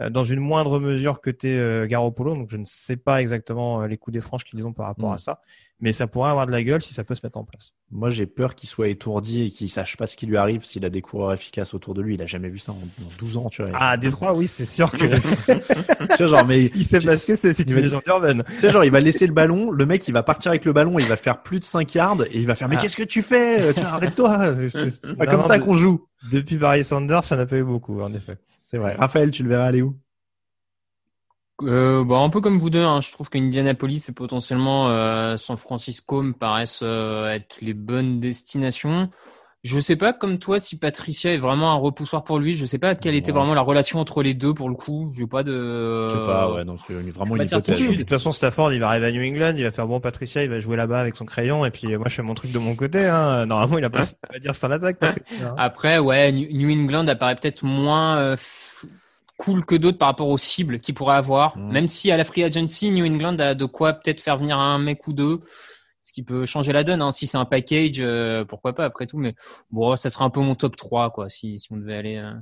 euh, 0.00 0.10
dans 0.10 0.24
une 0.24 0.40
moindre 0.40 0.80
mesure 0.80 1.20
que 1.20 1.30
t'es 1.30 1.48
euh, 1.56 1.86
Garoppolo, 1.86 2.34
donc 2.34 2.50
je 2.50 2.56
ne 2.56 2.64
sais 2.64 2.96
pas 2.96 3.20
exactement 3.22 3.82
euh, 3.82 3.86
les 3.88 3.96
coups 3.98 4.14
des 4.14 4.20
franches 4.20 4.44
qu'ils 4.44 4.66
ont 4.66 4.72
par 4.72 4.86
rapport 4.86 5.12
Hmm. 5.12 5.14
à 5.14 5.18
ça, 5.18 5.40
mais 5.80 5.92
ça 5.92 6.06
pourrait 6.06 6.30
avoir 6.30 6.46
de 6.46 6.52
la 6.52 6.62
gueule 6.62 6.80
si 6.80 6.94
ça 6.94 7.04
peut 7.04 7.14
se 7.14 7.20
mettre 7.24 7.36
en 7.36 7.44
place. 7.44 7.72
Moi, 7.90 8.08
j'ai 8.08 8.26
peur 8.26 8.54
qu'il 8.54 8.68
soit 8.68 8.88
étourdi 8.88 9.42
et 9.42 9.50
qu'il 9.50 9.68
sache 9.68 9.96
pas 9.96 10.06
ce 10.06 10.16
qui 10.16 10.26
lui 10.26 10.36
arrive 10.36 10.64
s'il 10.64 10.84
a 10.84 10.90
des 10.90 11.02
coureurs 11.02 11.32
efficaces 11.32 11.74
autour 11.74 11.94
de 11.94 12.00
lui. 12.02 12.14
Il 12.14 12.22
a 12.22 12.26
jamais 12.26 12.48
vu 12.48 12.58
ça 12.58 12.72
en, 12.72 12.76
en 12.76 13.08
12 13.18 13.36
ans, 13.36 13.48
tu 13.50 13.62
vois. 13.62 13.72
Ah, 13.74 13.96
Détroit, 13.96 14.34
oui, 14.34 14.46
c'est 14.46 14.64
sûr 14.66 14.90
que 14.90 14.96
Tu 16.16 16.24
vois, 16.24 16.38
genre, 16.38 16.46
mais 16.46 16.70
il 16.74 16.84
sait 16.84 17.00
parce 17.00 17.24
que 17.24 17.34
c'est 17.34 17.58
une 17.60 17.74
légende 17.80 18.02
urbaine. 18.06 18.44
Tu 18.48 18.60
sais, 18.60 18.70
genre, 18.70 18.84
il 18.84 18.90
va 18.90 19.00
laisser 19.00 19.26
le 19.26 19.32
ballon, 19.34 19.70
le 19.70 19.86
mec, 19.86 20.06
il 20.08 20.12
va 20.12 20.22
partir 20.22 20.50
avec 20.50 20.64
le 20.64 20.72
ballon, 20.72 20.98
il 20.98 21.06
va 21.06 21.16
faire 21.16 21.42
plus 21.42 21.60
de 21.60 21.64
5 21.64 21.94
yards 21.94 22.22
et 22.30 22.38
il 22.38 22.46
va 22.46 22.54
faire, 22.54 22.68
mais 22.68 22.76
Ah. 22.78 22.80
qu'est-ce 22.82 22.96
que 22.96 23.02
tu 23.02 23.22
fais? 23.22 23.74
Tiens, 23.74 23.88
arrête-toi. 23.88 24.54
C'est 24.70 25.16
pas 25.16 25.26
Non, 25.26 25.32
comme 25.32 25.42
ça 25.42 25.58
qu'on 25.58 25.76
joue. 25.76 26.06
Depuis 26.32 26.56
Barry 26.56 26.82
Sanders, 26.84 27.20
il 27.30 27.34
n'y 27.34 27.40
en 27.40 27.42
a 27.42 27.46
pas 27.46 27.56
eu 27.56 27.64
beaucoup, 27.64 28.00
en 28.00 28.12
effet. 28.14 28.38
C'est 28.48 28.78
vrai. 28.78 28.94
Raphaël, 28.94 29.30
tu 29.30 29.42
le 29.42 29.50
verras 29.50 29.66
aller 29.66 29.82
où? 29.82 29.94
Euh, 31.62 32.04
bah, 32.04 32.16
un 32.16 32.30
peu 32.30 32.40
comme 32.40 32.58
vous 32.58 32.70
deux, 32.70 32.84
hein, 32.84 33.00
je 33.00 33.12
trouve 33.12 33.30
qu'Indianapolis 33.30 34.08
et 34.08 34.12
potentiellement 34.12 34.88
euh, 34.88 35.36
San 35.36 35.56
Francisco 35.56 36.20
me 36.22 36.32
paraissent 36.32 36.80
euh, 36.82 37.30
être 37.30 37.58
les 37.62 37.74
bonnes 37.74 38.18
destinations. 38.20 39.08
Je 39.62 39.80
sais 39.80 39.96
pas 39.96 40.12
comme 40.12 40.38
toi 40.38 40.60
si 40.60 40.76
Patricia 40.76 41.32
est 41.32 41.38
vraiment 41.38 41.70
un 41.72 41.76
repoussoir 41.76 42.24
pour 42.24 42.38
lui. 42.38 42.54
Je 42.54 42.66
sais 42.66 42.76
pas 42.78 42.94
quelle 42.94 43.14
était 43.14 43.32
Ouais. 43.32 43.38
vraiment 43.38 43.54
la 43.54 43.62
relation 43.62 43.98
entre 43.98 44.22
les 44.22 44.34
deux 44.34 44.52
pour 44.52 44.68
le 44.68 44.74
coup. 44.74 45.10
J'ai 45.16 45.26
pas 45.26 45.42
de. 45.42 46.06
Je 46.08 46.12
sais 46.14 46.26
pas, 46.26 46.52
ouais, 46.52 46.64
non, 46.64 46.76
c'est 46.76 46.92
vraiment 46.92 47.36
une 47.36 47.42
hypothèse. 47.44 47.88
De 47.88 47.96
toute 47.96 48.10
façon, 48.10 48.30
Stafford, 48.32 48.74
il 48.74 48.80
va 48.80 48.88
arriver 48.88 49.06
à 49.06 49.10
New 49.12 49.22
England, 49.22 49.54
il 49.56 49.62
va 49.62 49.70
faire 49.70 49.86
bon 49.86 50.00
Patricia, 50.00 50.42
il 50.44 50.50
va 50.50 50.58
jouer 50.60 50.76
là-bas 50.76 51.00
avec 51.00 51.16
son 51.16 51.24
crayon, 51.24 51.64
et 51.64 51.70
puis 51.70 51.86
moi 51.96 52.08
je 52.08 52.14
fais 52.16 52.22
mon 52.22 52.34
truc 52.34 52.52
de 52.52 52.58
mon 52.58 52.74
côté. 52.74 53.06
Hein. 53.06 53.46
Normalement, 53.46 53.78
il 53.78 53.84
a 53.84 53.90
pas 53.90 54.02
à 54.34 54.38
dire 54.38 54.54
sur 54.54 54.68
l'attaque. 54.68 54.98
Patricia, 54.98 55.48
hein. 55.48 55.54
Après, 55.56 55.98
ouais, 55.98 56.30
New 56.32 56.70
England 56.70 57.08
apparaît 57.08 57.36
peut-être 57.36 57.64
moins 57.64 58.18
euh, 58.18 58.36
cool 59.36 59.64
que 59.64 59.74
d'autres 59.74 59.98
par 59.98 60.08
rapport 60.08 60.28
aux 60.28 60.38
cibles 60.38 60.80
qu'il 60.80 60.94
pourrait 60.94 61.16
avoir. 61.16 61.56
Mm. 61.56 61.72
Même 61.72 61.88
si 61.88 62.10
à 62.10 62.16
la 62.16 62.24
free 62.24 62.44
agency, 62.44 62.90
New 62.90 63.04
England 63.04 63.38
a 63.38 63.54
de 63.54 63.64
quoi 63.64 63.92
peut-être 63.94 64.20
faire 64.20 64.36
venir 64.36 64.58
un 64.58 64.78
mec 64.78 65.06
ou 65.06 65.12
deux, 65.12 65.40
ce 66.04 66.12
qui 66.12 66.22
peut 66.22 66.44
changer 66.44 66.72
la 66.74 66.84
donne. 66.84 67.00
Hein. 67.00 67.12
Si 67.12 67.26
c'est 67.26 67.38
un 67.38 67.46
package, 67.46 67.96
euh, 68.00 68.44
pourquoi 68.44 68.74
pas 68.74 68.84
après 68.84 69.06
tout. 69.06 69.16
Mais 69.16 69.34
bon, 69.70 69.96
ça 69.96 70.10
serait 70.10 70.26
un 70.26 70.28
peu 70.30 70.40
mon 70.40 70.54
top 70.54 70.76
3, 70.76 71.10
quoi, 71.10 71.30
si, 71.30 71.58
si 71.58 71.72
on 71.72 71.78
devait 71.78 71.96
aller. 71.96 72.16
euh. 72.16 72.34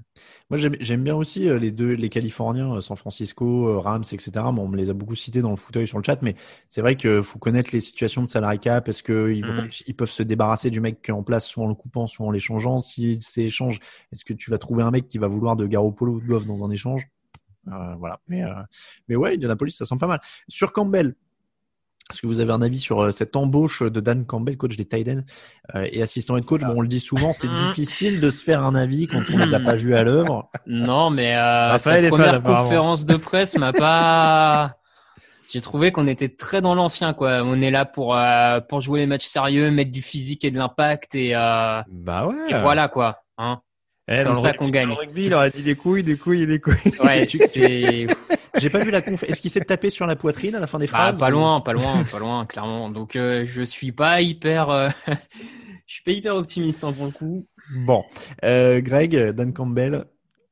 Moi, 0.51 0.59
j'aime 0.81 1.05
bien 1.05 1.15
aussi 1.15 1.49
euh, 1.49 1.59
les 1.61 1.71
deux, 1.71 1.93
les 1.93 2.09
Californiens, 2.09 2.75
euh, 2.75 2.81
San 2.81 2.97
Francisco, 2.97 3.69
euh, 3.69 3.79
Rams, 3.79 4.03
etc. 4.13 4.31
Bon, 4.53 4.65
on 4.65 4.69
me 4.69 4.77
les 4.77 4.91
a 4.91 4.95
beaucoup 4.95 5.15
cités 5.15 5.43
dans 5.43 5.51
le 5.51 5.57
fauteuil 5.57 5.87
sur 5.87 5.97
le 5.99 6.03
chat, 6.05 6.21
mais 6.23 6.35
c'est 6.67 6.81
vrai 6.81 6.97
qu'il 6.97 7.23
faut 7.23 7.39
connaître 7.39 7.71
les 7.73 7.81
situations 7.81 8.23
de 8.23 8.29
salary 8.29 8.59
cap. 8.59 8.89
Est-ce 8.89 9.05
qu'ils 9.05 9.47
Mhm. 9.47 9.69
ils 9.87 9.95
peuvent 9.95 10.11
se 10.11 10.25
débarrasser 10.25 10.71
du 10.71 10.81
mec 10.81 11.01
qui 11.01 11.13
est 11.13 11.15
en 11.15 11.23
place, 11.23 11.47
soit 11.47 11.65
en 11.65 11.69
le 11.69 11.75
coupant, 11.75 12.09
soit 12.09 12.27
en 12.27 12.33
l'échangeant. 12.33 12.81
Si 12.81 13.19
c'est 13.21 13.45
échange, 13.45 13.79
est-ce 14.13 14.25
que 14.25 14.35
tu 14.35 14.51
vas 14.51 14.59
trouver 14.59 14.83
un 14.83 14.91
mec 14.91 15.09
qui 15.09 15.19
va 15.19 15.29
vouloir 15.29 15.55
de 15.55 15.67
Garoppolo 15.69 16.15
ou 16.15 16.21
de 16.21 16.27
Goff 16.27 16.47
dans 16.47 16.65
un 16.65 16.71
échange? 16.73 17.07
Euh, 17.69 17.95
Voilà. 18.01 18.19
Mais, 18.27 18.43
euh, 18.43 18.51
mais 19.09 19.15
ouais, 19.15 19.35
Indianapolis, 19.35 19.71
ça 19.73 19.87
sent 19.87 19.97
pas 20.01 20.09
mal. 20.09 20.21
Sur 20.49 20.73
Campbell, 20.73 21.15
est-ce 22.11 22.21
que 22.21 22.27
vous 22.27 22.41
avez 22.41 22.53
un 22.53 22.61
avis 22.63 22.79
sur 22.79 23.01
euh, 23.01 23.11
cette 23.11 23.37
embauche 23.37 23.83
de 23.83 24.01
Dan 24.01 24.27
Campbell, 24.27 24.57
coach 24.57 24.77
des 24.77 24.85
Titans 24.85 25.25
euh, 25.75 25.87
et 25.91 26.03
assistant 26.03 26.37
head 26.37 26.45
coach? 26.45 26.63
Bon, 26.63 26.75
on 26.77 26.81
le 26.81 26.89
dit 26.89 27.01
souvent, 27.01 27.33
c'est 27.33 27.49
Mhm. 27.49 27.55
difficile 27.55 28.21
de 28.21 28.29
se 28.31 28.43
faire 28.45 28.63
un 28.65 28.75
avis 28.75 29.07
quand 29.07 29.23
on 29.33 29.39
les 29.39 29.55
a 29.55 29.61
pas 29.61 29.77
vus 29.77 29.95
à 29.95 30.03
l'œuvre. 30.03 30.51
Non, 30.67 31.11
mais 31.11 31.37
euh, 31.37 31.79
fan, 31.79 32.09
première 32.09 32.43
conférence 32.43 33.07
de 33.07 33.17
presse 33.17 33.57
m'a 33.57 33.73
pas 33.73 34.77
j'ai 35.49 35.61
trouvé 35.61 35.93
qu'on 35.93 36.07
était 36.07 36.29
très 36.31 36.61
dans 36.63 36.75
l'ancien, 36.75 37.13
quoi. 37.13 37.43
On 37.45 37.61
est 37.61 37.71
là 37.71 37.85
pour 37.85 38.17
euh, 38.17 38.61
pour 38.61 38.81
jouer 38.81 39.01
les 39.01 39.07
matchs 39.07 39.27
sérieux, 39.27 39.71
mettre 39.71 39.93
du 39.93 40.03
physique 40.03 40.45
et 40.45 40.51
de 40.51 40.59
l'impact 40.59 41.15
et, 41.15 41.35
euh, 41.35 41.81
Bah 41.91 42.27
ouais. 42.27 42.35
et 42.51 42.55
voilà 42.55 42.89
quoi. 42.89 43.23
Hein. 43.39 43.61
Eh, 44.09 44.17
C'est 44.17 44.25
comme 44.25 44.37
ça 44.37 44.53
qu'on 44.53 44.69
gagne. 44.69 44.89
Dans 44.89 44.95
le 44.97 45.01
rugby, 45.01 45.27
il 45.27 45.35
aurait 45.35 45.51
dit 45.51 45.63
des 45.63 45.77
couilles, 45.77 46.03
des 46.03 46.17
couilles 46.17 46.43
et 46.43 46.47
des 46.47 46.59
couilles. 46.61 46.75
Ouais, 47.05 47.27
c'est 47.31 48.07
J'ai 48.63 48.71
pas 48.71 48.79
vu 48.79 48.93
la 48.93 49.03
conf. 49.03 49.25
Est-ce 49.25 49.41
qu'il 49.41 49.51
s'est 49.51 49.61
tapé 49.63 49.91
sur 49.91 50.07
la 50.07 50.15
poitrine 50.15 50.55
à 50.55 50.61
la 50.61 50.69
fin 50.69 50.79
des 50.79 50.87
bah, 50.87 50.93
phrases 50.93 51.19
pas 51.19 51.31
loin, 51.31 51.61
pas 51.61 51.73
loin, 51.73 52.05
pas 52.05 52.21
loin, 52.21 52.47
clairement. 52.49 52.91
Donc 52.91 53.17
euh, 53.17 53.45
je 53.45 53.63
suis 53.63 53.91
pas 53.91 54.21
hyper, 54.21 54.71
euh, 54.71 54.89
je 55.87 55.95
suis 55.95 56.03
pas 56.05 56.13
hyper 56.13 56.37
optimiste 56.37 56.85
hein, 56.85 56.93
pour 56.93 57.07
le 57.07 57.11
coup. 57.11 57.45
Bon, 57.75 58.05
euh, 58.45 58.81
Greg, 58.81 59.31
Dan 59.31 59.53
Campbell. 59.53 60.05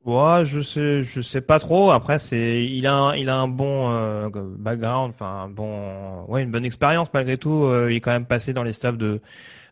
Ouais, 0.05 0.45
je 0.45 0.61
sais, 0.61 1.05
je 1.05 1.21
sais 1.21 1.41
pas 1.41 1.61
trop. 1.61 1.93
Après, 1.93 2.19
c'est, 2.19 2.65
il 2.65 2.87
a, 2.89 2.95
un, 2.95 3.15
il 3.15 3.29
a 3.29 3.37
un 3.37 3.47
bon 3.47 3.91
euh, 3.93 4.29
background, 4.59 5.13
enfin 5.15 5.49
bon, 5.49 6.25
ouais, 6.25 6.43
une 6.43 6.51
bonne 6.51 6.65
expérience 6.65 7.09
malgré 7.15 7.37
tout. 7.37 7.65
Euh, 7.65 7.93
il 7.93 7.97
est 7.97 8.01
quand 8.01 8.11
même 8.11 8.27
passé 8.27 8.53
dans 8.53 8.65
les 8.65 8.73
staffs 8.73 8.99
de 8.99 9.21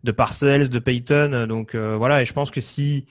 de 0.05 0.12
Parcells, 0.12 0.68
de 0.68 0.78
Payton, 0.78 1.47
donc 1.49 1.74
euh, 1.74 1.97
voilà. 1.97 2.22
Et 2.22 2.24
je 2.24 2.32
pense 2.32 2.53
que 2.53 2.61
si 2.61 3.07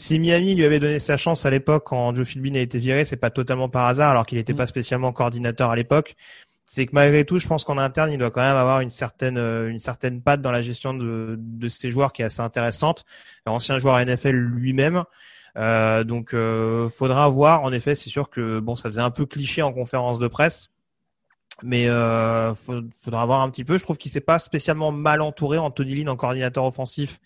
si 0.00 0.18
Miami 0.18 0.54
lui 0.54 0.64
avait 0.64 0.80
donné 0.80 0.98
sa 0.98 1.16
chance 1.16 1.44
à 1.44 1.50
l'époque 1.50 1.84
quand 1.86 2.14
Joe 2.14 2.26
Philbin 2.26 2.54
a 2.54 2.60
été 2.60 2.78
viré, 2.78 3.04
c'est 3.04 3.16
pas 3.16 3.30
totalement 3.30 3.68
par 3.68 3.86
hasard, 3.86 4.10
alors 4.10 4.26
qu'il 4.26 4.38
n'était 4.38 4.54
pas 4.54 4.66
spécialement 4.66 5.12
coordinateur 5.12 5.70
à 5.70 5.76
l'époque. 5.76 6.16
C'est 6.64 6.86
que 6.86 6.92
malgré 6.94 7.24
tout, 7.24 7.38
je 7.38 7.46
pense 7.48 7.64
qu'en 7.64 7.78
interne, 7.78 8.12
il 8.12 8.18
doit 8.18 8.30
quand 8.30 8.40
même 8.40 8.56
avoir 8.56 8.80
une 8.80 8.90
certaine 8.90 9.36
euh, 9.36 9.68
une 9.68 9.78
certaine 9.80 10.22
patte 10.22 10.40
dans 10.40 10.52
la 10.52 10.62
gestion 10.62 10.94
de 10.94 11.36
de 11.38 11.68
ses 11.68 11.90
joueurs 11.90 12.12
qui 12.12 12.22
est 12.22 12.24
assez 12.26 12.40
intéressante. 12.40 13.04
Ancien 13.44 13.78
joueur 13.78 13.98
NFL 14.04 14.30
lui-même. 14.30 15.04
Euh, 15.56 16.04
donc, 16.04 16.32
euh, 16.34 16.88
faudra 16.88 17.28
voir. 17.28 17.62
En 17.64 17.72
effet, 17.72 17.94
c'est 17.94 18.10
sûr 18.10 18.30
que 18.30 18.60
bon, 18.60 18.76
ça 18.76 18.88
faisait 18.88 19.00
un 19.02 19.10
peu 19.10 19.26
cliché 19.26 19.62
en 19.62 19.72
conférence 19.72 20.18
de 20.18 20.28
presse, 20.28 20.70
mais 21.62 21.88
euh, 21.88 22.54
faudra 22.54 23.26
voir 23.26 23.42
un 23.42 23.50
petit 23.50 23.64
peu. 23.64 23.78
Je 23.78 23.84
trouve 23.84 23.98
qu'il 23.98 24.10
s'est 24.10 24.20
pas 24.20 24.38
spécialement 24.38 24.92
mal 24.92 25.20
entouré. 25.20 25.58
Anthony 25.58 25.94
Lynn 25.94 26.08
en 26.08 26.16
coordinateur 26.16 26.64
offensif. 26.64 27.20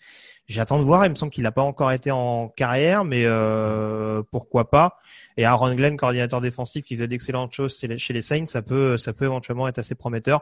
J'attends 0.47 0.77
de 0.79 0.83
voir. 0.83 1.05
Il 1.05 1.09
me 1.09 1.15
semble 1.15 1.31
qu'il 1.31 1.43
n'a 1.43 1.51
pas 1.51 1.63
encore 1.63 1.91
été 1.91 2.11
en 2.11 2.49
carrière, 2.49 3.03
mais 3.03 3.23
euh, 3.25 4.21
pourquoi 4.31 4.69
pas. 4.69 4.97
Et 5.37 5.45
Aaron 5.45 5.73
Glenn, 5.75 5.97
coordinateur 5.97 6.39
défensif, 6.41 6.83
qui 6.83 6.95
faisait 6.95 7.07
d'excellentes 7.07 7.51
choses 7.51 7.77
chez 7.77 8.13
les- 8.13 8.21
Saints, 8.21 8.45
ça 8.45 8.61
peut, 8.61 8.97
ça 8.97 9.11
peut 9.13 9.25
éventuellement 9.25 9.67
être 9.67 9.79
assez 9.79 9.95
prometteur. 9.95 10.41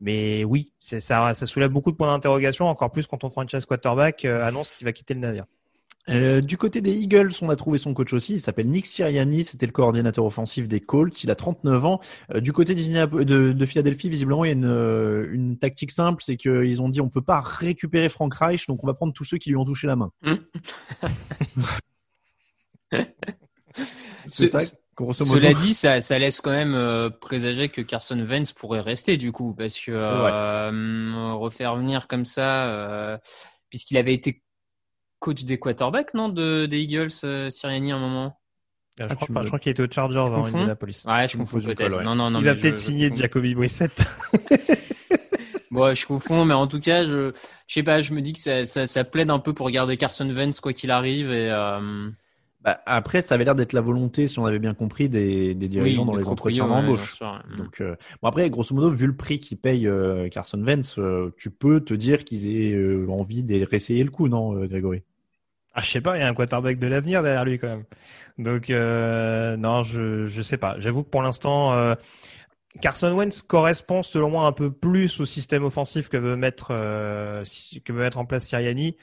Mais 0.00 0.44
oui, 0.44 0.72
ça, 0.78 1.00
ça 1.34 1.46
soulève 1.46 1.70
beaucoup 1.70 1.90
de 1.90 1.96
points 1.96 2.06
d'interrogation, 2.12 2.66
encore 2.66 2.92
plus 2.92 3.06
quand 3.06 3.18
ton 3.18 3.30
franchise 3.30 3.64
quarterback 3.64 4.24
euh, 4.24 4.44
annonce 4.46 4.70
qu'il 4.70 4.84
va 4.84 4.92
quitter 4.92 5.14
le 5.14 5.20
navire. 5.20 5.46
Euh, 6.08 6.40
du 6.40 6.56
côté 6.56 6.80
des 6.80 6.94
Eagles, 6.94 7.32
on 7.42 7.50
a 7.50 7.56
trouvé 7.56 7.76
son 7.76 7.92
coach 7.92 8.14
aussi. 8.14 8.32
Il 8.34 8.40
s'appelle 8.40 8.66
Nick 8.68 8.86
Sirianni. 8.86 9.44
C'était 9.44 9.66
le 9.66 9.72
coordinateur 9.72 10.24
offensif 10.24 10.66
des 10.66 10.80
Colts. 10.80 11.22
Il 11.22 11.30
a 11.30 11.34
39 11.34 11.84
ans. 11.84 12.00
Euh, 12.34 12.40
du 12.40 12.52
côté 12.54 12.74
de, 12.74 13.52
de 13.52 13.66
Philadelphie, 13.66 14.08
visiblement, 14.08 14.42
il 14.44 14.48
y 14.48 14.50
a 14.50 14.54
une, 14.54 14.64
euh, 14.64 15.28
une 15.30 15.58
tactique 15.58 15.90
simple. 15.90 16.22
C'est 16.24 16.38
qu'ils 16.38 16.80
ont 16.80 16.88
dit 16.88 17.02
on 17.02 17.10
peut 17.10 17.20
pas 17.20 17.42
récupérer 17.42 18.08
Frank 18.08 18.32
Reich, 18.34 18.66
donc 18.68 18.82
on 18.82 18.86
va 18.86 18.94
prendre 18.94 19.12
tous 19.12 19.24
ceux 19.24 19.36
qui 19.36 19.50
lui 19.50 19.56
ont 19.56 19.66
touché 19.66 19.86
la 19.86 19.96
main. 19.96 20.10
C'est 22.90 24.46
Ce- 24.46 24.46
ça. 24.46 24.60
Cela 25.12 25.54
dit, 25.54 25.74
ça, 25.74 26.00
ça 26.00 26.18
laisse 26.18 26.40
quand 26.40 26.50
même 26.50 26.74
euh, 26.74 27.08
présager 27.08 27.68
que 27.68 27.80
Carson 27.82 28.18
Wentz 28.18 28.52
pourrait 28.52 28.80
rester 28.80 29.16
du 29.16 29.30
coup, 29.30 29.54
parce 29.54 29.78
que 29.78 29.92
refaire 31.34 31.76
venir 31.76 32.08
comme 32.08 32.24
ça, 32.24 33.20
puisqu'il 33.70 33.96
avait 33.96 34.14
été 34.14 34.42
coach 35.18 35.44
des 35.44 35.58
quarterbacks, 35.58 36.14
non, 36.14 36.28
de 36.28 36.66
des 36.66 36.80
Eagles, 36.80 37.08
euh, 37.24 37.50
Sirianni 37.50 37.92
à 37.92 37.96
un 37.96 38.00
moment? 38.00 38.38
Je 38.98 39.04
Ah, 39.04 39.14
crois, 39.14 39.42
me- 39.42 39.46
crois 39.46 39.58
qu'il 39.60 39.70
était 39.70 39.82
aux 39.82 39.90
Chargers 39.90 40.18
en 40.18 40.34
confonds? 40.36 40.58
Indianapolis. 40.58 41.04
Ouais, 41.06 41.28
je 41.28 41.36
me 41.36 41.42
confonds 41.44 41.60
peut-être. 41.60 41.98
ouais. 41.98 42.04
Non, 42.04 42.14
non, 42.16 42.30
non. 42.30 42.40
Il 42.40 42.44
va 42.46 42.54
mais 42.54 42.60
peut-être 42.60 42.84
confonds. 42.84 43.14
Jacoby 43.14 43.54
Brissett. 43.54 43.92
Bon, 45.70 45.94
je 45.94 46.06
confonds, 46.06 46.44
mais 46.46 46.54
en 46.54 46.66
tout 46.66 46.80
cas, 46.80 47.04
je, 47.04 47.32
je 47.66 47.74
sais 47.74 47.82
pas, 47.82 48.00
je 48.00 48.12
me 48.14 48.22
dis 48.22 48.32
que 48.32 48.38
ça, 48.38 48.64
ça, 48.64 48.86
ça 48.86 49.04
plaide 49.04 49.30
un 49.30 49.38
peu 49.38 49.52
pour 49.52 49.70
garder 49.70 49.96
Carson 49.98 50.28
Wentz 50.30 50.60
quoi 50.60 50.72
qu'il 50.72 50.90
arrive 50.90 51.30
et. 51.30 51.50
Euh, 51.50 52.10
Bah, 52.60 52.80
après, 52.86 53.22
ça 53.22 53.36
avait 53.36 53.44
l'air 53.44 53.54
d'être 53.54 53.72
la 53.72 53.80
volonté, 53.80 54.26
si 54.26 54.38
on 54.38 54.46
avait 54.46 54.58
bien 54.58 54.74
compris, 54.74 55.08
des, 55.08 55.54
des 55.54 55.68
dirigeants 55.68 56.02
oui, 56.02 56.06
dans 56.06 56.12
des 56.12 56.22
les 56.24 56.28
entretiens 56.28 56.66
d'embauche. 56.66 57.20
ouais. 57.20 57.56
Donc, 57.56 57.80
euh, 57.80 57.94
bon 58.20 58.28
après, 58.28 58.50
grosso 58.50 58.74
modo, 58.74 58.90
vu 58.90 59.06
le 59.06 59.16
prix 59.16 59.38
qu'il 59.38 59.58
paye 59.58 59.86
euh, 59.86 60.28
Carson 60.28 60.60
Wentz, 60.62 60.98
euh, 60.98 61.32
tu 61.38 61.50
peux 61.50 61.80
te 61.80 61.94
dire 61.94 62.24
qu'ils 62.24 62.48
aient 62.48 62.72
euh, 62.74 63.06
envie 63.08 63.44
de 63.44 63.64
réessayer 63.64 64.02
le 64.02 64.10
coup, 64.10 64.28
non, 64.28 64.56
euh, 64.56 64.66
Grégory? 64.66 65.02
Ah, 65.74 65.80
je 65.80 65.90
sais 65.90 66.00
pas, 66.00 66.16
il 66.16 66.20
y 66.20 66.22
a 66.24 66.28
un 66.28 66.34
quarterback 66.34 66.80
de 66.80 66.88
l'avenir 66.88 67.22
derrière 67.22 67.44
lui 67.44 67.60
quand 67.60 67.68
même. 67.68 67.84
Donc 68.38 68.70
euh, 68.70 69.56
non, 69.56 69.84
je 69.84 70.26
je 70.26 70.42
sais 70.42 70.56
pas. 70.56 70.74
J'avoue 70.80 71.04
que 71.04 71.08
pour 71.08 71.22
l'instant, 71.22 71.72
euh, 71.74 71.94
Carson 72.80 73.12
Wentz 73.12 73.42
correspond 73.42 74.02
selon 74.02 74.30
moi 74.30 74.46
un 74.46 74.52
peu 74.52 74.72
plus 74.72 75.20
au 75.20 75.24
système 75.24 75.62
offensif 75.62 76.08
que 76.08 76.16
veut 76.16 76.34
mettre 76.34 76.68
euh, 76.72 77.44
que 77.84 77.92
veut 77.92 78.00
mettre 78.00 78.18
en 78.18 78.24
place 78.24 78.46
Sirianni. 78.48 78.96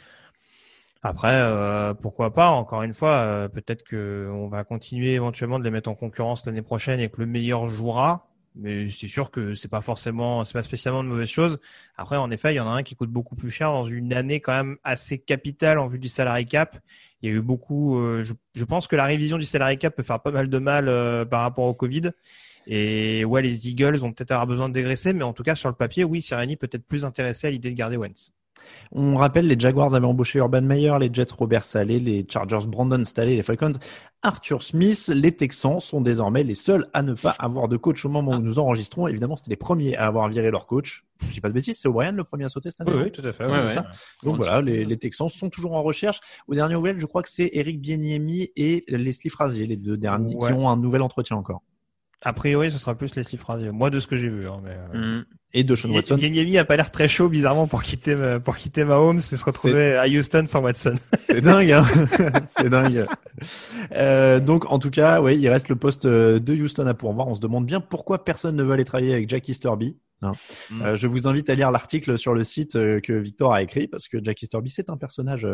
Après, 1.07 1.35
euh, 1.35 1.93
pourquoi 1.93 2.33
pas 2.33 2.49
Encore 2.49 2.81
une 2.81 2.95
fois, 2.95 3.11
euh, 3.11 3.47
peut-être 3.47 3.83
que 3.83 4.27
on 4.33 4.47
va 4.47 4.63
continuer 4.63 5.13
éventuellement 5.13 5.59
de 5.59 5.63
les 5.63 5.69
mettre 5.69 5.87
en 5.87 5.93
concurrence 5.93 6.47
l'année 6.47 6.63
prochaine 6.63 6.99
et 6.99 7.09
que 7.09 7.21
le 7.21 7.27
meilleur 7.27 7.67
jouera. 7.67 8.27
Mais 8.55 8.89
c'est 8.89 9.07
sûr 9.07 9.29
que 9.29 9.53
c'est 9.53 9.67
pas 9.67 9.81
forcément, 9.81 10.43
c'est 10.45 10.53
pas 10.53 10.63
spécialement 10.63 11.03
de 11.03 11.09
mauvaise 11.09 11.29
chose. 11.29 11.59
Après, 11.95 12.17
en 12.17 12.31
effet, 12.31 12.53
il 12.53 12.57
y 12.57 12.59
en 12.59 12.67
a 12.67 12.71
un 12.71 12.81
qui 12.81 12.95
coûte 12.95 13.11
beaucoup 13.11 13.35
plus 13.35 13.51
cher 13.51 13.71
dans 13.71 13.83
une 13.83 14.13
année 14.13 14.39
quand 14.39 14.53
même 14.53 14.77
assez 14.83 15.19
capitale 15.19 15.77
en 15.77 15.85
vue 15.85 15.99
du 15.99 16.07
salary 16.07 16.47
cap. 16.47 16.79
Il 17.21 17.29
y 17.29 17.33
a 17.33 17.35
eu 17.35 17.41
beaucoup. 17.41 17.99
euh, 17.99 18.23
je, 18.23 18.33
je 18.55 18.63
pense 18.63 18.87
que 18.87 18.95
la 18.95 19.05
révision 19.05 19.37
du 19.37 19.45
salary 19.45 19.77
cap 19.77 19.95
peut 19.95 20.01
faire 20.01 20.21
pas 20.21 20.31
mal 20.31 20.49
de 20.49 20.57
mal 20.57 20.89
euh, 20.89 21.23
par 21.23 21.41
rapport 21.41 21.65
au 21.65 21.75
Covid. 21.75 22.13
Et 22.65 23.23
ouais, 23.25 23.43
les 23.43 23.69
Eagles 23.69 23.97
vont 23.97 24.11
peut-être 24.11 24.31
avoir 24.31 24.47
besoin 24.47 24.69
de 24.69 24.73
dégraisser, 24.73 25.13
mais 25.13 25.23
en 25.23 25.33
tout 25.33 25.43
cas 25.43 25.53
sur 25.53 25.69
le 25.69 25.75
papier, 25.75 26.03
oui, 26.03 26.23
Sirianni 26.23 26.55
peut 26.55 26.69
être 26.71 26.87
plus 26.87 27.05
intéressé 27.05 27.45
à 27.45 27.51
l'idée 27.51 27.69
de 27.69 27.75
garder 27.75 27.97
Wentz. 27.97 28.31
On 28.91 29.17
rappelle, 29.17 29.47
les 29.47 29.59
Jaguars 29.59 29.93
avaient 29.93 30.05
embauché 30.05 30.39
Urban 30.39 30.61
Meyer, 30.61 30.93
les 30.99 31.09
Jets 31.11 31.33
Robert 31.37 31.63
Saleh, 31.63 31.99
les 31.99 32.25
Chargers 32.29 32.67
Brandon 32.67 33.03
Staley, 33.03 33.35
les 33.35 33.43
Falcons 33.43 33.73
Arthur 34.21 34.63
Smith. 34.63 35.11
Les 35.13 35.33
Texans 35.33 35.79
sont 35.79 36.01
désormais 36.01 36.43
les 36.43 36.55
seuls 36.55 36.87
à 36.93 37.03
ne 37.03 37.13
pas 37.13 37.35
avoir 37.39 37.67
de 37.67 37.77
coach 37.77 38.05
au 38.05 38.09
moment 38.09 38.33
où 38.33 38.39
nous 38.39 38.59
enregistrons. 38.59 39.07
Évidemment, 39.07 39.35
c'était 39.35 39.49
les 39.51 39.57
premiers 39.57 39.95
à 39.97 40.05
avoir 40.05 40.29
viré 40.29 40.51
leur 40.51 40.65
coach. 40.65 41.05
Je 41.27 41.33
dis 41.33 41.41
pas 41.41 41.49
de 41.49 41.53
bêtises, 41.53 41.79
c'est 41.79 41.87
O'Brien 41.87 42.11
le 42.11 42.23
premier 42.23 42.45
à 42.45 42.49
sauter 42.49 42.69
cette 42.71 42.81
année. 42.81 42.91
Oui, 42.95 43.11
tout 43.11 43.21
à 43.25 43.31
fait. 43.31 43.45
Ouais, 43.45 43.51
ouais, 43.51 43.59
c'est 43.59 43.65
ouais. 43.65 43.73
ça. 43.73 43.87
Donc 44.23 44.37
voilà, 44.37 44.61
les, 44.61 44.85
les 44.85 44.97
Texans 44.97 45.29
sont 45.29 45.49
toujours 45.49 45.73
en 45.73 45.83
recherche. 45.83 46.19
Aux 46.47 46.55
dernières 46.55 46.77
nouvelles, 46.77 46.99
je 46.99 47.05
crois 47.05 47.21
que 47.21 47.29
c'est 47.29 47.49
Eric 47.53 47.81
Bieniemy 47.81 48.49
et 48.55 48.83
Leslie 48.87 49.29
Frazier, 49.29 49.67
les 49.67 49.77
deux 49.77 49.97
derniers, 49.97 50.37
qui 50.37 50.53
ont 50.53 50.69
un 50.69 50.77
nouvel 50.77 51.01
entretien 51.01 51.35
encore. 51.35 51.61
A 52.21 52.33
priori, 52.33 52.71
ce 52.71 52.77
sera 52.77 52.95
plus 52.95 53.13
Leslie 53.15 53.37
Frazier. 53.37 53.71
Moi, 53.71 53.89
de 53.89 53.99
ce 53.99 54.07
que 54.07 54.15
j'ai 54.17 54.29
vu. 54.29 54.47
Hein, 54.47 54.61
mais, 54.63 54.77
euh, 54.95 55.19
Mm. 55.19 55.25
Et 55.57 55.63
de 55.63 55.73
Sean 55.75 55.89
Watson. 55.91 56.17
Yeniemi 56.17 56.57
a 56.57 56.65
pas 56.65 56.75
l'air 56.75 56.91
très 56.91 57.07
chaud, 57.07 57.29
bizarrement, 57.29 57.65
pour 57.67 57.81
quitter, 57.83 58.11
euh, 58.11 58.39
pour 58.39 58.57
quitter 58.57 58.83
Mahomes 58.83 59.17
et 59.19 59.21
se 59.21 59.45
retrouver 59.45 59.95
à 59.95 60.05
Houston 60.05 60.43
sans 60.47 60.61
Watson. 60.61 60.95
C'est 61.13 61.41
dingue, 61.41 61.71
hein 61.71 61.85
c'est 62.45 62.69
dingue. 62.69 63.05
Euh, 63.93 64.39
donc, 64.41 64.69
en 64.71 64.79
tout 64.79 64.89
cas, 64.89 65.21
oui, 65.21 65.37
il 65.37 65.47
reste 65.49 65.69
le 65.69 65.75
poste 65.77 66.05
euh, 66.05 66.39
de 66.39 66.53
Houston 66.53 66.85
à 66.87 66.93
pourvoir. 66.93 67.27
On 67.27 67.35
se 67.35 67.39
demande 67.39 67.65
bien 67.65 67.79
pourquoi 67.79 68.25
personne 68.25 68.55
ne 68.57 68.63
veut 68.63 68.73
aller 68.73 68.83
travailler 68.85 69.13
avec 69.13 69.29
Jack 69.29 69.47
Easterby. 69.47 69.97
hein. 70.23 70.33
Mm. 70.71 70.81
Euh, 70.81 70.95
je 70.97 71.07
vous 71.07 71.27
invite 71.27 71.49
à 71.49 71.55
lire 71.55 71.71
l'article 71.71 72.17
sur 72.17 72.33
le 72.33 72.43
site 72.43 72.73
que 72.73 73.13
Victor 73.13 73.53
a 73.53 73.61
écrit 73.61 73.87
parce 73.87 74.07
que 74.09 74.17
Jack 74.21 74.41
Easterby, 74.41 74.69
c'est 74.69 74.89
un 74.89 74.97
personnage. 74.97 75.47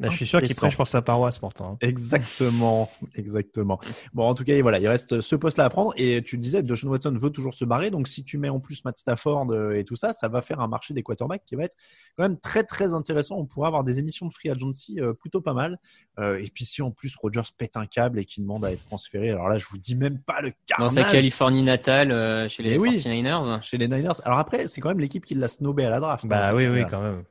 Là, 0.00 0.08
je 0.08 0.16
suis 0.16 0.26
sûr 0.26 0.42
qu'il 0.42 0.56
prêche 0.56 0.76
pour 0.76 0.88
sa 0.88 1.02
paroisse, 1.02 1.38
pourtant. 1.38 1.72
hein. 1.72 1.78
Exactement, 1.80 2.90
exactement. 3.14 3.78
Bon, 4.12 4.24
en 4.24 4.34
tout 4.34 4.42
cas, 4.42 4.60
voilà, 4.60 4.80
il 4.80 4.88
reste 4.88 5.20
ce 5.20 5.36
poste-là 5.36 5.66
à 5.66 5.70
prendre. 5.70 5.92
Et 5.96 6.20
tu 6.22 6.34
le 6.34 6.42
disais, 6.42 6.64
Deshaun 6.64 6.88
Watson 6.90 7.16
veut 7.16 7.30
toujours 7.30 7.54
se 7.54 7.64
barrer. 7.64 7.92
Donc, 7.92 8.08
si 8.08 8.24
tu 8.24 8.36
mets 8.36 8.48
en 8.48 8.58
plus 8.58 8.84
Matt 8.84 8.96
Stafford 8.96 9.52
euh, 9.52 9.76
et 9.78 9.84
tout 9.84 9.94
ça, 9.94 10.12
ça 10.12 10.26
va 10.26 10.42
faire 10.42 10.58
un 10.60 10.66
marché 10.66 10.94
des 10.94 11.04
quarterbacks 11.04 11.44
qui 11.46 11.54
va 11.54 11.64
être 11.64 11.76
quand 12.16 12.24
même 12.24 12.38
très, 12.40 12.64
très 12.64 12.92
intéressant. 12.92 13.36
On 13.36 13.46
pourra 13.46 13.68
avoir 13.68 13.84
des 13.84 14.00
émissions 14.00 14.26
de 14.26 14.32
free 14.32 14.50
agency 14.50 15.00
euh, 15.00 15.12
plutôt 15.12 15.40
pas 15.40 15.54
mal. 15.54 15.78
Euh, 16.18 16.38
et 16.38 16.50
puis, 16.52 16.64
si 16.64 16.82
en 16.82 16.90
plus 16.90 17.14
Rogers 17.14 17.42
pète 17.56 17.76
un 17.76 17.86
câble 17.86 18.18
et 18.18 18.24
qu'il 18.24 18.42
demande 18.42 18.64
à 18.64 18.72
être 18.72 18.84
transféré, 18.86 19.30
alors 19.30 19.48
là, 19.48 19.58
je 19.58 19.66
vous 19.70 19.78
dis 19.78 19.94
même 19.94 20.18
pas 20.18 20.40
le 20.40 20.48
Dans 20.50 20.88
carnage 20.88 20.90
sa 20.90 21.04
Californie 21.04 21.62
natale, 21.62 22.50
chez 22.50 22.64
les 22.64 22.78
oui. 22.78 22.96
49ers. 22.96 23.62
chez 23.62 23.78
les 23.78 23.86
Niners. 23.86 24.20
Alors 24.24 24.38
après, 24.40 24.66
c'est 24.66 24.80
quand 24.80 24.88
même 24.88 24.98
l'équipe 24.98 25.24
qui 25.24 25.36
l'a 25.36 25.46
snobé 25.46 25.84
à 25.84 25.90
la 25.90 26.00
draft. 26.00 26.26
Bah 26.26 26.48
hein, 26.48 26.54
oui, 26.54 26.66
oui, 26.66 26.82
quand 26.90 27.00
même. 27.00 27.22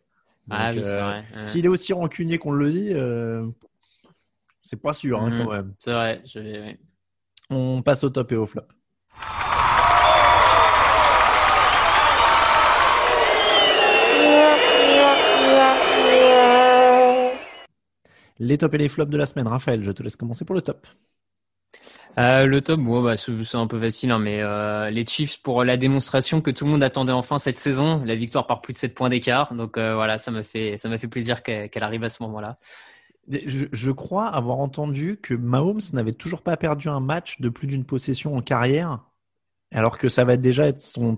Ah 0.50 0.74
Donc, 0.74 0.84
oui, 0.84 0.90
c'est 0.90 0.98
euh, 0.98 1.04
vrai. 1.04 1.24
S'il 1.40 1.66
est 1.66 1.70
aussi 1.70 1.94
rancunier 1.94 2.38
qu'on 2.38 2.52
le 2.52 2.72
dit, 2.72 2.90
euh, 2.92 3.48
c'est 4.62 4.82
pas 4.82 4.94
sûr 4.94 5.22
hein, 5.22 5.30
Mhm. 5.30 5.44
quand 5.46 5.52
même. 5.52 5.74
C'est 5.80 5.94
vrai. 5.94 6.22
Je 6.26 6.40
vais, 6.40 6.60
ouais. 6.60 6.80
On 7.50 7.82
passe 7.82 8.04
au 8.04 8.10
top 8.10 8.32
et 8.32 8.36
au 8.36 8.46
flop. 8.46 8.64
Les 18.40 18.58
tops 18.58 18.74
et 18.74 18.78
les 18.78 18.90
flops 18.90 19.12
de 19.12 19.18
la 19.18 19.26
semaine. 19.26 19.48
Raphaël, 19.48 19.84
je 19.84 19.92
te 19.92 20.04
laisse 20.04 20.16
commencer 20.16 20.46
pour 20.46 20.56
le 20.56 20.62
top. 20.62 20.88
Euh, 22.20 22.46
le 22.46 22.62
top, 22.62 22.80
bon, 22.80 23.02
bah, 23.02 23.18
c'est 23.18 23.56
un 23.56 23.68
peu 23.68 23.80
facile, 23.80 24.12
hein, 24.12 24.20
mais 24.20 24.42
euh, 24.42 24.90
les 24.92 25.06
Chiefs 25.06 25.42
pour 25.42 25.64
la 25.64 25.78
démonstration 25.78 26.42
que 26.42 26.52
tout 26.52 26.66
le 26.66 26.72
monde 26.72 26.84
attendait 26.84 27.12
enfin 27.12 27.40
cette 27.40 27.58
saison, 27.58 28.04
la 28.06 28.16
victoire 28.16 28.46
par 28.46 28.62
plus 28.62 28.74
de 28.74 28.78
7 28.78 28.94
points 28.94 29.10
d'écart. 29.10 29.54
Donc 29.56 29.78
euh, 29.78 29.96
voilà, 29.96 30.20
ça 30.20 30.30
m'a 30.30 30.44
fait, 30.44 30.78
ça 30.78 30.90
m'a 30.90 31.00
fait 31.00 31.08
plaisir 31.08 31.42
qu'elle 31.42 31.70
arrive 31.84 32.04
à 32.04 32.10
ce 32.10 32.22
moment-là. 32.24 32.60
Je, 33.28 33.66
je 33.72 33.92
crois 33.92 34.28
avoir 34.28 34.60
entendu 34.60 35.18
que 35.22 35.34
Mahomes 35.34 35.82
n'avait 35.94 36.14
toujours 36.14 36.42
pas 36.42 36.58
perdu 36.58 36.90
un 36.90 37.00
match 37.00 37.42
de 37.42 37.50
plus 37.50 37.68
d'une 37.68 37.86
possession 37.86 38.36
en 38.36 38.42
carrière. 38.42 39.00
Alors 39.72 39.98
que 39.98 40.08
ça 40.08 40.24
va 40.24 40.38
déjà 40.38 40.68
être 40.68 40.82
son 40.82 41.18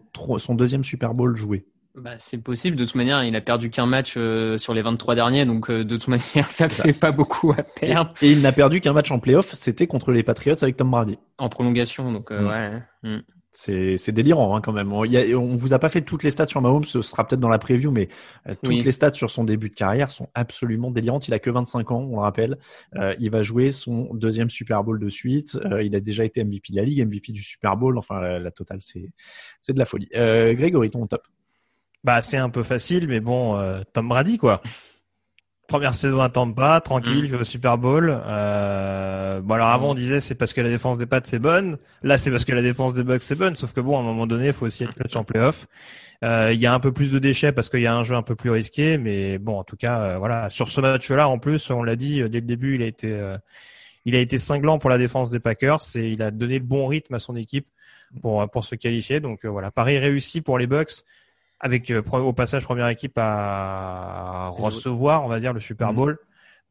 deuxième 0.50 0.86
Super 0.86 1.14
Bowl 1.14 1.36
joué. 1.36 1.66
Bah, 1.98 2.16
c'est 2.20 2.42
possible. 2.44 2.76
De 2.76 2.86
toute 2.86 2.96
manière, 2.96 3.24
il 3.24 3.36
a 3.36 3.42
perdu 3.42 3.70
qu'un 3.70 3.86
match 3.86 4.16
euh, 4.18 4.58
sur 4.58 4.74
les 4.74 4.82
23 4.82 5.16
derniers, 5.16 5.46
donc 5.46 5.70
euh, 5.70 5.84
de 5.86 5.96
toute 5.96 6.10
manière, 6.10 6.46
ça 6.52 6.68
fait 6.68 6.94
pas 6.94 7.12
beaucoup 7.12 7.52
à 7.54 7.64
perdre 7.64 8.14
et 8.22 8.32
il 8.32 8.42
n'a 8.42 8.52
perdu 8.52 8.82
qu'un 8.82 8.94
match 8.94 9.12
en 9.12 9.20
playoff, 9.20 9.54
c'était 9.54 9.88
contre 9.88 10.12
les 10.12 10.24
Patriots 10.24 10.62
avec 10.62 10.76
Tom 10.76 10.92
Brady. 10.92 11.18
en 11.38 11.48
prolongation. 11.50 12.12
Donc 12.12 12.32
euh, 12.32 12.42
Mm. 12.42 12.48
ouais. 12.48 12.84
Mm. 13.18 13.22
C'est 13.58 13.96
c'est 13.96 14.12
délirant 14.12 14.54
hein, 14.54 14.60
quand 14.60 14.74
même. 14.74 14.92
On, 14.92 15.06
il 15.06 15.14
y 15.14 15.18
a- 15.34 15.38
on 15.40 15.56
vous 15.56 15.72
a 15.72 15.80
pas 15.80 15.88
fait 15.88 16.02
toutes 16.02 16.24
les 16.24 16.32
stats 16.32 16.48
sur 16.48 16.62
Mahomes, 16.62 16.84
ce 16.84 17.02
sera 17.02 17.26
peut-être 17.26 17.40
dans 17.40 17.48
la 17.48 17.58
preview, 17.58 17.90
mais 17.90 18.10
euh, 18.50 18.56
toutes 18.62 18.68
Oui. 18.68 18.82
les 18.82 18.92
stats 18.92 19.14
sur 19.14 19.32
son 19.32 19.46
début 19.46 19.70
de 19.70 19.76
carrière 19.76 20.10
sont 20.10 20.28
absolument 20.34 20.92
délirantes. 20.92 21.30
Il 21.30 21.34
a 21.34 21.40
que 21.40 21.50
25 21.50 21.90
ans, 21.92 22.02
on 22.12 22.16
le 22.18 22.22
rappelle. 22.22 22.58
Euh, 22.98 23.16
il 23.18 23.32
va 23.32 23.42
jouer 23.44 23.72
son 23.72 24.14
deuxième 24.14 24.50
Super 24.50 24.84
Bowl 24.84 25.00
de 25.00 25.08
suite. 25.08 25.58
Euh, 25.72 25.82
il 25.84 25.96
a 25.96 26.02
déjà 26.02 26.26
été 26.26 26.44
MVP 26.44 26.74
de 26.74 26.76
la 26.76 26.84
ligue, 26.84 27.00
MVP 27.08 27.32
du 27.32 27.42
Super 27.42 27.78
Bowl. 27.78 27.98
Enfin, 27.98 28.20
la, 28.20 28.40
la 28.40 28.52
totale, 28.52 28.80
c'est 28.82 29.10
c'est 29.62 29.72
de 29.72 29.80
la 29.80 29.86
folie. 29.86 30.10
Euh, 30.18 30.54
Grégory, 30.54 30.92
ton 30.92 31.08
top. 31.08 31.22
Bah, 32.06 32.22
c'est 32.22 32.38
un 32.38 32.50
peu 32.52 32.62
facile, 32.62 33.08
mais 33.08 33.20
bon, 33.20 33.58
euh, 33.58 33.82
Tom 33.92 34.08
Brady, 34.08 34.38
quoi. 34.38 34.62
Première 35.68 35.96
saison 35.96 36.22
à 36.22 36.30
Tampa, 36.30 36.80
tranquille, 36.80 37.22
Mm. 37.22 37.26
il 37.26 37.30
fait 37.32 37.36
au 37.38 37.44
Super 37.44 37.80
Bowl. 37.80 38.16
Euh, 38.28 39.42
bon, 39.42 39.56
alors 39.56 39.70
avant, 39.70 39.90
on 39.90 39.94
disait 39.96 40.20
c'est 40.20 40.36
parce 40.36 40.54
que 40.54 40.62
la 40.62 40.70
défense 40.70 41.00
des 41.00 41.08
Pats 41.08 41.22
c'est 41.24 41.40
bonne. 41.40 41.80
Là, 42.04 42.20
c'est 42.20 42.30
parce 42.30 42.46
que 42.46 42.54
la 42.54 42.62
défense 42.62 42.94
des 42.94 43.04
Bucks 43.04 43.24
c'est 43.24 43.34
bonne. 43.34 43.56
Sauf 43.56 43.74
que 43.74 43.82
bon, 43.82 43.98
à 43.98 44.02
un 44.02 44.04
moment 44.04 44.28
donné, 44.28 44.48
il 44.48 44.54
faut 44.54 44.68
aussi 44.68 44.84
être 44.84 44.94
clutch 44.94 45.16
en 45.16 45.24
playoff. 45.24 45.66
Euh, 46.24 46.52
Il 46.54 46.60
y 46.60 46.68
a 46.68 46.74
un 46.76 46.80
peu 46.80 46.92
plus 46.92 47.12
de 47.12 47.18
déchets 47.18 47.52
parce 47.52 47.70
qu'il 47.70 47.82
y 47.82 47.88
a 47.88 47.96
un 47.96 48.04
jeu 48.04 48.14
un 48.14 48.22
peu 48.22 48.36
plus 48.36 48.52
risqué, 48.52 49.00
mais 49.00 49.40
bon, 49.40 49.58
en 49.58 49.64
tout 49.64 49.76
cas, 49.76 50.02
euh, 50.02 50.18
voilà. 50.20 50.52
Sur 50.52 50.68
ce 50.68 50.80
match-là, 50.82 51.28
en 51.28 51.40
plus, 51.40 51.72
on 51.72 51.82
l'a 51.82 51.96
dit 51.96 52.18
dès 52.30 52.42
le 52.42 52.46
début, 52.46 52.76
il 52.76 52.84
a 52.84 52.86
été, 52.86 53.12
euh, 53.12 53.36
il 54.06 54.16
a 54.16 54.20
été 54.20 54.38
cinglant 54.38 54.78
pour 54.78 54.92
la 54.92 55.00
défense 55.00 55.32
des 55.32 55.40
Packers 55.40 55.82
et 55.96 56.10
il 56.12 56.22
a 56.22 56.30
donné 56.30 56.60
le 56.60 56.66
bon 56.66 56.86
rythme 56.86 57.16
à 57.16 57.20
son 57.20 57.36
équipe 57.36 57.68
pour 58.22 58.48
pour 58.52 58.64
se 58.64 58.76
qualifier. 58.76 59.20
Donc 59.20 59.44
voilà, 59.48 59.72
Paris 59.72 59.98
réussi 59.98 60.42
pour 60.42 60.60
les 60.60 60.68
Bucks 60.68 61.04
avec 61.66 61.90
euh, 61.90 62.02
au 62.12 62.32
passage 62.32 62.64
première 62.64 62.88
équipe 62.90 63.18
à 63.18 64.50
recevoir, 64.54 65.26
on 65.26 65.28
va 65.28 65.40
dire, 65.40 65.52
le 65.52 65.60
Super 65.60 65.90
Mhm. 65.90 65.96
Bowl. 65.96 66.18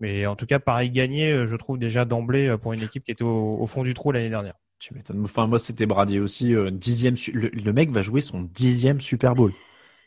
Mais 0.01 0.26
en 0.26 0.36
tout 0.36 0.47
cas, 0.47 0.59
Paris 0.59 0.90
gagné, 0.90 1.32
euh, 1.32 1.47
je 1.47 1.57
trouve 1.57 1.78
déjà 1.78 2.05
d'emblée 2.05 2.49
euh, 2.49 2.59
pour 2.59 2.72
une 2.72 2.82
équipe 2.82 3.05
qui 3.05 3.11
était 3.11 3.24
au, 3.24 3.57
au 3.61 3.66
fond 3.66 3.82
du 3.82 3.92
trou 3.95 4.12
l'année 4.12 4.30
dernière. 4.30 4.55
Tu 4.78 4.95
m'étonnes. 4.95 5.22
Enfin, 5.24 5.47
moi, 5.47 5.59
c'était 5.59 5.86
Brady 5.86 6.20
aussi. 6.20 6.55
euh, 6.55 6.70
dixième, 6.70 7.14
le 7.32 7.72
mec 7.72 7.90
va 7.90 8.03
jouer 8.03 8.20
son 8.20 8.42
dixième 8.42 9.01
Super 9.01 9.34
Bowl. 9.34 9.53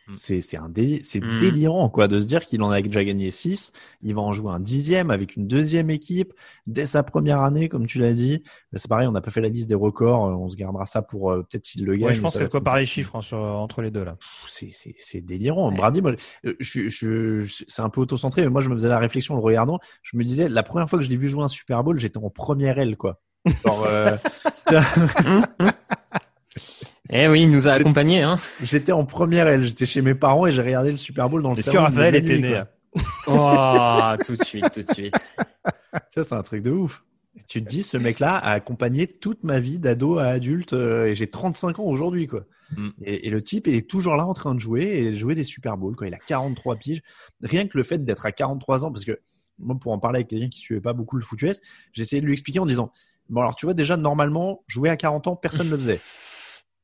Mm. 0.08 0.14
C'est 0.14 0.42
c'est 0.42 0.58
un 0.58 0.70
déli- 0.70 1.02
c'est 1.04 1.20
Mm. 1.20 1.38
délirant 1.40 1.90
quoi 1.90 2.08
de 2.08 2.20
se 2.20 2.28
dire 2.28 2.46
qu'il 2.46 2.62
en 2.64 2.70
a 2.72 2.82
déjà 2.82 3.04
gagné 3.04 3.30
six. 3.32 3.72
Il 4.02 4.16
va 4.16 4.22
en 4.22 4.32
jouer 4.34 4.52
un 4.52 4.60
dixième 4.60 5.12
avec 5.12 5.36
une 5.36 5.48
deuxième 5.48 5.90
équipe 5.90 6.34
dès 6.66 6.86
sa 6.86 7.04
première 7.04 7.42
année, 7.42 7.68
comme 7.70 7.88
tu 7.88 8.00
l'as 8.00 8.14
dit. 8.14 8.42
Mais 8.72 8.80
C'est 8.80 8.88
pareil, 8.88 9.08
on 9.08 9.12
n'a 9.12 9.22
pas 9.22 9.32
fait 9.32 9.42
la 9.42 9.50
liste 9.50 9.68
des 9.70 9.76
records. 9.76 10.26
euh, 10.28 10.34
On 10.34 10.50
se 10.50 10.56
gardera 10.56 10.86
ça 10.86 11.02
pour 11.02 11.32
euh, 11.32 11.44
peut-être 11.44 11.66
s'il 11.66 11.86
le 11.86 11.96
gagne. 11.96 12.08
Ouais, 12.08 12.14
je 12.14 12.22
pense 12.22 12.34
qu'il 12.34 12.40
y 12.40 12.44
va 12.44 12.46
a 12.46 12.48
de 12.48 12.52
quoi 12.52 12.60
être- 12.60 12.64
parler 12.64 12.86
chiffres 12.86 13.16
hein, 13.16 13.22
sur, 13.22 13.38
entre 13.38 13.82
les 13.82 13.92
deux 13.92 14.04
là. 14.04 14.18
C'est 14.48 14.70
c'est 14.72 14.96
c'est 15.00 15.22
délirant. 15.22 15.72
Brady, 15.72 16.02
moi, 16.02 16.14
je, 16.44 16.52
je, 16.90 17.40
je- 17.42 17.64
c'est 17.68 17.82
un 17.82 17.90
peu 17.90 18.02
auto-centré. 18.02 18.44
Mais 18.44 18.50
moi, 18.50 18.62
je 18.62 18.70
me 18.70 18.76
faisais 18.76 18.90
la 18.90 19.00
réflexion 19.00 19.34
en 19.34 19.38
le 19.38 19.44
regardant. 19.44 19.80
Je 20.04 20.16
me 20.18 20.24
disais, 20.24 20.48
la 20.50 20.64
première 20.64 20.90
fois 20.90 21.00
que 21.00 21.06
je 21.06 21.10
l'ai 21.10 21.18
vu 21.18 21.28
jouer 21.30 21.44
un 21.44 21.48
Super 21.48 21.84
Bowl, 21.84 22.00
j'étais 22.00 22.18
en 22.18 22.30
première 22.30 22.80
aile 22.80 22.96
quoi. 22.98 23.20
Genre, 23.66 23.86
euh, 23.90 24.16
Eh 27.10 27.28
oui, 27.28 27.44
il 27.44 27.52
nous 27.52 27.68
a 27.68 27.72
accompagnés. 27.72 28.22
Hein. 28.22 28.38
J'étais 28.64 28.92
en 28.92 29.06
première 29.06 29.48
aile, 29.48 29.66
j'étais 29.66 29.86
chez 29.86 30.02
mes 30.02 30.16
parents 30.16 30.46
et 30.46 30.54
j'ai 30.54 30.62
regardé 30.62 30.92
le 30.92 30.98
Super 30.98 31.30
Bowl 31.30 31.42
dans 31.42 31.54
le 31.54 31.60
Est-ce 31.60 31.68
que 31.68 31.78
salon 31.78 31.90
de 31.90 31.96
Raphaël 31.96 32.16
était 32.16 32.40
né 32.40 32.50
quoi. 32.52 32.68
Oh, 33.28 34.24
tout 34.26 34.36
de 34.36 34.44
suite, 34.44 34.72
tout 34.72 34.82
de 34.82 34.94
suite. 34.94 35.16
Ça, 36.14 36.24
c'est 36.24 36.36
un 36.36 36.44
truc 36.44 36.64
de 36.64 36.72
ouf. 36.72 37.04
Tu 37.48 37.64
te 37.64 37.70
dis, 37.70 37.84
ce 37.84 37.98
mec-là 37.98 38.36
a 38.36 38.52
accompagné 38.52 39.08
toute 39.08 39.44
ma 39.44 39.60
vie 39.60 39.78
d'ado 39.78 40.18
à 40.18 40.26
adulte 40.26 40.74
euh, 40.74 41.06
et 41.06 41.16
j'ai 41.16 41.30
35 41.30 41.80
ans 41.80 41.84
aujourd'hui, 41.84 42.28
quoi. 42.28 42.46
Mm. 42.76 42.90
Et, 43.04 43.28
et 43.28 43.30
le 43.30 43.42
type 43.42 43.68
est 43.68 43.88
toujours 43.88 44.16
là 44.16 44.26
en 44.26 44.34
train 44.34 44.56
de 44.56 44.60
jouer 44.60 44.84
et 44.84 45.16
jouer 45.16 45.36
des 45.36 45.44
Super 45.44 45.78
Bowls, 45.78 45.96
quoi. 45.96 46.08
Il 46.08 46.14
a 46.14 46.20
43 46.20 46.76
piges. 46.78 47.02
Rien 47.44 47.68
que 47.68 47.78
le 47.78 47.84
fait 47.84 48.04
d'être 48.04 48.26
à 48.26 48.32
43 48.32 48.86
ans, 48.86 48.92
parce 48.92 49.06
que 49.06 49.20
moi, 49.60 49.78
pour 49.80 49.92
en 49.92 50.00
parler 50.00 50.18
avec 50.18 50.30
quelqu'un 50.30 50.50
qui 50.50 50.60
suivait 50.60 50.82
pas 50.82 50.94
beaucoup 50.94 51.16
le 51.16 51.24
foot 51.24 51.42
US, 51.42 51.60
j'ai 51.94 52.02
essayé 52.04 52.22
de 52.22 52.26
lui 52.26 52.34
expliquer 52.34 52.60
en 52.60 52.66
disant, 52.66 52.92
bon, 53.30 53.42
alors, 53.42 53.56
tu 53.56 53.66
vois, 53.66 53.74
déjà, 53.74 53.98
normalement, 53.98 54.64
jouer 54.68 54.90
à 54.90 54.98
40 54.98 55.28
ans, 55.28 55.36
personne 55.36 55.68
ne 55.68 55.72
le 55.72 55.78
faisait. 55.78 56.00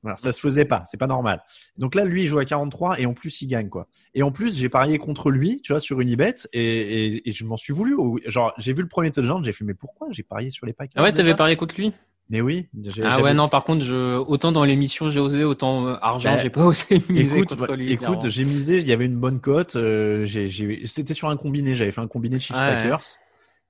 Voilà, 0.04 0.18
ça 0.18 0.32
se 0.34 0.39
faisait 0.41 0.66
pas, 0.66 0.84
c'est 0.86 0.97
pas 0.97 1.08
normal. 1.08 1.41
Donc 1.78 1.95
là, 1.95 2.04
lui, 2.04 2.24
il 2.24 2.28
joue 2.28 2.38
à 2.38 2.45
43 2.45 2.99
et 2.99 3.06
en 3.06 3.14
plus, 3.14 3.41
il 3.41 3.47
gagne, 3.47 3.70
quoi. 3.70 3.88
Et 4.14 4.22
en 4.22 4.32
plus, 4.32 4.58
j'ai 4.58 4.70
parié 4.70 4.97
contre 4.97 5.32
lui, 5.32 5.62
tu 5.64 5.72
vois, 5.72 5.80
sur 5.80 5.99
Unibet 6.01 6.36
et, 6.51 7.06
et, 7.06 7.30
et 7.30 7.32
je 7.32 7.45
m'en 7.45 7.58
suis 7.58 7.74
voulu. 7.74 7.95
Genre, 8.28 8.54
j'ai 8.58 8.74
vu 8.74 8.82
le 8.82 8.89
premier 8.89 9.12
touchdown, 9.12 9.43
j'ai 9.43 9.54
fait, 9.54 9.64
mais 9.64 9.74
pourquoi 9.74 10.08
j'ai 10.12 10.24
parié 10.24 10.49
sur 10.51 10.66
les 10.66 10.74
Packers? 10.74 11.01
Ah 11.01 11.04
ouais, 11.04 11.14
t'avais 11.14 11.36
parlé 11.36 11.56
contre 11.56 11.76
lui? 11.78 11.93
Mais 12.30 12.41
oui. 12.41 12.68
j'ai- 12.84 13.04
Ah 13.06 13.22
ouais, 13.22 13.34
non, 13.34 13.47
par 13.49 13.64
contre, 13.64 13.84
je, 13.86 14.18
autant 14.18 14.51
dans 14.51 14.64
l'émission 14.64 15.10
j'ai 15.10 15.20
osé, 15.20 15.43
autant 15.43 15.88
euh, 15.88 15.95
argent, 16.01 16.36
Bah, 16.36 16.41
j'ai 16.41 16.49
pas 16.49 16.64
osé 16.66 17.01
miser 17.10 17.38
Écoute, 17.38 17.49
contre 17.49 17.72
ouais, 17.72 17.78
lui. 17.78 17.91
écoute, 17.93 18.30
j'ai 18.30 18.43
misé, 18.45 18.80
il 18.80 18.88
y 18.88 18.91
avait 18.91 19.06
une 19.06 19.18
bonne 19.18 19.39
cote. 19.39 19.76
euh, 19.76 20.26
j'ai, 20.26 20.47
j'ai, 20.47 20.86
c'était 20.86 21.14
sur 21.14 21.30
un 21.30 21.38
combiné, 21.38 21.76
j'avais 21.76 21.91
fait 21.91 22.01
un 22.01 22.08
combiné 22.08 22.38
de 22.38 22.41
Chiefs 22.41 22.58
Ah 22.58 22.68
ouais. 22.70 22.76
Packers. 22.82 23.04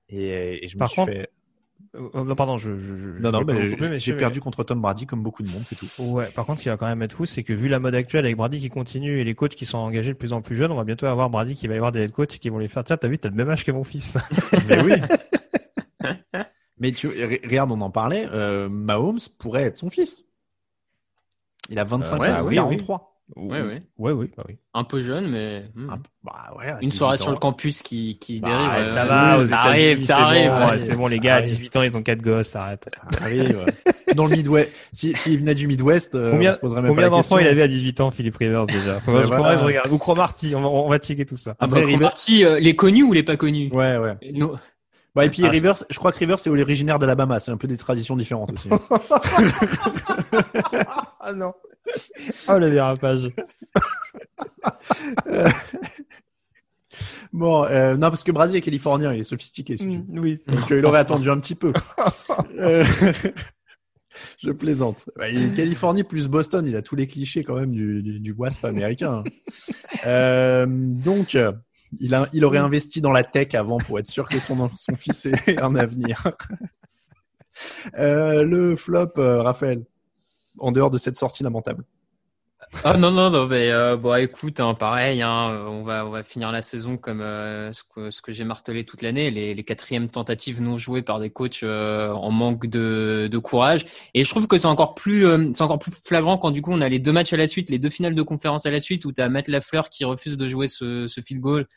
Et, 0.10 0.66
et 0.66 0.68
je 0.68 0.76
me 0.76 0.80
Par 0.80 0.90
suis 0.90 0.96
contre, 0.98 1.14
fait. 1.14 1.30
Euh, 1.96 2.10
euh, 2.16 2.24
non, 2.24 2.36
pardon, 2.36 2.58
je, 2.58 2.78
je, 2.80 2.96
Non, 3.20 3.32
non, 3.32 3.44
mais 3.46 4.00
j'ai 4.00 4.14
perdu 4.14 4.42
contre 4.42 4.64
Tom 4.64 4.82
Brady 4.82 5.06
comme 5.06 5.22
beaucoup 5.22 5.44
de 5.44 5.50
monde, 5.50 5.62
c'est 5.66 5.76
tout. 5.76 5.88
Ouais, 6.00 6.28
par 6.28 6.46
contre, 6.46 6.58
ce 6.60 6.64
qui 6.64 6.70
va 6.70 6.78
quand 6.78 6.88
même 6.88 7.02
être 7.04 7.14
fou, 7.14 7.26
c'est 7.28 7.44
que 7.44 7.54
vu 7.54 7.68
la 7.68 7.80
mode 7.80 7.94
actuelle 7.94 8.26
avec 8.26 8.36
Brady 8.38 8.60
qui 8.60 8.70
continue 8.70 9.20
et 9.20 9.24
les 9.24 9.36
coachs 9.36 9.54
qui 9.56 9.66
sont 9.66 9.78
engagés 9.78 10.12
de 10.12 10.18
plus 10.18 10.34
en 10.34 10.42
plus 10.42 10.56
jeunes, 10.56 10.72
on 10.72 10.76
va 10.76 10.84
bientôt 10.86 11.06
avoir 11.06 11.30
Brady 11.30 11.54
qui 11.56 11.68
va 11.68 11.76
y 11.76 11.78
avoir 11.78 11.92
des 11.92 12.02
head 12.02 12.12
coachs 12.12 12.40
qui 12.40 12.50
vont 12.50 12.58
les 12.58 12.68
faire. 12.68 12.84
Tiens, 12.84 12.98
t'as 12.98 13.08
vu, 13.08 13.20
t'as 13.20 13.30
le 13.30 13.36
même 13.36 13.50
âge 13.50 13.64
que 13.64 13.72
mon 13.72 13.84
fils. 13.84 14.18
Mais 14.70 14.82
oui. 14.82 14.94
Mais 16.80 16.92
tu 16.92 17.08
re- 17.10 17.46
regarde, 17.46 17.72
on 17.72 17.80
en 17.82 17.92
parlait. 17.92 18.28
Euh, 18.32 18.68
Mahomes 18.70 19.20
pourrait 19.38 19.64
être 19.64 19.78
son 19.78 19.90
fils. 19.92 20.24
Il 21.70 21.78
a 21.80 21.84
25 21.84 22.16
Euh, 22.16 22.20
ouais, 22.20 22.32
ans, 22.60 22.68
oui, 22.68 22.78
oui. 22.78 22.84
43. 23.36 23.36
Ouais, 23.36 23.62
ouais. 23.62 23.80
Ouais, 23.98 24.12
oui, 24.12 24.32
bah 24.36 24.44
oui. 24.48 24.56
Un 24.74 24.84
peu 24.84 25.02
jeune, 25.02 25.30
mais 25.30 25.66
hmm. 25.76 25.88
Ah, 25.90 25.98
bah 26.24 26.54
ouais, 26.58 26.70
une 26.82 26.90
18 26.90 26.92
soirée 26.92 27.14
ans. 27.20 27.22
sur 27.24 27.32
le 27.32 27.38
campus 27.38 27.82
qui, 27.82 28.18
qui 28.20 28.40
Bah, 28.40 28.50
dérive. 28.50 28.70
euh, 28.82 28.86
ça 28.86 29.06
va, 29.06 29.40
aux 29.40 29.46
ça 29.46 29.60
arrive, 29.60 29.82
États-Unis, 30.02 30.06
c'est 30.06 30.14
arrive. 30.14 30.50
bon, 30.52 30.60
ouais. 30.66 30.72
ouais, 30.72 30.80
c'est 30.80 30.96
bon, 30.96 31.08
les 31.08 31.20
gars, 31.20 31.34
à 31.34 31.38
Arrive. 31.38 31.48
18 31.50 31.76
ans, 31.78 31.82
ils 31.84 31.98
ont 31.98 32.04
quatre 32.04 32.22
gosses, 32.22 32.56
arrête. 32.56 32.90
Ça 33.18 33.24
arrive, 33.26 33.58
ouais. 33.66 34.14
Dans 34.16 34.26
le 34.26 34.36
Midwest. 34.36 34.72
Si, 34.92 35.14
s'il 35.14 35.40
venait 35.40 35.56
du 35.56 35.68
Midwest, 35.68 36.16
euh, 36.16 36.30
on 36.30 36.32
Combien, 36.34 36.54
se 36.54 36.60
poserait 36.60 36.82
même 36.82 36.92
combien 36.92 37.10
d'enfants 37.10 37.38
il 37.38 37.48
avait 37.48 37.62
à 37.62 37.68
18 37.68 38.02
ans, 38.02 38.12
Philippe 38.12 38.38
Rivers, 38.38 38.66
déjà? 38.68 39.00
Faut, 39.02 39.12
faudrait 39.12 39.26
voilà. 39.26 39.58
je 39.58 39.66
regarde. 39.66 39.92
Ou 39.92 39.98
Cromarty, 39.98 40.54
on 40.56 40.62
va, 40.62 40.68
on 40.68 40.90
va 40.90 40.98
checker 41.00 41.26
tout 41.26 41.38
ça. 41.38 41.56
Ah 41.60 41.68
bah, 41.68 41.82
Cromarty, 41.82 42.44
euh, 42.44 42.60
les 42.60 42.76
connus 42.76 43.04
ou 43.04 43.14
les 43.14 43.24
pas 43.24 43.38
connus 43.38 43.70
Ouais, 43.72 43.98
ouais. 43.98 44.16
Bah, 45.16 45.26
et 45.26 45.30
puis 45.30 45.46
Ah, 45.46 45.50
Rivers, 45.50 45.84
je 45.90 45.98
crois 46.00 46.12
que 46.12 46.18
Rivers 46.18 46.40
c'est 46.40 46.50
originaire 46.50 46.98
d'Alabama. 47.00 47.40
C'est 47.40 47.52
un 47.52 47.58
peu 47.58 47.68
des 47.68 47.78
traditions 47.78 48.16
différentes 48.16 48.52
aussi. 48.54 48.70
ah 51.20 51.34
non. 51.34 51.54
Oh, 52.48 52.58
le 52.58 52.70
dérapage. 52.72 53.30
bon, 57.34 57.66
euh, 57.66 57.96
non, 57.96 58.10
parce 58.10 58.24
que 58.24 58.32
Brady 58.32 58.58
est 58.58 58.62
californien, 58.62 59.14
il 59.14 59.20
est 59.20 59.24
sophistiqué. 59.24 59.78
Si 59.78 59.84
tu 59.84 59.90
veux. 59.98 60.00
Mm, 60.20 60.20
oui. 60.20 60.40
Donc 60.48 60.72
euh, 60.72 60.80
il 60.80 60.86
aurait 60.86 61.00
attendu 61.00 61.30
un 61.30 61.40
petit 61.40 61.56
peu. 61.56 61.74
Euh, 62.60 62.84
je 64.44 64.52
plaisante. 64.52 65.10
Bah, 65.18 65.28
il 65.30 65.44
est 65.44 65.54
Californie 65.56 66.04
plus 66.04 66.28
Boston, 66.28 66.66
il 66.68 66.76
a 66.76 66.82
tous 66.84 66.96
les 66.96 67.08
clichés 67.08 67.44
quand 67.44 67.56
même 67.56 67.72
du, 67.72 68.04
du, 68.04 68.20
du 68.20 68.32
WASP 68.32 68.66
américain. 68.66 69.24
hein. 69.26 69.30
Euh, 70.06 70.66
donc, 70.68 71.34
euh, 71.36 71.52
il, 72.00 72.16
a, 72.16 72.28
il 72.34 72.46
aurait 72.46 72.60
investi 72.60 73.02
dans 73.02 73.12
la 73.12 73.24
tech 73.24 73.54
avant 73.56 73.78
pour 73.78 74.00
être 74.00 74.08
sûr 74.08 74.28
que 74.28 74.40
son, 74.40 74.70
son 74.76 74.96
fils 74.96 75.26
ait 75.26 75.58
un 75.62 75.76
avenir. 75.76 76.32
Euh, 78.00 78.44
le 78.44 78.76
flop, 78.76 79.12
euh, 79.20 79.44
Raphaël, 79.44 79.86
en 80.58 80.72
dehors 80.72 80.90
de 80.90 80.98
cette 80.98 81.16
sortie 81.16 81.44
lamentable. 81.44 81.86
Ah 82.84 82.98
non 82.98 83.12
non 83.12 83.30
non 83.30 83.48
mais 83.48 83.72
euh, 83.72 83.96
bon 83.98 84.16
écoute 84.16 84.60
hein, 84.60 84.74
pareil 84.74 85.22
hein, 85.22 85.66
on 85.68 85.84
va 85.84 86.06
on 86.06 86.10
va 86.10 86.24
finir 86.24 86.52
la 86.52 86.62
saison 86.62 86.98
comme 86.98 87.22
euh, 87.22 87.72
ce 87.72 87.84
que 87.84 88.10
ce 88.10 88.22
que 88.22 88.32
j'ai 88.32 88.44
martelé 88.44 88.84
toute 88.84 89.02
l'année 89.02 89.32
les, 89.32 89.54
les 89.54 89.64
quatrièmes 89.64 90.10
tentatives 90.10 90.62
non 90.62 90.78
jouées 90.78 91.02
par 91.02 91.20
des 91.20 91.30
coachs 91.30 91.64
euh, 91.64 92.10
en 92.12 92.32
manque 92.32 92.68
de, 92.68 93.30
de 93.32 93.38
courage 93.38 93.86
et 94.14 94.24
je 94.24 94.30
trouve 94.30 94.48
que 94.48 94.58
c'est 94.58 94.68
encore 94.68 94.96
plus 94.96 95.26
euh, 95.26 95.52
c'est 95.54 95.62
encore 95.62 95.80
plus 95.80 95.92
flagrant 95.92 96.38
quand 96.38 96.52
du 96.52 96.62
coup 96.62 96.72
on 96.74 96.82
a 96.82 96.90
les 96.90 97.00
deux 97.00 97.12
matchs 97.12 97.34
à 97.34 97.38
la 97.38 97.48
suite 97.48 97.70
les 97.70 97.80
deux 97.80 97.90
finales 97.90 98.16
de 98.16 98.22
conférence 98.22 98.66
à 98.66 98.72
la 98.72 98.80
suite 98.80 99.06
où 99.06 99.12
tu 99.12 99.22
as 99.22 99.30
Matt 99.30 99.48
Lafleur 99.48 99.90
qui 99.90 100.04
refuse 100.04 100.36
de 100.36 100.48
jouer 100.48 100.68
ce, 100.68 101.08
ce 101.08 101.22
field 101.22 101.42
goal 101.42 101.68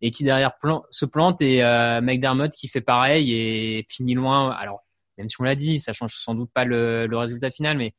et 0.00 0.10
qui 0.10 0.24
derrière 0.24 0.52
se 0.90 1.06
plante 1.06 1.40
et 1.40 1.62
euh, 1.64 2.00
McDermott 2.00 2.52
qui 2.52 2.68
fait 2.68 2.80
pareil 2.80 3.32
et 3.32 3.84
finit 3.88 4.14
loin 4.14 4.50
alors 4.50 4.84
même 5.16 5.28
si 5.28 5.36
on 5.40 5.44
l'a 5.44 5.54
dit 5.54 5.78
ça 5.78 5.92
change 5.92 6.14
sans 6.14 6.34
doute 6.34 6.50
pas 6.52 6.64
le, 6.64 7.08
résultat 7.12 7.50
final 7.50 7.78
mais 7.78 7.94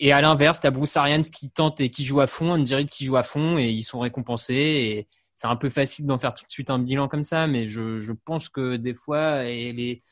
et 0.00 0.12
à 0.12 0.20
l'inverse, 0.20 0.60
t'as 0.60 0.70
Bruce 0.70 0.96
Arians 0.96 1.22
qui 1.22 1.50
tente 1.50 1.80
et 1.80 1.90
qui 1.90 2.04
joue 2.04 2.20
à 2.20 2.28
fond, 2.28 2.52
Andy 2.52 2.72
Reid 2.72 2.88
qui 2.88 3.04
joue 3.04 3.16
à 3.16 3.24
fond 3.24 3.58
et 3.58 3.70
ils 3.70 3.82
sont 3.82 3.98
récompensés. 3.98 4.54
Et 4.54 5.08
c'est 5.34 5.48
un 5.48 5.56
peu 5.56 5.70
facile 5.70 6.06
d'en 6.06 6.18
faire 6.18 6.34
tout 6.34 6.44
de 6.44 6.50
suite 6.50 6.70
un 6.70 6.78
bilan 6.78 7.08
comme 7.08 7.24
ça, 7.24 7.48
mais 7.48 7.68
je, 7.68 8.12
pense 8.24 8.48
que 8.48 8.76
des 8.76 8.94
fois, 8.94 9.42
les 9.42 10.02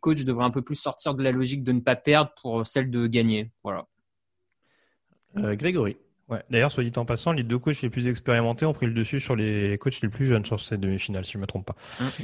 coachs 0.00 0.24
devraient 0.24 0.44
un 0.44 0.50
peu 0.50 0.62
plus 0.62 0.74
sortir 0.74 1.14
de 1.14 1.22
la 1.22 1.30
logique 1.30 1.62
de 1.62 1.70
ne 1.70 1.80
pas 1.80 1.94
perdre 1.94 2.32
pour 2.42 2.66
celle 2.66 2.90
de 2.90 3.06
gagner. 3.06 3.52
Voilà. 3.62 3.86
Euh, 5.36 5.54
Grégory. 5.56 5.96
Ouais. 6.28 6.42
D'ailleurs, 6.50 6.72
soit 6.72 6.84
dit 6.84 6.92
en 6.96 7.04
passant, 7.04 7.32
les 7.32 7.42
deux 7.42 7.58
coachs 7.58 7.82
les 7.82 7.90
plus 7.90 8.08
expérimentés 8.08 8.64
ont 8.64 8.72
pris 8.72 8.86
le 8.86 8.92
dessus 8.92 9.20
sur 9.20 9.36
les 9.36 9.76
coachs 9.78 10.00
les 10.00 10.08
plus 10.08 10.24
jeunes 10.26 10.44
sur 10.44 10.58
cette 10.58 10.80
demi-finale, 10.80 11.24
si 11.24 11.32
je 11.32 11.38
me 11.38 11.46
trompe 11.46 11.66
pas. 11.66 11.76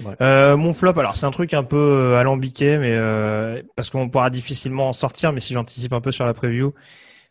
Ouais. 0.05 0.15
Euh, 0.23 0.57
mon 0.57 0.73
flop, 0.73 0.99
alors 0.99 1.17
c'est 1.17 1.27
un 1.27 1.31
truc 1.31 1.53
un 1.53 1.65
peu 1.65 1.77
euh, 1.77 2.19
alambiqué, 2.19 2.79
mais 2.79 2.93
euh, 2.93 3.63
parce 3.77 3.91
qu'on 3.91 4.09
pourra 4.09 4.31
difficilement 4.31 4.89
en 4.89 4.93
sortir, 4.95 5.33
mais 5.33 5.41
si 5.41 5.53
j'anticipe 5.53 5.93
un 5.93 6.01
peu 6.01 6.13
sur 6.13 6.25
la 6.25 6.33
preview, 6.33 6.73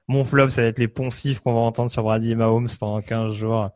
mon 0.07 0.23
flop, 0.23 0.49
ça 0.49 0.61
va 0.61 0.67
être 0.67 0.79
les 0.79 0.87
poncifs 0.87 1.39
qu'on 1.39 1.53
va 1.53 1.59
entendre 1.59 1.89
sur 1.89 2.03
Brady 2.03 2.31
et 2.31 2.35
Mahomes 2.35 2.69
pendant 2.79 3.01
15 3.01 3.33
jours. 3.33 3.69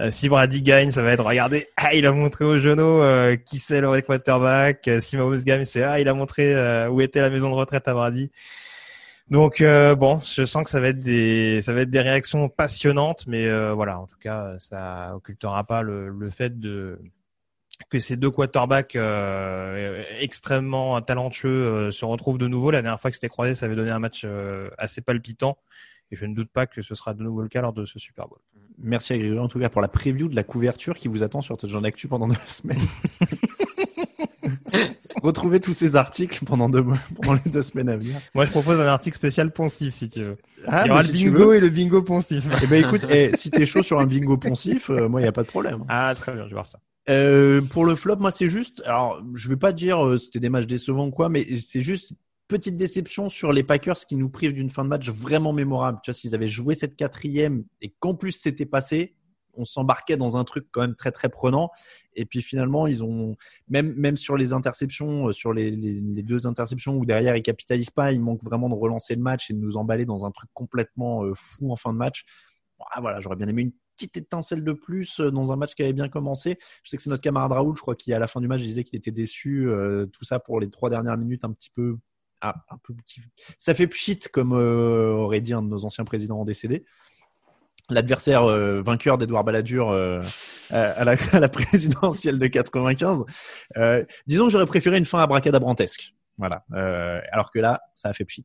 Euh, 0.00 0.10
si 0.10 0.28
Brady 0.28 0.60
gagne, 0.62 0.90
ça 0.90 1.02
va 1.02 1.12
être 1.12 1.24
regardez, 1.24 1.68
ah 1.76 1.94
il 1.94 2.04
a 2.06 2.12
montré 2.12 2.44
au 2.44 2.58
genou 2.58 2.82
euh, 2.82 3.36
qui 3.36 3.58
c'est 3.58 3.80
le 3.80 4.00
quarterback. 4.00 4.88
Euh, 4.88 4.98
si 4.98 5.16
Mahomes 5.16 5.42
gagne, 5.44 5.64
c'est 5.64 5.84
ah 5.84 6.00
il 6.00 6.08
a 6.08 6.14
montré 6.14 6.52
euh, 6.52 6.88
où 6.88 7.00
était 7.00 7.20
la 7.20 7.30
maison 7.30 7.48
de 7.50 7.54
retraite 7.54 7.86
à 7.86 7.94
Brady. 7.94 8.30
Donc 9.30 9.60
euh, 9.60 9.94
bon, 9.94 10.18
je 10.18 10.44
sens 10.44 10.64
que 10.64 10.70
ça 10.70 10.80
va 10.80 10.88
être 10.88 10.98
des 10.98 11.62
ça 11.62 11.72
va 11.72 11.80
être 11.80 11.90
des 11.90 12.00
réactions 12.00 12.48
passionnantes, 12.48 13.26
mais 13.26 13.46
euh, 13.46 13.72
voilà, 13.72 13.98
en 13.98 14.06
tout 14.06 14.18
cas, 14.18 14.54
ça 14.58 15.14
occultera 15.16 15.64
pas 15.64 15.82
le, 15.82 16.08
le 16.08 16.28
fait 16.28 16.58
de 16.58 16.98
que 17.88 18.00
ces 18.00 18.16
deux 18.16 18.30
quarterbacks 18.30 18.96
euh, 18.96 20.02
extrêmement 20.20 21.00
talentueux 21.00 21.48
euh, 21.48 21.90
se 21.90 22.04
retrouvent 22.04 22.38
de 22.38 22.46
nouveau. 22.46 22.70
La 22.70 22.82
dernière 22.82 23.00
fois 23.00 23.10
que 23.10 23.16
c'était 23.16 23.28
croisé, 23.28 23.54
ça 23.54 23.66
avait 23.66 23.76
donné 23.76 23.90
un 23.90 23.98
match 23.98 24.22
euh, 24.24 24.70
assez 24.78 25.00
palpitant. 25.00 25.58
Et 26.10 26.16
je 26.16 26.26
ne 26.26 26.34
doute 26.34 26.50
pas 26.50 26.66
que 26.66 26.82
ce 26.82 26.94
sera 26.94 27.14
de 27.14 27.22
nouveau 27.22 27.42
le 27.42 27.48
cas 27.48 27.62
lors 27.62 27.72
de 27.72 27.84
ce 27.84 27.98
Super 27.98 28.28
Bowl. 28.28 28.38
Merci 28.78 29.14
à 29.14 29.18
Grégory 29.18 29.40
en 29.40 29.48
tout 29.48 29.58
cas 29.58 29.68
pour 29.68 29.80
la 29.80 29.88
preview 29.88 30.28
de 30.28 30.36
la 30.36 30.42
couverture 30.42 30.96
qui 30.96 31.08
vous 31.08 31.22
attend 31.22 31.40
sur 31.40 31.56
Touchdown 31.56 31.84
Actu 31.86 32.08
pendant 32.08 32.28
deux 32.28 32.34
semaines. 32.46 32.78
Retrouvez 35.24 35.58
tous 35.58 35.72
ces 35.72 35.96
articles 35.96 36.44
pendant, 36.44 36.68
deux, 36.68 36.82
mois- 36.82 36.98
pendant 37.22 37.40
les 37.44 37.50
deux 37.50 37.62
semaines 37.62 37.88
à 37.88 37.96
venir. 37.96 38.16
Moi, 38.34 38.44
je 38.44 38.50
propose 38.50 38.78
un 38.78 38.86
article 38.86 39.16
spécial 39.16 39.50
poncif, 39.52 39.94
si 39.94 40.08
tu 40.10 40.20
veux. 40.22 40.36
Ah, 40.66 40.82
Il 40.84 40.88
y 40.88 40.90
aura 40.90 41.00
mais 41.02 41.08
le 41.08 41.12
bingo 41.14 41.52
et 41.54 41.60
le 41.60 41.68
bingo 41.70 42.02
poncif. 42.02 42.46
Eh 42.62 42.66
ben 42.66 42.84
écoute, 42.84 43.06
eh, 43.10 43.30
si 43.34 43.50
t'es 43.50 43.64
chaud 43.64 43.82
sur 43.82 43.98
un 44.00 44.06
bingo 44.06 44.36
poncif, 44.36 44.90
euh, 44.90 45.08
moi 45.08 45.22
il 45.22 45.24
y 45.24 45.26
a 45.26 45.32
pas 45.32 45.42
de 45.42 45.48
problème. 45.48 45.84
Ah, 45.88 46.12
très 46.14 46.32
bien, 46.32 46.42
je 46.44 46.48
vais 46.48 46.54
voir 46.54 46.66
ça. 46.66 46.78
Euh, 47.08 47.60
pour 47.62 47.84
le 47.86 47.94
flop, 47.94 48.16
moi 48.16 48.30
c'est 48.30 48.48
juste, 48.48 48.82
alors 48.86 49.22
je 49.34 49.48
vais 49.48 49.56
pas 49.56 49.72
dire 49.72 50.04
euh, 50.06 50.16
c'était 50.18 50.40
des 50.40 50.48
matchs 50.48 50.66
décevants 50.66 51.06
ou 51.06 51.10
quoi, 51.10 51.28
mais 51.28 51.46
c'est 51.60 51.82
juste 51.82 52.12
petite 52.48 52.76
déception 52.76 53.28
sur 53.30 53.52
les 53.52 53.62
Packers 53.62 53.96
qui 54.06 54.16
nous 54.16 54.28
privent 54.30 54.52
d'une 54.54 54.70
fin 54.70 54.84
de 54.84 54.88
match 54.88 55.08
vraiment 55.10 55.52
mémorable. 55.54 55.98
Tu 56.02 56.10
vois, 56.10 56.14
s'ils 56.14 56.34
avaient 56.34 56.48
joué 56.48 56.74
cette 56.74 56.96
quatrième 56.96 57.64
et 57.82 57.92
qu'en 58.00 58.14
plus 58.14 58.32
c'était 58.32 58.66
passé, 58.66 59.14
on 59.56 59.64
s'embarquait 59.64 60.16
dans 60.16 60.36
un 60.36 60.44
truc 60.44 60.66
quand 60.70 60.80
même 60.80 60.94
très 60.94 61.12
très 61.12 61.28
prenant. 61.28 61.70
Et 62.16 62.24
puis 62.26 62.42
finalement, 62.42 62.86
ils 62.86 63.02
ont 63.02 63.36
même 63.68 63.94
même 63.94 64.16
sur 64.16 64.36
les 64.36 64.52
interceptions, 64.52 65.28
euh, 65.28 65.32
sur 65.32 65.52
les, 65.52 65.70
deux 66.22 66.46
interceptions 66.46 66.96
où 66.96 67.04
derrière 67.04 67.36
ils 67.36 67.42
capitalisent 67.42 67.90
pas, 67.90 68.12
il 68.12 68.20
manque 68.20 68.42
vraiment 68.42 68.68
de 68.68 68.74
relancer 68.74 69.14
le 69.14 69.22
match 69.22 69.50
et 69.50 69.54
de 69.54 69.58
nous 69.58 69.76
emballer 69.76 70.04
dans 70.04 70.24
un 70.24 70.30
truc 70.30 70.50
complètement 70.54 71.24
euh, 71.24 71.34
fou 71.34 71.72
en 71.72 71.76
fin 71.76 71.92
de 71.92 71.98
match. 71.98 72.24
Ah, 72.92 73.00
voilà, 73.00 73.20
j'aurais 73.20 73.36
bien 73.36 73.48
aimé 73.48 73.62
une 73.62 73.72
petite 73.96 74.16
étincelle 74.16 74.64
de 74.64 74.72
plus 74.72 75.20
euh, 75.20 75.30
dans 75.30 75.52
un 75.52 75.56
match 75.56 75.74
qui 75.74 75.82
avait 75.82 75.92
bien 75.92 76.08
commencé. 76.08 76.58
Je 76.82 76.90
sais 76.90 76.96
que 76.96 77.02
c'est 77.02 77.10
notre 77.10 77.22
camarade 77.22 77.52
Raoul, 77.52 77.76
je 77.76 77.80
crois, 77.80 77.96
qui 77.96 78.12
à 78.12 78.18
la 78.18 78.28
fin 78.28 78.40
du 78.40 78.48
match 78.48 78.62
disait 78.62 78.84
qu'il 78.84 78.98
était 78.98 79.12
déçu. 79.12 79.68
tout 80.12 80.24
ça 80.24 80.40
pour 80.40 80.60
les 80.60 80.70
trois 80.70 80.90
dernières 80.90 81.16
minutes, 81.16 81.44
un 81.44 81.52
petit 81.52 81.70
peu, 81.70 81.96
ah. 82.40 82.54
Ça 83.56 83.74
fait 83.74 83.86
pchit, 83.86 84.18
comme 84.32 84.52
aurait 84.52 85.40
dit 85.40 85.54
un 85.54 85.62
de 85.62 85.68
nos 85.68 85.84
anciens 85.84 86.04
présidents 86.04 86.44
décédés. 86.44 86.84
L'adversaire 87.90 88.44
euh, 88.44 88.82
vainqueur 88.82 89.18
d'Edouard 89.18 89.44
Balladur 89.44 89.90
euh, 89.90 90.22
à, 90.70 91.04
la, 91.38 91.48
présidentielle 91.48 92.38
de 92.38 92.46
95. 92.46 93.24
Euh, 93.76 94.04
disons 94.26 94.46
que 94.46 94.52
j'aurais 94.52 94.66
préféré 94.66 94.96
une 94.96 95.04
fin 95.04 95.20
abracadabrantesque. 95.20 96.14
Voilà. 96.36 96.64
Euh, 96.74 97.20
alors 97.30 97.52
que 97.52 97.60
là, 97.60 97.80
ça 97.94 98.08
a 98.08 98.12
fait 98.12 98.24
pchit. 98.24 98.44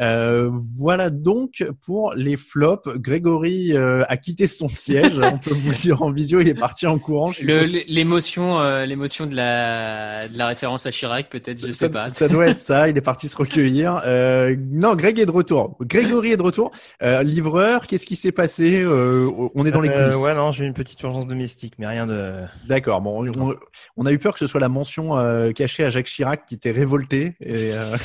Euh, 0.00 0.50
voilà 0.76 1.10
donc 1.10 1.62
pour 1.84 2.14
les 2.14 2.36
flops. 2.38 2.88
Grégory 2.96 3.76
euh, 3.76 4.02
a 4.08 4.16
quitté 4.16 4.46
son 4.46 4.68
siège. 4.68 5.18
On 5.20 5.36
peut 5.38 5.52
vous 5.52 5.70
le 5.70 5.76
dire 5.76 6.00
en 6.02 6.10
visio, 6.10 6.40
il 6.40 6.48
est 6.48 6.54
parti 6.58 6.86
en 6.86 6.98
courant. 6.98 7.30
L'émotion, 7.42 8.60
euh, 8.60 8.86
l'émotion 8.86 9.26
de 9.26 9.34
la, 9.36 10.28
de 10.28 10.38
la 10.38 10.46
référence 10.46 10.86
à 10.86 10.90
Chirac, 10.90 11.28
peut-être, 11.28 11.58
je 11.58 11.72
ça, 11.72 11.86
sais 11.86 11.90
pas. 11.90 12.08
ça 12.08 12.28
doit 12.28 12.48
être 12.48 12.58
ça. 12.58 12.88
Il 12.88 12.96
est 12.96 13.00
parti 13.02 13.28
se 13.28 13.36
recueillir. 13.36 14.00
Euh, 14.06 14.56
non, 14.70 14.94
Greg 14.94 15.18
est 15.18 15.26
de 15.26 15.30
retour. 15.30 15.76
Grégory 15.80 16.32
est 16.32 16.36
de 16.36 16.42
retour. 16.42 16.70
Euh, 17.02 17.22
livreur, 17.22 17.86
qu'est-ce 17.86 18.06
qui 18.06 18.16
s'est 18.16 18.32
passé 18.32 18.80
Euh, 18.82 19.28
On 19.54 19.66
est 19.66 19.70
dans 19.70 19.80
les 19.80 19.90
Euh, 19.90 20.08
coulisses. 20.10 20.22
ouais, 20.24 20.34
non, 20.34 20.52
j'ai 20.52 20.64
eu 20.64 20.66
une 20.66 20.74
petite 20.74 21.02
urgence 21.02 21.26
domestique, 21.26 21.74
mais 21.78 21.86
rien 21.86 22.06
de. 22.06 22.34
D'accord. 22.66 23.00
Bon, 23.00 23.26
on, 23.38 23.54
on 23.96 24.06
a 24.06 24.12
eu 24.12 24.18
peur 24.18 24.32
que 24.32 24.38
ce 24.38 24.46
soit 24.46 24.60
la 24.60 24.68
mention 24.68 25.16
euh, 25.18 25.52
cachée 25.52 25.84
à 25.84 25.90
Jacques 25.90 26.06
Chirac 26.06 26.46
qui 26.46 26.58
t'ait 26.58 26.70
révolté 26.70 27.17
et 27.40 27.72
euh, 27.72 27.96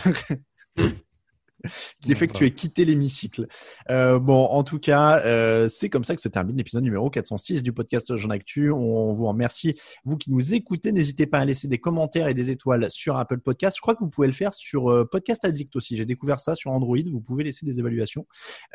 qui 2.02 2.16
fait 2.16 2.28
que 2.28 2.34
tu 2.34 2.46
aies 2.46 2.52
quitté 2.52 2.86
l'hémicycle. 2.86 3.48
Euh, 3.90 4.20
bon, 4.20 4.46
en 4.46 4.64
tout 4.64 4.80
cas, 4.80 5.22
euh, 5.26 5.68
c'est 5.68 5.90
comme 5.90 6.04
ça 6.04 6.16
que 6.16 6.22
se 6.22 6.28
termine 6.28 6.58
l'épisode 6.58 6.84
numéro 6.84 7.10
406 7.10 7.64
du 7.64 7.72
podcast 7.72 8.16
Jean 8.18 8.30
Actu. 8.32 8.72
On 8.72 9.14
vous 9.14 9.28
remercie, 9.28 9.76
vous 10.04 10.18
qui 10.18 10.32
nous 10.32 10.54
écoutez. 10.54 10.92
N'hésitez 10.92 11.26
pas 11.26 11.40
à 11.40 11.46
laisser 11.46 11.68
des 11.68 11.78
commentaires 11.78 12.28
et 12.28 12.34
des 12.34 12.50
étoiles 12.50 12.90
sur 12.92 13.18
Apple 13.18 13.40
Podcast. 13.40 13.78
Je 13.78 13.82
crois 13.82 13.96
que 13.96 14.02
vous 14.02 14.10
pouvez 14.10 14.28
le 14.28 14.34
faire 14.34 14.54
sur 14.54 15.08
Podcast 15.10 15.46
Addict 15.46 15.76
aussi. 15.76 15.96
J'ai 15.96 16.06
découvert 16.06 16.40
ça 16.40 16.56
sur 16.56 16.72
Android. 16.72 16.98
Vous 17.10 17.22
pouvez 17.22 17.44
laisser 17.44 17.66
des 17.66 17.80
évaluations. 17.80 18.26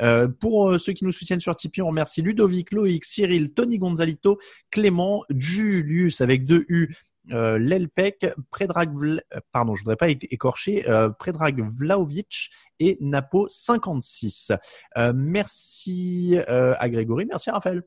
Euh, 0.01 0.29
pour 0.29 0.79
ceux 0.81 0.93
qui 0.93 1.05
nous 1.05 1.13
soutiennent 1.13 1.41
sur 1.41 1.55
Tipeee, 1.55 1.83
on 1.83 1.89
remercie 1.89 2.23
Ludovic, 2.23 2.73
Loïc, 2.73 3.05
Cyril, 3.05 3.53
Tony 3.53 3.79
Gonzalito, 3.79 4.39
Clément, 4.71 5.25
Julius 5.31 6.21
avec 6.21 6.47
deux 6.47 6.65
U, 6.69 6.95
euh, 7.33 7.59
Lelpec, 7.59 8.27
Predrag, 8.51 8.93
Vla- 8.95 9.21
euh, 9.35 9.41
pardon, 9.53 9.75
je 9.75 9.81
voudrais 9.81 9.97
pas 9.97 10.09
écorcher, 10.11 10.89
euh, 10.89 11.11
Predrag 11.11 11.61
Vlaovic 11.77 12.51
et 12.81 12.99
Napo 13.01 13.47
56. 13.49 14.53
Euh, 14.97 15.13
merci 15.15 16.39
euh, 16.49 16.75
à 16.79 16.89
Grégory, 16.89 17.27
merci 17.27 17.51
à 17.51 17.55
Raphaël. 17.55 17.83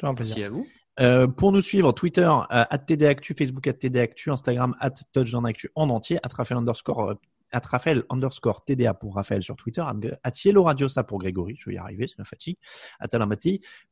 C'est 0.00 0.06
un 0.06 0.14
plaisir. 0.14 0.36
Merci 0.38 0.50
à 0.50 0.54
vous. 0.54 0.66
Euh, 1.00 1.26
pour 1.26 1.52
nous 1.52 1.62
suivre, 1.62 1.92
Twitter, 1.92 2.20
euh, 2.28 2.44
at 2.48 2.78
TDActu, 2.78 3.34
Facebook, 3.34 3.66
at 3.66 3.72
TDActu, 3.74 4.30
Instagram, 4.30 4.74
at 4.78 4.92
TouchdownActu 5.12 5.70
en 5.74 5.88
entier, 5.88 6.18
at 6.22 6.28
Raphaël 6.34 6.58
underscore, 6.58 7.14
at 7.52 7.62
Raphaël 7.66 8.02
underscore 8.10 8.64
TDA 8.64 8.94
pour 8.94 9.14
Raphaël 9.14 9.42
sur 9.42 9.56
Twitter, 9.56 9.82
at, 10.22 10.32
Yellow 10.44 10.64
Radio, 10.64 10.88
ça 10.88 11.04
pour 11.04 11.18
Grégory, 11.18 11.56
je 11.58 11.68
vais 11.68 11.76
y 11.76 11.78
arriver, 11.78 12.06
c'est 12.08 12.18
ma 12.18 12.24
fatigue, 12.24 12.56
at 12.98 13.08
Alain. 13.12 13.28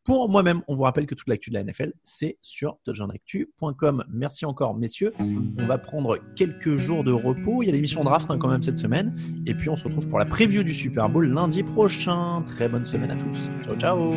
Pour 0.05 0.29
moi-même, 0.29 0.63
on 0.69 0.75
vous 0.75 0.83
rappelle 0.83 1.07
que 1.07 1.15
toute 1.15 1.29
l'actu 1.29 1.51
de 1.51 1.55
la 1.55 1.65
NFL, 1.65 1.93
c'est 2.03 2.39
sur 2.41 2.79
touchdownactu.com. 2.85 4.05
Merci 4.11 4.45
encore, 4.45 4.75
messieurs. 4.75 5.13
On 5.59 5.67
va 5.67 5.79
prendre 5.79 6.19
quelques 6.37 6.77
jours 6.77 7.05
de 7.05 7.13
repos. 7.13 7.63
Il 7.63 7.67
y 7.67 7.69
a 7.69 7.73
l'émission 7.73 8.03
draft 8.05 8.31
hein, 8.31 8.39
quand 8.39 8.49
même 8.49 8.63
cette 8.63 8.79
semaine. 8.79 9.15
Et 9.47 9.55
puis, 9.55 9.69
on 9.69 9.77
se 9.77 9.85
retrouve 9.85 10.09
pour 10.09 10.19
la 10.19 10.27
preview 10.27 10.63
du 10.63 10.75
Super 10.75 11.09
Bowl 11.09 11.27
lundi 11.27 11.63
prochain. 11.63 12.43
Très 12.43 12.69
bonne 12.69 12.87
semaine 12.87 13.11
à 13.11 13.17
tous. 13.17 13.51
Ciao, 13.65 13.77
ciao. 13.77 14.15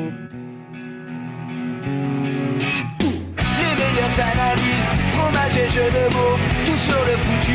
Fromage 5.11 5.57
et 5.57 5.67
de 5.67 6.13
mots, 6.13 6.37
tout 6.65 6.77
sur 6.77 6.93
le 6.93 7.17
foutu. 7.17 7.53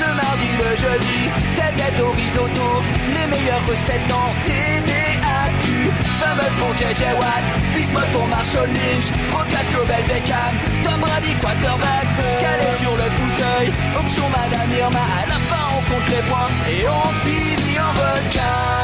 Le 0.00 0.14
mardi, 0.14 0.50
le 0.62 0.76
jeudi, 0.76 1.18
tel 1.56 1.74
gâteau 1.74 2.10
risotto, 2.12 2.68
les 3.14 3.26
meilleures 3.26 3.66
recettes 3.68 4.12
en 4.12 4.28
TDAQ. 4.44 5.64
Fumble 6.18 6.50
pour 6.58 6.72
JJ 6.76 7.02
Watt, 7.18 7.44
Bismuth 7.74 8.10
pour 8.12 8.26
Marshall 8.28 8.68
Lynch, 8.68 9.08
Procast 9.30 9.70
Global 9.72 10.02
Beckham, 10.08 10.54
Tom 10.84 11.00
Brady 11.00 11.34
quarterback, 11.40 12.06
calé 12.40 12.70
sur 12.78 12.94
le 12.96 13.08
fauteuil, 13.18 13.72
option 13.98 14.24
Madame 14.30 14.70
Irma, 14.78 15.04
à 15.22 15.26
la 15.26 15.38
fin 15.48 15.64
on 15.76 15.82
compte 15.90 16.08
les 16.10 16.22
points 16.28 16.50
et 16.70 16.86
on 16.88 17.08
finit 17.24 17.78
en 17.78 17.92
requin. 18.00 18.78